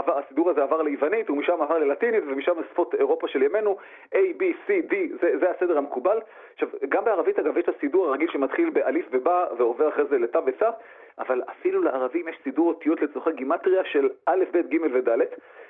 הסידור 0.08 0.50
הזה 0.50 0.64
עבר 0.64 0.82
ליוונית 0.82 1.30
ומשם 1.30 1.62
עבר 1.62 1.78
ללטינית 1.78 2.24
ומשם 2.28 2.60
לשפות 2.60 2.96
אירופה 2.96 3.28
של 3.28 3.44
ימינו, 3.44 3.78
A, 4.16 4.18
B, 4.18 4.42
C, 4.68 4.92
D, 4.92 4.96
זה, 5.22 5.38
זה 5.40 5.52
הסדר 5.52 5.78
המקובל. 5.78 6.20
עכשיו, 6.54 6.70
גם 6.90 7.06
בערבית 7.06 7.40
אגב 7.40 7.58
יש 7.58 7.64
את 7.64 7.76
הסידור 7.78 8.08
הרגיל 8.08 8.32
שמתחיל 8.32 8.70
באליף 8.70 9.06
ובא 9.12 9.46
ועובר 9.58 9.90
אחרי 9.90 10.06
זה 10.10 10.18
לתו 10.18 10.40
וסף, 10.46 10.74
אבל 11.20 11.42
אפילו 11.52 11.82
לערבים 11.82 12.28
יש 12.28 12.36
סידור 12.44 12.68
אותיות 12.68 13.02
לצורכי 13.02 13.32
גימטריה 13.32 13.86
של 13.86 14.10
א', 14.26 14.44
ב', 14.52 14.58
ג' 14.58 14.82
וד'. 14.94 15.10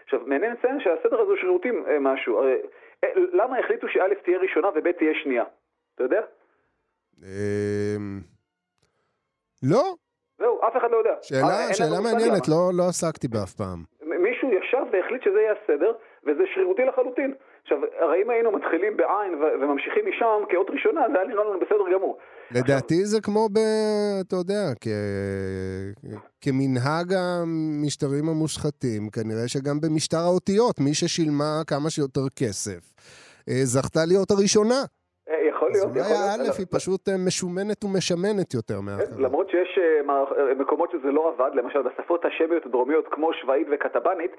עכשיו, 0.04 0.22
מעניין 0.26 0.52
לציין 0.52 0.80
שהסדר 0.80 1.22
הזה 1.22 1.34
שרירותים 1.42 1.86
אה, 1.88 2.00
משהו. 2.00 2.44
אה, 2.44 2.56
למה 3.34 3.60
החליטו 3.60 3.88
שא' 3.88 4.14
תהיה 4.24 4.40
ראשונה 4.40 4.70
וב' 4.76 4.92
תהיה 4.92 5.14
שנייה? 5.24 5.44
אתה 5.96 6.04
יודע? 6.04 6.22
אמ, 7.24 8.20
לא. 9.64 9.96
זהו, 10.42 10.60
אף 10.68 10.78
אחד 10.78 10.88
לא 10.92 10.98
יודע. 10.98 11.16
שאלה, 11.22 11.74
שאלה 11.74 12.00
מעניינת, 12.04 12.48
לא, 12.48 12.72
לא 12.78 12.84
עסקתי 12.90 13.28
בה 13.28 13.44
אף 13.44 13.54
פעם. 13.54 13.80
והחליט 14.92 15.24
שזה 15.24 15.40
יהיה 15.40 15.54
הסדר, 15.64 15.92
וזה 16.26 16.44
שרירותי 16.54 16.82
לחלוטין. 16.86 17.34
עכשיו, 17.64 17.78
הרי 18.00 18.24
אם 18.24 18.30
היינו 18.30 18.52
מתחילים 18.52 18.98
בעין 18.98 19.34
וממשיכים 19.62 20.04
משם 20.10 20.40
כאות 20.50 20.70
ראשונה, 20.70 21.02
זה 21.12 21.20
היה 21.20 21.28
נראה 21.28 21.44
לנו 21.44 21.60
בסדר 21.60 21.86
גמור. 21.94 22.18
לדעתי 22.52 23.06
זה 23.06 23.22
כמו 23.22 23.50
ב... 23.54 23.58
אתה 24.22 24.36
יודע, 24.36 24.64
כ... 24.82 24.88
כמנהג 26.42 27.14
המשטרים 27.14 28.30
המושחתים, 28.30 29.10
כנראה 29.10 29.48
שגם 29.48 29.82
במשטר 29.82 30.18
האותיות, 30.18 30.80
מי 30.80 30.94
ששילמה 30.94 31.62
כמה 31.68 31.90
שיותר 31.90 32.26
כסף, 32.36 32.82
אה, 33.50 33.62
זכתה 33.64 34.00
להיות 34.08 34.32
הראשונה. 34.32 34.82
אה, 35.76 35.78
יכול 35.78 35.92
להיות, 35.94 36.08
יכול 36.08 36.16
להיות. 36.18 36.28
אז 36.28 36.38
אולי 36.38 36.46
האלף 36.46 36.60
היא 36.60 36.68
פשוט 36.72 37.10
אה, 37.10 37.14
משומנת 37.28 37.84
ומשמנת 37.84 38.54
יותר 38.54 38.80
כן, 38.80 38.86
מאחרת. 38.86 39.20
למרות 39.20 39.50
שיש 39.50 39.80
מקומות 40.58 40.92
שזה 40.92 41.12
לא 41.12 41.34
עבד, 41.34 41.52
למשל 41.54 41.82
בשפות 41.82 42.26
השמיות 42.26 42.66
הדרומיות 42.66 43.06
כמו 43.12 43.34
שוואית 43.34 43.68
וקטבנית, 43.72 44.32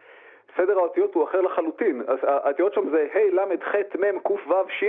סדר 0.57 0.79
האותיות 0.79 1.15
הוא 1.15 1.25
אחר 1.25 1.41
לחלוטין. 1.41 2.03
אז 2.09 2.19
האותיות 2.23 2.75
שם 2.75 2.91
זה 2.91 3.07
ה', 3.15 3.35
ל', 3.35 3.65
ח', 3.71 3.75
מ', 3.99 4.19
ק', 4.19 4.31
ו', 4.31 4.69
ש' 4.69 4.85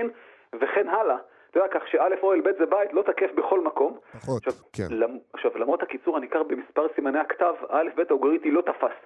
וכן 0.62 0.88
הלאה. 0.90 1.18
אתה 1.50 1.60
יודע, 1.60 1.70
כך 1.80 1.88
שא' 1.88 2.08
או 2.24 2.34
א' 2.34 2.38
ב' 2.44 2.60
זה 2.60 2.66
בית 2.66 2.94
לא 2.94 3.02
תקף 3.02 3.32
בכל 3.36 3.62
מקום. 3.62 3.98
פחות, 4.12 4.48
עכשיו, 4.48 4.54
כן. 4.74 4.88
למ... 4.90 5.18
עכשיו, 5.34 5.52
למרות 5.56 5.84
הקיצור 5.84 6.18
הניכר 6.18 6.44
במספר 6.44 6.88
סימני 6.96 7.20
הכתב, 7.20 7.54
א' 7.70 7.90
ב' 7.96 8.02
האוגריטי 8.10 8.52
לא 8.52 8.62
תפס. 8.62 8.98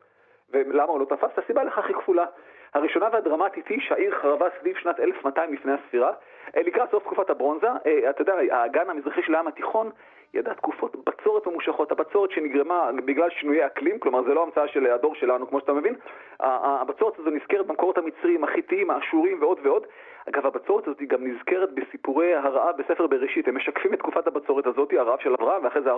ולמה 0.50 0.92
הוא 0.92 1.00
לא 1.00 1.06
תפס? 1.06 1.44
הסיבה 1.44 1.64
לכך 1.64 1.86
היא 1.88 1.96
כפולה. 1.96 2.26
הראשונה 2.74 3.08
והדרמטית 3.14 3.68
היא 3.68 3.82
שהעיר 3.82 4.16
חרבה 4.22 4.48
סביב 4.60 4.78
שנת 4.78 5.00
1200 5.00 5.54
לפני 5.54 5.72
הספירה. 5.72 6.12
אה, 6.58 6.62
לקראת 6.62 6.92
סוף 6.92 7.04
תקופת 7.04 7.30
הברונזה, 7.30 7.68
אה, 7.68 8.10
אתה 8.10 8.22
יודע, 8.22 8.36
האגן 8.52 8.90
המזרחי 8.90 9.22
של 9.24 9.36
הים 9.36 9.48
התיכון 9.48 9.90
ידע 10.34 10.54
תקופות 10.54 10.96
בצורת 11.06 11.48
ממושכות. 11.48 11.92
הבצורת 11.92 12.32
שנגרמה 12.32 12.90
בגלל 13.06 13.30
שינויי 13.30 13.66
אקלים, 13.66 14.00
כלומר 14.00 14.24
זה 14.24 14.34
לא 14.34 14.44
המצאה 14.44 14.68
של 14.68 14.86
הדור 14.86 15.16
שלנו, 15.16 15.50
כמו 15.50 15.60
שאתה 15.60 15.74
מבין, 15.74 15.96
הבצורת 16.40 17.20
הזו 17.20 17.30
נזכרת 17.30 17.68
במקורות 17.68 17.98
המצריים, 17.98 18.44
החיתיים, 18.44 18.92
האשורים 18.92 19.42
ועוד 19.42 19.60
ועוד. 19.64 19.88
אגב, 20.30 20.46
הבצורת 20.46 20.88
הזאת 20.88 21.02
גם 21.02 21.28
נזכרת 21.28 21.74
בסיפורי 21.74 22.36
הרעב 22.36 22.78
בספר 22.78 23.08
בראשית. 23.08 23.48
הם 23.48 23.58
משקפים 23.58 23.94
את 23.94 24.00
תקופת 24.00 24.28
הבצורת 24.28 24.68
הזאת, 24.68 24.94
הרעב 24.94 25.20
של 25.20 25.34
אברהם, 25.34 25.64
ואחרי 25.64 25.82
זה 25.82 25.90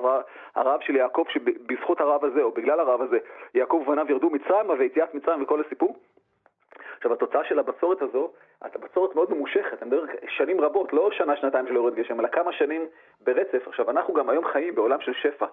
הרעב 0.56 0.82
של 0.82 0.96
יעקב, 0.96 1.24
שבזכות 1.30 2.02
הרעב 2.02 2.26
הזה, 2.26 2.42
או 2.42 2.52
בגלל 2.52 2.80
הרעב 2.80 3.02
הזה, 3.02 3.18
יעקב 3.54 3.84
ובניו 3.88 4.06
ירדו 4.10 4.30
מצרימה 4.30 4.74
ויציאת 4.80 5.16
מצרים 5.16 5.44
וכל 5.44 5.62
הסיפור. 5.66 5.96
עכשיו, 7.00 7.14
התוצאה 7.14 7.44
של 7.44 7.60
הבצורת 7.60 8.02
הזו, 8.02 8.32
הבצורת 8.62 9.16
מאוד 9.16 9.34
ממושכת, 9.34 9.84
אני 9.84 9.92
מדבר 9.92 10.04
שנים 10.28 10.62
רבות, 10.62 10.94
לא 10.94 11.10
שנה, 11.12 11.36
שנתיים 11.38 11.68
של 11.68 11.76
יורד 11.76 11.96
גשם, 11.96 12.20
אלא 12.20 12.28
כמה 12.28 12.54
שנים 12.54 12.86
ברצף. 13.22 13.68
עכשיו, 13.68 13.90
אנחנו 13.90 14.14
גם 14.14 14.30
היום 14.30 14.46
חיים 14.48 14.76
בעולם 14.76 15.02
של 15.02 15.14
שפע, 15.14 15.46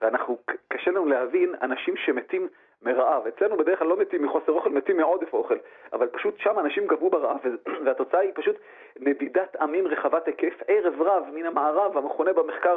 ואנחנו, 0.00 0.38
קשה 0.68 0.90
לנו 0.90 1.06
להבין 1.06 1.54
אנשים 1.62 1.96
שמתים 1.96 2.48
מרעב. 2.82 3.26
אצלנו 3.26 3.56
בדרך 3.56 3.78
כלל 3.78 3.88
לא 3.88 3.96
מתים 3.96 4.22
מחוסר 4.22 4.52
אוכל, 4.52 4.70
מתים 4.70 4.96
מעודף 4.96 5.32
אוכל. 5.32 5.56
אבל 5.92 6.06
פשוט 6.06 6.38
שם 6.38 6.58
אנשים 6.58 6.86
גבו 6.86 7.10
ברעב, 7.10 7.38
והתוצאה 7.84 8.20
היא 8.20 8.32
פשוט 8.34 8.56
נדידת 9.00 9.56
עמים 9.56 9.86
רחבת 9.86 10.26
היקף. 10.26 10.62
ערב 10.68 11.02
רב 11.02 11.24
מן 11.32 11.46
המערב, 11.46 11.98
המכונה 11.98 12.32
במחקר 12.32 12.76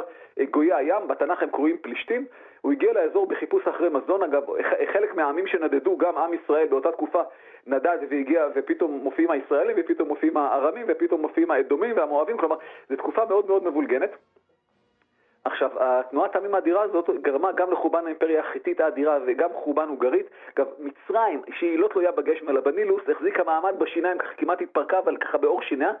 גויי 0.50 0.72
הים, 0.72 1.08
בתנ"ך 1.08 1.42
הם 1.42 1.50
קרויים 1.50 1.76
פלישתים. 1.78 2.26
הוא 2.60 2.72
הגיע 2.72 2.92
לאזור 2.92 3.26
בחיפוש 3.26 3.68
אחרי 3.68 3.88
מזון, 3.88 4.22
אגב, 4.22 4.42
חלק 4.92 5.14
מהעמים 5.14 5.46
שנדדו, 5.46 5.96
גם 5.98 6.16
עם 6.16 6.34
ישראל 6.34 6.66
באותה 6.66 6.92
תקופה 6.92 7.22
נדד 7.66 7.98
והגיע, 8.10 8.46
ופתאום 8.54 9.00
מופיעים 9.02 9.30
הישראלים, 9.30 9.76
ופתאום 9.78 10.08
מופיעים 10.08 10.36
הארמים, 10.36 10.86
ופתאום 10.88 11.20
מופיעים 11.20 11.50
האדומים 11.50 11.96
והמואבים, 11.96 12.38
כלומר, 12.38 12.56
זו 12.88 12.96
תקופה 12.96 13.24
מאוד 13.24 13.46
מאוד 13.46 13.64
מבולגנת. 13.64 14.10
עכשיו, 15.46 15.70
התנועת 15.80 16.36
העמים 16.36 16.54
האדירה 16.54 16.82
הזאת 16.82 17.06
גרמה 17.22 17.52
גם 17.52 17.72
לחורבן 17.72 18.06
האימפריה 18.06 18.40
החיתית 18.40 18.80
האדירה 18.80 19.18
וגם 19.26 19.48
חורבן 19.64 19.88
הונגרית. 19.88 20.26
אגב, 20.56 20.66
מצרים, 20.78 21.42
שהיא 21.58 21.78
לא 21.78 21.88
תלויה 21.88 22.12
בגשם 22.12 22.48
אלא 22.48 22.60
בנילוס, 22.60 23.02
החזיקה 23.16 23.42
מעמד 23.44 23.74
בשיניים, 23.78 24.18
ככה 24.18 24.34
כמעט 24.38 24.58
התפרקה, 24.62 24.98
אבל 25.04 25.16
ככה 25.16 25.38
באור 25.38 25.62
שיניה. 25.62 25.92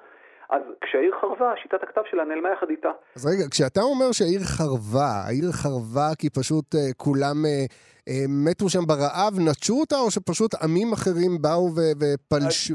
אז 0.50 0.62
כשהעיר 0.80 1.14
חרבה, 1.20 1.52
שיטת 1.62 1.82
הכתב 1.82 2.00
שלה 2.10 2.24
נעלמה 2.24 2.48
יחד 2.50 2.70
איתה. 2.70 2.90
אז 3.16 3.26
רגע, 3.26 3.44
כשאתה 3.50 3.80
אומר 3.80 4.12
שהעיר 4.12 4.40
חרבה, 4.40 5.10
העיר 5.26 5.52
חרבה 5.52 6.08
כי 6.18 6.30
פשוט 6.30 6.74
uh, 6.74 6.78
כולם 6.96 7.36
uh, 7.44 7.72
uh, 8.08 8.12
מתו 8.28 8.68
שם 8.68 8.84
ברעב, 8.86 9.34
נטשו 9.48 9.74
אותה, 9.80 9.96
או 9.96 10.10
שפשוט 10.10 10.54
עמים 10.62 10.92
אחרים 10.92 11.32
באו 11.42 11.66
ופלשו? 11.74 12.74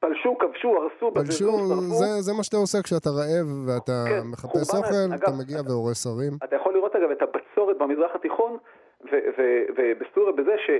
פלשו, 0.00 0.38
כבשו, 0.38 0.76
הרסו, 0.76 1.14
פלשו, 1.14 1.50
זה, 2.00 2.06
זה 2.20 2.32
מה 2.36 2.42
שאתה 2.42 2.56
עושה 2.56 2.78
כשאתה 2.82 3.10
רעב 3.10 3.48
ואתה 3.66 4.04
כן, 4.08 4.26
מחפש 4.32 4.74
אוכל, 4.74 5.14
אתה 5.14 5.30
מגיע 5.40 5.58
והורס 5.68 6.06
ערים. 6.06 6.32
אתה 6.44 6.56
יכול 6.56 6.74
לראות 6.74 6.96
אגב 6.96 7.10
את 7.10 7.22
הבצורת 7.22 7.78
במזרח 7.78 8.14
התיכון, 8.14 8.56
ובסוריה 9.76 10.32
בזה 10.32 10.54
ש... 10.58 10.70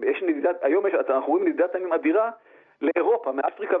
ויש 0.00 0.22
נדידת, 0.22 0.56
היום 0.62 0.86
יש, 0.86 0.94
אנחנו 0.94 1.32
רואים 1.32 1.48
נדידת 1.48 1.74
עמים 1.74 1.92
אדירה 1.92 2.30
לאירופה, 2.82 3.32
מאפריקה 3.32 3.76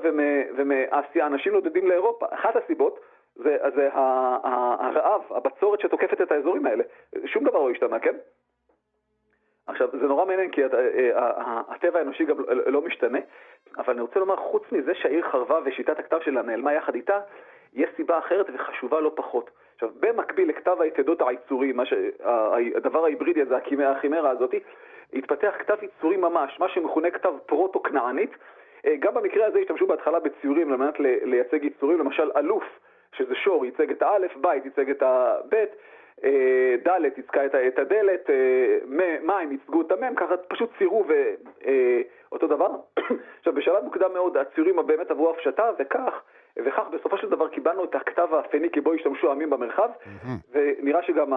ומאסיה, 0.56 1.26
אנשים 1.26 1.52
נודדים 1.52 1.88
לאירופה. 1.88 2.26
אחת 2.30 2.56
הסיבות 2.56 3.00
זה, 3.36 3.56
זה 3.76 3.88
הרעב, 3.92 5.20
הבצורת 5.30 5.80
שתוקפת 5.80 6.20
את 6.20 6.32
האזורים 6.32 6.66
האלה. 6.66 6.84
שום 7.26 7.44
דבר 7.44 7.58
לא 7.58 7.70
השתנה, 7.70 7.98
כן? 7.98 8.16
עכשיו, 9.66 9.88
זה 10.00 10.06
נורא 10.06 10.24
מעניין 10.24 10.50
כי 10.50 10.60
הטבע 11.68 11.98
האנושי 11.98 12.24
גם 12.24 12.36
לא 12.66 12.82
משתנה, 12.82 13.18
אבל 13.78 13.92
אני 13.92 14.00
רוצה 14.00 14.20
לומר, 14.20 14.36
חוץ 14.36 14.62
מזה 14.72 14.94
שהעיר 14.94 15.28
חרבה 15.30 15.58
ושיטת 15.64 15.98
הכתב 15.98 16.18
שלה 16.20 16.42
נעלמה 16.42 16.72
יחד 16.72 16.94
איתה, 16.94 17.20
יש 17.74 17.90
סיבה 17.96 18.18
אחרת 18.18 18.46
וחשובה 18.54 19.00
לא 19.00 19.12
פחות. 19.14 19.50
עכשיו, 19.74 19.90
במקביל 20.00 20.48
לכתב 20.48 20.80
היתדות 20.80 21.20
העיצורי, 21.20 21.72
ש... 21.84 21.92
הדבר 22.74 23.04
ההיברידי 23.04 23.42
הזה, 23.42 23.56
החימרה 23.90 24.30
הזאת, 24.30 24.54
התפתח 25.12 25.54
כתב 25.58 25.76
יצורי 25.82 26.16
ממש, 26.16 26.60
מה 26.60 26.68
שמכונה 26.68 27.10
כתב 27.10 27.32
פרוטו-כנענית. 27.46 28.30
גם 28.98 29.14
במקרה 29.14 29.46
הזה 29.46 29.58
השתמשו 29.58 29.86
בהתחלה 29.86 30.20
בציורים 30.20 30.72
על 30.72 30.78
מנת 30.78 31.00
לייצג 31.00 31.64
יצורים, 31.64 31.98
למשל 31.98 32.30
אלוף, 32.36 32.64
שזה 33.12 33.34
שור, 33.34 33.64
ייצג 33.64 33.90
את 33.90 34.02
האלף, 34.02 34.36
בית 34.36 34.64
ייצג 34.64 34.90
את 34.90 35.02
הבית, 35.02 35.70
ד' 36.86 37.04
ייצגה 37.16 37.46
את 37.46 37.78
הדלת, 37.78 38.30
מים 39.22 39.52
ייצגו 39.52 39.80
את 39.80 39.92
המם, 39.92 40.14
ככה 40.14 40.36
פשוט 40.36 40.70
צירו 40.78 41.04
ואותו 42.32 42.46
דבר. 42.46 42.68
עכשיו, 43.38 43.54
בשלב 43.54 43.84
מוקדם 43.84 44.12
מאוד 44.12 44.36
הציורים 44.36 44.76
באמת 44.86 45.10
עברו 45.10 45.30
הפשטה, 45.30 45.70
וכך, 45.78 46.22
וכך 46.56 46.82
בסופו 46.92 47.18
של 47.18 47.28
דבר 47.28 47.48
קיבלנו 47.48 47.84
את 47.84 47.94
הכתב 47.94 48.34
הפניקי 48.34 48.80
בו 48.80 48.92
השתמשו 48.92 49.28
העמים 49.28 49.50
במרחב, 49.50 49.90
ונראה 50.52 51.02
שגם 51.02 51.32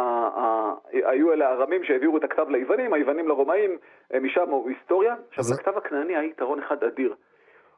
היו 0.91 1.33
אלה 1.33 1.49
הארמים 1.49 1.83
שהעבירו 1.83 2.17
את 2.17 2.23
הכתב 2.23 2.49
ליוונים, 2.49 2.93
היוונים 2.93 3.27
לרומאים, 3.27 3.77
משם 4.21 4.49
הוא 4.49 4.69
היסטוריה. 4.69 5.15
עכשיו, 5.29 5.45
לכתב 5.53 5.77
הכנעני 5.77 6.15
היה 6.15 6.23
יתרון 6.23 6.59
אחד 6.59 6.83
אדיר. 6.83 7.15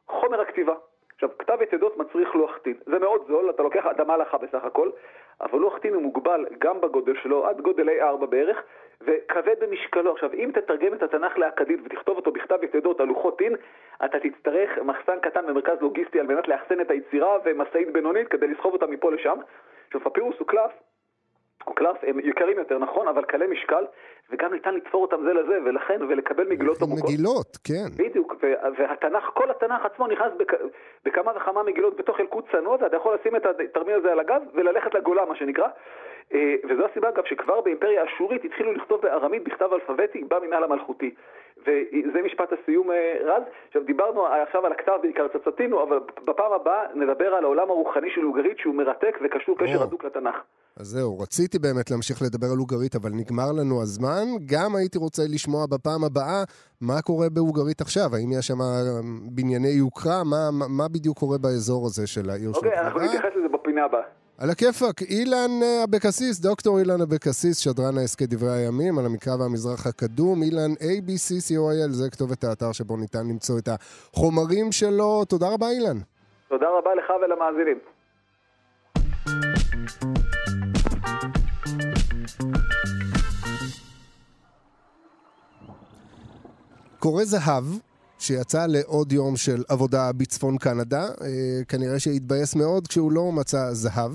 חומר 0.08 0.40
הכתיבה. 0.40 0.74
עכשיו, 1.18 1.38
כתב 1.38 1.62
יתדות 1.62 1.96
מצריך 1.96 2.34
לוח 2.34 2.58
טין. 2.58 2.74
זה 2.86 2.98
מאוד 2.98 3.24
זול, 3.28 3.50
אתה 3.50 3.62
לוקח 3.62 3.86
אדמה 3.86 4.16
לך 4.16 4.34
בסך 4.34 4.64
הכל, 4.64 4.90
אבל 5.40 5.58
לוח 5.58 5.78
טין 5.78 5.94
הוא 5.94 6.02
מוגבל 6.02 6.46
גם 6.58 6.80
בגודל 6.80 7.14
שלו, 7.22 7.46
עד 7.46 7.60
גודל 7.60 7.88
A4 7.88 8.26
בערך, 8.26 8.62
וכבד 9.00 9.54
במשקלו. 9.60 10.12
עכשיו, 10.12 10.32
אם 10.32 10.50
תתרגם 10.54 10.94
את 10.94 11.02
התנ"ך 11.02 11.38
לאכדית 11.38 11.80
ותכתוב 11.84 12.16
אותו 12.16 12.32
בכתב 12.32 12.58
יתדות 12.62 13.00
על 13.00 13.06
לוחות 13.06 13.38
טין, 13.38 13.56
אתה 14.04 14.18
תצטרך 14.20 14.78
מחסן 14.78 15.20
קטן 15.20 15.46
במרכז 15.46 15.76
לוגיסטי 15.80 16.20
על 16.20 16.26
מנת 16.26 16.48
לאחסן 16.48 16.80
את 16.80 16.90
היצירה 16.90 17.38
ומשאית 17.44 17.92
בינונית 17.92 18.28
כדי 18.28 18.48
לסחוב 18.48 18.72
אותה 18.72 18.86
מפה 18.86 19.12
לשם. 19.12 19.38
עכשיו, 19.86 20.00
פפירוס 20.00 20.38
הוא 20.38 20.46
קלף, 20.46 20.70
קלף, 21.74 21.96
הם 22.02 22.20
יקרים 22.20 22.58
יותר, 22.58 22.78
נכון, 22.78 23.08
אבל 23.08 23.24
קלי 23.24 23.46
משקל, 23.46 23.84
וגם 24.30 24.52
ניתן 24.52 24.74
לתפור 24.74 25.02
אותם 25.02 25.22
זה 25.24 25.32
לזה, 25.32 25.58
ולכן, 25.64 26.02
ולקבל 26.08 26.48
מגילות 26.48 26.82
עמוקות. 26.82 27.04
מגילות, 27.04 27.56
כן. 27.64 27.88
בדיוק, 27.96 28.34
והתנ"ך, 28.78 29.24
כל 29.34 29.50
התנ"ך 29.50 29.84
עצמו 29.84 30.06
נכנס 30.06 30.32
בכ, 30.36 30.54
בכמה 31.04 31.32
וכמה 31.36 31.62
מגילות 31.62 31.96
בתוך 31.96 32.20
ילקוט 32.20 32.44
צנוע, 32.52 32.76
ואתה 32.80 32.96
יכול 32.96 33.16
לשים 33.20 33.36
את 33.36 33.46
התרמיל 33.46 33.94
הזה 33.94 34.12
על 34.12 34.20
הגב 34.20 34.42
וללכת 34.54 34.94
לגולה, 34.94 35.24
מה 35.24 35.36
שנקרא. 35.36 35.68
וזו 36.68 36.86
הסיבה, 36.90 37.08
אגב, 37.08 37.24
שכבר 37.24 37.60
באימפריה 37.60 38.02
האשורית 38.02 38.44
התחילו 38.44 38.72
לכתוב 38.72 39.00
בארמית 39.00 39.44
בכתב 39.44 39.68
אלפביתי 39.72 40.24
במנהל 40.28 40.64
המלכותי. 40.64 41.14
וזה 41.62 42.18
משפט 42.24 42.48
הסיום, 42.52 42.90
רז. 43.24 43.42
עכשיו, 43.66 43.82
דיברנו 43.84 44.26
עכשיו 44.26 44.66
על 44.66 44.72
הכתב 44.72 44.98
בעיקר 45.02 45.26
צצתינו, 45.28 45.82
אבל 45.82 45.98
בפעם 46.24 46.52
הבאה 46.52 46.82
נדבר 46.94 47.34
על 47.34 47.44
העולם 47.44 47.70
הרוחני 47.70 48.10
של 48.14 48.24
אוגרית, 48.24 48.58
שהוא 48.58 48.74
מרתק 48.74 49.18
וקשור 49.24 49.58
קשר 49.58 49.82
הדוק 49.82 50.04
לתנ"ך. 50.04 50.36
אז 50.76 50.86
זהו, 50.86 51.18
רציתי 51.18 51.58
באמת 51.58 51.90
להמשיך 51.90 52.22
לדבר 52.22 52.46
על 52.52 52.58
אוגרית, 52.58 52.94
אבל 52.96 53.10
נגמר 53.12 53.52
לנו 53.58 53.82
הזמן. 53.82 54.24
גם 54.52 54.76
הייתי 54.76 54.98
רוצה 54.98 55.22
לשמוע 55.34 55.66
בפעם 55.66 56.04
הבאה 56.04 56.42
מה 56.80 57.02
קורה 57.02 57.28
באוגרית 57.30 57.80
עכשיו. 57.80 58.08
האם 58.14 58.32
יש 58.38 58.46
שם 58.46 58.58
בנייני 59.34 59.68
יוקרה? 59.68 60.24
מה, 60.24 60.66
מה 60.68 60.88
בדיוק 60.88 61.18
קורה 61.18 61.38
באזור 61.38 61.86
הזה 61.86 62.06
של 62.06 62.30
העיר 62.30 62.50
אוקיי, 62.54 62.70
של 62.70 62.76
אנחנו 62.76 63.00
נתייחס 63.00 63.30
לזה 63.36 63.48
בפינה 63.48 63.84
הבאה. 63.84 64.02
על 64.40 64.50
הכיפאק, 64.50 65.02
אילן 65.02 65.50
אבקסיס, 65.84 66.40
דוקטור 66.40 66.78
אילן 66.78 67.00
אבקסיס, 67.00 67.58
שדרן 67.58 67.98
ההסכת 67.98 68.28
דברי 68.28 68.52
הימים, 68.52 68.98
על 68.98 69.06
המקרא 69.06 69.36
והמזרח 69.36 69.86
הקדום, 69.86 70.42
אילן 70.42 70.72
ABC.co.il, 70.72 71.90
זה 71.90 72.10
כתובת 72.10 72.44
האתר 72.44 72.72
שבו 72.72 72.96
ניתן 72.96 73.28
למצוא 73.28 73.58
את 73.58 73.68
החומרים 73.68 74.72
שלו. 74.72 75.24
תודה 75.24 75.48
רבה 75.48 75.70
אילן. 75.70 75.98
תודה 76.48 76.66
רבה 76.78 76.94
לך 76.94 77.12
ולמאזינים. 77.22 77.78
קורא 86.98 87.24
זהב, 87.24 87.64
שיצא 88.18 88.66
לעוד 88.66 89.12
יום 89.12 89.36
של 89.36 89.62
עבודה 89.68 90.12
בצפון 90.12 90.58
קנדה. 90.58 91.04
אה, 91.04 91.64
כנראה 91.68 91.98
שהתבאס 91.98 92.56
מאוד 92.56 92.86
כשהוא 92.86 93.12
לא 93.12 93.32
מצא 93.32 93.72
זהב, 93.72 94.12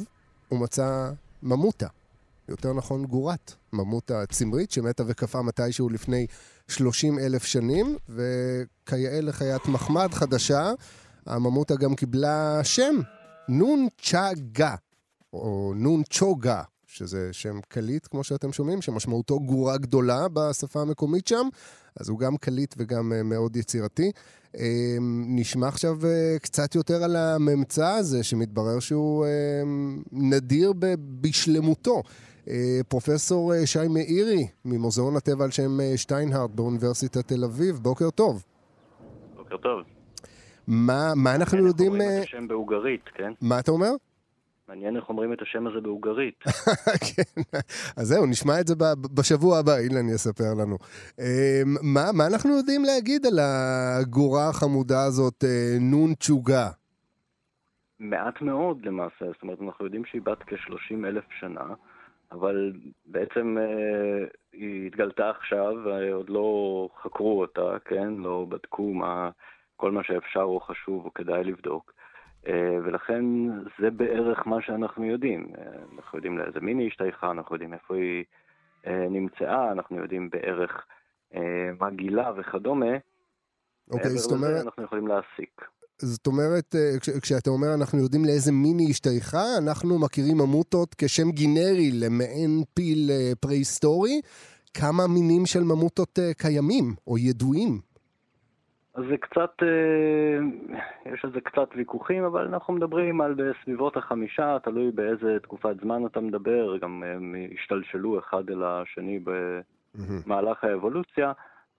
הוא 0.54 0.62
מצא 0.62 1.12
ממוטה. 1.44 1.88
יותר 2.50 2.74
נכון 2.74 3.06
גורת, 3.06 3.54
ממוטה 3.74 4.26
צמרית 4.26 4.72
שמתה 4.72 5.04
וקפאה 5.08 5.42
מתישהו 5.42 5.90
לפני 5.90 6.28
30 6.68 7.20
אלף 7.20 7.44
שנים, 7.44 7.98
וכיאה 8.10 9.22
לחיית 9.22 9.66
מחמד 9.68 10.14
חדשה, 10.14 10.72
הממוטה 11.26 11.76
גם 11.76 11.96
קיבלה 11.96 12.60
שם, 12.64 12.96
נון 13.50 13.88
צ'אגה, 14.02 14.76
או 15.34 15.74
נון 15.76 16.04
צ'וגה, 16.10 16.62
שזה 16.88 17.30
שם 17.32 17.60
קליט, 17.68 18.08
כמו 18.08 18.24
שאתם 18.24 18.54
שומעים, 18.54 18.82
שמשמעותו 18.82 19.40
גורה 19.40 19.78
גדולה 19.78 20.28
בשפה 20.34 20.82
המקומית 20.82 21.28
שם, 21.28 21.48
אז 22.00 22.10
הוא 22.10 22.20
גם 22.20 22.38
קליט 22.38 22.76
וגם 22.78 23.14
אה, 23.14 23.24
מאוד 23.24 23.56
יצירתי. 23.56 24.12
אה, 24.58 24.98
נשמע 25.28 25.68
עכשיו 25.68 26.06
אה, 26.06 26.36
קצת 26.42 26.76
יותר 26.76 27.04
על 27.04 27.16
הממצא 27.16 27.88
הזה, 27.88 28.24
שמתברר 28.24 28.80
שהוא 28.80 29.26
נדיר 30.12 30.74
בשלמותו. 31.22 32.02
פרופסור 32.88 33.54
שי 33.66 33.88
מאירי, 33.90 34.48
ממוזיאון 34.66 35.16
הטבע 35.16 35.44
על 35.44 35.52
שם 35.52 35.78
שטיינהארט 35.96 36.50
באוניברסיטת 36.50 37.28
תל 37.28 37.44
אביב, 37.44 37.76
בוקר 37.76 38.10
טוב. 38.10 38.44
בוקר 39.38 39.58
טוב. 39.58 39.82
מה, 40.68 41.14
מה 41.16 41.36
אנחנו 41.36 41.58
כן, 41.58 41.66
יודעים... 41.66 41.92
אנחנו 41.92 42.06
רואים 42.06 42.22
את 42.22 42.28
השם 42.28 42.48
בהוגרית, 42.48 43.10
כן? 43.16 43.32
מה 43.42 43.60
אתה 43.60 43.72
אומר? 43.72 43.92
מעניין 44.70 44.96
איך 44.96 45.10
אומרים 45.10 45.34
את 45.34 45.42
השם 45.42 45.68
הזה 45.68 45.82
בהוגרית. 45.82 46.44
כן, 47.08 47.42
אז 47.98 48.08
זהו, 48.08 48.26
נשמע 48.26 48.54
את 48.62 48.68
זה 48.68 48.76
בשבוע 49.16 49.58
הבא, 49.60 49.78
אילן 49.78 50.10
יספר 50.10 50.54
לנו. 50.62 50.78
אמ, 51.20 51.76
מה, 51.94 52.12
מה 52.18 52.28
אנחנו 52.28 52.58
יודעים 52.58 52.84
להגיד 52.84 53.26
על 53.26 53.40
הגורה 53.40 54.50
החמודה 54.50 55.04
הזאת, 55.04 55.44
אה, 55.44 55.78
נון 55.82 56.14
צ'וגה? 56.20 56.70
מעט 58.00 58.42
מאוד 58.42 58.86
למעשה, 58.86 59.26
זאת 59.26 59.44
אומרת, 59.44 59.62
אנחנו 59.62 59.86
יודעים 59.86 60.06
שהיא 60.06 60.22
בת 60.22 60.44
כ-30 60.44 61.06
אלף 61.08 61.24
שנה, 61.40 61.74
אבל 62.32 62.74
בעצם 63.06 63.58
אה, 63.58 64.26
היא 64.54 64.88
התגלתה 64.88 65.30
עכשיו, 65.30 65.74
ועוד 65.86 66.30
לא 66.30 66.90
חקרו 67.04 67.42
אותה, 67.42 67.78
כן? 67.86 68.14
לא 68.14 68.46
בדקו 68.50 68.94
מה, 68.94 69.30
כל 69.76 69.92
מה 69.92 70.04
שאפשר 70.04 70.42
או 70.42 70.60
חשוב 70.60 71.06
או 71.06 71.14
כדאי 71.14 71.44
לבדוק. 71.44 71.94
אה, 72.48 72.78
ולכן 72.84 73.26
זה 73.80 73.92
בערך 73.92 74.48
מה 74.48 74.62
שאנחנו 74.62 75.06
יודעים. 75.06 75.48
אה, 75.58 75.64
אנחנו 75.96 76.18
יודעים 76.18 76.38
לאיזה 76.38 76.60
מין 76.60 76.80
היא 76.80 76.88
השתייכה, 76.88 77.32
אנחנו 77.32 77.56
יודעים 77.56 77.74
איפה 77.74 77.96
היא 77.96 78.24
אה, 78.88 79.08
נמצאה, 79.10 79.72
אנחנו 79.72 79.98
יודעים 79.98 80.30
בערך 80.30 80.86
מה 81.80 81.90
גילה 81.90 82.32
וכדומה. 82.38 82.96
אוקיי, 83.92 84.10
זאת 84.10 84.32
אומרת... 84.32 84.66
אנחנו 84.66 84.84
יכולים 84.84 85.08
להסיק. 85.08 85.62
זאת 86.02 86.28
אומרת, 86.28 86.76
כש, 87.00 87.10
כשאתה 87.10 87.50
אומר 87.50 87.68
אנחנו 87.74 88.00
יודעים 88.00 88.26
לאיזה 88.26 88.52
מין 88.52 88.80
היא 88.80 88.90
השתייכה, 88.90 89.44
אנחנו 89.64 90.00
מכירים 90.00 90.38
ממוטות 90.38 90.96
כשם 90.98 91.32
גינרי 91.32 91.92
למעין 91.92 92.64
פיל 92.74 93.10
פרה-היסטורי. 93.42 94.22
כמה 94.74 95.08
מינים 95.08 95.46
של 95.46 95.64
ממוטות 95.64 96.20
קיימים 96.38 96.96
או 97.08 97.18
ידועים? 97.18 97.93
אז 98.96 99.04
זה 99.10 99.18
קצת, 99.18 99.52
אה, 99.64 100.38
יש 101.14 101.26
על 101.26 101.32
זה 101.34 101.42
קצת 101.42 101.70
ויכוחים, 101.76 102.24
אבל 102.24 102.48
אנחנו 102.48 102.74
מדברים 102.74 103.22
על 103.22 103.34
בסביבות 103.34 103.98
החמישה, 103.98 104.58
תלוי 104.64 104.92
באיזה 104.92 105.38
תקופת 105.44 105.76
זמן 105.82 106.06
אתה 106.06 106.20
מדבר, 106.20 106.78
גם 106.78 107.04
הם 107.04 107.36
השתלשלו 107.54 108.20
אחד 108.20 108.50
אל 108.50 108.64
השני 108.64 109.20
במהלך 110.26 110.64
האבולוציה. 110.64 111.32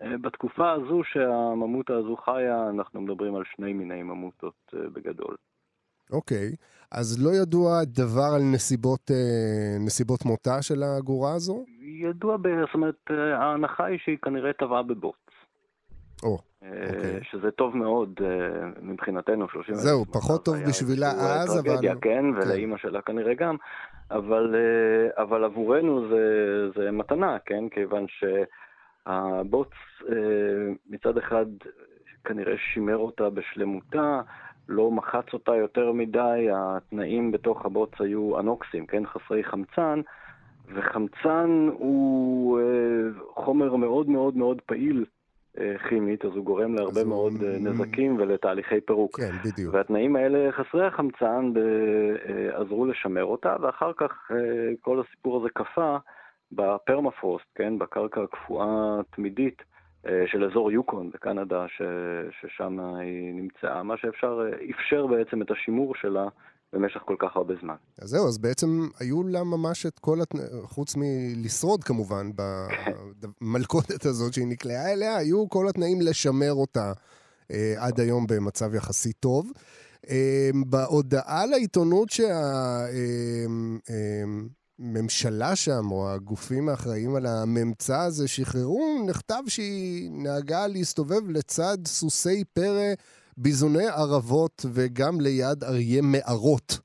אה, 0.02 0.18
בתקופה 0.18 0.72
הזו 0.72 1.02
שהממותה 1.04 1.96
הזו 1.96 2.16
חיה, 2.16 2.70
אנחנו 2.70 3.00
מדברים 3.00 3.34
על 3.34 3.42
שני 3.56 3.72
מיני 3.72 4.02
ממוטות 4.02 4.74
אה, 4.74 4.80
בגדול. 4.92 5.36
אוקיי, 6.12 6.50
okay. 6.52 6.56
אז 6.90 7.24
לא 7.24 7.30
ידוע 7.42 7.84
דבר 7.84 8.30
על 8.36 8.42
נסיבות, 8.54 9.10
נסיבות 9.80 10.24
מותה 10.24 10.62
של 10.62 10.82
הגורה 10.82 11.34
הזו? 11.34 11.64
ידוע, 11.80 12.36
זאת 12.36 12.74
אומרת, 12.74 13.10
ההנחה 13.10 13.84
היא 13.84 13.98
שהיא 13.98 14.18
כנראה 14.22 14.52
טבעה 14.52 14.82
בבוץ. 14.82 15.16
או, 16.22 16.32
אה, 16.32 16.38
אוקיי. 16.70 17.20
שזה 17.30 17.50
טוב 17.50 17.76
מאוד 17.76 18.20
אה, 18.22 18.68
מבחינתנו, 18.82 19.48
30 19.48 19.74
אלף. 19.74 19.82
זהו, 19.82 20.04
פחות 20.04 20.44
טוב 20.44 20.56
בשבילה 20.68 21.10
אז, 21.10 21.58
אבל... 21.58 21.70
טרגדיה, 21.70 21.94
כן, 21.94 22.00
כן, 22.00 22.24
ולאימא 22.36 22.76
שלה 22.76 23.02
כנראה 23.02 23.34
גם, 23.34 23.56
אבל, 24.10 24.54
אה, 24.54 25.22
אבל 25.22 25.44
עבורנו 25.44 26.08
זה, 26.08 26.70
זה 26.76 26.90
מתנה, 26.90 27.36
כן, 27.46 27.68
כיוון 27.68 28.06
שהבוץ 29.06 29.70
מצד 30.90 31.18
אחד 31.18 31.46
כנראה 32.24 32.54
שימר 32.72 32.96
אותה 32.96 33.30
בשלמותה, 33.30 34.20
לא 34.68 34.90
מחץ 34.90 35.32
אותה 35.32 35.56
יותר 35.56 35.92
מדי, 35.92 36.48
התנאים 36.54 37.32
בתוך 37.32 37.64
הבוץ 37.64 37.90
היו 37.98 38.40
אנוקסים, 38.40 38.86
כן, 38.86 39.02
חסרי 39.06 39.44
חמצן, 39.44 40.00
וחמצן 40.74 41.68
הוא 41.72 42.60
חומר 43.34 43.76
מאוד 43.76 44.08
מאוד 44.08 44.36
מאוד 44.36 44.60
פעיל 44.66 45.04
אה, 45.04 45.23
כימית, 45.88 46.24
אז 46.24 46.30
הוא 46.36 46.44
גורם 46.44 46.74
להרבה 46.74 47.00
הוא... 47.00 47.08
מאוד 47.08 47.32
אה, 47.42 47.58
נזקים 47.58 48.16
ולתהליכי 48.18 48.80
פירוק. 48.80 49.20
כן, 49.20 49.30
בדיוק. 49.44 49.74
והתנאים 49.74 50.16
האלה, 50.16 50.52
חסרי 50.52 50.86
החמצן, 50.86 51.52
אה, 51.56 52.60
עזרו 52.60 52.86
לשמר 52.86 53.24
אותה, 53.24 53.56
ואחר 53.60 53.92
כך 53.96 54.30
כל 54.80 55.00
הסיפור 55.00 55.40
הזה 55.40 55.48
קפא 55.54 55.96
בפרמפרוסט, 56.52 57.46
כן, 57.54 57.78
בקרקע 57.78 58.22
הקפואה 58.22 59.00
תמידית 59.10 59.62
של 60.26 60.44
אזור 60.44 60.72
יוקון 60.72 61.10
בקנדה, 61.10 61.66
ש... 61.68 61.82
ששם 62.40 62.80
היא 62.80 63.34
נמצאה, 63.34 63.82
מה 63.82 63.96
שאפשר, 63.96 64.40
אפשר 64.70 65.06
בעצם 65.06 65.42
את 65.42 65.50
השימור 65.50 65.94
שלה 65.94 66.28
במשך 66.74 67.00
כל 67.04 67.16
כך 67.18 67.36
הרבה 67.36 67.54
זמן. 67.62 67.74
אז 67.98 68.08
זהו, 68.08 68.28
אז 68.28 68.38
בעצם 68.38 68.88
היו 69.00 69.22
לה 69.22 69.44
ממש 69.44 69.86
את 69.86 69.98
כל 69.98 70.20
התנאים, 70.20 70.48
חוץ 70.62 70.94
מלשרוד 70.96 71.84
כמובן, 71.84 72.30
במלכודת 73.40 74.06
הזאת 74.10 74.34
שהיא 74.34 74.46
נקלעה 74.46 74.92
אליה, 74.92 75.16
היו 75.16 75.48
כל 75.48 75.68
התנאים 75.68 76.00
לשמר 76.00 76.52
אותה 76.52 76.92
אה, 77.50 77.74
עד 77.78 78.00
היום 78.00 78.26
במצב 78.26 78.74
יחסית 78.74 79.16
טוב. 79.20 79.52
אה, 80.10 80.50
בהודעה 80.66 81.46
לעיתונות 81.46 82.08
שהממשלה 84.78 85.44
אה, 85.44 85.50
אה, 85.50 85.56
שם, 85.56 85.90
או 85.90 86.10
הגופים 86.10 86.68
האחראים 86.68 87.16
על 87.16 87.26
הממצא 87.26 88.00
הזה, 88.00 88.28
שחררו, 88.28 89.04
נכתב 89.06 89.42
שהיא 89.48 90.10
נהגה 90.12 90.66
להסתובב 90.66 91.30
לצד 91.30 91.78
סוסי 91.86 92.44
פרא 92.44 92.94
ביזוני 93.38 93.88
ערבות 93.88 94.62
וגם 94.74 95.20
ליד 95.20 95.64
אריה 95.64 96.02
מערות. 96.02 96.78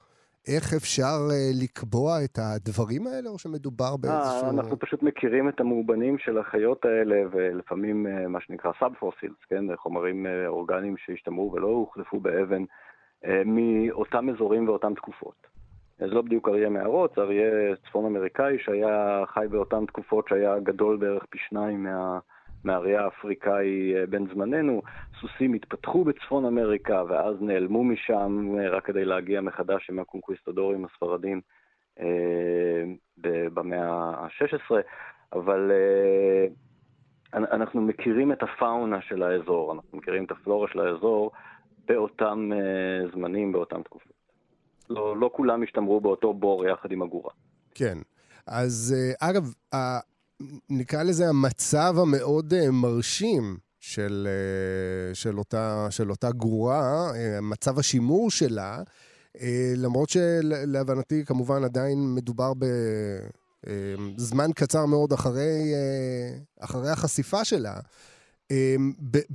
איך 0.47 0.73
אפשר 0.77 1.17
uh, 1.29 1.63
לקבוע 1.63 2.23
את 2.25 2.37
הדברים 2.41 3.07
האלה, 3.07 3.29
או 3.29 3.39
שמדובר 3.39 3.97
באיזשהו... 3.97 4.47
아, 4.47 4.53
אנחנו 4.53 4.79
פשוט 4.79 5.03
מכירים 5.03 5.49
את 5.49 5.59
המאובנים 5.59 6.17
של 6.17 6.37
החיות 6.37 6.85
האלה, 6.85 7.15
ולפעמים 7.31 8.07
uh, 8.07 8.27
מה 8.27 8.39
שנקרא 8.41 8.71
סאב 8.79 8.93
פוסילס, 8.99 9.37
כן? 9.49 9.75
חומרים 9.75 10.25
uh, 10.25 10.47
אורגניים 10.47 10.95
שהשתמרו 10.97 11.51
ולא 11.53 11.67
הוחלפו 11.67 12.19
באבן, 12.19 12.63
uh, 12.63 13.27
מאותם 13.45 14.29
אזורים 14.29 14.69
ואותן 14.69 14.93
תקופות. 14.93 15.47
זה 15.99 16.07
לא 16.07 16.21
בדיוק 16.21 16.49
אריה 16.49 16.69
מערות, 16.69 17.13
זה 17.15 17.21
אריה 17.21 17.75
צפון 17.87 18.05
אמריקאי 18.05 18.57
שהיה 18.59 19.23
חי 19.33 19.45
באותן 19.49 19.85
תקופות 19.85 20.27
שהיה 20.27 20.59
גדול 20.59 20.97
בערך 20.97 21.25
פי 21.29 21.37
שניים 21.49 21.83
מה... 21.83 22.19
מהאריה 22.63 23.01
האפריקאי 23.01 23.95
אה, 23.95 24.05
בן 24.05 24.33
זמננו, 24.33 24.81
סוסים 25.21 25.53
התפתחו 25.53 26.03
בצפון 26.03 26.45
אמריקה 26.45 27.03
ואז 27.09 27.35
נעלמו 27.41 27.83
משם 27.83 28.55
אה, 28.59 28.69
רק 28.69 28.85
כדי 28.85 29.05
להגיע 29.05 29.41
מחדש 29.41 29.89
עם 29.89 29.99
הקונקוויסטדורים 29.99 30.85
הספרדים 30.85 31.41
אה, 31.99 32.05
במאה 33.53 33.89
ה-16, 33.89 34.75
אבל 35.33 35.71
אנחנו 37.35 37.81
מכירים 37.81 38.31
את 38.31 38.43
הפאונה 38.43 39.01
של 39.01 39.23
האזור, 39.23 39.73
אנחנו 39.73 39.97
מכירים 39.97 40.23
את 40.23 40.31
הפלורה 40.31 40.67
של 40.67 40.79
האזור 40.79 41.31
באותם 41.87 42.49
זמנים, 43.13 43.51
באותם 43.51 43.83
תקופות. 43.83 44.13
לא, 44.89 45.17
לא 45.17 45.29
כולם 45.33 45.63
השתמרו 45.63 46.01
באותו 46.01 46.33
בור 46.33 46.65
יחד 46.65 46.91
עם 46.91 47.01
הגורה. 47.01 47.31
כן. 47.75 47.97
אז 48.47 48.95
אגב, 49.19 49.43
נקרא 50.69 51.03
לזה 51.03 51.29
המצב 51.29 51.95
המאוד 51.97 52.53
אה, 52.53 52.71
מרשים 52.71 53.57
של, 53.79 54.27
אה, 54.29 55.15
של, 55.15 55.39
אותה, 55.39 55.87
של 55.89 56.11
אותה 56.11 56.31
גרורה, 56.31 57.11
אה, 57.15 57.41
מצב 57.41 57.79
השימור 57.79 58.31
שלה, 58.31 58.83
למרות 59.75 60.09
שלהבנתי 60.09 61.25
כמובן 61.25 61.63
עדיין 61.63 62.15
מדובר 62.15 62.53
בזמן 64.17 64.51
קצר 64.55 64.85
מאוד 64.85 65.13
אחרי, 65.13 65.73
אחרי 66.59 66.89
החשיפה 66.89 67.45
שלה. 67.45 67.79
אמ, 68.51 68.91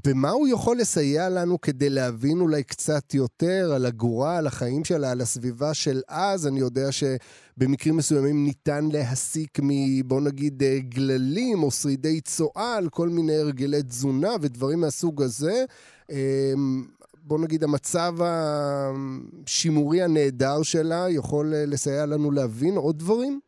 במה 0.07 0.31
הוא 0.31 0.49
יכול 0.49 0.77
לסייע 0.77 1.29
לנו 1.29 1.61
כדי 1.61 1.91
להבין 1.91 2.41
אולי 2.41 2.63
קצת 2.63 3.15
יותר 3.15 3.73
על 3.75 3.87
הגורה, 3.87 4.39
על 4.39 4.47
החיים 4.47 4.85
שלה, 4.85 5.13
על 5.13 5.21
הסביבה 5.21 5.75
של 5.75 6.01
אז? 6.09 6.49
אני 6.49 6.61
יודע 6.61 6.93
שבמקרים 6.93 7.97
מסוימים 7.97 8.45
ניתן 8.45 8.85
להסיק 8.93 9.59
מ... 9.63 9.69
בוא 10.09 10.21
נגיד 10.21 10.63
אה, 10.63 10.79
גללים 10.81 11.63
או 11.63 11.71
שרידי 11.71 12.21
צואה 12.21 12.79
כל 12.91 13.09
מיני 13.09 13.37
הרגלי 13.37 13.83
תזונה 13.83 14.31
ודברים 14.41 14.81
מהסוג 14.81 15.23
הזה. 15.23 15.65
אמ, 16.11 16.85
בוא 17.27 17.39
נגיד, 17.39 17.65
המצב 17.65 18.13
השימורי 18.25 20.03
הנהדר 20.03 20.63
שלה 20.63 21.07
יכול 21.11 21.47
אה, 21.55 21.65
לסייע 21.67 22.07
לנו 22.07 22.31
להבין 22.31 22.75
עוד 22.77 22.99
דברים? 22.99 23.41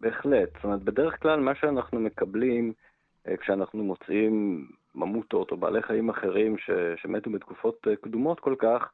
בהחלט. 0.00 0.48
זאת 0.54 0.64
אומרת, 0.64 0.82
בדרך 0.82 1.22
כלל 1.22 1.40
מה 1.40 1.54
שאנחנו 1.54 2.00
מקבלים 2.00 2.72
אה, 3.28 3.36
כשאנחנו 3.36 3.84
מוצאים 3.84 4.66
ממוטות 4.94 5.50
או 5.50 5.56
בעלי 5.56 5.82
חיים 5.82 6.08
אחרים 6.08 6.58
ש, 6.58 6.70
שמתו 6.96 7.30
בתקופות 7.30 7.86
אה, 7.90 7.96
קדומות 7.96 8.40
כל 8.40 8.54
כך, 8.58 8.90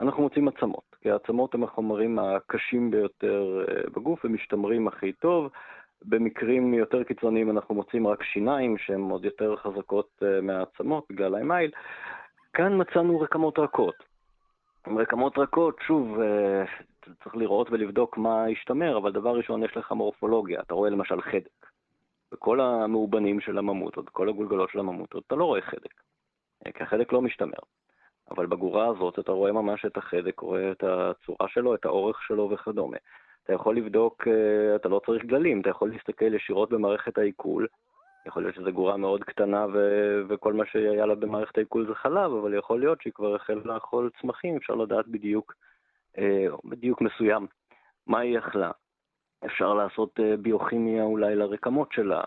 אנחנו 0.00 0.22
מוצאים 0.22 0.48
עצמות. 0.48 0.96
כי 1.00 1.10
העצמות 1.10 1.54
הם 1.54 1.64
החומרים 1.64 2.18
הקשים 2.18 2.90
ביותר 2.90 3.64
בגוף 3.94 4.24
ומשתמרים 4.24 4.88
הכי 4.88 5.12
טוב. 5.12 5.50
במקרים 6.02 6.74
יותר 6.74 7.04
קיצוניים 7.04 7.50
אנחנו 7.50 7.74
מוצאים 7.74 8.06
רק 8.06 8.22
שיניים 8.22 8.78
שהן 8.78 9.00
עוד 9.00 9.24
יותר 9.24 9.56
חזקות 9.56 10.22
מהעצמות 10.42 11.04
בגלל 11.10 11.34
האמייל, 11.34 11.70
כאן 12.52 12.80
מצאנו 12.80 13.20
רקמות 13.20 13.58
רכות. 13.58 13.94
רקמות 14.86 15.38
רכות, 15.38 15.76
שוב, 15.86 16.20
אה, 16.20 16.64
צריך 17.24 17.36
לראות 17.36 17.70
ולבדוק 17.70 18.18
מה 18.18 18.44
השתמר, 18.46 18.98
אבל 18.98 19.12
דבר 19.12 19.36
ראשון, 19.36 19.62
יש 19.62 19.76
לך 19.76 19.92
מורפולוגיה. 19.92 20.60
אתה 20.60 20.74
רואה 20.74 20.90
למשל 20.90 21.20
חדק. 21.20 21.66
בכל 22.36 22.60
המאובנים 22.60 23.40
של 23.40 23.58
הממוטות, 23.58 24.04
בכל 24.04 24.28
הגולגלות 24.28 24.70
של 24.70 24.78
הממוטות, 24.78 25.24
אתה 25.26 25.34
לא 25.34 25.44
רואה 25.44 25.60
חדק. 25.60 26.00
אה, 26.66 26.72
כי 26.72 26.82
החדק 26.82 27.12
לא 27.12 27.22
משתמר. 27.22 27.58
אבל 28.30 28.46
בגורה 28.46 28.86
הזאת 28.88 29.18
אתה 29.18 29.32
רואה 29.32 29.52
ממש 29.52 29.84
את 29.84 29.96
החדק, 29.96 30.40
רואה 30.40 30.70
את 30.72 30.84
הצורה 30.84 31.48
שלו, 31.48 31.74
את 31.74 31.84
האורך 31.84 32.22
שלו 32.22 32.50
וכדומה. 32.50 32.96
אתה 33.44 33.52
יכול 33.52 33.76
לבדוק, 33.76 34.28
אה, 34.28 34.76
אתה 34.76 34.88
לא 34.88 35.00
צריך 35.06 35.24
גללים, 35.24 35.60
אתה 35.60 35.70
יכול 35.70 35.90
להסתכל 35.90 36.34
ישירות 36.34 36.70
במערכת 36.70 37.18
העיכול 37.18 37.66
יכול 38.26 38.42
להיות 38.42 38.54
שזו 38.54 38.72
גורה 38.72 38.96
מאוד 38.96 39.24
קטנה 39.24 39.66
ו- 39.72 40.22
וכל 40.28 40.52
מה 40.52 40.66
שהיה 40.66 41.06
לה 41.06 41.14
במערכת 41.14 41.58
העיכול 41.58 41.86
זה 41.86 41.94
חלב, 41.94 42.32
אבל 42.32 42.54
יכול 42.54 42.80
להיות 42.80 43.02
שהיא 43.02 43.12
כבר 43.12 43.34
החלה 43.34 43.60
לאכול 43.64 44.10
צמחים, 44.20 44.56
אפשר 44.56 44.74
לדעת 44.74 45.08
בדיוק, 45.08 45.54
אה, 46.18 46.46
בדיוק 46.64 47.00
מסוים 47.00 47.46
מה 48.06 48.18
היא 48.18 48.38
אכלה. 48.38 48.70
אפשר 49.46 49.74
לעשות 49.74 50.20
אה, 50.20 50.36
ביוכימיה 50.36 51.02
אולי 51.02 51.34
לרקמות 51.34 51.92
שלה, 51.92 52.20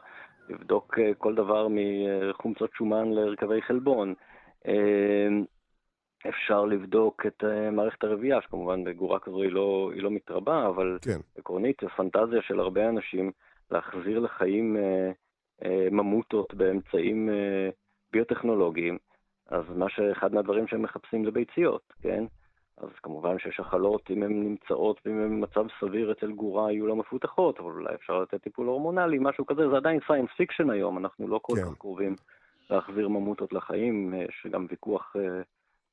לבדוק 0.49 0.99
אה, 0.99 1.13
כל 1.17 1.35
דבר 1.35 1.67
מחומצות 1.69 2.69
שומן 2.73 3.11
להרכבי 3.11 3.61
חלבון. 3.61 4.13
אפשר 6.29 6.65
לבדוק 6.65 7.25
את 7.25 7.43
מערכת 7.71 8.03
הרבייה, 8.03 8.41
שכמובן 8.41 8.83
בגורה 8.83 9.19
כזו 9.19 9.41
היא 9.41 9.51
לא, 9.51 9.91
היא 9.93 10.03
לא 10.03 10.11
מתרבה, 10.11 10.67
אבל 10.67 10.97
כן. 11.01 11.19
עקרונית, 11.37 11.83
הפנטזיה 11.83 12.41
של 12.41 12.59
הרבה 12.59 12.89
אנשים 12.89 13.31
להחזיר 13.71 14.19
לחיים 14.19 14.77
אה, 15.65 15.87
ממוטות 15.91 16.53
באמצעים 16.53 17.29
אה, 17.29 17.69
ביוטכנולוגיים, 18.11 18.97
אז 19.47 19.63
מה 19.75 19.89
שאחד 19.89 20.33
מהדברים 20.33 20.67
שהם 20.67 20.81
מחפשים 20.81 21.25
זה 21.25 21.31
ביציות, 21.31 21.93
כן? 22.01 22.23
אז 22.79 22.89
כמובן 23.03 23.39
ששחלות, 23.39 24.11
אם 24.11 24.23
הן 24.23 24.43
נמצאות 24.43 25.01
ואם 25.05 25.19
הן 25.19 25.41
במצב 25.41 25.65
סביר 25.79 26.11
אצל 26.11 26.31
גורה, 26.31 26.71
יהיו 26.71 26.87
לא 26.87 26.95
מפותחות, 26.95 27.59
אבל 27.59 27.71
אולי 27.71 27.95
אפשר 27.95 28.19
לתת 28.19 28.43
טיפול 28.43 28.67
הורמונלי, 28.67 29.17
משהו 29.21 29.45
כזה, 29.45 29.69
זה 29.69 29.77
עדיין 29.77 29.99
science 30.07 30.29
fiction 30.37 30.69
היום, 30.69 30.97
אנחנו 30.97 31.27
לא 31.27 31.39
כל 31.43 31.53
כן. 31.55 31.61
כך 31.61 31.77
קרובים 31.77 32.15
להחזיר 32.69 33.07
ממוטות 33.07 33.53
לחיים, 33.53 34.13
אה, 34.13 34.23
יש 34.23 34.47
גם 34.51 34.65
ויכוח 34.69 35.15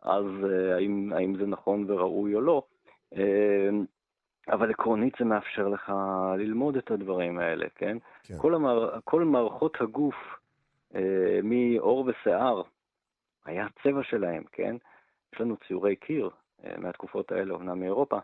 אז 0.02 0.24
האם, 0.76 1.12
האם 1.12 1.36
זה 1.36 1.46
נכון 1.46 1.90
וראוי 1.90 2.34
או 2.34 2.40
לא. 2.40 2.62
אבל 4.48 4.70
עקרונית 4.70 5.14
זה 5.18 5.24
מאפשר 5.24 5.68
לך 5.68 5.92
ללמוד 6.38 6.76
את 6.76 6.90
הדברים 6.90 7.38
האלה, 7.38 7.66
כן? 7.74 7.96
כן. 8.22 8.38
כל, 8.38 8.54
המער, 8.54 9.00
כל 9.04 9.24
מערכות 9.24 9.76
הגוף, 9.80 10.14
אה, 10.94 11.40
מעור 11.42 12.08
ושיער, 12.08 12.62
היה 13.44 13.66
הצבע 13.66 14.02
שלהם, 14.02 14.42
כן? 14.52 14.76
יש 15.34 15.40
לנו 15.40 15.56
ציורי 15.66 15.96
קיר 15.96 16.26
אה, 16.26 16.30
מהתקופות 16.78 17.32
האלה, 17.32 17.54
אומנם 17.54 17.80
מאירופה, 17.80 18.18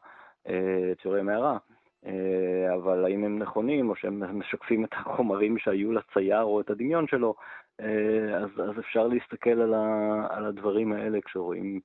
אה, 0.48 0.92
ציורי 1.02 1.22
מערה, 1.22 1.58
אה, 2.06 2.74
אבל 2.74 3.04
האם 3.04 3.24
הם 3.24 3.38
נכונים, 3.38 3.90
או 3.90 3.96
שהם 3.96 4.22
משקפים 4.40 4.84
את 4.84 4.90
החומרים 4.92 5.58
שהיו 5.58 5.92
לצייר 5.92 6.42
או 6.42 6.60
את 6.60 6.70
הדמיון 6.70 7.06
שלו, 7.08 7.34
אה, 7.80 8.38
אז, 8.38 8.50
אז 8.70 8.78
אפשר 8.78 9.06
להסתכל 9.06 9.60
על, 9.60 9.74
ה, 9.74 10.26
על 10.30 10.46
הדברים 10.46 10.92
האלה 10.92 11.18
כשרואים 11.24 11.80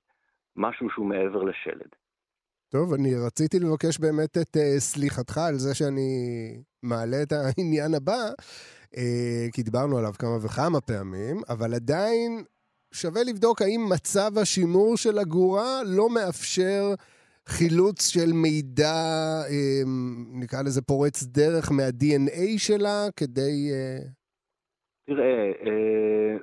משהו 0.56 0.90
שהוא 0.90 1.06
מעבר 1.06 1.44
לשלד. 1.44 1.90
טוב, 2.70 2.94
אני 2.94 3.16
רציתי 3.28 3.60
לבקש 3.60 4.00
באמת 4.00 4.38
את 4.38 4.56
uh, 4.58 4.80
סליחתך 4.80 5.38
על 5.38 5.56
זה 5.56 5.76
שאני 5.76 6.10
מעלה 6.84 7.18
את 7.24 7.32
העניין 7.32 7.94
הבא, 7.94 8.22
uh, 8.96 9.52
כי 9.54 9.64
דיברנו 9.64 9.98
עליו 9.98 10.14
כמה 10.20 10.38
וכמה 10.46 10.82
פעמים, 10.82 11.38
אבל 11.50 11.74
עדיין 11.74 12.44
שווה 12.94 13.22
לבדוק 13.30 13.62
האם 13.62 13.82
מצב 13.94 14.32
השימור 14.42 14.98
של 14.98 15.18
הגורה 15.18 15.82
לא 15.86 16.10
מאפשר 16.10 16.94
חילוץ 17.48 18.08
של 18.08 18.34
מידע, 18.34 18.96
uh, 19.48 19.88
נקרא 20.34 20.62
לזה 20.62 20.82
פורץ 20.82 21.24
דרך 21.24 21.72
מה-DNA 21.72 22.58
שלה, 22.58 23.08
כדי... 23.16 23.72
Uh... 23.72 24.08
תראה, 25.06 25.52
אה, 25.66 26.38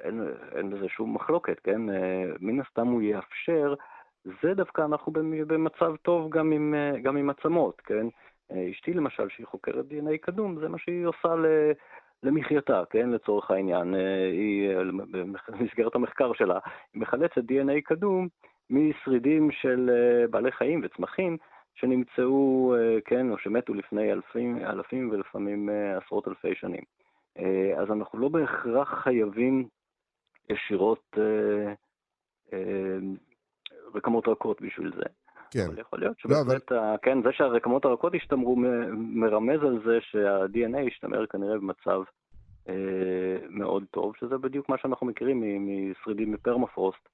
אין, 0.00 0.22
אין 0.56 0.70
בזה 0.70 0.88
שום 0.88 1.14
מחלוקת, 1.14 1.60
כן? 1.60 1.90
אה, 1.90 2.24
מן 2.40 2.60
הסתם 2.60 2.86
הוא 2.86 3.02
יאפשר... 3.02 3.74
זה 4.42 4.54
דווקא 4.54 4.82
אנחנו 4.84 5.12
במצב 5.46 5.96
טוב 6.02 6.30
גם 6.30 6.52
עם, 6.52 6.74
אה, 6.74 7.00
גם 7.02 7.16
עם 7.16 7.30
עצמות, 7.30 7.80
כן? 7.80 8.06
אה, 8.52 8.70
אשתי 8.70 8.92
למשל, 8.92 9.28
שהיא 9.28 9.46
חוקרת 9.46 9.84
DNA 9.90 10.18
קדום, 10.20 10.60
זה 10.60 10.68
מה 10.68 10.78
שהיא 10.78 11.06
עושה 11.06 11.34
ל... 11.34 11.46
למחייתה, 12.22 12.82
כן, 12.90 13.10
לצורך 13.10 13.50
העניין, 13.50 13.94
אה, 13.94 14.30
היא, 14.30 14.70
במסגרת 15.48 15.94
המחקר 15.94 16.32
שלה, 16.32 16.58
היא 16.94 17.02
מחלצת 17.02 17.38
DNA 17.38 17.80
קדום 17.84 18.28
משרידים 18.70 19.50
של 19.50 19.90
בעלי 20.30 20.52
חיים 20.52 20.80
וצמחים 20.84 21.36
שנמצאו, 21.74 22.74
כן, 23.04 23.30
או 23.30 23.38
שמתו 23.38 23.74
לפני 23.74 24.12
אלפים, 24.12 24.58
אלפים 24.58 25.10
ולפעמים 25.10 25.68
עשרות 25.96 26.28
אלפי 26.28 26.54
שנים. 26.54 26.82
אז 27.78 27.90
אנחנו 27.90 28.18
לא 28.18 28.28
בהכרח 28.28 29.02
חייבים 29.02 29.68
ישירות 30.50 31.16
רקמות 33.94 34.28
רכות 34.28 34.62
בשביל 34.62 34.92
זה. 34.96 35.17
כן. 35.50 35.66
אבל 35.66 35.78
יכול 35.78 36.00
להיות 36.00 36.18
שבאמת, 36.18 36.70
לא, 36.70 36.78
אבל... 36.78 36.96
כן, 37.02 37.22
זה 37.22 37.28
שהרקמות 37.32 37.84
הרכות 37.84 38.14
השתמרו 38.14 38.56
מרמז 38.96 39.62
על 39.62 39.82
זה 39.86 39.98
שה-DNA 40.00 40.86
השתמר 40.86 41.26
כנראה 41.26 41.56
במצב 41.56 42.02
אה, 42.68 42.74
מאוד 43.48 43.84
טוב, 43.90 44.12
שזה 44.20 44.38
בדיוק 44.38 44.68
מה 44.68 44.76
שאנחנו 44.78 45.06
מכירים 45.06 45.42
משרידים 45.66 46.32
מפרמפרוסט, 46.32 47.08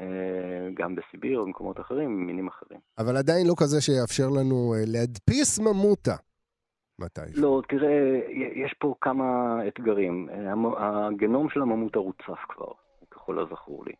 אה, 0.00 0.68
גם 0.74 0.94
בסיביר 0.94 1.38
או 1.38 1.44
במקומות 1.44 1.80
אחרים, 1.80 2.26
מינים 2.26 2.48
אחרים. 2.48 2.80
אבל 2.98 3.16
עדיין 3.16 3.46
לא 3.46 3.54
כזה 3.56 3.80
שיאפשר 3.80 4.28
לנו 4.28 4.74
אה, 4.74 4.82
להדפיס 4.86 5.58
ממוטה. 5.58 6.16
מתי? 7.00 7.40
לא, 7.40 7.62
תראה, 7.68 8.20
יש 8.64 8.74
פה 8.78 8.94
כמה 9.00 9.58
אתגרים. 9.68 10.28
אה, 10.30 10.52
הגנום 10.78 11.48
של 11.50 11.62
הממוטה 11.62 11.98
רוצף 11.98 12.40
כבר, 12.48 12.72
ככל 13.10 13.38
הזכור 13.38 13.84
לי. 13.86 13.92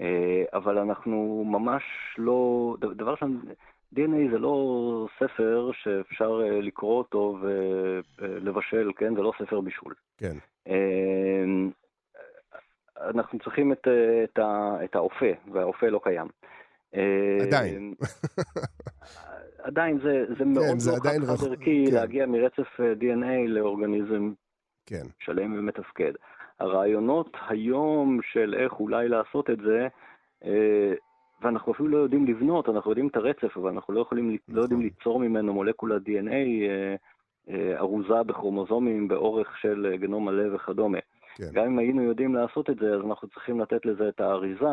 אה, 0.00 0.44
אבל 0.52 0.78
אנחנו 0.78 1.44
ממש 1.46 1.82
לא, 2.18 2.76
דבר 2.80 3.10
ראשון, 3.10 3.42
DNA 3.94 4.30
זה 4.32 4.38
לא 4.38 5.06
ספר 5.18 5.70
שאפשר 5.82 6.40
אה, 6.44 6.60
לקרוא 6.60 6.98
אותו 6.98 7.38
ולבשל, 8.18 8.90
כן? 8.96 9.14
זה 9.14 9.22
לא 9.22 9.32
ספר 9.38 9.60
בישול. 9.60 9.94
כן. 10.16 10.36
אה, 10.68 11.44
אנחנו 13.10 13.38
צריכים 13.38 13.72
את, 13.72 13.88
את, 14.24 14.38
את 14.84 14.94
האופה, 14.94 15.30
והאופה 15.52 15.88
לא 15.88 16.00
קיים. 16.02 16.26
עדיין. 17.42 17.94
עדיין 19.62 19.98
זה, 19.98 20.24
זה 20.28 20.44
כן, 20.44 20.52
מאוד 20.52 20.78
זה 20.78 20.90
לא 20.90 20.96
חד 20.96 21.44
ערכי 21.48 21.84
כן. 21.86 21.94
להגיע 21.94 22.26
מרצף 22.26 22.80
DNA 22.80 23.48
לאורגניזם 23.48 24.32
כן. 24.86 25.04
שלם 25.18 25.58
ומתפקד. 25.58 26.12
הרעיונות 26.60 27.36
היום 27.48 28.20
של 28.32 28.54
איך 28.58 28.80
אולי 28.80 29.08
לעשות 29.08 29.50
את 29.50 29.58
זה, 29.58 29.88
אה, 30.44 30.92
ואנחנו 31.42 31.72
אפילו 31.72 31.88
לא 31.88 31.96
יודעים 31.96 32.26
לבנות, 32.26 32.68
אנחנו 32.68 32.90
יודעים 32.90 33.08
את 33.08 33.16
הרצף, 33.16 33.56
אבל 33.56 33.70
אנחנו 33.70 33.94
לא, 33.94 34.00
יכולים, 34.00 34.36
לא 34.48 34.62
יודעים 34.62 34.80
נכון. 34.80 34.90
ליצור 34.98 35.20
ממנו 35.20 35.54
מולקולה 35.54 35.96
DNA 35.96 36.32
אה, 36.32 36.94
אה, 37.48 37.78
ארוזה 37.78 38.22
בכרומוזומים 38.22 39.08
באורך 39.08 39.58
של 39.58 39.96
גנום 40.00 40.24
מלא 40.24 40.54
וכדומה. 40.54 40.98
כן. 41.36 41.50
גם 41.52 41.64
אם 41.64 41.78
היינו 41.78 42.02
יודעים 42.02 42.34
לעשות 42.34 42.70
את 42.70 42.76
זה, 42.78 42.94
אז 42.94 43.00
אנחנו 43.06 43.28
צריכים 43.28 43.60
לתת 43.60 43.86
לזה 43.86 44.08
את 44.08 44.20
האריזה, 44.20 44.66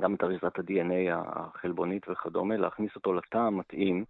גם 0.00 0.14
את 0.14 0.24
אריזת 0.24 0.58
ה-DNA 0.58 1.12
החלבונית 1.12 2.08
וכדומה, 2.08 2.56
להכניס 2.56 2.96
אותו 2.96 3.14
לתא 3.14 3.38
המתאים, 3.38 4.04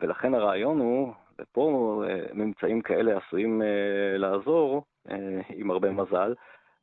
ולכן 0.00 0.34
הרעיון 0.34 0.78
הוא, 0.80 1.12
ופה 1.40 2.02
ממצאים 2.34 2.80
כאלה 2.80 3.18
עשויים 3.18 3.62
לעזור, 4.16 4.84
עם 5.48 5.70
הרבה 5.70 5.90
מזל, 5.90 6.34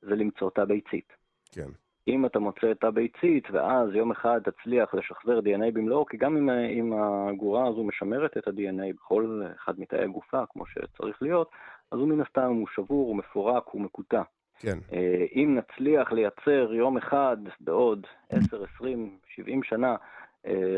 זה 0.02 0.16
למצוא 0.16 0.50
את 0.50 0.60
הביצית. 0.60 1.14
כן. 1.52 1.68
אם 2.08 2.26
אתה 2.26 2.40
מוצא 2.40 2.72
את 2.72 2.84
הביצית, 2.84 3.48
ואז 3.52 3.90
יום 3.94 4.12
אחד 4.12 4.40
תצליח 4.44 4.94
לשחזר 4.94 5.40
DNA 5.40 5.72
במלואו, 5.74 6.06
כי 6.06 6.18
גם 6.18 6.38
אם, 6.38 6.50
אם 6.50 6.94
הגורה 6.94 7.68
הזו 7.68 7.84
משמרת 7.84 8.38
את 8.38 8.48
ה-DNA 8.48 8.94
בכל 8.96 9.42
אחד 9.56 9.80
מתאי 9.80 10.04
הגופה, 10.04 10.44
כמו 10.50 10.66
שצריך 10.66 11.22
להיות, 11.22 11.50
אז 11.92 12.00
הוא 12.00 12.08
מן 12.08 12.22
הסתם 12.22 12.52
הוא 12.52 12.68
שבור, 12.76 13.08
הוא 13.08 13.16
מפורק, 13.16 13.64
הוא 13.68 13.82
מקוטע. 13.82 14.22
כן. 14.60 14.78
אה, 14.94 15.26
אם 15.36 15.58
נצליח 15.58 16.12
לייצר 16.12 16.74
יום 16.74 16.98
אחד, 16.98 17.38
בעוד 17.60 18.08
10, 18.30 18.64
20, 18.76 19.18
70 19.36 19.64
שנה, 19.64 19.92
אה, 19.92 19.98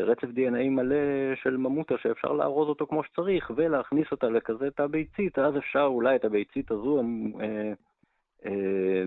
רצף 0.04 0.28
DNA 0.28 0.70
מלא 0.70 0.96
של 1.42 1.56
ממוטה 1.56 1.94
שאפשר 2.02 2.32
לארוז 2.32 2.68
אותו 2.68 2.86
כמו 2.86 3.04
שצריך 3.04 3.50
ולהכניס 3.56 4.06
אותה 4.12 4.28
לכזה 4.28 4.70
תא 4.70 4.86
ביצית, 4.86 5.38
אז 5.38 5.56
אפשר 5.56 5.82
אולי 5.82 6.16
את 6.16 6.24
הביצית 6.24 6.70
הזו 6.70 7.02
אה, 7.40 7.72
אה, 8.46 9.04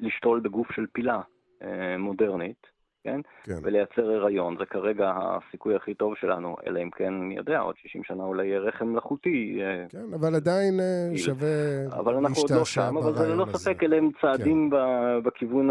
לשתול 0.00 0.40
בגוף 0.40 0.72
של 0.72 0.86
פילה 0.92 1.20
אה, 1.62 1.98
מודרנית, 1.98 2.66
כן? 3.04 3.20
כן? 3.44 3.58
ולייצר 3.62 4.10
הריון. 4.10 4.56
זה 4.58 4.66
כרגע 4.66 5.12
הסיכוי 5.16 5.76
הכי 5.76 5.94
טוב 5.94 6.14
שלנו, 6.16 6.56
אלא 6.66 6.82
אם 6.82 6.90
כן, 6.90 7.14
אני 7.14 7.36
יודע, 7.36 7.58
עוד 7.58 7.76
60 7.76 8.04
שנה 8.04 8.24
אולי 8.24 8.46
יהיה 8.46 8.60
רחם 8.60 8.86
מלאכותי. 8.86 9.58
אה, 9.62 9.84
כן, 9.88 10.14
אבל 10.14 10.34
עדיין 10.34 10.80
אה, 10.80 11.18
שווה 11.18 11.86
אבל 12.00 12.14
אנחנו 12.14 12.42
עוד 12.42 12.50
לא 12.50 12.64
שם, 12.64 12.96
אבל 12.96 13.12
זה 13.12 13.28
ללא 13.28 13.46
ספק 13.52 13.82
אלה 13.82 13.96
הם 13.96 14.10
צעדים 14.20 14.70
כן. 14.70 15.22
בכיוון 15.22 15.70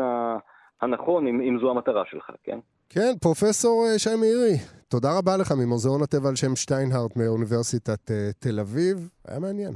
הנכון, 0.82 1.28
אם, 1.28 1.42
אם 1.42 1.58
זו 1.60 1.72
המטרה 1.72 2.04
שלך, 2.06 2.32
כן? 2.44 2.60
כן, 2.94 3.14
פרופסור 3.22 3.88
שי 3.98 4.16
מאירי, 4.16 4.58
תודה 4.88 5.18
רבה 5.18 5.38
לך 5.38 5.52
ממוזיאון 5.52 6.04
הטבע 6.04 6.30
על 6.30 6.36
שם 6.36 6.56
שטיינהארט 6.56 7.16
מאוניברסיטת 7.16 8.12
תל 8.40 8.60
אביב. 8.60 9.10
היה 9.28 9.40
מעניין. 9.40 9.76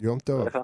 יום 0.00 0.18
טוב. 0.18 0.48
תודה. 0.48 0.62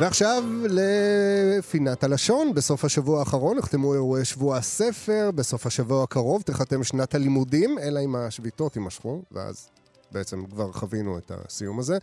ועכשיו 0.00 0.44
לפינת 0.68 2.04
הלשון. 2.04 2.54
בסוף 2.54 2.84
השבוע 2.84 3.18
האחרון 3.18 3.58
נחתמו 3.58 3.94
אירועי 3.94 4.24
שבוע 4.24 4.56
הספר, 4.56 5.30
בסוף 5.34 5.66
השבוע 5.66 6.02
הקרוב 6.04 6.42
תחתם 6.42 6.84
שנת 6.84 7.14
הלימודים, 7.14 7.78
אלא 7.78 8.00
אם 8.04 8.16
השביתות 8.16 8.76
יימשכו, 8.76 9.22
ואז 9.32 9.70
בעצם 10.12 10.46
כבר 10.46 10.72
חווינו 10.72 11.18
את 11.18 11.30
הסיום 11.30 11.78
הזה. 11.78 11.98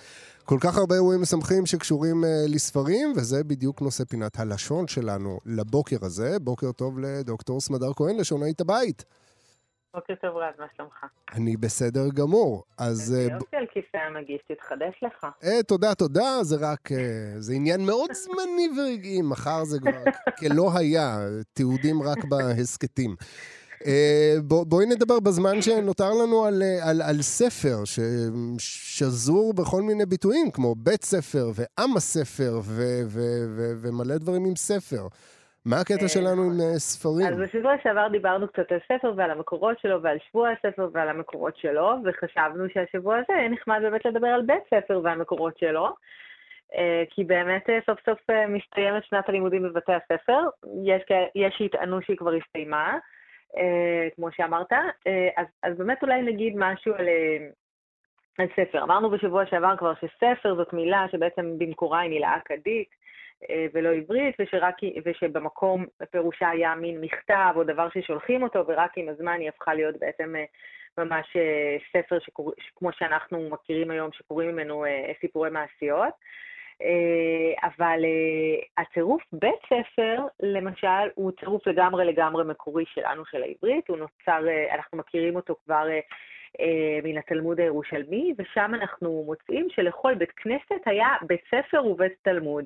כל 0.46 0.58
כך 0.62 0.78
הרבה 0.78 0.96
אירועים 0.96 1.22
משמחים 1.22 1.66
שקשורים 1.66 2.24
uh, 2.24 2.28
לספרים, 2.56 3.14
וזה 3.16 3.44
בדיוק 3.44 3.82
נושא 3.82 4.04
פינת 4.04 4.40
הלשון 4.40 4.88
שלנו 4.88 5.40
לבוקר 5.46 5.98
הזה. 6.02 6.40
בוקר 6.40 6.72
טוב 6.72 7.00
לדוקטור 7.00 7.62
סמדר 7.62 7.94
כהן, 7.94 8.18
לשונאית 8.18 8.62
הבית. 8.62 9.06
בוקר 9.98 10.16
טוב 10.16 10.38
רז, 10.38 10.54
מה 10.60 10.66
שלומך? 10.78 11.06
אני 11.34 11.58
בסדר 11.58 12.10
גמור. 12.14 12.64
אז... 12.78 13.16
אה, 13.18 13.34
יופי 13.34 13.56
על 13.56 13.66
כיסא 13.74 13.98
המגיש, 13.98 14.42
תתחדש 14.52 15.00
לך. 15.02 15.28
אה, 15.44 15.64
תודה, 15.64 15.96
תודה, 15.96 16.38
זה 16.42 16.56
רק... 16.62 16.92
אה, 16.92 17.34
זה 17.38 17.54
עניין 17.54 17.86
מאוד 17.86 18.14
זמני 18.14 18.68
ורגעי, 18.78 19.22
מחר 19.22 19.64
זה 19.64 19.80
כבר 19.80 20.12
כלא 20.40 20.72
היה, 20.78 21.18
תיעודים 21.54 22.02
רק 22.02 22.18
בהסכתים. 22.30 23.16
בוא, 24.43 24.65
בואי 24.65 24.85
נדבר 24.85 25.19
בזמן 25.19 25.61
שנותר 25.61 26.11
לנו 26.23 26.45
על, 26.45 26.61
על, 26.89 27.01
על 27.01 27.22
ספר 27.22 27.77
ששזור 28.59 29.53
בכל 29.53 29.81
מיני 29.81 30.05
ביטויים, 30.05 30.51
כמו 30.51 30.76
בית 30.76 31.03
ספר 31.03 31.45
ועם 31.55 31.97
הספר 31.97 32.53
ו, 32.64 32.81
ו, 33.05 33.19
ו, 33.55 33.72
ומלא 33.81 34.18
דברים 34.18 34.45
עם 34.45 34.55
ספר. 34.55 35.07
מה 35.65 35.76
הקטע 35.81 36.03
אה, 36.03 36.09
שלנו 36.09 36.43
עם 36.43 36.57
נכון. 36.57 36.61
אה, 36.61 36.80
ספרים? 36.80 37.27
אז 37.27 37.39
בשבוע 37.39 37.73
שעבר 37.84 38.07
דיברנו 38.07 38.47
קצת 38.47 38.72
על 38.72 38.80
ספר 38.91 39.14
ועל 39.15 39.31
המקורות 39.31 39.80
שלו 39.80 40.01
ועל 40.01 40.18
שבוע 40.30 40.49
הספר 40.49 40.89
ועל 40.93 41.09
המקורות 41.09 41.57
שלו, 41.57 41.93
וחשבנו 42.05 42.64
שהשבוע 42.73 43.15
הזה 43.18 43.34
יהיה 43.38 43.49
נחמד 43.49 43.80
באמת 43.81 44.05
לדבר 44.05 44.27
על 44.27 44.41
בית 44.41 44.64
ספר 44.73 45.01
והמקורות 45.03 45.57
שלו. 45.57 45.88
אה, 46.76 47.03
כי 47.09 47.23
באמת 47.23 47.65
סוף 47.85 47.99
סוף 48.05 48.19
מסתיימת 48.47 49.03
שנת 49.03 49.30
הלימודים 49.30 49.64
בבתי 49.64 49.91
הספר, 49.93 50.39
יש, 50.85 51.01
יש 51.35 51.53
שיטענו 51.57 52.01
שהיא 52.01 52.18
כבר 52.18 52.34
הסתיימה, 52.34 52.97
כמו 54.15 54.32
שאמרת, 54.32 54.72
אז, 55.38 55.45
אז 55.64 55.78
באמת 55.78 56.03
אולי 56.03 56.22
נגיד 56.22 56.53
משהו 56.56 56.94
על, 56.94 57.07
על 58.38 58.48
ספר. 58.56 58.84
אמרנו 58.84 59.10
בשבוע 59.10 59.45
שעבר 59.45 59.78
כבר 59.78 59.94
שספר 59.95 60.56
זאת 60.56 60.74
מילה 60.74 61.06
שבעצם 61.11 61.60
במקורה 61.60 61.99
היא 61.99 62.10
מילה 62.10 62.38
אכדית, 62.38 62.90
אה, 63.49 63.65
ולא 63.74 63.90
עברית, 63.90 64.36
ושרק, 64.40 64.76
ושבמקום 65.06 65.86
פירושה 66.11 66.49
היה 66.49 66.76
מין 66.76 67.02
מכתב 67.02 67.53
או 67.56 67.64
דבר 67.64 67.88
ששולחים 67.90 68.44
אותו, 68.44 68.64
ורק 68.68 68.98
עם 68.98 69.10
הזמן 69.10 69.40
היא 69.40 69.49
הפכה 69.49 69.74
להיות 69.74 69.95
בעצם 69.99 70.36
אה, 70.36 70.45
ממש 70.98 71.36
אה, 71.36 71.78
ספר 71.94 72.19
שקור... 72.19 72.53
כמו 72.76 72.90
שאנחנו 72.91 73.49
מכירים 73.49 73.91
היום, 73.91 74.10
שקוראים 74.14 74.49
ממנו 74.49 74.86
סיפורי 75.22 75.49
מעשיות. 75.49 76.14
אבל 77.64 77.99
הצירוף 78.78 79.24
בית 79.34 79.60
ספר, 79.66 80.22
למשל, 80.40 81.10
הוא 81.16 81.32
צירוף 81.40 81.68
לגמרי 81.68 82.06
לגמרי 82.06 82.44
מקורי 82.44 82.86
שלנו, 82.94 83.26
של 83.26 83.44
העברית, 83.44 83.88
הוא 83.88 83.98
נוצר, 83.98 84.45
אנחנו 84.74 84.98
מכירים 84.98 85.36
אותו 85.36 85.56
כבר 85.66 85.88
מן 87.04 87.18
התלמוד 87.18 87.60
הירושלמי, 87.60 88.34
ושם 88.38 88.72
אנחנו 88.74 89.24
מוצאים 89.26 89.68
שלכל 89.70 90.16
בית 90.16 90.32
כנסת 90.32 90.82
היה 90.86 91.08
בית 91.22 91.41
ספר 91.52 91.86
ובית 91.86 92.14
תלמוד. 92.22 92.66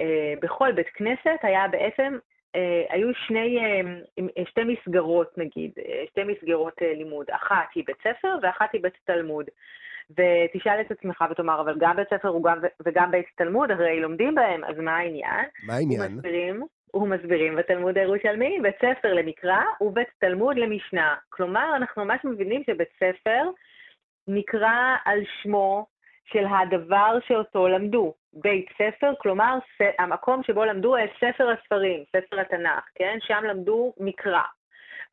אה, 0.00 0.34
בכל 0.42 0.72
בית 0.72 0.88
כנסת 0.88 1.38
היה 1.42 1.68
בעצם, 1.68 2.18
אה, 2.54 2.84
היו 2.88 3.08
שני, 3.14 3.58
אה, 3.58 4.44
שתי 4.44 4.60
מסגרות 4.64 5.38
נגיד, 5.38 5.72
שתי 6.10 6.24
מסגרות 6.24 6.74
לימוד, 6.82 7.26
אחת 7.30 7.68
היא 7.74 7.84
בית 7.86 7.96
ספר 8.00 8.36
ואחת 8.42 8.72
היא 8.72 8.82
בית 8.82 8.96
תלמוד. 9.04 9.46
ותשאל 10.10 10.80
את 10.80 10.90
עצמך 10.90 11.24
ותאמר, 11.30 11.60
אבל 11.60 11.74
גם 11.78 11.96
בית 11.96 12.08
ספר 12.10 12.36
וגם, 12.36 12.58
וגם 12.86 13.10
בית 13.10 13.26
תלמוד, 13.36 13.70
הרי 13.70 14.00
לומדים 14.00 14.34
בהם, 14.34 14.64
אז 14.64 14.78
מה 14.78 14.96
העניין? 14.96 15.44
מה 15.66 15.74
העניין? 15.74 16.12
ומסבירים, 16.12 16.62
ומסבירים 16.94 17.56
בתלמוד 17.56 17.98
הירושלמי, 17.98 18.58
בית 18.62 18.76
ספר 18.76 19.14
למקרא 19.14 19.60
ובית 19.80 20.08
תלמוד 20.18 20.56
למשנה. 20.56 21.14
כלומר, 21.28 21.76
אנחנו 21.76 22.04
ממש 22.04 22.20
מבינים 22.24 22.62
שבית 22.66 22.88
ספר 22.96 23.50
נקרא 24.28 24.96
על 25.04 25.20
שמו 25.42 25.86
של 26.24 26.44
הדבר 26.46 27.18
שאותו 27.26 27.68
למדו. 27.68 28.14
בית 28.32 28.66
ספר, 28.72 29.12
כלומר 29.18 29.58
המקום 29.98 30.42
שבו 30.42 30.64
למדו 30.64 30.96
את 30.96 31.10
ספר 31.16 31.50
הספרים, 31.50 32.04
ספר 32.16 32.40
התנ"ך, 32.40 32.84
כן? 32.94 33.18
שם 33.20 33.44
למדו 33.44 33.92
מקרא. 34.00 34.42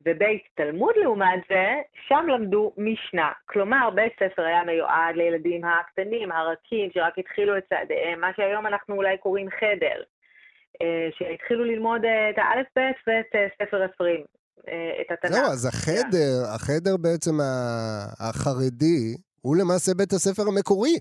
ובית 0.06 0.42
תלמוד 0.54 0.94
לעומת 1.02 1.40
זה, 1.48 1.74
שם 2.08 2.26
למדו 2.28 2.72
משנה. 2.76 3.32
כלומר, 3.46 3.90
בית 3.94 4.12
ספר 4.12 4.42
היה 4.42 4.64
מיועד 4.64 5.16
לילדים 5.16 5.64
הקטנים, 5.64 6.32
הרכים, 6.32 6.90
שרק 6.94 7.18
התחילו 7.18 7.58
את 7.58 7.64
צעדיהם, 7.68 8.20
מה 8.20 8.30
שהיום 8.36 8.66
אנחנו 8.66 8.94
אולי 8.94 9.18
קוראים 9.18 9.50
חדר, 9.50 10.02
אה, 10.82 11.08
שהתחילו 11.18 11.64
ללמוד 11.64 12.00
את 12.30 12.38
האלף-בית 12.38 12.96
ואת 13.06 13.34
אה, 13.34 13.46
ספר 13.58 13.82
הספרים, 13.82 14.24
אה, 14.68 15.00
את 15.00 15.10
התנ"ך. 15.10 15.32
זהו, 15.32 15.44
אז 15.44 15.66
החדר, 15.66 16.34
החדר 16.54 16.96
בעצם 16.96 17.34
החרדי, 18.20 19.16
הוא 19.40 19.56
למעשה 19.56 19.92
בית 19.94 20.12
הספר 20.12 20.42
המקורי. 20.48 20.96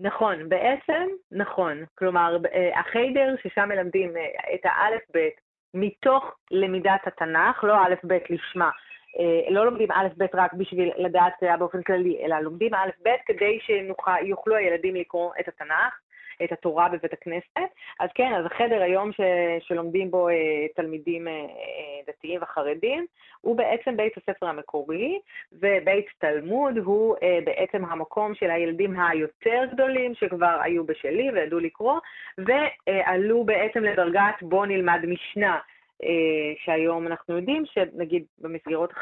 נכון, 0.00 0.48
בעצם 0.48 1.06
נכון. 1.32 1.84
כלומר, 1.98 2.36
אה, 2.54 2.80
החיידר 2.80 3.34
ששם 3.42 3.68
מלמדים 3.68 4.16
אה, 4.16 4.54
את 4.54 4.60
האלף-בית 4.64 5.34
מתוך 5.74 6.36
למידת 6.50 7.06
התנ"ך, 7.06 7.64
לא 7.64 7.74
א'-ב' 7.74 8.18
לשמה. 8.30 8.70
אה, 9.18 9.50
לא 9.50 9.64
לומדים 9.64 9.92
א'-ב' 9.92 10.24
רק 10.34 10.52
בשביל 10.52 10.90
לדעת 10.96 11.32
קריאה 11.40 11.56
באופן 11.56 11.82
כללי, 11.82 12.24
אלא 12.24 12.38
לומדים 12.38 12.74
א'-ב' 12.74 13.08
כדי 13.26 13.58
שיוכלו 13.60 14.56
הילדים 14.56 14.94
לקרוא 14.94 15.32
את 15.40 15.48
התנ"ך. 15.48 15.98
את 16.44 16.52
התורה 16.52 16.88
בבית 16.88 17.12
הכנסת. 17.12 17.72
אז 18.00 18.08
כן, 18.14 18.32
אז 18.34 18.46
החדר 18.46 18.82
היום 18.82 19.12
ש, 19.12 19.20
שלומדים 19.60 20.10
בו 20.10 20.28
אה, 20.28 20.34
תלמידים 20.76 21.28
אה, 21.28 21.32
אה, 21.32 22.00
דתיים 22.06 22.42
וחרדים, 22.42 23.06
הוא 23.40 23.56
בעצם 23.56 23.96
בית 23.96 24.12
הספר 24.16 24.46
המקורי, 24.46 25.20
ובית 25.52 26.06
תלמוד 26.18 26.78
הוא 26.78 27.16
אה, 27.22 27.38
בעצם 27.44 27.84
המקום 27.84 28.34
של 28.34 28.50
הילדים 28.50 29.00
היותר 29.00 29.64
גדולים, 29.72 30.14
שכבר 30.14 30.58
היו 30.62 30.84
בשלי 30.86 31.30
וידעו 31.30 31.58
לקרוא, 31.58 31.98
ועלו 32.38 33.44
בעצם 33.44 33.84
לדרגת 33.84 34.42
בוא 34.42 34.66
נלמד 34.66 35.00
משנה. 35.06 35.58
אה, 36.04 36.54
שהיום 36.64 37.06
אנחנו 37.06 37.36
יודעים 37.36 37.64
שנגיד 37.66 38.24
במסגרות 38.38 38.92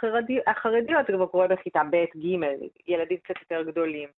החרדיות 0.46 1.06
זה 1.06 1.12
כבר 1.12 1.26
קורה 1.26 1.48
בכיתה 1.48 1.82
ב', 1.90 2.04
ג', 2.16 2.36
ילדים 2.88 3.18
קצת 3.18 3.34
יותר 3.40 3.70
גדולים. 3.70 4.08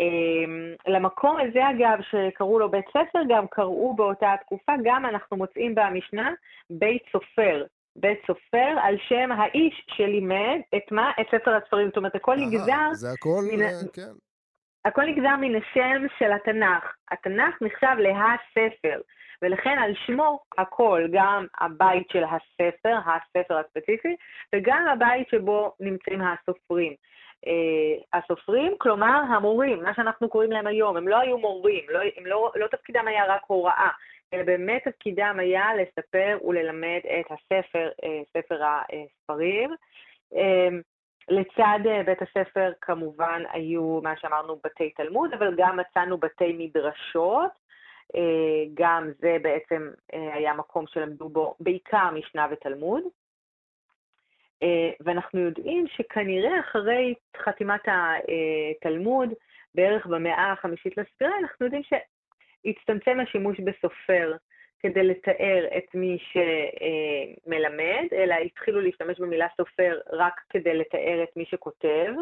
אמ, 0.00 0.74
למקום 0.86 1.36
הזה, 1.40 1.70
אגב, 1.70 1.98
שקראו 2.10 2.58
לו 2.58 2.70
בית 2.70 2.84
ספר, 2.88 3.18
גם 3.28 3.46
קראו 3.46 3.94
באותה 3.96 4.32
התקופה, 4.32 4.72
גם 4.84 5.06
אנחנו 5.06 5.36
מוצאים 5.36 5.74
במשנה 5.74 6.30
בית 6.70 7.02
סופר. 7.12 7.64
בית 7.96 8.18
סופר 8.26 8.74
על 8.82 8.96
שם 9.08 9.32
האיש 9.32 9.86
שלימד 9.88 10.60
את 10.76 10.92
מה? 10.92 11.10
את 11.20 11.26
ספר 11.26 11.54
הספרים. 11.54 11.88
זאת 11.88 11.96
אומרת, 11.96 12.14
הכל 12.14 12.36
נגזר... 12.36 12.92
זה 12.92 13.12
הכל, 13.12 13.42
מן... 13.52 13.62
אה, 13.62 13.68
כן. 13.92 14.12
הכל 14.84 15.02
נגזר 15.02 15.36
מן 15.40 15.54
השם 15.56 16.06
של 16.18 16.32
התנ"ך. 16.32 16.94
התנ"ך 17.10 17.62
נחשב 17.62 17.96
להספר. 17.98 19.00
ולכן 19.42 19.78
על 19.78 19.92
שמו 20.06 20.40
הכל, 20.58 21.06
גם 21.12 21.46
הבית 21.60 22.10
של 22.12 22.24
הספר, 22.24 22.96
הספר 23.06 23.58
הספציפי, 23.58 24.16
וגם 24.54 24.86
הבית 24.92 25.28
שבו 25.28 25.72
נמצאים 25.80 26.20
הסופרים. 26.20 26.94
אה, 27.46 28.18
הסופרים, 28.18 28.74
כלומר 28.78 29.22
המורים, 29.28 29.82
מה 29.82 29.94
שאנחנו 29.94 30.28
קוראים 30.28 30.52
להם 30.52 30.66
היום, 30.66 30.96
הם 30.96 31.08
לא 31.08 31.18
היו 31.18 31.38
מורים, 31.38 31.84
לא, 31.88 32.00
הם 32.16 32.26
לא, 32.26 32.52
לא 32.54 32.66
תפקידם 32.66 33.08
היה 33.08 33.24
רק 33.26 33.42
הוראה, 33.46 33.88
אלא 34.32 34.42
באמת 34.42 34.88
תפקידם 34.88 35.36
היה 35.38 35.68
לספר 35.74 36.38
וללמד 36.44 37.00
את 37.20 37.26
הספר, 37.30 37.90
אה, 38.04 38.20
ספר 38.36 38.62
הספרים. 38.64 39.70
אה, 40.34 40.68
לצד 41.28 41.78
בית 42.06 42.18
הספר 42.22 42.72
כמובן 42.80 43.42
היו, 43.52 44.00
מה 44.02 44.16
שאמרנו, 44.16 44.56
בתי 44.64 44.90
תלמוד, 44.90 45.32
אבל 45.32 45.54
גם 45.56 45.76
מצאנו 45.76 46.18
בתי 46.18 46.52
מדרשות. 46.58 47.50
גם 48.74 49.10
זה 49.18 49.36
בעצם 49.42 49.90
היה 50.12 50.54
מקום 50.54 50.86
שלמדו 50.86 51.28
בו 51.28 51.54
בעיקר 51.60 52.10
משנה 52.10 52.46
ותלמוד. 52.50 53.02
ואנחנו 55.00 55.40
יודעים 55.40 55.86
שכנראה 55.88 56.60
אחרי 56.60 57.14
חתימת 57.36 57.80
התלמוד, 57.88 59.28
בערך 59.74 60.06
במאה 60.06 60.52
החמישית 60.52 60.98
לספירה, 60.98 61.38
אנחנו 61.42 61.66
יודעים 61.66 61.82
הצטמצם 62.64 63.20
השימוש 63.20 63.60
בסופר 63.60 64.32
כדי 64.80 65.02
לתאר 65.02 65.66
את 65.76 65.94
מי 65.94 66.18
שמלמד, 66.32 68.06
אלא 68.12 68.34
התחילו 68.34 68.80
להשתמש 68.80 69.20
במילה 69.20 69.46
סופר 69.56 69.98
רק 70.12 70.40
כדי 70.50 70.74
לתאר 70.74 71.22
את 71.22 71.36
מי 71.36 71.44
שכותב 71.44 72.12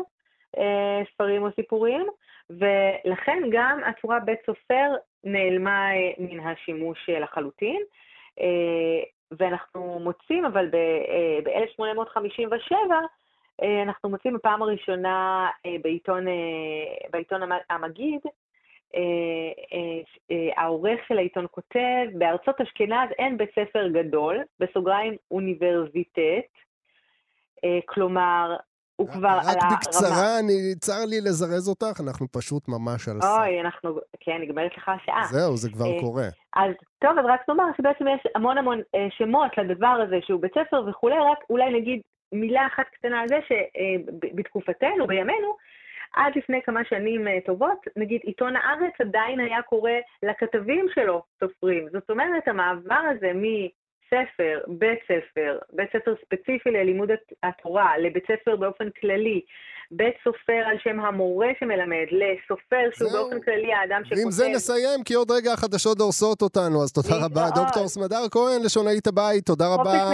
אה, 0.59 1.03
ספרים 1.15 1.43
או 1.43 1.49
סיפורים, 1.57 2.07
ולכן 2.51 3.43
גם 3.53 3.81
הצורה 3.85 4.21
בית 4.21 4.39
סופר 4.47 4.95
נעלמה 5.25 5.95
אה, 5.95 6.13
מן 6.19 6.41
השימוש 6.41 7.11
אה, 7.11 7.21
לחלוטין. 7.21 7.83
ואנחנו 9.39 9.99
מוצאים, 10.01 10.45
אבל 10.45 10.69
ב-1857, 11.45 12.75
אנחנו 13.83 14.09
מוצאים 14.09 14.35
בפעם 14.35 14.63
הראשונה 14.63 15.49
בעיתון, 15.83 16.25
בעיתון 17.11 17.41
המגיד, 17.71 18.21
אה, 18.95 19.01
אה, 19.73 20.01
אה, 20.31 20.63
העורך 20.63 21.01
של 21.09 21.19
העיתון 21.19 21.47
כותב, 21.51 22.07
בארצות 22.19 22.61
אשכנז 22.61 23.11
אין 23.19 23.37
בית 23.37 23.51
ספר 23.51 23.89
גדול, 23.89 24.39
בסוגריים 24.61 25.17
אוניברסיטט, 25.31 26.51
כלומר, 27.87 28.57
הוא 29.01 29.09
כבר 29.09 29.29
על 29.29 29.39
הרמה. 29.39 29.51
רק 29.51 29.73
בקצרה, 29.73 30.39
אני, 30.41 30.75
צר 30.79 31.05
לי 31.11 31.21
לזרז 31.21 31.69
אותך, 31.69 32.01
אנחנו 32.01 32.27
פשוט 32.33 32.69
ממש 32.69 33.09
על 33.09 33.21
סף. 33.21 33.39
אוי, 33.39 33.61
אנחנו, 33.61 33.99
כן, 34.21 34.39
נגמרת 34.43 34.77
לך 34.77 34.89
השעה. 34.89 35.25
זהו, 35.31 35.57
זה 35.57 35.71
כבר 35.71 36.01
קורה. 36.01 36.29
אז 36.57 36.73
טוב, 36.99 37.19
אז 37.19 37.25
רק 37.29 37.41
נאמר 37.49 37.65
שבעצם 37.77 38.05
יש 38.09 38.21
המון 38.35 38.59
המון 38.59 38.81
שמות 39.19 39.59
לדבר 39.59 39.97
הזה 40.07 40.17
שהוא 40.27 40.41
בית 40.41 40.53
ספר 40.55 40.85
וכולי, 40.89 41.15
רק 41.15 41.39
אולי 41.51 41.81
נגיד 41.81 42.01
מילה 42.33 42.67
אחת 42.67 42.87
קטנה 42.95 43.21
על 43.21 43.29
זה 43.29 43.39
שבתקופתנו, 43.49 45.07
בימינו, 45.07 45.57
עד 46.15 46.33
לפני 46.37 46.63
כמה 46.63 46.81
שנים 46.89 47.29
אה, 47.29 47.39
טובות, 47.47 47.79
נגיד 47.97 48.21
עיתון 48.25 48.57
הארץ 48.57 48.95
עדיין 49.01 49.41
היה 49.41 49.63
קורא 49.63 49.93
לכתבים 50.23 50.87
שלו 50.95 51.23
סופרים. 51.41 51.89
זאת 51.93 52.11
אומרת, 52.11 52.49
המעבר 52.49 53.03
הזה 53.11 53.33
מספר, 54.15 54.59
בית 54.69 54.99
ספר, 55.05 55.59
בית 55.73 55.89
ספר 55.89 56.15
ספציפי 56.25 56.71
ללימוד 56.71 57.09
התורה, 57.43 57.99
לבית 57.99 58.25
ספר 58.25 58.57
באופן 58.57 58.89
כללי, 59.01 59.41
בית 59.91 60.15
סופר 60.25 60.63
על 60.71 60.77
שם 60.85 61.01
המורה 61.01 61.49
שמלמד, 61.61 62.07
לסופר 62.11 62.85
שהוא 62.93 63.11
זהו. 63.11 63.23
באופן 63.23 63.41
כללי 63.41 63.73
האדם 63.73 64.05
שכותב. 64.05 64.21
ועם 64.21 64.31
זה 64.31 64.49
נסיים, 64.55 65.05
כי 65.05 65.15
עוד 65.15 65.31
רגע 65.31 65.53
החדשות 65.53 65.99
דורסות 65.99 66.43
אותנו, 66.43 66.83
אז 66.83 66.93
תודה 66.93 67.25
רבה. 67.25 67.49
דוקטור 67.55 67.89
סמדר 67.89 68.29
כהן, 68.31 68.63
לשונאית 68.65 69.07
הבית, 69.07 69.47
תודה 69.47 69.75
רבה. 69.75 70.11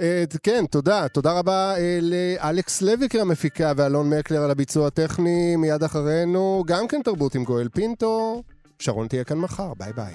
Uh, 0.00 0.38
כן, 0.42 0.66
תודה. 0.70 1.08
תודה 1.08 1.38
רבה 1.38 1.74
uh, 1.76 1.80
לאלכס 2.02 2.82
לויקר 2.82 3.20
המפיקה 3.20 3.72
ואלון 3.76 4.06
מקלר 4.18 4.38
על 4.44 4.50
הביצוע 4.50 4.86
הטכני. 4.86 5.56
מיד 5.56 5.82
אחרינו, 5.82 6.62
גם 6.66 6.88
כן 6.88 7.02
תרבות 7.02 7.34
עם 7.34 7.44
גואל 7.44 7.68
פינטו. 7.68 8.42
שרון 8.78 9.08
תהיה 9.08 9.24
כאן 9.24 9.38
מחר, 9.38 9.72
ביי 9.78 9.92
ביי. 9.92 10.14